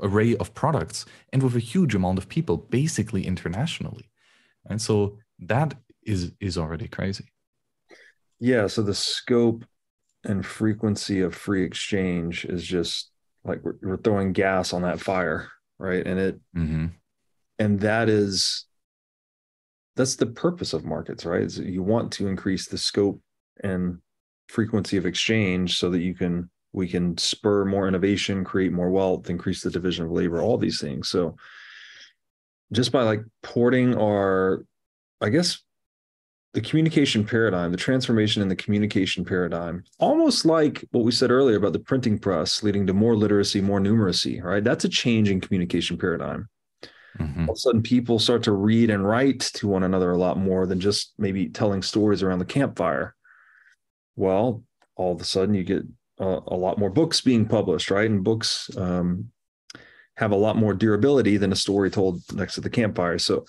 array 0.01 0.35
of 0.37 0.53
products 0.53 1.05
and 1.33 1.43
with 1.43 1.55
a 1.55 1.59
huge 1.59 1.93
amount 1.93 2.17
of 2.17 2.29
people, 2.29 2.57
basically 2.57 3.27
internationally. 3.27 4.09
And 4.69 4.81
so 4.81 5.17
that 5.39 5.75
is 6.03 6.31
is 6.39 6.57
already 6.57 6.87
crazy. 6.87 7.25
Yeah. 8.39 8.67
So 8.67 8.81
the 8.81 8.93
scope 8.93 9.65
and 10.23 10.45
frequency 10.45 11.21
of 11.21 11.35
free 11.35 11.63
exchange 11.63 12.45
is 12.45 12.63
just 12.63 13.11
like 13.43 13.61
we're, 13.63 13.75
we're 13.81 13.97
throwing 13.97 14.31
gas 14.31 14.73
on 14.73 14.83
that 14.83 14.99
fire, 14.99 15.49
right? 15.77 16.05
And 16.05 16.19
it 16.19 16.39
mm-hmm 16.55 16.85
and 17.59 17.79
that 17.79 18.09
is 18.09 18.65
that's 19.95 20.17
the 20.17 20.25
purpose 20.25 20.73
of 20.73 20.85
markets 20.85 21.25
right? 21.25 21.43
Is 21.43 21.59
you 21.59 21.83
want 21.83 22.11
to 22.13 22.27
increase 22.27 22.67
the 22.67 22.77
scope 22.77 23.21
and 23.63 23.99
frequency 24.49 24.97
of 24.97 25.05
exchange 25.05 25.77
so 25.77 25.89
that 25.89 26.01
you 26.01 26.13
can 26.13 26.49
we 26.73 26.87
can 26.87 27.17
spur 27.17 27.65
more 27.65 27.87
innovation 27.87 28.43
create 28.43 28.73
more 28.73 28.89
wealth 28.89 29.29
increase 29.29 29.61
the 29.61 29.71
division 29.71 30.05
of 30.05 30.11
labor 30.11 30.41
all 30.41 30.57
these 30.57 30.81
things. 30.81 31.09
So 31.09 31.35
just 32.71 32.91
by 32.91 33.03
like 33.03 33.23
porting 33.43 33.95
our 33.95 34.65
i 35.21 35.29
guess 35.29 35.61
the 36.53 36.61
communication 36.61 37.25
paradigm 37.25 37.71
the 37.71 37.77
transformation 37.77 38.41
in 38.41 38.47
the 38.47 38.55
communication 38.55 39.25
paradigm 39.25 39.83
almost 39.99 40.45
like 40.45 40.83
what 40.91 41.03
we 41.03 41.11
said 41.11 41.31
earlier 41.31 41.57
about 41.57 41.73
the 41.73 41.79
printing 41.79 42.17
press 42.17 42.63
leading 42.63 42.87
to 42.87 42.93
more 42.93 43.15
literacy 43.15 43.61
more 43.61 43.79
numeracy 43.79 44.41
right? 44.41 44.63
That's 44.63 44.85
a 44.85 44.89
change 44.89 45.29
in 45.29 45.41
communication 45.41 45.97
paradigm 45.97 46.47
Mm-hmm. 47.19 47.43
All 47.43 47.53
of 47.53 47.57
a 47.57 47.59
sudden, 47.59 47.81
people 47.81 48.19
start 48.19 48.43
to 48.43 48.51
read 48.51 48.89
and 48.89 49.07
write 49.07 49.39
to 49.39 49.67
one 49.67 49.83
another 49.83 50.11
a 50.11 50.17
lot 50.17 50.37
more 50.37 50.65
than 50.65 50.79
just 50.79 51.13
maybe 51.17 51.47
telling 51.47 51.81
stories 51.81 52.23
around 52.23 52.39
the 52.39 52.45
campfire. 52.45 53.15
Well, 54.15 54.63
all 54.95 55.13
of 55.13 55.21
a 55.21 55.25
sudden, 55.25 55.55
you 55.55 55.63
get 55.63 55.83
a, 56.19 56.39
a 56.47 56.55
lot 56.55 56.77
more 56.77 56.89
books 56.89 57.21
being 57.21 57.45
published, 57.45 57.91
right? 57.91 58.09
And 58.09 58.23
books 58.23 58.69
um, 58.77 59.31
have 60.17 60.31
a 60.31 60.37
lot 60.37 60.57
more 60.57 60.73
durability 60.73 61.37
than 61.37 61.51
a 61.51 61.57
story 61.57 61.89
told 61.89 62.21
next 62.33 62.55
to 62.55 62.61
the 62.61 62.69
campfire. 62.69 63.17
So 63.17 63.45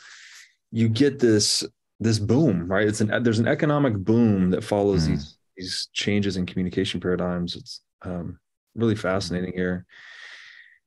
you 0.71 0.89
get 0.89 1.19
this 1.19 1.65
this 1.99 2.19
boom, 2.19 2.71
right? 2.71 2.87
It's 2.87 3.01
an 3.01 3.23
there's 3.23 3.39
an 3.39 3.49
economic 3.49 3.95
boom 3.95 4.51
that 4.51 4.65
follows 4.65 5.05
mm-hmm. 5.05 5.15
these 5.15 5.39
these 5.57 5.89
changes 5.93 6.37
in 6.37 6.47
communication 6.47 7.01
paradigms. 7.01 7.57
It's 7.57 7.81
um, 8.03 8.39
really 8.75 8.97
fascinating 8.97 9.53
here. 9.55 9.87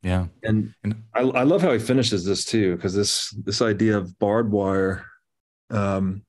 Yeah. 0.01 0.27
And, 0.43 0.73
and 0.83 1.03
I, 1.13 1.21
I 1.21 1.43
love 1.43 1.61
how 1.61 1.73
he 1.73 1.79
finishes 1.79 2.23
this 2.23 2.45
too, 2.45 2.75
because 2.75 2.93
this 2.93 3.31
this 3.43 3.61
idea 3.61 3.97
of 3.97 4.17
barbed 4.19 4.51
wire 4.51 5.05
um 5.69 6.23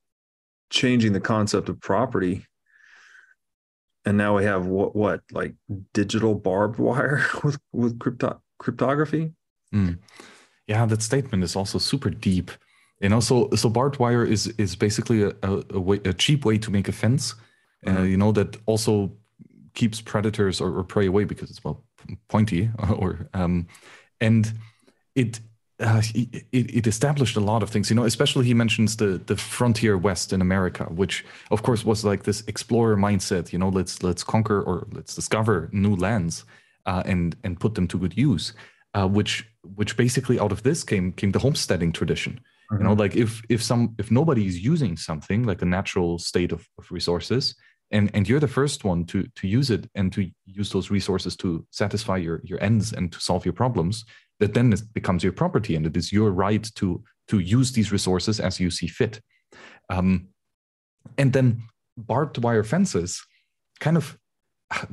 changing 0.69 1.13
the 1.13 1.19
concept 1.19 1.69
of 1.69 1.79
property. 1.79 2.45
And 4.05 4.17
now 4.17 4.35
we 4.37 4.43
have 4.45 4.65
what 4.65 4.95
what 4.95 5.21
like 5.31 5.55
digital 5.93 6.35
barbed 6.35 6.79
wire 6.79 7.25
with 7.43 7.59
with 7.71 7.99
crypto 7.99 8.41
cryptography. 8.57 9.33
Mm. 9.73 9.99
Yeah, 10.67 10.85
that 10.85 11.01
statement 11.01 11.43
is 11.43 11.55
also 11.55 11.77
super 11.77 12.09
deep. 12.09 12.51
And 13.01 13.13
also, 13.13 13.49
so 13.51 13.69
barbed 13.69 13.99
wire 13.99 14.23
is 14.23 14.47
is 14.57 14.75
basically 14.75 15.23
a 15.23 15.29
a, 15.43 15.63
a, 15.71 15.79
way, 15.79 15.99
a 16.05 16.13
cheap 16.13 16.45
way 16.45 16.57
to 16.57 16.71
make 16.71 16.87
a 16.87 16.91
fence. 16.91 17.35
Mm-hmm. 17.85 17.97
Uh, 17.97 18.03
you 18.03 18.17
know 18.17 18.31
that 18.31 18.57
also 18.65 19.11
keeps 19.73 20.01
predators 20.01 20.61
or, 20.61 20.77
or, 20.77 20.83
prey 20.83 21.07
away 21.07 21.23
because 21.23 21.49
it's 21.49 21.63
well 21.63 21.81
pointy 22.27 22.69
or 22.97 23.29
um, 23.33 23.67
and 24.19 24.53
it 25.15 25.39
uh, 25.81 26.01
it, 26.13 26.45
it, 26.51 26.87
established 26.87 27.35
a 27.35 27.39
lot 27.39 27.63
of 27.63 27.69
things, 27.69 27.89
you 27.89 27.95
know, 27.95 28.03
especially 28.03 28.45
he 28.45 28.53
mentions 28.53 28.97
the 28.97 29.19
the 29.25 29.35
frontier 29.35 29.97
west 29.97 30.31
in 30.31 30.41
America, 30.41 30.83
which 30.85 31.25
of 31.49 31.63
course 31.63 31.83
was 31.83 32.05
like 32.05 32.23
this 32.23 32.43
explorer 32.47 32.95
mindset, 32.95 33.51
you 33.51 33.57
know, 33.57 33.69
let's 33.69 34.03
let's 34.03 34.23
conquer 34.23 34.61
or 34.61 34.87
let's 34.91 35.15
discover 35.15 35.69
new 35.71 35.95
lands 35.95 36.45
uh, 36.85 37.01
and 37.05 37.35
and 37.43 37.59
put 37.59 37.73
them 37.73 37.87
to 37.87 37.97
good 37.97 38.15
use, 38.15 38.53
uh, 38.93 39.07
which 39.07 39.47
which 39.75 39.97
basically 39.97 40.39
out 40.39 40.51
of 40.51 40.61
this 40.61 40.83
came 40.83 41.11
came 41.13 41.31
the 41.31 41.39
homesteading 41.39 41.91
tradition. 41.91 42.33
Mm-hmm. 42.33 42.77
You 42.77 42.83
know, 42.83 42.91
mm-hmm. 42.91 42.99
like 42.99 43.15
if 43.15 43.41
if 43.49 43.63
some 43.63 43.95
if 43.97 44.11
nobody 44.11 44.45
is 44.45 44.63
using 44.63 44.97
something 44.97 45.43
like 45.43 45.63
a 45.63 45.65
natural 45.65 46.19
state 46.19 46.51
of, 46.51 46.67
of 46.77 46.91
resources, 46.91 47.55
and 47.91 48.09
and 48.13 48.27
you're 48.27 48.39
the 48.39 48.47
first 48.47 48.83
one 48.83 49.05
to 49.05 49.27
to 49.35 49.47
use 49.47 49.69
it 49.69 49.89
and 49.95 50.11
to 50.13 50.29
use 50.45 50.71
those 50.71 50.89
resources 50.89 51.35
to 51.37 51.65
satisfy 51.71 52.17
your 52.17 52.41
your 52.43 52.61
ends 52.63 52.93
and 52.93 53.11
to 53.11 53.19
solve 53.19 53.45
your 53.45 53.53
problems. 53.53 54.05
That 54.39 54.53
then 54.53 54.73
it 54.73 54.81
becomes 54.93 55.23
your 55.23 55.33
property 55.33 55.75
and 55.75 55.85
it 55.85 55.95
is 55.95 56.11
your 56.11 56.31
right 56.31 56.63
to 56.75 57.03
to 57.27 57.39
use 57.39 57.71
these 57.71 57.91
resources 57.91 58.39
as 58.39 58.59
you 58.59 58.71
see 58.71 58.87
fit. 58.87 59.21
Um, 59.89 60.29
and 61.17 61.33
then 61.33 61.63
barbed 61.97 62.37
wire 62.37 62.63
fences 62.63 63.23
kind 63.79 63.97
of 63.97 64.17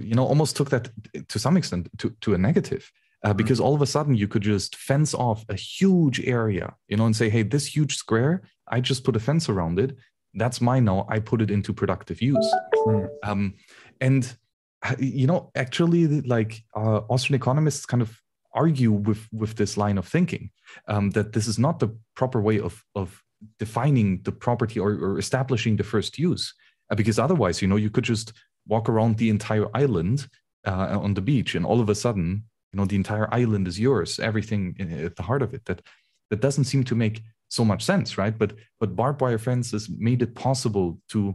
you 0.00 0.14
know 0.14 0.26
almost 0.26 0.56
took 0.56 0.70
that 0.70 0.90
to 1.28 1.38
some 1.38 1.56
extent 1.56 1.88
to, 1.98 2.14
to 2.20 2.34
a 2.34 2.38
negative 2.38 2.90
uh, 3.24 3.28
mm-hmm. 3.28 3.36
because 3.36 3.60
all 3.60 3.74
of 3.74 3.82
a 3.82 3.86
sudden 3.86 4.14
you 4.14 4.26
could 4.26 4.42
just 4.42 4.76
fence 4.76 5.14
off 5.14 5.44
a 5.48 5.54
huge 5.54 6.20
area 6.26 6.74
you 6.88 6.96
know 6.96 7.04
and 7.04 7.16
say 7.16 7.28
hey 7.28 7.42
this 7.42 7.66
huge 7.66 7.96
square 7.96 8.42
i 8.68 8.80
just 8.80 9.04
put 9.04 9.16
a 9.16 9.20
fence 9.20 9.48
around 9.48 9.78
it 9.78 9.96
that's 10.34 10.60
mine 10.60 10.84
now 10.84 11.06
i 11.08 11.18
put 11.18 11.40
it 11.40 11.50
into 11.50 11.72
productive 11.72 12.20
use 12.20 12.54
mm. 12.86 13.08
um, 13.24 13.54
and 14.00 14.36
uh, 14.84 14.94
you 14.98 15.26
know 15.26 15.50
actually 15.54 16.06
like 16.22 16.62
uh, 16.76 17.00
austrian 17.08 17.40
economists 17.40 17.86
kind 17.86 18.02
of 18.02 18.20
argue 18.54 18.92
with 18.92 19.28
with 19.32 19.56
this 19.56 19.76
line 19.76 19.98
of 19.98 20.06
thinking 20.06 20.50
um, 20.88 21.10
that 21.10 21.32
this 21.32 21.46
is 21.46 21.58
not 21.58 21.78
the 21.78 21.94
proper 22.14 22.40
way 22.40 22.58
of 22.58 22.84
of 22.94 23.22
defining 23.58 24.20
the 24.22 24.32
property 24.32 24.80
or, 24.80 24.92
or 24.92 25.18
establishing 25.18 25.76
the 25.76 25.84
first 25.84 26.18
use 26.18 26.54
uh, 26.90 26.94
because 26.94 27.18
otherwise 27.18 27.62
you 27.62 27.68
know 27.68 27.76
you 27.76 27.90
could 27.90 28.04
just 28.04 28.32
walk 28.66 28.88
around 28.88 29.16
the 29.16 29.30
entire 29.30 29.68
island 29.74 30.28
uh, 30.66 30.98
on 31.00 31.14
the 31.14 31.20
beach 31.20 31.54
and 31.54 31.64
all 31.64 31.80
of 31.80 31.88
a 31.88 31.94
sudden 31.94 32.42
you 32.72 32.76
know 32.78 32.84
the 32.84 32.96
entire 32.96 33.32
island 33.32 33.68
is 33.68 33.78
yours 33.78 34.18
everything 34.18 34.76
at 35.04 35.16
the 35.16 35.22
heart 35.22 35.42
of 35.42 35.54
it 35.54 35.64
that 35.66 35.82
that 36.30 36.40
doesn't 36.40 36.64
seem 36.64 36.84
to 36.84 36.94
make 36.94 37.22
so 37.48 37.64
much 37.64 37.82
sense 37.84 38.18
right 38.18 38.38
but 38.38 38.52
but 38.80 38.96
barbed 38.96 39.20
wire 39.20 39.38
fences 39.38 39.88
made 39.98 40.22
it 40.22 40.34
possible 40.34 40.98
to 41.08 41.34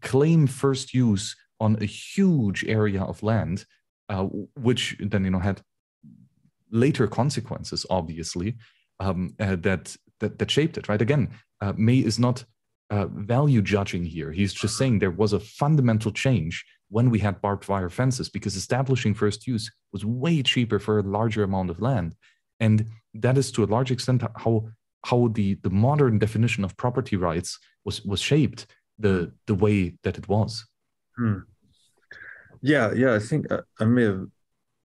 claim 0.00 0.46
first 0.46 0.94
use 0.94 1.36
on 1.60 1.76
a 1.80 1.84
huge 1.84 2.64
area 2.64 3.02
of 3.02 3.22
land 3.22 3.64
uh, 4.08 4.24
which 4.56 4.96
then 5.00 5.24
you 5.24 5.30
know 5.30 5.38
had 5.38 5.60
later 6.70 7.06
consequences, 7.06 7.86
obviously, 7.90 8.56
um, 9.00 9.34
uh, 9.40 9.56
that, 9.56 9.96
that 10.20 10.38
that 10.38 10.50
shaped 10.50 10.78
it. 10.78 10.88
Right? 10.88 11.00
Again, 11.00 11.28
uh, 11.60 11.72
May 11.76 11.98
is 11.98 12.18
not 12.18 12.44
uh, 12.90 13.06
value 13.06 13.62
judging 13.62 14.04
here. 14.04 14.32
He's 14.32 14.54
just 14.54 14.76
saying 14.76 14.98
there 14.98 15.10
was 15.10 15.32
a 15.32 15.40
fundamental 15.40 16.12
change 16.12 16.64
when 16.90 17.10
we 17.10 17.18
had 17.18 17.42
barbed 17.42 17.68
wire 17.68 17.90
fences 17.90 18.28
because 18.30 18.56
establishing 18.56 19.14
first 19.14 19.46
use 19.46 19.70
was 19.92 20.04
way 20.04 20.42
cheaper 20.42 20.78
for 20.78 20.98
a 20.98 21.02
larger 21.02 21.42
amount 21.42 21.70
of 21.70 21.80
land, 21.80 22.14
and 22.60 22.86
that 23.14 23.38
is 23.38 23.52
to 23.52 23.64
a 23.64 23.66
large 23.66 23.90
extent 23.90 24.22
how 24.36 24.68
how 25.04 25.28
the 25.28 25.54
the 25.62 25.70
modern 25.70 26.18
definition 26.18 26.64
of 26.64 26.76
property 26.76 27.16
rights 27.16 27.58
was 27.84 28.04
was 28.04 28.20
shaped 28.20 28.66
the 28.98 29.32
the 29.46 29.54
way 29.54 29.94
that 30.02 30.18
it 30.18 30.28
was. 30.28 30.66
Hmm. 31.16 31.38
Yeah, 32.60 32.92
yeah. 32.92 33.14
I 33.14 33.18
think 33.18 33.50
I, 33.50 33.56
uh, 33.56 33.60
I 33.80 33.84
may 33.84 34.04
have 34.04 34.26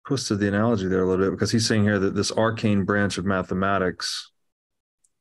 twisted 0.07 0.39
the 0.39 0.47
analogy 0.47 0.87
there 0.87 1.03
a 1.03 1.07
little 1.07 1.25
bit 1.25 1.31
because 1.31 1.51
he's 1.51 1.67
saying 1.67 1.83
here 1.83 1.99
that 1.99 2.15
this 2.15 2.31
arcane 2.31 2.83
branch 2.83 3.17
of 3.17 3.25
mathematics 3.25 4.31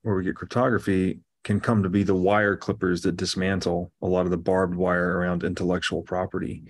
where 0.03 0.15
we 0.15 0.25
get 0.25 0.37
cryptography 0.37 1.21
can 1.43 1.61
come 1.61 1.83
to 1.83 1.89
be 1.89 2.03
the 2.03 2.15
wire 2.15 2.57
clippers 2.57 3.03
that 3.03 3.17
dismantle 3.17 3.93
a 4.03 4.07
lot 4.07 4.25
of 4.25 4.31
the 4.31 4.37
barbed 4.37 4.75
wire 4.75 5.19
around 5.19 5.45
intellectual 5.45 6.03
property 6.03 6.65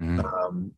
mm-hmm. 0.00 0.20
um, 0.20 0.72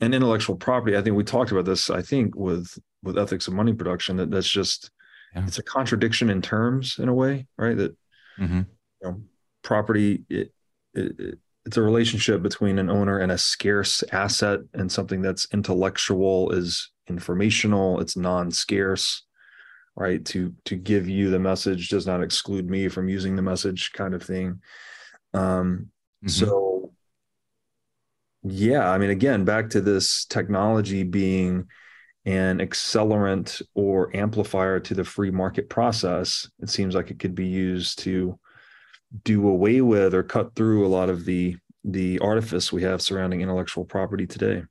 and 0.00 0.14
intellectual 0.14 0.56
property 0.56 0.96
i 0.96 1.02
think 1.02 1.16
we 1.16 1.24
talked 1.24 1.50
about 1.50 1.64
this 1.64 1.90
i 1.90 2.00
think 2.00 2.34
with 2.36 2.78
with 3.02 3.18
ethics 3.18 3.48
of 3.48 3.54
money 3.54 3.72
production 3.72 4.16
that 4.16 4.30
that's 4.30 4.50
just 4.50 4.90
yeah. 5.34 5.44
it's 5.46 5.58
a 5.58 5.62
contradiction 5.62 6.30
in 6.30 6.42
terms 6.42 6.96
in 6.98 7.08
a 7.08 7.14
way 7.14 7.46
right 7.56 7.76
that 7.76 7.96
mm-hmm. 8.38 8.58
you 8.58 8.64
know 9.02 9.20
property 9.62 10.24
it, 10.28 10.52
it, 10.94 11.20
it 11.20 11.38
it's 11.64 11.76
a 11.76 11.82
relationship 11.82 12.42
between 12.42 12.78
an 12.78 12.90
owner 12.90 13.18
and 13.18 13.30
a 13.30 13.38
scarce 13.38 14.02
asset 14.10 14.60
and 14.74 14.90
something 14.90 15.22
that's 15.22 15.46
intellectual 15.52 16.50
is 16.50 16.90
informational 17.08 18.00
it's 18.00 18.16
non-scarce 18.16 19.24
right 19.96 20.24
to 20.24 20.54
to 20.64 20.76
give 20.76 21.08
you 21.08 21.30
the 21.30 21.38
message 21.38 21.88
does 21.88 22.06
not 22.06 22.22
exclude 22.22 22.68
me 22.68 22.88
from 22.88 23.08
using 23.08 23.36
the 23.36 23.42
message 23.42 23.92
kind 23.92 24.14
of 24.14 24.22
thing 24.22 24.60
um 25.34 25.88
mm-hmm. 26.24 26.28
so 26.28 26.92
yeah 28.42 28.90
i 28.90 28.98
mean 28.98 29.10
again 29.10 29.44
back 29.44 29.70
to 29.70 29.80
this 29.80 30.24
technology 30.24 31.02
being 31.02 31.66
an 32.24 32.58
accelerant 32.58 33.60
or 33.74 34.14
amplifier 34.16 34.78
to 34.78 34.94
the 34.94 35.04
free 35.04 35.30
market 35.30 35.68
process 35.68 36.48
it 36.60 36.70
seems 36.70 36.94
like 36.94 37.10
it 37.10 37.18
could 37.18 37.34
be 37.34 37.46
used 37.46 37.98
to 37.98 38.38
do 39.24 39.48
away 39.48 39.80
with 39.80 40.14
or 40.14 40.22
cut 40.22 40.54
through 40.54 40.86
a 40.86 40.88
lot 40.88 41.08
of 41.08 41.24
the 41.24 41.56
the 41.84 42.18
artifice 42.20 42.72
we 42.72 42.82
have 42.82 43.02
surrounding 43.02 43.40
intellectual 43.40 43.84
property 43.84 44.26
today. 44.26 44.62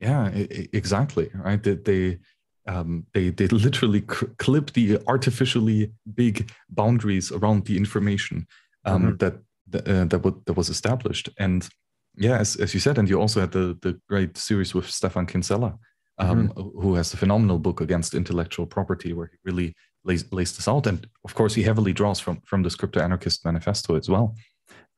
Yeah, 0.00 0.28
exactly. 0.72 1.30
Right. 1.34 1.62
They 1.62 1.74
they 1.74 2.18
um, 2.66 3.06
they, 3.14 3.30
they 3.30 3.46
literally 3.46 4.00
clip 4.00 4.72
the 4.72 4.98
artificially 5.06 5.92
big 6.14 6.50
boundaries 6.68 7.30
around 7.30 7.64
the 7.64 7.76
information 7.76 8.46
um, 8.84 9.02
mm-hmm. 9.02 9.16
that 9.18 9.38
that, 9.68 9.88
uh, 9.88 10.04
that, 10.04 10.22
w- 10.22 10.42
that 10.46 10.54
was 10.54 10.68
established. 10.68 11.28
And 11.38 11.68
yeah, 12.16 12.38
as, 12.38 12.56
as 12.56 12.74
you 12.74 12.80
said, 12.80 12.98
and 12.98 13.08
you 13.08 13.20
also 13.20 13.40
had 13.40 13.52
the 13.52 13.78
the 13.80 13.98
great 14.08 14.36
series 14.36 14.74
with 14.74 14.90
Stephan 14.90 15.26
Kinsella, 15.26 15.78
um, 16.18 16.48
mm-hmm. 16.48 16.80
who 16.80 16.94
has 16.94 17.12
a 17.12 17.16
phenomenal 17.16 17.58
book 17.58 17.80
against 17.80 18.14
intellectual 18.14 18.66
property, 18.66 19.12
where 19.12 19.26
he 19.26 19.36
really 19.44 19.74
lays, 20.04 20.30
lays 20.32 20.56
this 20.56 20.68
out. 20.68 20.86
And 20.86 21.06
of 21.24 21.34
course, 21.34 21.54
he 21.54 21.62
heavily 21.62 21.92
draws 21.92 22.20
from 22.20 22.40
from 22.44 22.62
the 22.62 22.70
Crypto 22.70 23.00
Anarchist 23.00 23.44
Manifesto 23.44 23.96
as 23.96 24.08
well. 24.08 24.34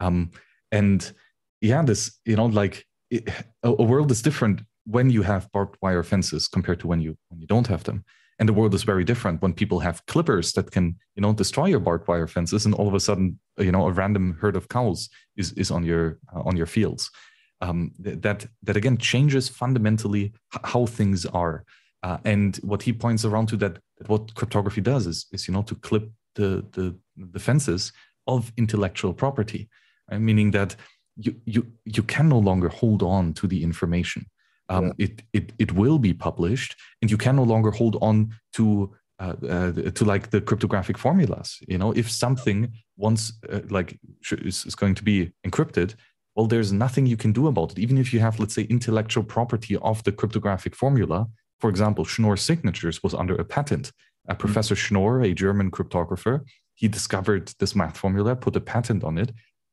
Um, 0.00 0.30
and 0.70 1.12
yeah, 1.60 1.82
this 1.82 2.18
you 2.24 2.36
know 2.36 2.46
like 2.46 2.84
it, 3.10 3.28
a, 3.62 3.68
a 3.68 3.82
world 3.82 4.10
is 4.10 4.22
different 4.22 4.62
when 4.84 5.10
you 5.10 5.22
have 5.22 5.50
barbed 5.52 5.76
wire 5.82 6.02
fences 6.02 6.48
compared 6.48 6.80
to 6.80 6.86
when 6.86 7.00
you 7.00 7.16
when 7.28 7.40
you 7.40 7.46
don't 7.46 7.66
have 7.66 7.84
them 7.84 8.04
and 8.38 8.48
the 8.48 8.52
world 8.52 8.74
is 8.74 8.84
very 8.84 9.04
different 9.04 9.42
when 9.42 9.52
people 9.52 9.80
have 9.80 10.04
clippers 10.06 10.52
that 10.52 10.70
can 10.70 10.96
you 11.16 11.22
know 11.22 11.32
destroy 11.32 11.66
your 11.66 11.80
barbed 11.80 12.06
wire 12.08 12.26
fences 12.26 12.64
and 12.64 12.74
all 12.74 12.88
of 12.88 12.94
a 12.94 13.00
sudden 13.00 13.38
you 13.58 13.72
know 13.72 13.86
a 13.86 13.92
random 13.92 14.36
herd 14.40 14.56
of 14.56 14.68
cows 14.68 15.08
is 15.36 15.52
is 15.52 15.70
on 15.70 15.84
your 15.84 16.18
uh, 16.34 16.40
on 16.40 16.56
your 16.56 16.66
fields 16.66 17.10
um, 17.60 17.92
that 17.98 18.46
that 18.62 18.76
again 18.76 18.98
changes 18.98 19.48
fundamentally 19.48 20.32
how 20.64 20.86
things 20.86 21.26
are 21.26 21.64
uh, 22.02 22.18
and 22.24 22.56
what 22.58 22.82
he 22.82 22.92
points 22.92 23.24
around 23.24 23.48
to 23.48 23.56
that, 23.56 23.78
that 23.98 24.08
what 24.08 24.34
cryptography 24.34 24.80
does 24.80 25.06
is, 25.06 25.26
is 25.32 25.48
you 25.48 25.54
know 25.54 25.62
to 25.62 25.74
clip 25.76 26.10
the, 26.34 26.64
the 26.72 26.96
the 27.16 27.40
fences 27.40 27.92
of 28.26 28.52
intellectual 28.56 29.12
property 29.12 29.68
right? 30.10 30.20
meaning 30.20 30.50
that 30.52 30.76
you 31.16 31.34
you 31.44 31.66
you 31.84 32.02
can 32.02 32.28
no 32.28 32.38
longer 32.38 32.68
hold 32.68 33.02
on 33.02 33.32
to 33.34 33.46
the 33.46 33.62
information 33.62 34.24
um, 34.68 34.86
yeah. 34.86 35.06
it, 35.06 35.22
it 35.32 35.52
it 35.58 35.72
will 35.72 35.98
be 35.98 36.14
published 36.14 36.76
and 37.02 37.10
you 37.10 37.18
can 37.18 37.36
no 37.36 37.42
longer 37.42 37.70
hold 37.70 37.96
on 38.00 38.32
to 38.52 38.94
uh, 39.20 39.34
uh, 39.48 39.72
to 39.72 40.04
like 40.04 40.30
the 40.30 40.40
cryptographic 40.40 40.96
formulas 40.96 41.58
you 41.66 41.76
know 41.76 41.90
if 41.92 42.08
something 42.08 42.72
once 42.96 43.32
uh, 43.50 43.60
like 43.68 43.98
is, 44.30 44.64
is 44.64 44.76
going 44.76 44.94
to 44.94 45.02
be 45.02 45.32
encrypted 45.44 45.94
well 46.38 46.46
there's 46.46 46.72
nothing 46.72 47.04
you 47.04 47.16
can 47.16 47.32
do 47.32 47.48
about 47.48 47.72
it 47.72 47.78
even 47.80 47.98
if 47.98 48.12
you 48.12 48.20
have 48.20 48.38
let's 48.38 48.54
say 48.54 48.62
intellectual 48.70 49.24
property 49.24 49.76
of 49.78 50.02
the 50.04 50.12
cryptographic 50.12 50.74
formula 50.74 51.26
for 51.58 51.68
example 51.68 52.04
schnorr 52.04 52.36
signatures 52.36 53.02
was 53.02 53.12
under 53.12 53.34
a 53.34 53.44
patent 53.44 53.90
uh, 54.28 54.34
professor 54.34 54.76
mm-hmm. 54.76 54.94
schnorr 54.94 55.20
a 55.22 55.34
german 55.34 55.68
cryptographer 55.68 56.36
he 56.74 56.86
discovered 56.86 57.52
this 57.58 57.74
math 57.74 57.98
formula 57.98 58.36
put 58.36 58.54
a 58.54 58.60
patent 58.60 59.02
on 59.02 59.18
it 59.18 59.32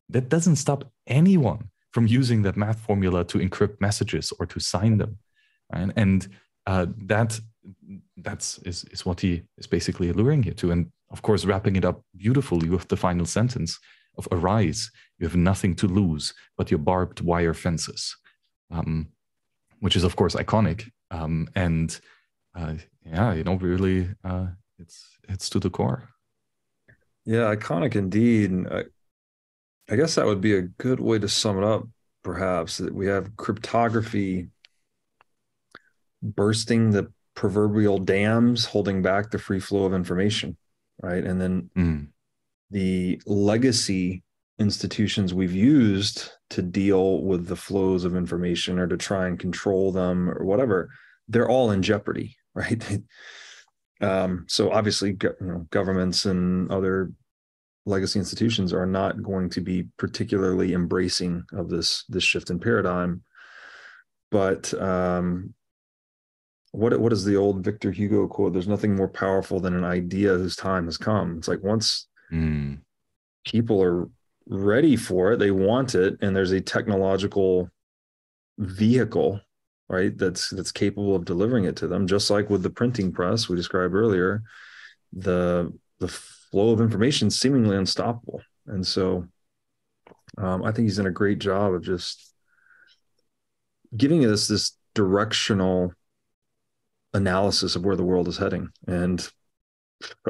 that 0.10 0.28
doesn't 0.28 0.56
stop 0.56 0.92
anyone 1.06 1.70
from 1.94 2.08
using 2.08 2.42
that 2.42 2.58
math 2.58 2.80
formula 2.80 3.24
to 3.24 3.38
encrypt 3.38 3.80
messages 3.80 4.34
or 4.40 4.46
to 4.48 4.60
sign 4.60 4.98
them 4.98 5.18
right? 5.72 5.92
and 5.96 6.28
uh, 6.66 6.88
that 6.98 7.40
that's 8.18 8.58
is, 8.70 8.84
is 8.86 9.06
what 9.06 9.20
he 9.22 9.44
is 9.60 9.68
basically 9.68 10.10
alluring 10.10 10.42
you 10.44 10.54
to 10.54 10.72
and 10.72 10.92
of 11.12 11.22
course 11.22 11.46
wrapping 11.46 11.76
it 11.76 11.86
up 11.86 12.02
beautifully 12.18 12.70
with 12.70 12.88
the 12.88 12.98
final 12.98 13.28
sentence 13.28 13.80
of 14.18 14.28
arise 14.32 14.92
you 15.20 15.28
have 15.28 15.36
nothing 15.36 15.76
to 15.76 15.88
lose 15.88 16.34
but 16.58 16.72
your 16.72 16.78
barbed 16.78 17.22
wire 17.22 17.54
fences 17.54 18.16
um, 18.72 19.08
which 19.80 19.96
is 19.96 20.04
of 20.04 20.16
course 20.16 20.36
iconic 20.36 20.90
um, 21.12 21.48
and 21.56 22.00
uh, 22.56 22.74
yeah 23.06 23.34
you 23.34 23.44
know 23.44 23.56
really 23.56 24.10
uh, 24.24 24.48
it's 24.80 25.18
it's 25.30 25.50
to 25.50 25.60
the 25.60 25.70
core 25.70 26.10
yeah 27.26 27.54
iconic 27.54 27.96
indeed 27.96 28.52
and 28.52 28.68
uh, 28.68 28.84
I 29.90 29.96
guess 29.96 30.16
that 30.16 30.26
would 30.26 30.42
be 30.42 30.56
a 30.56 30.64
good 30.64 31.00
way 31.00 31.20
to 31.20 31.28
sum 31.28 31.58
it 31.58 31.64
up, 31.64 31.88
perhaps, 32.24 32.78
that 32.78 32.94
we 32.94 33.08
have 33.08 33.36
cryptography 33.38 34.48
bursting 36.24 36.90
the 36.90 37.12
proverbial 37.36 38.00
dams 38.00 38.66
holding 38.66 39.04
back 39.04 39.30
the 39.30 39.38
free 39.38 39.60
flow 39.60 39.86
of 39.86 39.94
information, 39.94 40.58
right? 41.02 41.24
And 41.24 41.40
then 41.40 41.70
mm. 41.78 42.08
The 42.72 43.22
legacy 43.26 44.24
institutions 44.60 45.34
we've 45.34 45.54
used 45.54 46.32
to 46.50 46.62
deal 46.62 47.22
with 47.22 47.48
the 47.48 47.56
flows 47.56 48.06
of 48.06 48.16
information 48.16 48.80
or 48.80 48.88
to 48.88 48.98
try 48.98 49.28
and 49.28 49.40
control 49.40 49.92
them 49.92 50.30
or 50.30 50.46
whatever, 50.46 50.90
they're 51.28 51.50
all 51.50 51.72
in 51.72 51.82
jeopardy, 51.82 52.36
right? 52.56 52.84
um, 54.02 54.46
so 54.48 54.72
obviously, 54.72 55.18
you 55.22 55.36
know, 55.42 55.68
governments 55.70 56.26
and 56.26 56.72
other 56.72 57.12
legacy 57.86 58.20
institutions 58.20 58.74
are 58.74 58.86
not 58.86 59.22
going 59.22 59.50
to 59.50 59.62
be 59.62 59.88
particularly 59.98 60.74
embracing 60.74 61.44
of 61.54 61.70
this 61.70 62.04
this 62.10 62.24
shift 62.24 62.50
in 62.50 62.60
paradigm. 62.60 63.22
But 64.32 64.74
um, 64.82 65.54
what 66.72 67.00
what 67.00 67.14
is 67.14 67.24
the 67.24 67.36
old 67.36 67.64
Victor 67.64 67.92
Hugo 67.92 68.28
quote? 68.28 68.54
There's 68.54 68.68
nothing 68.68 68.96
more 68.96 69.08
powerful 69.08 69.60
than 69.60 69.76
an 69.76 69.84
idea 69.86 70.30
whose 70.30 70.56
time 70.56 70.86
has 70.86 70.98
come. 70.98 71.38
It's 71.38 71.48
like 71.48 71.64
once 71.64 72.08
mm. 72.32 72.80
people 73.46 73.82
are 73.82 74.10
ready 74.48 74.96
for 74.96 75.34
it, 75.34 75.38
they 75.38 75.52
want 75.52 75.96
it, 75.96 76.18
and 76.22 76.36
there's 76.36 76.52
a 76.52 76.62
technological 76.62 77.70
vehicle, 78.58 79.40
right? 79.90 80.18
That's 80.18 80.50
that's 80.50 80.72
capable 80.72 81.16
of 81.16 81.26
delivering 81.26 81.66
it 81.66 81.76
to 81.78 81.88
them. 81.88 82.08
Just 82.08 82.30
like 82.30 82.50
with 82.50 82.64
the 82.64 82.70
printing 82.70 83.12
press 83.12 83.50
we 83.50 83.56
described 83.56 83.94
earlier, 83.94 84.44
the 85.14 85.74
the 86.00 86.08
flow 86.08 86.72
of 86.72 86.82
information 86.82 87.30
seemingly 87.30 87.76
unstoppable. 87.76 88.42
And 88.68 88.86
so 88.86 89.28
um, 90.38 90.64
I 90.64 90.72
think 90.72 90.86
he's 90.86 90.98
done 90.98 91.08
a 91.08 91.12
great 91.12 91.40
job 91.40 91.74
of 91.74 91.84
just 91.84 92.34
giving 93.96 94.26
us 94.26 94.48
this 94.48 94.78
directional 94.94 95.94
analysis 97.14 97.76
of 97.76 97.86
where 97.86 97.96
the 97.96 98.04
world 98.04 98.28
is 98.28 98.38
heading. 98.38 98.70
And 98.88 99.28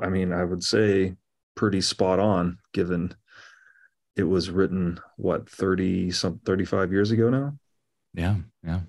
I 0.01 0.09
mean, 0.09 0.31
I 0.31 0.43
would 0.43 0.63
say 0.63 1.15
pretty 1.55 1.81
spot 1.81 2.19
on 2.19 2.57
given 2.73 3.13
it 4.15 4.23
was 4.23 4.49
written 4.49 4.99
what 5.17 5.49
30 5.49 6.11
some 6.11 6.39
35 6.45 6.91
years 6.91 7.11
ago 7.11 7.29
now 7.29 7.53
yeah 8.13 8.35
yeah 8.63 8.81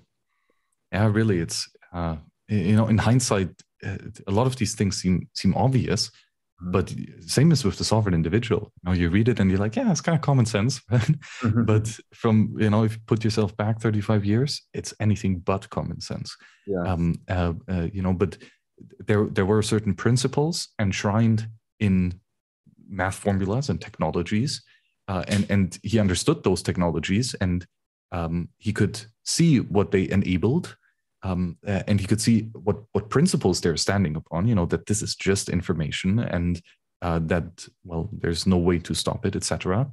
yeah 0.91 1.07
really 1.07 1.39
it's 1.39 1.69
uh 1.93 2.15
you 2.47 2.75
know 2.75 2.87
in 2.87 2.97
hindsight 2.97 3.49
uh, 3.85 3.97
a 4.27 4.31
lot 4.31 4.47
of 4.47 4.55
these 4.55 4.75
things 4.75 5.01
seem 5.01 5.27
seem 5.33 5.53
obvious 5.55 6.09
mm-hmm. 6.09 6.71
but 6.71 6.93
same 7.25 7.51
as 7.51 7.63
with 7.63 7.77
the 7.77 7.83
sovereign 7.83 8.15
individual 8.15 8.71
you 8.75 8.89
know 8.89 8.95
you 8.95 9.09
read 9.09 9.27
it 9.27 9.39
and 9.39 9.49
you're 9.49 9.59
like 9.59 9.75
yeah 9.75 9.91
it's 9.91 10.01
kind 10.01 10.15
of 10.15 10.21
common 10.21 10.45
sense 10.45 10.79
mm-hmm. 10.91 11.65
but 11.65 11.99
from 12.13 12.55
you 12.57 12.69
know 12.69 12.83
if 12.83 12.93
you 12.93 12.99
put 13.05 13.23
yourself 13.23 13.55
back 13.57 13.81
35 13.81 14.25
years 14.25 14.61
it's 14.73 14.93
anything 14.99 15.39
but 15.39 15.69
common 15.69 15.99
sense 15.99 16.35
yeah. 16.65 16.91
um 16.91 17.15
uh, 17.29 17.53
uh, 17.69 17.87
you 17.91 18.01
know 18.01 18.13
but 18.13 18.37
there 18.99 19.25
there 19.25 19.45
were 19.45 19.61
certain 19.61 19.93
principles 19.93 20.69
enshrined 20.79 21.47
in 21.79 22.19
math 22.89 23.15
formulas 23.15 23.69
and 23.69 23.81
technologies 23.81 24.61
uh, 25.07 25.23
and 25.27 25.45
and 25.49 25.79
he 25.83 25.99
understood 25.99 26.43
those 26.43 26.61
technologies 26.61 27.35
and 27.41 27.65
um, 28.11 28.49
he 28.57 28.71
could 28.71 28.99
see 29.23 29.59
what 29.59 29.91
they 29.91 30.09
enabled 30.09 30.77
um, 31.23 31.57
uh, 31.67 31.83
and 31.87 31.99
he 31.99 32.07
could 32.07 32.21
see 32.21 32.49
what 32.53 32.77
what 32.93 33.09
principles 33.09 33.61
they're 33.61 33.77
standing 33.77 34.15
upon 34.15 34.47
you 34.47 34.55
know 34.55 34.65
that 34.65 34.85
this 34.85 35.01
is 35.01 35.15
just 35.15 35.49
information 35.49 36.19
and 36.19 36.61
uh, 37.01 37.19
that 37.23 37.67
well 37.83 38.09
there's 38.11 38.47
no 38.47 38.57
way 38.57 38.79
to 38.79 38.93
stop 38.93 39.25
it 39.25 39.35
etc 39.35 39.89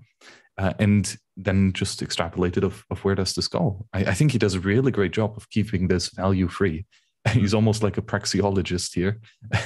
uh, 0.59 0.73
and 0.79 1.17
then 1.37 1.73
just 1.73 2.01
extrapolated 2.01 2.63
of, 2.63 2.85
of 2.91 3.05
where 3.05 3.15
does 3.15 3.35
this 3.35 3.49
go? 3.49 3.87
I, 3.93 4.05
I, 4.05 4.15
think 4.15 4.31
he 4.31 4.39
does 4.39 4.55
a 4.55 4.61
really 4.61 4.93
great 4.93 5.13
job 5.13 5.35
of 5.37 5.51
keeping 5.51 5.89
this 5.89 6.11
value 6.11 6.47
free 6.47 6.87
he's 7.33 7.55
almost 7.55 7.83
like 7.83 7.99
a 7.99 8.03
praxeologist 8.03 8.95
here. 8.95 9.21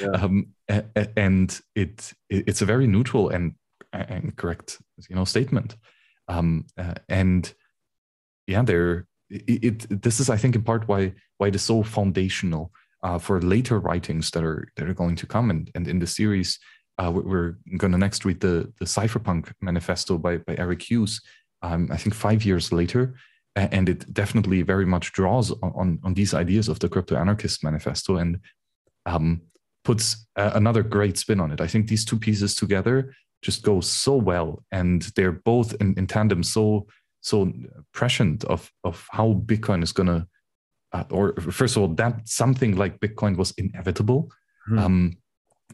Yeah. 0.00 0.08
um, 0.08 0.48
and 1.16 1.60
it, 1.74 2.12
it, 2.28 2.44
it's 2.48 2.62
a 2.62 2.66
very 2.66 2.86
neutral 2.86 3.30
and 3.30 3.54
and 3.92 4.36
correct 4.36 4.78
you 5.08 5.16
know 5.16 5.24
statement. 5.24 5.76
Um, 6.28 6.66
uh, 6.78 6.94
and 7.08 7.52
yeah 8.46 8.62
there 8.62 9.06
it, 9.30 9.64
it, 9.64 10.02
this 10.02 10.20
is 10.20 10.30
i 10.30 10.36
think 10.36 10.54
in 10.54 10.62
part 10.62 10.88
why 10.88 11.12
why 11.38 11.48
it 11.48 11.54
is 11.54 11.62
so 11.62 11.82
foundational 11.82 12.72
uh, 13.02 13.18
for 13.18 13.40
later 13.40 13.80
writings 13.80 14.30
that 14.30 14.44
are 14.44 14.68
that 14.76 14.88
are 14.88 14.94
going 14.94 15.16
to 15.16 15.26
come. 15.26 15.50
And 15.50 15.70
and 15.74 15.88
in 15.88 15.98
the 15.98 16.06
series 16.06 16.58
uh, 16.98 17.10
we're 17.12 17.56
going 17.78 17.92
to 17.92 17.98
next 17.98 18.24
read 18.24 18.40
the 18.40 18.72
the 18.78 18.84
cypherpunk 18.84 19.52
manifesto 19.60 20.18
by 20.18 20.38
by 20.38 20.54
eric 20.56 20.82
hughes 20.82 21.20
um, 21.62 21.88
i 21.90 21.96
think 21.96 22.14
five 22.14 22.44
years 22.44 22.72
later 22.72 23.14
and 23.54 23.88
it 23.88 24.12
definitely 24.12 24.62
very 24.62 24.86
much 24.86 25.12
draws 25.12 25.50
on 25.62 25.98
on, 26.02 26.14
these 26.14 26.34
ideas 26.34 26.68
of 26.68 26.78
the 26.78 26.88
crypto 26.88 27.16
anarchist 27.16 27.62
manifesto 27.62 28.16
and 28.16 28.38
um, 29.06 29.42
puts 29.84 30.26
another 30.36 30.82
great 30.82 31.18
spin 31.18 31.40
on 31.40 31.50
it 31.50 31.60
i 31.60 31.66
think 31.66 31.88
these 31.88 32.04
two 32.04 32.18
pieces 32.18 32.54
together 32.54 33.14
just 33.42 33.62
go 33.62 33.80
so 33.80 34.14
well 34.14 34.64
and 34.70 35.02
they're 35.16 35.32
both 35.32 35.74
in, 35.80 35.94
in 35.98 36.06
tandem 36.06 36.42
so 36.42 36.86
so 37.20 37.52
prescient 37.92 38.44
of 38.44 38.70
of 38.84 39.06
how 39.10 39.34
bitcoin 39.44 39.82
is 39.82 39.92
going 39.92 40.06
to 40.06 40.26
uh, 40.92 41.04
or 41.10 41.34
first 41.36 41.76
of 41.76 41.82
all 41.82 41.88
that 41.88 42.26
something 42.26 42.76
like 42.76 43.00
bitcoin 43.00 43.36
was 43.36 43.52
inevitable 43.58 44.30
hmm. 44.66 44.78
um, 44.78 45.16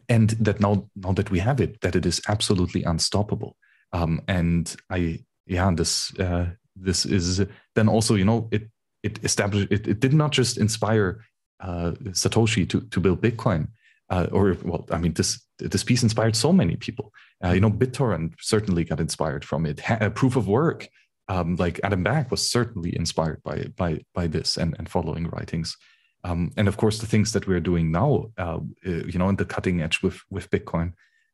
and 0.07 0.31
that 0.31 0.59
now 0.59 0.89
now 0.95 1.11
that 1.11 1.31
we 1.31 1.39
have 1.39 1.61
it 1.61 1.79
that 1.81 1.95
it 1.95 2.05
is 2.05 2.21
absolutely 2.27 2.83
unstoppable 2.83 3.55
um, 3.93 4.21
and 4.27 4.75
i 4.89 5.19
yeah 5.45 5.71
this 5.71 6.17
uh, 6.19 6.47
this 6.81 7.05
is 7.05 7.45
then 7.75 7.89
also 7.89 8.15
you 8.15 8.25
know 8.25 8.47
it 8.51 8.69
it 9.03 9.23
established 9.23 9.71
it, 9.71 9.87
it 9.87 9.99
did 9.99 10.13
not 10.13 10.31
just 10.31 10.57
inspire 10.57 11.23
uh, 11.61 11.91
satoshi 12.11 12.67
to 12.69 12.81
to 12.81 12.99
build 12.99 13.21
bitcoin 13.21 13.67
uh, 14.09 14.27
or 14.31 14.57
well, 14.63 14.85
I 14.91 14.97
mean, 14.97 15.13
this 15.13 15.45
this 15.59 15.83
piece 15.83 16.03
inspired 16.03 16.35
so 16.35 16.51
many 16.51 16.75
people. 16.75 17.13
Uh, 17.43 17.51
you 17.51 17.61
know, 17.61 17.69
BitTorrent 17.69 18.33
certainly 18.39 18.83
got 18.83 18.99
inspired 18.99 19.45
from 19.45 19.65
it. 19.65 19.79
Ha- 19.81 20.09
proof 20.09 20.35
of 20.35 20.47
work, 20.47 20.87
um, 21.27 21.55
like 21.57 21.79
Adam 21.83 22.03
Back, 22.03 22.31
was 22.31 22.49
certainly 22.49 22.95
inspired 22.95 23.41
by 23.43 23.65
by 23.77 23.99
by 24.13 24.27
this 24.27 24.57
and 24.57 24.75
and 24.79 24.89
following 24.89 25.27
writings. 25.27 25.77
Um, 26.23 26.51
and 26.57 26.67
of 26.67 26.77
course, 26.77 26.99
the 26.99 27.05
things 27.05 27.31
that 27.33 27.47
we're 27.47 27.61
doing 27.61 27.91
now, 27.91 28.31
uh, 28.37 28.59
uh 28.85 29.05
you 29.05 29.19
know, 29.19 29.29
in 29.29 29.35
the 29.35 29.45
cutting 29.45 29.81
edge 29.81 30.01
with 30.01 30.19
with 30.31 30.49
Bitcoin 30.49 30.93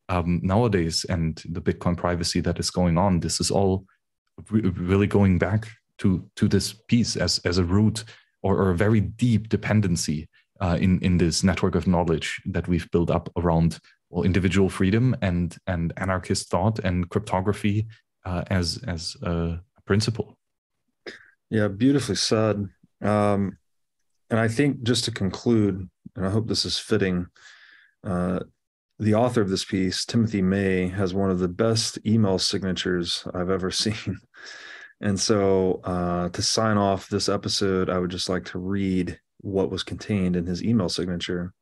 um, 0.10 0.42
nowadays, 0.44 1.06
and 1.06 1.42
the 1.50 1.62
Bitcoin 1.62 1.96
privacy 1.96 2.42
that 2.42 2.60
is 2.60 2.70
going 2.70 2.98
on. 2.98 3.22
This 3.22 3.40
is 3.40 3.52
all 3.52 3.86
really 4.52 5.08
going 5.08 5.38
back 5.38 5.68
to 5.98 6.30
to 6.36 6.48
this 6.48 6.74
piece 6.88 7.16
as 7.16 7.40
as 7.46 7.58
a 7.58 7.64
root 7.64 8.04
or, 8.44 8.58
or 8.58 8.70
a 8.72 8.76
very 8.76 9.00
deep 9.00 9.50
dependency 9.50 10.28
uh, 10.62 10.78
in 10.80 11.00
in 11.00 11.18
this 11.18 11.44
network 11.44 11.76
of 11.76 11.88
knowledge 11.88 12.42
that 12.46 12.68
we've 12.68 12.90
built 12.92 13.10
up 13.10 13.30
around 13.38 13.80
well, 14.10 14.24
individual 14.24 14.70
freedom 14.70 15.16
and 15.22 15.58
and 15.68 15.94
anarchist 15.98 16.50
thought 16.50 16.80
and 16.80 17.10
cryptography 17.10 17.88
uh, 18.26 18.44
as 18.50 18.80
as 18.88 19.16
a 19.24 19.60
principle. 19.86 20.38
Yeah, 21.50 21.68
beautifully 21.68 22.16
said. 22.16 22.68
Um, 23.02 23.58
and 24.30 24.40
I 24.40 24.48
think 24.48 24.84
just 24.84 25.06
to 25.06 25.12
conclude, 25.12 25.88
and 26.16 26.26
I 26.26 26.30
hope 26.30 26.48
this 26.48 26.66
is 26.66 26.80
fitting, 26.80 27.28
uh, 28.04 28.40
the 29.00 29.16
author 29.16 29.42
of 29.42 29.50
this 29.50 29.66
piece, 29.66 30.06
Timothy 30.06 30.42
May, 30.42 30.88
has 30.88 31.14
one 31.14 31.30
of 31.30 31.40
the 31.40 31.48
best 31.48 32.00
email 32.06 32.40
signatures 32.40 33.28
I've 33.34 33.50
ever 33.50 33.72
seen. 33.72 34.20
And 35.02 35.20
so, 35.20 35.82
uh, 35.84 36.30
to 36.30 36.42
sign 36.42 36.78
off 36.78 37.10
this 37.10 37.28
episode, 37.28 37.90
I 37.90 38.00
would 38.00 38.12
just 38.12 38.30
like 38.30 38.46
to 38.46 38.60
read 38.60 39.20
what 39.42 39.70
was 39.70 39.84
contained 39.84 40.36
in 40.36 40.46
his 40.46 40.64
email 40.64 40.90
signature. 40.90 41.54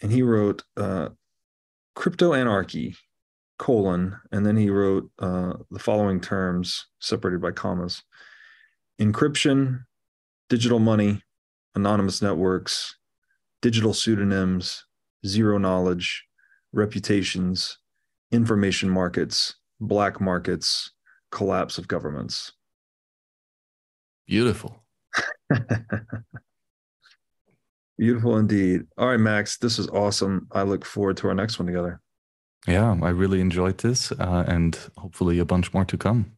And 0.00 0.12
he 0.12 0.22
wrote 0.22 0.62
uh, 0.76 1.08
crypto 1.94 2.32
anarchy, 2.32 2.94
colon, 3.58 4.16
and 4.30 4.46
then 4.46 4.56
he 4.56 4.70
wrote 4.70 5.10
uh, 5.18 5.54
the 5.70 5.78
following 5.78 6.20
terms 6.20 6.86
separated 7.00 7.40
by 7.40 7.50
commas 7.52 8.02
encryption, 9.00 9.80
digital 10.48 10.78
money, 10.78 11.20
anonymous 11.74 12.22
networks, 12.22 12.96
digital 13.60 13.92
pseudonyms, 13.92 14.84
zero 15.26 15.58
knowledge, 15.58 16.24
reputations, 16.72 17.78
information 18.30 18.90
markets, 18.90 19.54
black 19.80 20.20
markets, 20.20 20.92
collapse 21.30 21.78
of 21.78 21.88
governments. 21.88 22.52
Beautiful. 24.26 24.84
Beautiful 27.98 28.38
indeed. 28.38 28.82
All 28.98 29.08
right, 29.08 29.20
Max, 29.20 29.58
this 29.58 29.78
is 29.78 29.86
awesome. 29.88 30.48
I 30.50 30.62
look 30.62 30.84
forward 30.84 31.16
to 31.18 31.28
our 31.28 31.34
next 31.34 31.58
one 31.58 31.66
together. 31.66 32.00
Yeah, 32.66 32.96
I 33.02 33.10
really 33.10 33.40
enjoyed 33.40 33.78
this 33.78 34.10
uh, 34.12 34.44
and 34.48 34.78
hopefully 34.96 35.38
a 35.38 35.44
bunch 35.44 35.72
more 35.74 35.84
to 35.84 35.96
come. 35.96 36.33